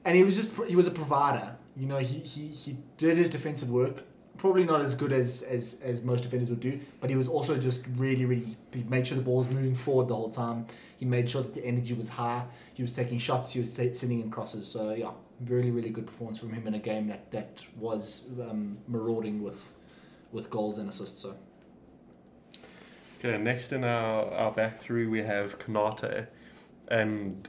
and 0.04 0.16
he 0.16 0.24
was 0.24 0.36
just 0.36 0.54
he 0.66 0.76
was 0.76 0.86
a 0.86 0.90
provider. 0.90 1.56
You 1.76 1.86
know, 1.86 1.98
he 1.98 2.18
he, 2.18 2.48
he 2.48 2.76
did 2.98 3.16
his 3.16 3.30
defensive 3.30 3.70
work 3.70 4.02
probably 4.38 4.64
not 4.64 4.80
as 4.80 4.94
good 4.94 5.12
as, 5.12 5.42
as 5.42 5.80
as 5.82 6.02
most 6.02 6.22
defenders 6.22 6.48
would 6.50 6.60
do, 6.60 6.80
but 7.00 7.10
he 7.10 7.16
was 7.16 7.28
also 7.28 7.56
just 7.56 7.84
really, 7.96 8.24
really. 8.24 8.56
He 8.72 8.82
made 8.84 9.06
sure 9.06 9.16
the 9.16 9.22
ball 9.22 9.38
was 9.38 9.50
moving 9.50 9.74
forward 9.74 10.08
the 10.08 10.14
whole 10.14 10.30
time. 10.30 10.66
He 10.96 11.04
made 11.04 11.28
sure 11.30 11.42
that 11.42 11.54
the 11.54 11.64
energy 11.64 11.94
was 11.94 12.08
high. 12.08 12.44
He 12.74 12.82
was 12.82 12.92
taking 12.92 13.18
shots. 13.18 13.52
He 13.52 13.60
was 13.60 13.72
sending 13.72 14.20
in 14.20 14.30
crosses. 14.30 14.66
So 14.66 14.94
yeah, 14.94 15.10
really, 15.46 15.70
really 15.70 15.90
good 15.90 16.06
performance 16.06 16.38
from 16.38 16.52
him 16.52 16.66
in 16.66 16.74
a 16.74 16.78
game 16.78 17.08
that 17.08 17.30
that 17.30 17.64
was 17.78 18.28
um, 18.40 18.78
marauding 18.88 19.42
with 19.42 19.60
with 20.32 20.50
goals 20.50 20.78
and 20.78 20.88
assists. 20.88 21.22
So. 21.22 21.34
Okay, 23.18 23.38
next 23.38 23.72
in 23.72 23.84
our, 23.84 24.30
our 24.32 24.52
back 24.52 24.78
three 24.78 25.06
we 25.06 25.22
have 25.22 25.58
Konaté, 25.58 26.26
and 26.88 27.48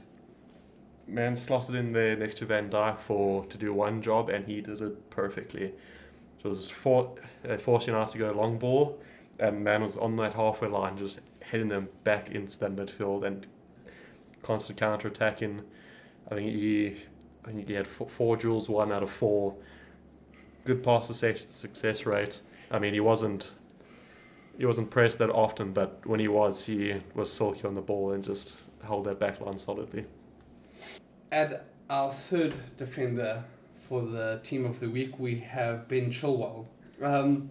man 1.06 1.36
slotted 1.36 1.74
in 1.74 1.92
there 1.92 2.16
next 2.16 2.38
to 2.38 2.46
Van 2.46 2.70
Dijk 2.70 2.98
for 3.00 3.44
to 3.46 3.58
do 3.58 3.74
one 3.74 4.00
job, 4.00 4.30
and 4.30 4.46
he 4.46 4.60
did 4.62 4.80
it 4.80 5.10
perfectly. 5.10 5.74
It 6.46 6.50
was 6.50 6.70
for, 6.70 7.12
uh, 7.48 7.56
forcing 7.56 7.94
us 7.96 8.12
to 8.12 8.18
go 8.18 8.30
long 8.30 8.56
ball, 8.56 9.00
and 9.40 9.64
man 9.64 9.82
was 9.82 9.96
on 9.96 10.14
that 10.16 10.32
halfway 10.32 10.68
line, 10.68 10.96
just 10.96 11.18
heading 11.42 11.66
them 11.66 11.88
back 12.04 12.30
into 12.30 12.56
that 12.60 12.76
midfield 12.76 13.26
and 13.26 13.46
constant 14.44 14.78
counter 14.78 15.08
attacking. 15.08 15.62
I 16.30 16.36
think 16.36 16.52
he, 16.52 16.98
I 17.44 17.50
think 17.50 17.66
he 17.66 17.74
had 17.74 17.88
four, 17.88 18.08
four 18.08 18.36
duels, 18.36 18.68
one 18.68 18.92
out 18.92 19.02
of 19.02 19.10
four. 19.10 19.56
Good 20.64 20.84
pass 20.84 21.08
success, 21.08 22.06
rate. 22.06 22.40
I 22.70 22.78
mean, 22.78 22.94
he 22.94 23.00
wasn't 23.00 23.50
he 24.56 24.64
wasn't 24.64 24.88
pressed 24.88 25.18
that 25.18 25.30
often, 25.30 25.72
but 25.72 26.00
when 26.06 26.20
he 26.20 26.28
was, 26.28 26.64
he 26.64 26.94
was 27.14 27.30
silky 27.30 27.64
on 27.64 27.74
the 27.74 27.82
ball 27.82 28.12
and 28.12 28.22
just 28.22 28.54
held 28.84 29.04
that 29.06 29.18
back 29.18 29.40
line 29.40 29.58
solidly. 29.58 30.04
At 31.32 31.66
our 31.90 32.12
third 32.12 32.54
defender 32.78 33.44
for 33.88 34.02
the 34.02 34.40
team 34.42 34.64
of 34.64 34.80
the 34.80 34.88
week, 34.88 35.18
we 35.18 35.40
have 35.40 35.88
Ben 35.88 36.10
Chilwell. 36.10 36.66
Um, 37.02 37.50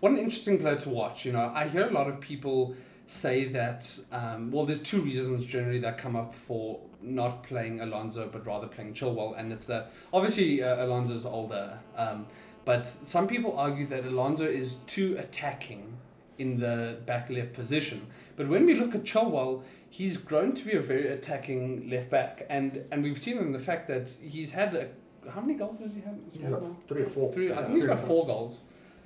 what 0.00 0.12
an 0.12 0.18
interesting 0.18 0.58
player 0.58 0.76
to 0.76 0.88
watch. 0.88 1.24
You 1.24 1.32
know, 1.32 1.52
I 1.54 1.68
hear 1.68 1.86
a 1.86 1.92
lot 1.92 2.08
of 2.08 2.20
people 2.20 2.74
say 3.06 3.46
that, 3.48 3.98
um, 4.12 4.50
well, 4.50 4.64
there's 4.64 4.82
two 4.82 5.00
reasons 5.02 5.44
generally 5.44 5.80
that 5.80 5.98
come 5.98 6.16
up 6.16 6.34
for 6.34 6.80
not 7.02 7.42
playing 7.42 7.80
Alonso 7.80 8.28
but 8.30 8.46
rather 8.46 8.66
playing 8.66 8.94
Chilwell, 8.94 9.38
and 9.38 9.52
it's 9.52 9.66
that 9.66 9.92
obviously 10.12 10.62
uh, 10.62 10.84
Alonso's 10.84 11.26
older, 11.26 11.78
um, 11.96 12.26
but 12.64 12.86
some 12.86 13.26
people 13.26 13.58
argue 13.58 13.86
that 13.86 14.04
Alonso 14.04 14.44
is 14.44 14.76
too 14.86 15.16
attacking 15.18 15.96
in 16.38 16.58
the 16.58 16.98
back 17.06 17.28
left 17.30 17.52
position. 17.52 18.06
But 18.36 18.48
when 18.48 18.64
we 18.64 18.74
look 18.74 18.94
at 18.94 19.04
Chilwell, 19.04 19.62
he's 19.88 20.16
grown 20.16 20.54
to 20.54 20.64
be 20.64 20.72
a 20.72 20.80
very 20.80 21.08
attacking 21.08 21.90
left 21.90 22.10
back, 22.10 22.46
and 22.48 22.84
and 22.92 23.02
we've 23.02 23.18
seen 23.18 23.38
in 23.38 23.52
the 23.52 23.58
fact 23.58 23.88
that 23.88 24.10
he's 24.22 24.52
had 24.52 24.74
a, 24.74 24.88
how 25.28 25.40
many 25.40 25.54
goals 25.54 25.80
does 25.80 25.94
he 25.94 26.00
have? 26.00 26.14
He's 26.32 26.48
got 26.48 26.88
three 26.88 27.02
or 27.02 27.08
four. 27.08 27.32
Three. 27.32 27.52
I 27.52 27.62
think 27.62 27.74
he's 27.74 27.84
got 27.84 28.00
four 28.00 28.26
goals. 28.26 28.60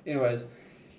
Anyways, 0.05 0.45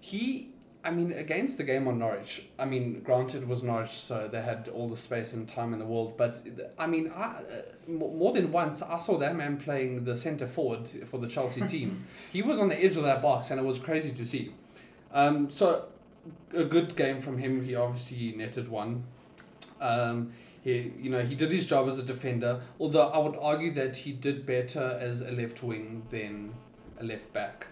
he. 0.01 0.51
I 0.85 0.93
mean, 0.93 1.11
against 1.11 1.57
the 1.57 1.65
game 1.65 1.89
on 1.89 1.99
Norwich, 1.99 2.47
I 2.61 2.65
mean, 2.65 3.01
granted 3.01 3.43
it 3.43 3.49
was 3.49 3.65
Norwich, 3.65 3.91
so 3.91 4.29
they 4.31 4.41
had 4.41 4.69
all 4.73 4.89
the 4.89 4.97
space 4.97 5.33
and 5.33 5.49
time 5.49 5.73
in 5.73 5.81
the 5.81 5.85
world. 5.85 6.17
But 6.17 6.47
I 6.79 6.87
mean, 6.87 7.11
I, 7.11 7.25
uh, 7.25 7.91
more 7.91 8.33
than 8.33 8.53
once, 8.53 8.83
I 8.83 8.97
saw 8.99 9.19
that 9.19 9.35
man 9.35 9.57
playing 9.57 10.05
the 10.05 10.15
centre 10.15 10.47
forward 10.47 10.87
for 11.07 11.19
the 11.19 11.27
Chelsea 11.27 11.61
team. 11.67 12.07
he 12.33 12.41
was 12.41 12.61
on 12.61 12.69
the 12.69 12.81
edge 12.81 12.97
of 12.97 13.03
that 13.03 13.21
box, 13.21 13.51
and 13.51 13.59
it 13.59 13.65
was 13.65 13.81
crazy 13.81 14.13
to 14.13 14.25
see. 14.25 14.53
Um, 15.13 15.51
so 15.51 15.87
a 16.55 16.65
good 16.65 16.95
game 16.95 17.21
from 17.21 17.39
him. 17.39 17.65
He 17.65 17.75
obviously 17.75 18.33
netted 18.37 18.69
one. 18.69 19.05
Um, 19.81 20.33
he, 20.67 20.93
you 21.01 21.11
know, 21.11 21.23
he 21.23 21.37
did 21.37 21.53
his 21.53 21.65
job 21.65 21.87
as 21.87 21.97
a 21.97 22.03
defender. 22.03 22.61
Although 22.81 23.09
I 23.09 23.19
would 23.19 23.37
argue 23.41 23.73
that 23.75 23.95
he 23.95 24.13
did 24.13 24.45
better 24.45 24.99
as 25.01 25.21
a 25.21 25.31
left 25.31 25.63
wing 25.63 26.03
than 26.11 26.55
a 26.99 27.05
left 27.05 27.33
back. 27.33 27.69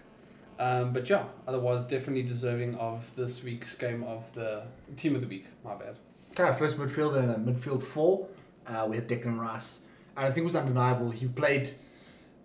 Um, 0.57 0.93
but 0.93 1.09
yeah, 1.09 1.25
otherwise 1.45 1.83
definitely 1.83 2.23
deserving 2.23 2.75
of 2.75 3.13
this 3.17 3.43
week's 3.43 3.75
game 3.75 4.05
of 4.05 4.33
the 4.33 4.63
team 4.95 5.13
of 5.13 5.19
the 5.19 5.27
week. 5.27 5.45
My 5.65 5.75
bad. 5.75 5.97
Okay, 6.39 6.57
first 6.57 6.77
midfielder 6.77 7.21
in 7.21 7.29
a 7.29 7.37
midfield 7.37 7.83
four. 7.83 8.29
Uh, 8.65 8.87
we 8.89 8.95
have 8.95 9.07
Declan 9.07 9.37
Rice. 9.37 9.79
I 10.15 10.27
think 10.27 10.37
it 10.37 10.43
was 10.45 10.55
undeniable. 10.55 11.09
He 11.09 11.27
played 11.27 11.75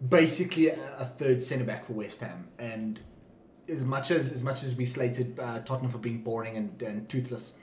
basically 0.07 0.70
a, 0.70 0.78
a 0.98 1.05
third 1.05 1.44
centre 1.44 1.64
back 1.64 1.84
for 1.84 1.92
West 1.92 2.22
Ham, 2.22 2.48
and 2.59 2.98
as 3.68 3.84
much 3.84 4.11
as 4.11 4.32
as 4.32 4.42
much 4.42 4.64
as 4.64 4.74
we 4.74 4.84
slated 4.84 5.38
uh, 5.38 5.61
Tottenham 5.61 5.92
for 5.92 5.98
being 5.98 6.24
boring 6.24 6.57
and, 6.57 6.82
and 6.82 7.09
toothless, 7.09 7.55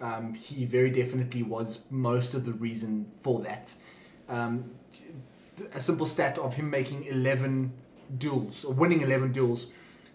um, 0.00 0.34
he 0.34 0.64
very 0.64 0.90
definitely 0.90 1.42
was 1.42 1.80
most 1.90 2.34
of 2.34 2.44
the 2.44 2.52
reason 2.52 3.06
for 3.22 3.40
that. 3.42 3.74
Um, 4.28 4.70
a 5.72 5.80
simple 5.80 6.06
stat 6.06 6.38
of 6.38 6.54
him 6.54 6.68
making 6.70 7.04
eleven 7.04 7.72
duels 8.18 8.64
or 8.64 8.74
winning 8.74 9.02
eleven 9.02 9.32
duels, 9.32 9.66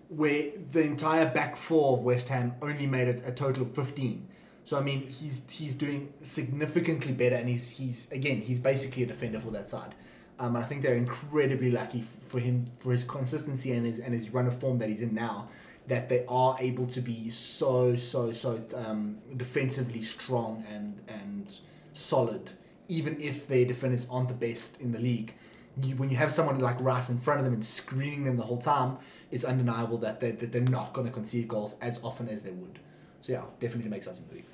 where 0.10 0.52
the 0.72 0.82
entire 0.82 1.26
back 1.26 1.56
four 1.56 1.98
of 1.98 2.04
West 2.04 2.30
Ham 2.30 2.54
only 2.62 2.88
made 2.88 3.08
it 3.08 3.24
a 3.26 3.32
total 3.32 3.64
of 3.64 3.74
fifteen. 3.74 4.28
So 4.66 4.78
I 4.78 4.82
mean, 4.82 5.08
he's 5.08 5.44
he's 5.50 5.76
doing 5.76 6.14
significantly 6.22 7.14
better, 7.14 7.36
and 7.36 7.50
he's 7.50 7.70
he's 7.72 8.12
again 8.12 8.42
he's 8.42 8.60
basically 8.60 9.04
a 9.04 9.06
defender 9.08 9.40
for 9.40 9.52
that 9.52 9.70
side. 9.70 9.96
Um, 10.40 10.56
and 10.56 10.64
I 10.64 10.68
think 10.68 10.84
they're 10.84 10.96
incredibly 10.96 11.72
lucky 11.72 12.04
for 12.28 12.40
him 12.40 12.68
for 12.80 12.92
his 12.92 13.04
consistency 13.04 13.72
and 13.74 13.86
his 13.86 14.00
and 14.00 14.14
his 14.14 14.30
run 14.30 14.48
of 14.48 14.60
form 14.60 14.78
that 14.80 14.90
he's 14.90 15.02
in 15.02 15.14
now. 15.14 15.50
That 15.90 16.08
they 16.08 16.24
are 16.28 16.56
able 16.60 16.88
to 16.88 17.02
be 17.02 17.30
so 17.30 17.96
so 17.98 18.32
so 18.32 18.64
um, 18.76 19.18
defensively 19.36 20.02
strong 20.02 20.64
and 20.70 21.02
and 21.08 21.54
solid, 21.94 22.52
even 22.88 23.20
if 23.20 23.48
their 23.48 23.66
defenders 23.66 24.08
aren't 24.10 24.30
the 24.30 24.34
best 24.48 24.80
in 24.80 24.92
the 24.92 25.00
league. 25.00 25.34
You, 25.82 25.96
when 25.96 26.10
you 26.10 26.18
have 26.18 26.32
someone 26.32 26.60
like 26.60 26.80
Rice 26.82 27.10
in 27.10 27.20
front 27.20 27.40
of 27.40 27.46
them 27.46 27.54
and 27.54 27.66
screening 27.66 28.24
them 28.26 28.38
the 28.38 28.44
whole 28.44 28.58
time, 28.58 28.98
it's 29.32 29.46
undeniable 29.46 29.98
that 30.00 30.20
they 30.22 30.32
that 30.32 30.52
they're 30.52 30.62
not 30.62 30.94
going 30.94 31.08
to 31.08 31.14
concede 31.14 31.48
goals 31.48 31.76
as 31.82 32.00
often 32.04 32.30
as 32.30 32.42
they 32.42 32.52
would. 32.52 32.80
So 33.22 33.34
yeah, 33.34 33.44
definitely 33.60 33.90
makes 33.90 34.06
sense 34.06 34.20
in 34.20 34.28
the 34.30 34.36
league. 34.36 34.46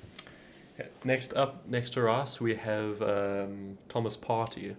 Next 1.04 1.34
up, 1.34 1.66
next 1.68 1.90
to 1.94 2.02
Rice, 2.02 2.40
we 2.40 2.54
have 2.56 3.00
um, 3.02 3.78
Thomas 3.88 4.16
Partey 4.16 4.76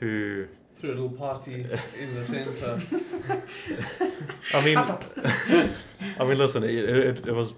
who 0.00 0.46
threw 0.80 0.90
a 0.90 0.94
little 0.94 1.10
party 1.10 1.66
in 2.00 2.14
the 2.14 2.24
centre. 2.24 2.80
I 4.54 4.64
mean, 4.64 4.78
I 4.78 6.24
mean, 6.24 6.38
listen, 6.38 6.64
it, 6.64 6.70
it, 6.70 7.26
it 7.26 7.32
was 7.32 7.52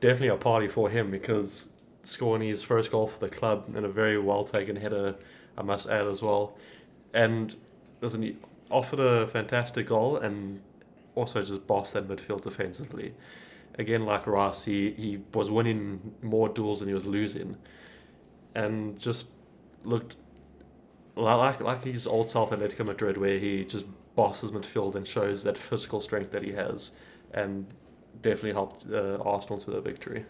definitely 0.00 0.28
a 0.28 0.36
party 0.36 0.68
for 0.68 0.90
him 0.90 1.10
because 1.10 1.70
scoring 2.04 2.46
his 2.46 2.62
first 2.62 2.90
goal 2.90 3.06
for 3.06 3.18
the 3.20 3.28
club 3.28 3.64
and 3.74 3.86
a 3.86 3.88
very 3.88 4.18
well 4.18 4.44
taken 4.44 4.76
header, 4.76 5.14
I 5.56 5.62
must 5.62 5.88
add 5.88 6.06
as 6.06 6.20
well. 6.20 6.56
And 7.14 7.54
listen, 8.02 8.22
he 8.22 8.36
offered 8.70 9.00
a 9.00 9.26
fantastic 9.28 9.86
goal 9.86 10.18
and 10.18 10.60
also 11.14 11.42
just 11.42 11.66
bossed 11.66 11.94
that 11.94 12.06
midfield 12.06 12.42
defensively. 12.42 13.14
Again, 13.78 14.04
like 14.04 14.26
Rice, 14.26 14.64
he, 14.64 14.90
he 14.92 15.20
was 15.32 15.50
winning 15.50 16.14
more 16.22 16.48
duels 16.48 16.80
than 16.80 16.88
he 16.88 16.94
was 16.94 17.06
losing, 17.06 17.56
and 18.54 18.98
just 18.98 19.28
looked 19.84 20.16
like 21.18 21.60
like 21.60 21.84
his 21.84 22.06
old 22.06 22.30
self 22.30 22.52
at 22.52 22.58
Atletico 22.58 22.86
Madrid, 22.86 23.16
where 23.16 23.38
he 23.38 23.64
just 23.64 23.86
bosses 24.14 24.50
midfield 24.50 24.94
and 24.94 25.06
shows 25.06 25.42
that 25.44 25.56
physical 25.56 26.00
strength 26.00 26.30
that 26.32 26.42
he 26.42 26.52
has, 26.52 26.92
and 27.32 27.66
definitely 28.22 28.52
helped 28.52 28.84
uh, 28.90 29.18
Arsenal 29.22 29.58
to 29.58 29.70
the 29.70 29.80
victory. 29.80 30.24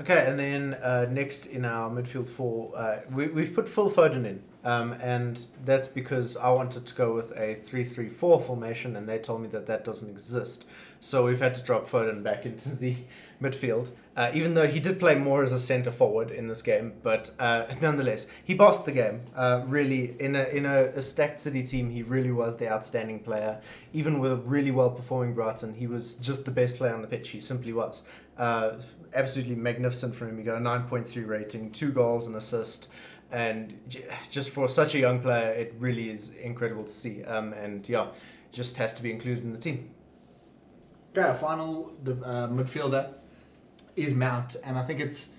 Okay, 0.00 0.26
and 0.26 0.38
then 0.38 0.74
uh, 0.74 1.06
next 1.08 1.46
in 1.46 1.64
our 1.64 1.88
midfield 1.88 2.26
four, 2.26 2.76
uh, 2.76 3.00
we, 3.12 3.28
we've 3.28 3.54
put 3.54 3.68
Phil 3.68 3.90
Foden 3.90 4.24
in. 4.24 4.42
Um, 4.64 4.94
and 4.94 5.46
that's 5.66 5.86
because 5.86 6.38
I 6.38 6.50
wanted 6.50 6.86
to 6.86 6.94
go 6.94 7.14
with 7.14 7.32
a 7.36 7.54
3 7.54 7.84
3 7.84 8.08
4 8.08 8.40
formation, 8.42 8.96
and 8.96 9.06
they 9.06 9.18
told 9.18 9.42
me 9.42 9.48
that 9.48 9.66
that 9.66 9.84
doesn't 9.84 10.08
exist. 10.08 10.64
So 11.00 11.26
we've 11.26 11.40
had 11.40 11.54
to 11.54 11.60
drop 11.60 11.88
Foden 11.88 12.22
back 12.22 12.46
into 12.46 12.74
the 12.74 12.96
midfield, 13.42 13.90
uh, 14.16 14.30
even 14.34 14.54
though 14.54 14.66
he 14.66 14.80
did 14.80 14.98
play 14.98 15.14
more 15.14 15.42
as 15.42 15.52
a 15.52 15.58
centre 15.58 15.90
forward 15.90 16.30
in 16.30 16.46
this 16.46 16.62
game. 16.62 16.94
But 17.02 17.30
uh, 17.38 17.66
nonetheless, 17.80 18.26
he 18.44 18.54
bossed 18.54 18.84
the 18.84 18.92
game. 18.92 19.22
Uh, 19.34 19.62
really, 19.66 20.16
in 20.20 20.36
a 20.36 20.44
in 20.44 20.66
a, 20.66 20.84
a, 20.86 21.02
stacked 21.02 21.40
City 21.40 21.62
team, 21.62 21.90
he 21.90 22.02
really 22.02 22.32
was 22.32 22.56
the 22.56 22.70
outstanding 22.70 23.20
player. 23.20 23.60
Even 23.92 24.18
with 24.18 24.32
a 24.32 24.36
really 24.36 24.70
well 24.70 24.90
performing 24.90 25.34
Brighton, 25.34 25.74
he 25.74 25.86
was 25.86 26.14
just 26.14 26.44
the 26.44 26.50
best 26.50 26.76
player 26.76 26.94
on 26.94 27.02
the 27.02 27.08
pitch. 27.08 27.30
He 27.30 27.40
simply 27.40 27.72
was. 27.72 28.02
Uh, 28.36 28.72
absolutely 29.14 29.54
magnificent 29.54 30.14
from 30.14 30.30
him. 30.30 30.38
He 30.38 30.42
got 30.42 30.56
a 30.56 30.60
9.3 30.60 31.26
rating, 31.26 31.70
two 31.70 31.92
goals, 31.92 32.26
and 32.26 32.34
assist 32.34 32.88
and 33.34 33.74
just 34.30 34.50
for 34.50 34.68
such 34.68 34.94
a 34.94 34.98
young 34.98 35.20
player, 35.20 35.50
it 35.50 35.74
really 35.78 36.08
is 36.08 36.30
incredible 36.40 36.84
to 36.84 36.92
see. 36.92 37.24
Um, 37.24 37.52
and 37.52 37.86
yeah, 37.88 38.08
just 38.52 38.76
has 38.76 38.94
to 38.94 39.02
be 39.02 39.10
included 39.10 39.42
in 39.42 39.52
the 39.52 39.58
team. 39.58 39.90
Okay, 41.16 41.36
final 41.38 41.92
uh, 42.06 42.48
midfielder 42.48 43.12
is 43.96 44.14
Mount, 44.14 44.56
and 44.64 44.78
I 44.78 44.84
think 44.84 45.00
it's 45.00 45.30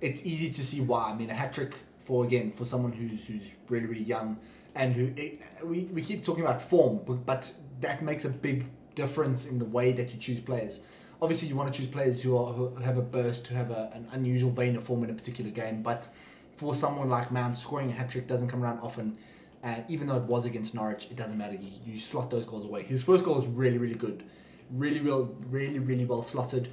it's 0.00 0.24
easy 0.26 0.50
to 0.50 0.62
see 0.62 0.80
why. 0.80 1.10
I 1.10 1.14
mean, 1.14 1.30
a 1.30 1.34
hat 1.34 1.52
trick 1.52 1.74
for 2.04 2.24
again 2.24 2.52
for 2.52 2.64
someone 2.64 2.92
who's 2.92 3.26
who's 3.26 3.42
really 3.68 3.86
really 3.86 4.02
young, 4.04 4.38
and 4.74 4.94
who 4.94 5.12
it, 5.16 5.40
we 5.64 5.82
we 5.92 6.02
keep 6.02 6.24
talking 6.24 6.44
about 6.44 6.60
form, 6.62 7.00
but, 7.06 7.26
but 7.26 7.52
that 7.80 8.02
makes 8.02 8.24
a 8.24 8.30
big 8.30 8.66
difference 8.94 9.46
in 9.46 9.58
the 9.58 9.64
way 9.64 9.92
that 9.92 10.12
you 10.12 10.18
choose 10.18 10.40
players. 10.40 10.80
Obviously, 11.22 11.48
you 11.48 11.56
want 11.56 11.72
to 11.72 11.78
choose 11.78 11.88
players 11.88 12.20
who 12.22 12.36
are 12.36 12.52
who 12.52 12.74
have 12.76 12.98
a 12.98 13.02
burst, 13.02 13.46
who 13.46 13.54
have 13.54 13.70
a, 13.70 13.90
an 13.94 14.06
unusual 14.12 14.50
vein 14.50 14.76
of 14.76 14.84
form 14.84 15.04
in 15.04 15.10
a 15.10 15.14
particular 15.14 15.50
game, 15.50 15.82
but 15.82 16.08
for 16.56 16.74
someone 16.74 17.08
like 17.08 17.32
Mount, 17.32 17.58
scoring 17.58 17.90
a 17.90 17.92
hat 17.92 18.10
trick 18.10 18.26
doesn't 18.28 18.48
come 18.48 18.62
around 18.62 18.80
often. 18.80 19.16
And 19.62 19.82
even 19.88 20.06
though 20.06 20.16
it 20.16 20.24
was 20.24 20.44
against 20.44 20.74
Norwich, 20.74 21.06
it 21.10 21.16
doesn't 21.16 21.38
matter. 21.38 21.54
You, 21.54 21.70
you 21.86 21.98
slot 21.98 22.30
those 22.30 22.44
goals 22.44 22.66
away. 22.66 22.82
His 22.82 23.02
first 23.02 23.24
goal 23.24 23.36
was 23.36 23.46
really, 23.46 23.78
really 23.78 23.94
good. 23.94 24.22
really, 24.70 25.00
real, 25.00 25.34
really, 25.50 25.78
really 25.78 26.04
well 26.04 26.22
slotted. 26.22 26.68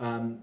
Um, 0.00 0.40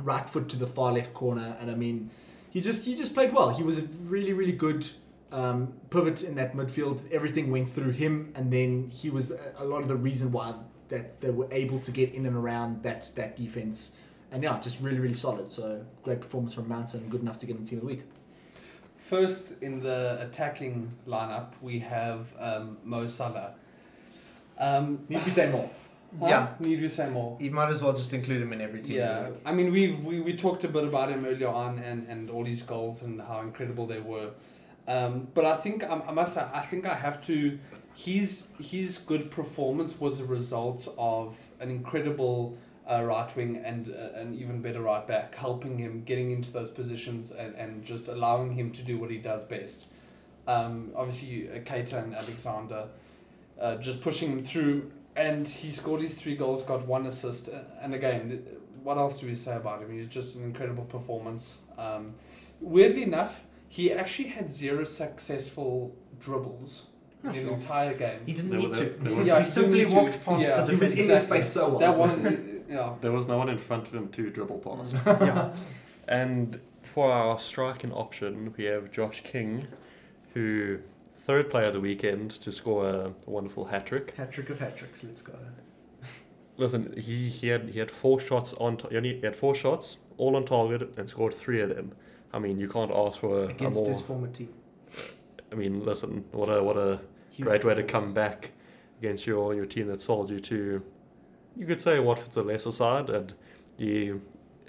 right 0.00 0.28
foot 0.28 0.48
to 0.50 0.56
the 0.56 0.66
far 0.66 0.92
left 0.92 1.14
corner, 1.14 1.56
and 1.60 1.70
I 1.70 1.74
mean, 1.74 2.10
he 2.50 2.60
just 2.60 2.84
he 2.84 2.94
just 2.94 3.14
played 3.14 3.32
well. 3.32 3.50
He 3.50 3.62
was 3.62 3.78
a 3.78 3.82
really, 4.04 4.32
really 4.32 4.52
good 4.52 4.86
um, 5.32 5.72
pivot 5.90 6.22
in 6.22 6.34
that 6.36 6.54
midfield. 6.54 7.00
Everything 7.10 7.50
went 7.50 7.68
through 7.68 7.90
him, 7.90 8.32
and 8.34 8.52
then 8.52 8.90
he 8.90 9.10
was 9.10 9.30
a- 9.58 9.64
lot 9.64 9.82
of 9.82 9.88
the 9.88 9.96
reason 9.96 10.32
why 10.32 10.54
that 10.88 11.20
they 11.20 11.30
were 11.30 11.48
able 11.50 11.78
to 11.80 11.90
get 11.90 12.14
in 12.14 12.26
and 12.26 12.36
around 12.36 12.82
that 12.82 13.14
that 13.16 13.36
defense. 13.36 13.92
And 14.30 14.42
yeah, 14.42 14.58
just 14.60 14.80
really, 14.80 14.98
really 14.98 15.14
solid. 15.14 15.50
So 15.50 15.84
great 16.02 16.20
performance 16.20 16.52
from 16.54 16.68
Mountain, 16.68 17.08
good 17.08 17.22
enough 17.22 17.38
to 17.38 17.46
get 17.46 17.56
in 17.56 17.64
the 17.64 17.68
team 17.68 17.78
of 17.78 17.84
the 17.84 17.94
week. 17.94 18.04
First 18.98 19.62
in 19.62 19.80
the 19.80 20.18
attacking 20.20 20.90
lineup, 21.06 21.52
we 21.62 21.78
have 21.78 22.30
um, 22.38 22.76
Mo 22.84 23.06
Salah. 23.06 23.54
Um, 24.58 25.06
Need 25.08 25.24
we 25.24 25.30
say 25.30 25.50
more? 25.50 25.70
Yeah. 26.26 26.48
need 26.58 26.80
we 26.80 26.88
say 26.88 27.08
more? 27.08 27.36
You 27.40 27.50
might 27.50 27.68
as 27.68 27.82
well 27.82 27.92
just 27.92 28.12
include 28.12 28.42
him 28.42 28.52
in 28.52 28.60
every 28.60 28.82
team. 28.82 28.96
Yeah, 28.96 29.30
I 29.44 29.52
mean 29.52 29.72
we've 29.72 30.02
we, 30.04 30.20
we 30.20 30.36
talked 30.36 30.64
a 30.64 30.68
bit 30.68 30.84
about 30.84 31.10
him 31.10 31.24
earlier 31.24 31.48
on 31.48 31.78
and, 31.78 32.06
and 32.08 32.30
all 32.30 32.44
his 32.44 32.62
goals 32.62 33.02
and 33.02 33.20
how 33.20 33.40
incredible 33.40 33.86
they 33.86 34.00
were, 34.00 34.30
um, 34.86 35.28
but 35.34 35.44
I 35.44 35.56
think 35.56 35.84
I, 35.84 36.00
I 36.06 36.12
must 36.12 36.34
say 36.34 36.44
I 36.52 36.60
think 36.60 36.86
I 36.86 36.94
have 36.94 37.22
to. 37.26 37.58
His 37.94 38.46
his 38.60 38.98
good 38.98 39.30
performance 39.30 39.98
was 40.00 40.20
a 40.20 40.24
result 40.24 40.88
of 40.96 41.36
an 41.60 41.70
incredible 41.70 42.56
uh, 42.90 43.02
right 43.02 43.34
wing 43.36 43.60
and 43.64 43.92
uh, 43.92 44.18
an 44.18 44.36
even 44.38 44.62
better 44.62 44.80
right 44.80 45.06
back 45.06 45.34
helping 45.34 45.78
him 45.78 46.02
getting 46.04 46.30
into 46.30 46.50
those 46.50 46.70
positions 46.70 47.32
and, 47.32 47.54
and 47.56 47.84
just 47.84 48.08
allowing 48.08 48.54
him 48.54 48.70
to 48.72 48.82
do 48.82 48.98
what 48.98 49.10
he 49.10 49.18
does 49.18 49.44
best. 49.44 49.86
Um, 50.46 50.92
obviously, 50.96 51.50
uh, 51.50 51.58
Keita 51.58 52.02
and 52.02 52.14
Alexander 52.14 52.88
uh, 53.60 53.76
just 53.76 54.00
pushing 54.00 54.30
him 54.30 54.44
through 54.44 54.90
and 55.18 55.46
he 55.46 55.70
scored 55.70 56.00
his 56.00 56.14
three 56.14 56.36
goals, 56.36 56.62
got 56.62 56.86
one 56.86 57.04
assist, 57.06 57.48
and 57.82 57.92
again, 57.94 58.42
what 58.82 58.96
else 58.96 59.18
do 59.18 59.26
we 59.26 59.34
say 59.34 59.56
about 59.56 59.82
him? 59.82 59.90
He's 59.90 60.06
just 60.06 60.36
an 60.36 60.44
incredible 60.44 60.84
performance. 60.84 61.58
Um, 61.76 62.14
weirdly 62.60 63.02
enough, 63.02 63.40
he 63.68 63.92
actually 63.92 64.28
had 64.28 64.52
zero 64.52 64.84
successful 64.84 65.94
dribbles 66.20 66.86
in 67.24 67.32
the 67.32 67.52
entire 67.52 67.94
game. 67.94 68.20
He 68.26 68.32
didn't 68.32 68.50
There 68.50 68.60
need 68.60 68.68
was- 68.70 68.78
to. 68.78 68.84
there 68.86 69.14
was- 69.16 69.26
Yeah, 69.26 69.38
he 69.38 69.44
he 69.44 69.50
simply 69.50 69.78
didn't 69.80 69.90
to. 69.94 69.96
walked 70.02 70.24
past 70.24 70.42
Yeah. 70.46 70.60
the 70.62 70.72
He 70.74 70.78
was 70.78 70.92
in 70.92 71.08
his 71.08 71.22
space 71.24 71.50
so 71.50 71.68
well. 71.70 71.78
that 71.80 71.98
wasn't, 71.98 72.64
yeah. 72.70 72.94
There 73.00 73.12
was 73.12 73.26
no 73.26 73.36
one 73.38 73.48
in 73.48 73.58
front 73.58 73.88
of 73.88 73.94
him 73.94 74.08
to 74.10 74.30
dribble 74.30 74.58
past. 74.60 74.94
yeah. 75.06 75.52
And 76.06 76.60
for 76.82 77.10
our 77.12 77.38
striking 77.38 77.92
option, 77.92 78.54
we 78.56 78.64
have 78.64 78.90
Josh 78.92 79.22
King, 79.24 79.66
who 80.34 80.78
third 81.28 81.50
player 81.50 81.66
of 81.66 81.74
the 81.74 81.80
weekend 81.80 82.30
to 82.30 82.50
score 82.50 82.88
a 82.88 83.12
wonderful 83.26 83.66
hat 83.66 83.84
trick. 83.86 84.14
Hat 84.16 84.32
trick 84.32 84.48
of 84.48 84.58
hat 84.58 84.76
tricks. 84.78 85.04
Let's 85.04 85.20
go. 85.20 85.34
Listen, 86.56 86.92
he, 86.98 87.28
he 87.28 87.48
had 87.48 87.68
he 87.68 87.78
had 87.78 87.90
four 87.90 88.18
shots 88.18 88.54
on. 88.54 88.78
ta- 88.78 88.88
He 88.88 89.20
had 89.22 89.36
four 89.36 89.54
shots, 89.54 89.98
all 90.16 90.34
on 90.36 90.44
target, 90.46 90.94
and 90.96 91.06
scored 91.08 91.34
three 91.34 91.60
of 91.60 91.68
them. 91.68 91.92
I 92.32 92.38
mean, 92.38 92.58
you 92.58 92.68
can't 92.68 92.90
ask 92.90 93.20
for 93.20 93.40
a, 93.40 93.42
a 93.42 93.48
Against 93.48 93.80
more. 93.80 93.88
his 93.90 94.00
former 94.00 94.28
team. 94.28 94.48
I 95.52 95.54
mean, 95.54 95.84
listen, 95.84 96.24
what 96.32 96.46
a 96.48 96.62
what 96.62 96.76
a 96.78 96.98
Huge 97.30 97.46
great 97.46 97.64
way 97.64 97.74
to 97.74 97.82
come 97.82 98.12
back 98.12 98.50
against 99.00 99.26
your 99.26 99.54
your 99.54 99.66
team 99.66 99.86
that 99.88 100.00
sold 100.00 100.30
you 100.30 100.40
to. 100.40 100.82
You 101.56 101.66
could 101.66 101.80
say 101.80 101.98
Watford's 101.98 102.36
a 102.38 102.42
lesser 102.42 102.72
side, 102.72 103.10
and 103.10 103.34
he 103.76 104.14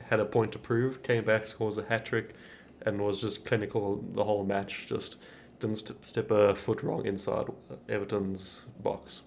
had 0.09 0.19
a 0.19 0.25
point 0.25 0.51
to 0.51 0.59
prove. 0.59 1.03
Came 1.03 1.23
back, 1.23 1.47
scores 1.47 1.77
a 1.77 1.85
hat 1.85 2.05
trick, 2.05 2.33
and 2.85 2.99
was 2.99 3.21
just 3.21 3.45
clinical 3.45 4.03
the 4.11 4.23
whole 4.25 4.43
match. 4.43 4.85
Just 4.89 5.15
didn't 5.59 5.77
st- 5.77 6.07
step 6.07 6.31
a 6.31 6.55
foot 6.55 6.83
wrong 6.83 7.05
inside 7.05 7.47
Everton's 7.87 8.65
box. 8.81 9.21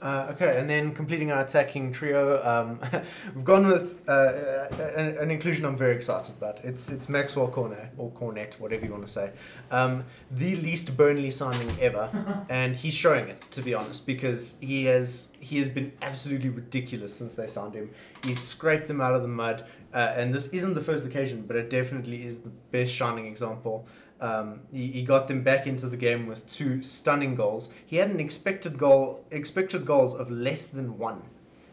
Uh, 0.00 0.28
okay, 0.30 0.60
and 0.60 0.70
then 0.70 0.94
completing 0.94 1.32
our 1.32 1.40
attacking 1.40 1.90
trio, 1.90 2.40
um, 2.44 2.78
we've 3.34 3.44
gone 3.44 3.66
with 3.66 4.00
uh, 4.08 4.68
an, 4.94 5.18
an 5.18 5.30
inclusion 5.32 5.64
I'm 5.64 5.76
very 5.76 5.96
excited 5.96 6.36
about. 6.38 6.60
It's 6.62 6.88
it's 6.88 7.08
Maxwell 7.08 7.48
Cornet 7.48 7.90
or 7.96 8.08
Cornet, 8.12 8.54
whatever 8.60 8.84
you 8.84 8.92
want 8.92 9.04
to 9.04 9.10
say, 9.10 9.32
um, 9.72 10.04
the 10.30 10.54
least 10.54 10.96
Burnley 10.96 11.32
signing 11.32 11.68
ever, 11.80 12.44
and 12.48 12.76
he's 12.76 12.94
showing 12.94 13.28
it 13.28 13.40
to 13.50 13.60
be 13.60 13.74
honest 13.74 14.06
because 14.06 14.54
he 14.60 14.84
has 14.84 15.28
he 15.40 15.58
has 15.58 15.68
been 15.68 15.90
absolutely 16.02 16.50
ridiculous 16.50 17.12
since 17.12 17.34
they 17.34 17.48
signed 17.48 17.74
him. 17.74 17.90
He's 18.22 18.38
scraped 18.38 18.86
them 18.86 19.00
out 19.00 19.14
of 19.14 19.22
the 19.22 19.28
mud, 19.28 19.64
uh, 19.92 20.14
and 20.16 20.32
this 20.32 20.46
isn't 20.50 20.74
the 20.74 20.80
first 20.80 21.06
occasion, 21.06 21.42
but 21.44 21.56
it 21.56 21.70
definitely 21.70 22.24
is 22.24 22.38
the 22.38 22.50
best 22.70 22.92
shining 22.92 23.26
example. 23.26 23.84
Um, 24.20 24.60
he, 24.72 24.88
he 24.88 25.02
got 25.02 25.28
them 25.28 25.42
back 25.42 25.66
into 25.66 25.86
the 25.86 25.96
game 25.96 26.26
with 26.26 26.46
two 26.46 26.82
stunning 26.82 27.34
goals. 27.34 27.68
He 27.86 27.96
had 27.96 28.10
an 28.10 28.20
expected 28.20 28.78
goal, 28.78 29.24
expected 29.30 29.86
goals 29.86 30.14
of 30.14 30.30
less 30.30 30.66
than 30.66 30.98
one, 30.98 31.22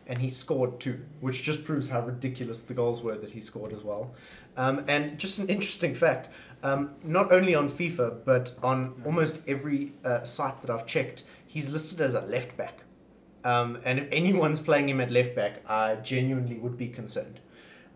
and 0.06 0.20
he 0.20 0.30
scored 0.30 0.80
two, 0.80 1.04
which 1.22 1.42
just 1.42 1.64
proves 1.64 1.90
how 1.90 2.02
ridiculous 2.02 2.62
the 2.62 2.74
goals 2.74 3.02
were 3.02 3.18
that 3.18 3.32
he 3.32 3.42
scored 3.42 3.74
as 3.74 3.84
well. 3.84 4.14
Um, 4.58 4.86
and 4.88 5.18
just 5.18 5.40
an 5.40 5.50
interesting 5.50 5.96
fact: 5.96 6.30
um, 6.62 6.92
not 7.04 7.32
only 7.32 7.56
on 7.56 7.70
FIFA, 7.70 8.24
but 8.26 8.54
on 8.62 9.02
almost 9.06 9.42
every 9.48 9.94
uh, 10.04 10.24
site 10.24 10.62
that 10.62 10.70
I've 10.70 10.86
checked, 10.86 11.24
he's 11.48 11.70
listed 11.70 12.00
as 12.00 12.14
a 12.14 12.22
left 12.22 12.56
back. 12.56 12.84
Um, 13.44 13.80
and 13.86 14.00
if 14.00 14.08
anyone's 14.12 14.60
playing 14.60 14.90
him 14.90 15.00
at 15.02 15.12
left 15.12 15.36
back, 15.36 15.62
I 15.70 15.96
genuinely 15.96 16.58
would 16.58 16.78
be 16.78 16.88
concerned. 16.88 17.40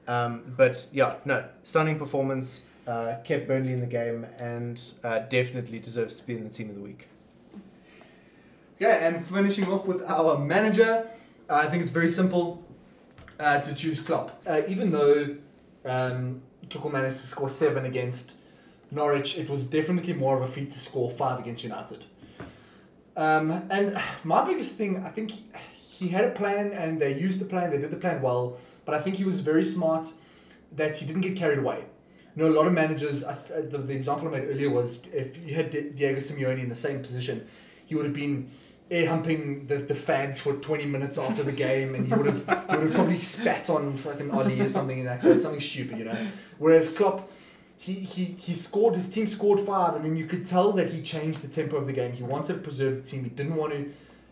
Um, 0.08 0.54
but 0.58 0.88
yeah, 0.92 1.16
no, 1.26 1.46
stunning 1.64 1.98
performance. 2.00 2.64
Uh, 2.90 3.18
kept 3.24 3.48
Burnley 3.48 3.72
in 3.72 3.82
the 3.82 3.86
game 3.86 4.26
and 4.40 4.82
uh, 5.04 5.20
definitely 5.20 5.78
deserves 5.78 6.20
to 6.20 6.26
be 6.26 6.36
in 6.36 6.44
the 6.44 6.50
team 6.50 6.72
of 6.72 6.76
the 6.76 6.82
week. 6.82 7.08
Okay, 8.82 9.06
and 9.06 9.24
finishing 9.28 9.68
off 9.72 9.86
with 9.86 10.02
our 10.10 10.40
manager, 10.40 11.08
uh, 11.48 11.54
I 11.54 11.70
think 11.70 11.84
it's 11.84 11.92
very 11.92 12.10
simple 12.10 12.66
uh, 13.40 13.62
to 13.62 13.76
choose 13.76 14.00
Klopp. 14.00 14.42
Uh, 14.48 14.62
even 14.68 14.90
though 14.90 15.36
um, 15.86 16.42
Tuchel 16.68 16.92
managed 16.92 17.18
to 17.18 17.28
score 17.28 17.52
seven 17.52 17.86
against 17.86 18.38
Norwich, 18.90 19.38
it 19.38 19.48
was 19.52 19.68
definitely 19.68 20.14
more 20.14 20.36
of 20.36 20.50
a 20.50 20.52
feat 20.52 20.72
to 20.72 20.80
score 20.80 21.12
five 21.12 21.38
against 21.38 21.64
United. 21.64 22.06
Um, 23.16 23.68
and 23.70 24.02
my 24.24 24.44
biggest 24.44 24.74
thing, 24.74 25.04
I 25.06 25.10
think 25.10 25.30
he 25.76 26.08
had 26.08 26.26
a 26.26 26.32
plan 26.32 26.72
and 26.72 27.00
they 27.00 27.14
used 27.14 27.38
the 27.38 27.46
plan, 27.46 27.70
they 27.70 27.78
did 27.78 27.92
the 27.92 27.98
plan 27.98 28.20
well, 28.24 28.58
but 28.86 28.96
I 28.96 29.00
think 29.00 29.18
he 29.18 29.26
was 29.26 29.42
very 29.42 29.64
smart 29.64 30.12
that 30.76 30.98
he 30.98 31.06
didn't 31.06 31.22
get 31.22 31.36
carried 31.36 31.60
away. 31.60 31.86
You 32.36 32.44
know, 32.44 32.50
a 32.50 32.56
lot 32.56 32.68
of 32.68 32.74
managers, 32.74 33.24
I 33.24 33.34
uh, 33.34 33.62
the, 33.70 33.80
the 33.80 33.94
example 33.94 34.28
I 34.28 34.32
made 34.40 34.50
earlier 34.50 34.70
was 34.70 35.02
if 35.14 35.38
you 35.46 35.56
had 35.56 35.72
Diego 35.72 36.20
Simeone 36.20 36.62
in 36.62 36.70
the 36.70 36.76
same 36.76 37.02
position, 37.02 37.48
he 37.86 37.96
would 37.96 38.06
have 38.06 38.14
been 38.14 38.50
air 38.92 39.08
humping 39.08 39.68
the, 39.68 39.78
the 39.78 39.96
fans 39.96 40.40
for 40.40 40.54
20 40.54 40.86
minutes 40.86 41.18
after 41.18 41.44
the 41.44 41.52
game 41.52 41.94
and 41.96 42.08
he 42.08 42.14
would 42.14 42.26
have 42.26 42.48
would 42.48 42.82
have 42.82 42.94
probably 42.94 43.18
spat 43.18 43.70
on 43.70 43.96
fucking 43.96 44.32
Ollie 44.32 44.60
or 44.60 44.70
something 44.70 45.06
like 45.06 45.22
that, 45.22 45.42
something 45.42 45.60
stupid, 45.60 46.00
you 46.00 46.06
know. 46.06 46.28
Whereas 46.58 46.90
Klopp, 46.90 47.32
he, 47.78 47.94
he, 47.94 48.26
he 48.26 48.56
scored, 48.56 48.96
his 48.96 49.08
team 49.08 49.28
scored 49.28 49.60
five 49.60 49.96
and 49.96 50.04
then 50.04 50.18
you 50.18 50.26
could 50.26 50.46
tell 50.46 50.72
that 50.74 50.92
he 50.92 51.02
changed 51.02 51.42
the 51.42 51.48
tempo 51.48 51.78
of 51.78 51.88
the 51.88 51.94
game. 51.94 52.14
He 52.14 52.24
wanted 52.24 52.54
to 52.54 52.60
preserve 52.60 52.96
the 53.04 53.10
team. 53.10 53.24
He 53.24 53.30
didn't 53.30 53.56
want 53.56 53.74
to, 53.74 53.92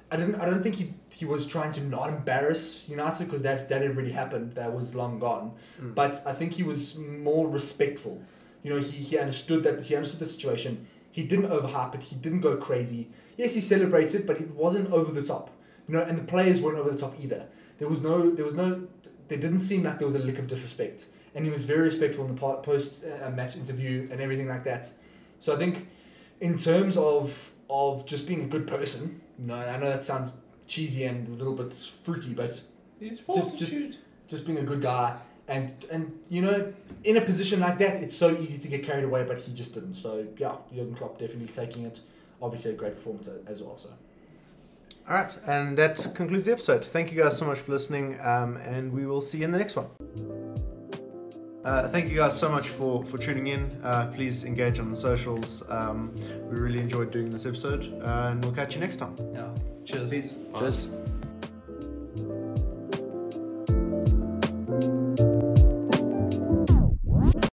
I 0.09 0.15
didn't, 0.15 0.35
I 0.35 0.45
don't 0.45 0.63
think 0.63 0.75
he, 0.75 0.93
he 1.13 1.25
was 1.25 1.47
trying 1.47 1.71
to 1.73 1.81
not 1.81 2.09
embarrass 2.09 2.83
United 2.87 3.25
because 3.25 3.41
that, 3.41 3.67
that 3.69 3.81
had 3.81 3.91
already 3.91 4.11
happened. 4.11 4.53
That 4.53 4.73
was 4.73 4.95
long 4.95 5.19
gone. 5.19 5.53
But 5.81 6.21
I 6.25 6.33
think 6.33 6.53
he 6.53 6.63
was 6.63 6.97
more 6.97 7.47
respectful. 7.47 8.21
You 8.63 8.73
know, 8.73 8.79
he, 8.79 8.97
he 8.97 9.17
understood 9.17 9.63
that 9.63 9.83
he 9.83 9.95
understood 9.95 10.19
the 10.19 10.25
situation. 10.25 10.87
He 11.11 11.23
didn't 11.23 11.49
overhype 11.49 11.95
it. 11.95 12.03
He 12.03 12.15
didn't 12.15 12.41
go 12.41 12.55
crazy. 12.57 13.09
Yes, 13.35 13.53
he 13.53 13.61
celebrated, 13.61 14.25
but 14.25 14.39
it 14.39 14.51
wasn't 14.51 14.91
over 14.91 15.11
the 15.11 15.23
top. 15.23 15.51
You 15.87 15.95
know, 15.95 16.01
and 16.01 16.17
the 16.17 16.23
players 16.23 16.61
weren't 16.61 16.77
over 16.77 16.89
the 16.89 16.97
top 16.97 17.15
either. 17.19 17.47
There 17.79 17.87
was 17.87 18.01
no, 18.01 18.31
there 18.31 18.45
was 18.45 18.53
no, 18.53 18.87
there 19.27 19.37
didn't 19.37 19.59
seem 19.59 19.83
like 19.83 19.99
there 19.99 20.07
was 20.07 20.15
a 20.15 20.19
lick 20.19 20.39
of 20.39 20.47
disrespect. 20.47 21.07
And 21.35 21.45
he 21.45 21.51
was 21.51 21.65
very 21.65 21.81
respectful 21.81 22.25
in 22.25 22.33
the 22.33 22.39
post 22.39 23.03
uh, 23.03 23.29
match 23.31 23.55
interview 23.55 24.07
and 24.11 24.21
everything 24.21 24.47
like 24.47 24.63
that. 24.63 24.89
So 25.39 25.53
I 25.53 25.57
think, 25.57 25.87
in 26.39 26.57
terms 26.57 26.97
of 26.97 27.51
of 27.69 28.05
just 28.05 28.27
being 28.27 28.41
a 28.41 28.47
good 28.47 28.65
person, 28.65 29.21
you 29.39 29.45
know, 29.47 29.55
I 29.55 29.77
know 29.77 29.89
that 29.89 30.03
sounds 30.03 30.33
cheesy 30.67 31.05
and 31.05 31.27
a 31.27 31.31
little 31.31 31.53
bit 31.53 31.73
fruity, 32.03 32.33
but 32.33 32.61
His 32.99 33.19
Just- 33.19 33.57
just- 33.57 33.97
just 34.27 34.45
being 34.45 34.57
a 34.57 34.63
good 34.63 34.81
guy. 34.81 35.17
And 35.47 35.71
and 35.89 36.11
you 36.29 36.41
know 36.41 36.73
in 37.05 37.15
a 37.15 37.21
position 37.21 37.61
like 37.61 37.77
that 37.77 38.03
it's 38.03 38.15
so 38.17 38.35
easy 38.37 38.57
to 38.57 38.67
get 38.67 38.83
carried 38.83 39.05
away 39.05 39.23
but 39.23 39.37
he 39.39 39.53
just 39.53 39.73
didn't. 39.73 39.93
So 39.93 40.27
yeah 40.37 40.55
Jurgen 40.75 40.93
Klopp 40.95 41.17
definitely 41.19 41.47
taking 41.47 41.85
it. 41.85 42.01
Obviously 42.41 42.71
a 42.71 42.73
great 42.73 42.95
performance 42.95 43.29
as 43.47 43.61
well 43.63 43.77
so. 43.77 43.89
All 45.07 45.15
right, 45.15 45.33
and 45.47 45.77
that 45.77 45.95
concludes 46.15 46.45
the 46.47 46.51
episode. 46.51 46.83
Thank 46.83 47.13
you 47.13 47.23
guys 47.23 47.37
so 47.37 47.45
much 47.45 47.59
for 47.59 47.71
listening, 47.71 48.19
um, 48.19 48.57
and 48.57 48.91
we 48.91 49.05
will 49.05 49.21
see 49.21 49.37
you 49.37 49.45
in 49.45 49.51
the 49.51 49.57
next 49.57 49.77
one. 49.77 50.66
Uh, 51.67 51.85
thank 51.89 52.07
you 52.07 52.15
guys 52.15 52.39
so 52.39 52.47
much 52.47 52.69
for, 52.69 53.03
for 53.03 53.17
tuning 53.17 53.47
in. 53.47 53.69
Uh, 53.83 54.09
please 54.15 54.45
engage 54.45 54.79
on 54.79 54.89
the 54.89 54.95
socials. 54.95 55.63
Um, 55.67 56.15
we 56.49 56.57
really 56.57 56.79
enjoyed 56.79 57.11
doing 57.11 57.29
this 57.29 57.45
episode, 57.45 58.01
uh, 58.05 58.29
and 58.29 58.41
we'll 58.41 58.53
catch 58.53 58.73
you 58.73 58.79
next 58.79 58.95
time. 58.95 59.17
Yeah. 59.33 59.49
Cheers. 59.83 60.11
Peace. 60.11 60.35
Cheers. 60.57 60.91